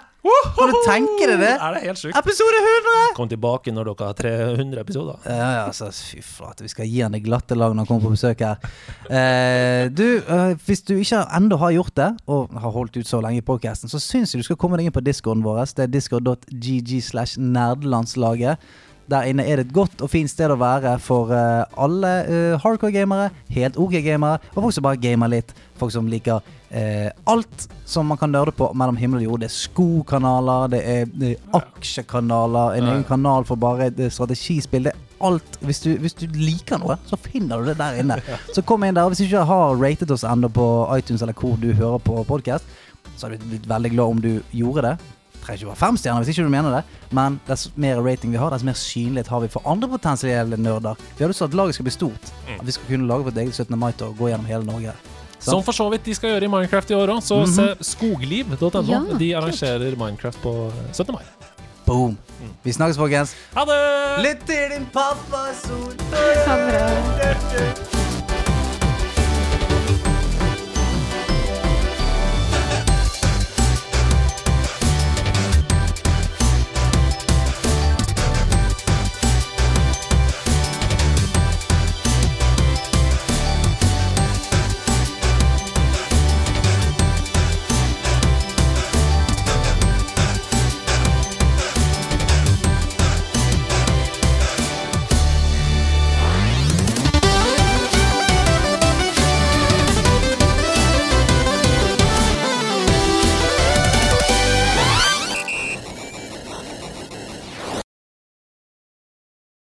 Kan 0.56 0.72
du 0.72 0.76
tenke 0.86 1.26
deg 1.28 1.38
det? 1.38 1.52
Er 1.54 1.76
det 1.76 1.82
helt 1.84 2.00
sykt? 2.00 2.16
Episode 2.18 2.58
100! 2.58 2.94
Kom 3.18 3.28
tilbake 3.30 3.72
når 3.74 3.90
dere 3.90 4.08
har 4.08 4.16
300 4.18 4.82
episoder. 4.82 5.20
Ja, 5.28 5.36
ja, 5.36 5.60
altså, 5.68 5.90
fy 5.92 6.22
flate. 6.24 6.64
Vi 6.66 6.72
skal 6.72 6.88
gi 6.90 7.02
han 7.04 7.14
det 7.14 7.22
glatte 7.26 7.58
lag 7.58 7.74
når 7.74 7.84
han 7.84 7.90
kommer 7.90 8.08
på 8.08 8.14
besøk 8.16 8.42
her. 8.42 8.58
Eh, 9.06 9.86
du, 9.94 10.06
eh, 10.18 10.56
hvis 10.66 10.82
du 10.88 10.96
ikke 10.96 11.22
ennå 11.38 11.60
har 11.62 11.76
gjort 11.76 11.94
det, 12.00 12.10
og 12.26 12.56
har 12.64 12.74
holdt 12.74 12.98
ut 12.98 13.08
så 13.08 13.20
lenge 13.22 13.42
i 13.42 13.46
podcasten, 13.46 13.92
så 13.92 14.02
syns 14.02 14.34
jeg 14.34 14.42
du 14.42 14.48
skal 14.48 14.58
komme 14.60 14.80
deg 14.80 14.88
inn 14.88 14.96
på 14.96 15.04
discorden 15.04 15.44
vår. 15.46 15.62
Det 15.76 15.86
er 15.86 15.94
discord.gg 15.94 16.96
slash 17.04 17.38
nerdelandslaget. 17.38 18.66
Der 19.10 19.28
inne 19.30 19.44
er 19.46 19.60
det 19.60 19.68
et 19.68 19.74
godt 19.74 20.02
og 20.02 20.10
fint 20.10 20.30
sted 20.30 20.50
å 20.50 20.58
være 20.58 20.96
for 21.02 21.30
eh, 21.34 21.62
alle 21.78 22.12
eh, 22.26 22.56
hardcore-gamere, 22.62 23.30
helt 23.54 23.78
ok 23.78 24.00
gamere, 24.02 24.40
og 24.54 24.64
folk 24.64 24.74
som 24.74 24.86
bare 24.86 25.00
gamer 25.02 25.30
litt. 25.30 25.52
Folk 25.78 25.92
som 25.94 26.08
liker 26.10 26.40
eh, 26.74 27.10
alt 27.30 27.66
som 27.86 28.08
man 28.10 28.18
kan 28.18 28.32
nerde 28.34 28.54
på 28.56 28.68
mellom 28.74 28.98
himmel 28.98 29.22
og 29.22 29.28
jord. 29.28 29.44
Det 29.44 29.50
er 29.50 29.54
skokanaler, 29.54 30.70
det 30.74 30.82
er, 30.82 31.10
det 31.14 31.32
er 31.36 31.58
aksjekanaler, 31.60 32.78
en 32.80 32.90
egen 32.94 33.04
kanal 33.06 33.46
for 33.46 33.60
bare 33.62 33.92
strategispill. 34.10 34.88
Det 34.88 34.94
er 34.96 35.26
alt. 35.30 35.60
Hvis 35.62 35.84
du, 35.84 35.92
hvis 36.02 36.16
du 36.18 36.26
liker 36.34 36.82
noe, 36.82 36.98
så 37.06 37.18
finner 37.20 37.62
du 37.62 37.70
det 37.70 37.78
der 37.78 38.00
inne. 38.02 38.18
Så 38.56 38.64
kom 38.66 38.84
inn 38.84 38.96
der. 38.96 39.06
og 39.06 39.14
Hvis 39.14 39.22
du 39.22 39.28
ikke 39.30 39.46
har 39.48 39.78
ratet 39.80 40.10
oss 40.12 40.26
ennå 40.26 40.50
på 40.52 40.66
iTunes 40.96 41.22
eller 41.22 41.36
hvor 41.36 41.54
du 41.62 41.70
hører 41.72 42.02
på 42.02 42.24
podcast, 42.28 42.66
så 43.16 43.28
hadde 43.28 43.38
vi 43.40 43.54
blitt 43.54 43.68
veldig 43.70 43.94
glad 43.94 44.16
om 44.16 44.20
du 44.20 44.32
gjorde 44.52 44.90
det. 44.90 44.96
Trenger 45.46 45.60
ikke 45.62 45.68
være 45.70 45.78
fem 45.78 45.96
stjerner 46.00 46.24
hvis 46.24 46.32
ikke 46.34 46.42
du 46.44 46.50
mener 46.50 46.72
det, 46.74 46.84
men 47.14 47.36
dess 47.46 47.68
mer 47.78 48.00
rating 48.02 48.32
vi 48.34 48.38
har, 48.42 48.50
dess 48.50 48.64
mer 48.66 48.74
synlighet 48.74 49.28
har 49.30 49.40
vi 49.44 49.48
for 49.52 49.62
andre 49.70 49.88
potensielle 49.88 50.56
nerder. 50.58 50.94
Vi 51.18 51.22
har 51.22 51.28
lyst 51.30 51.38
til 51.38 51.44
at 51.46 51.54
laget 51.54 51.74
skal 51.78 51.84
bli 51.86 51.92
stort. 51.94 52.32
At 52.58 52.66
vi 52.66 52.72
skal 52.74 52.86
kunne 52.90 53.06
lage 53.06 53.24
vårt 53.28 53.36
eget 53.38 53.54
17. 53.54 53.78
mai-tog 53.78 54.08
og 54.08 54.16
gå 54.18 54.28
gjennom 54.32 54.46
hele 54.50 54.64
Norge. 54.66 54.92
Som 55.38 55.62
for 55.62 55.72
så 55.72 55.86
vidt 55.92 56.02
de 56.04 56.14
skal 56.14 56.30
gjøre 56.34 56.44
i 56.44 56.50
Minecraft 56.50 56.90
i 56.90 56.94
år 56.94 57.06
òg. 57.14 57.20
Så 57.22 57.36
Mhm. 57.44 57.54
se 57.54 57.76
skogliv.no. 57.80 58.82
Ja, 58.90 59.00
de 59.18 59.34
arrangerer 59.36 59.94
Minecraft 59.96 60.42
på 60.42 60.72
17. 60.92 61.12
mai. 61.14 61.22
Boom. 61.86 62.18
Vi 62.64 62.72
snakkes, 62.72 62.96
folkens. 62.98 63.34
Ha 63.54 63.64
det! 63.64 64.22
Litt 64.24 64.40
til 64.46 64.70
din 64.74 64.86
pappas 64.92 65.62
ord. 65.70 65.94
Ha 66.46 66.56
det 66.56 66.72
bra. 66.72 68.05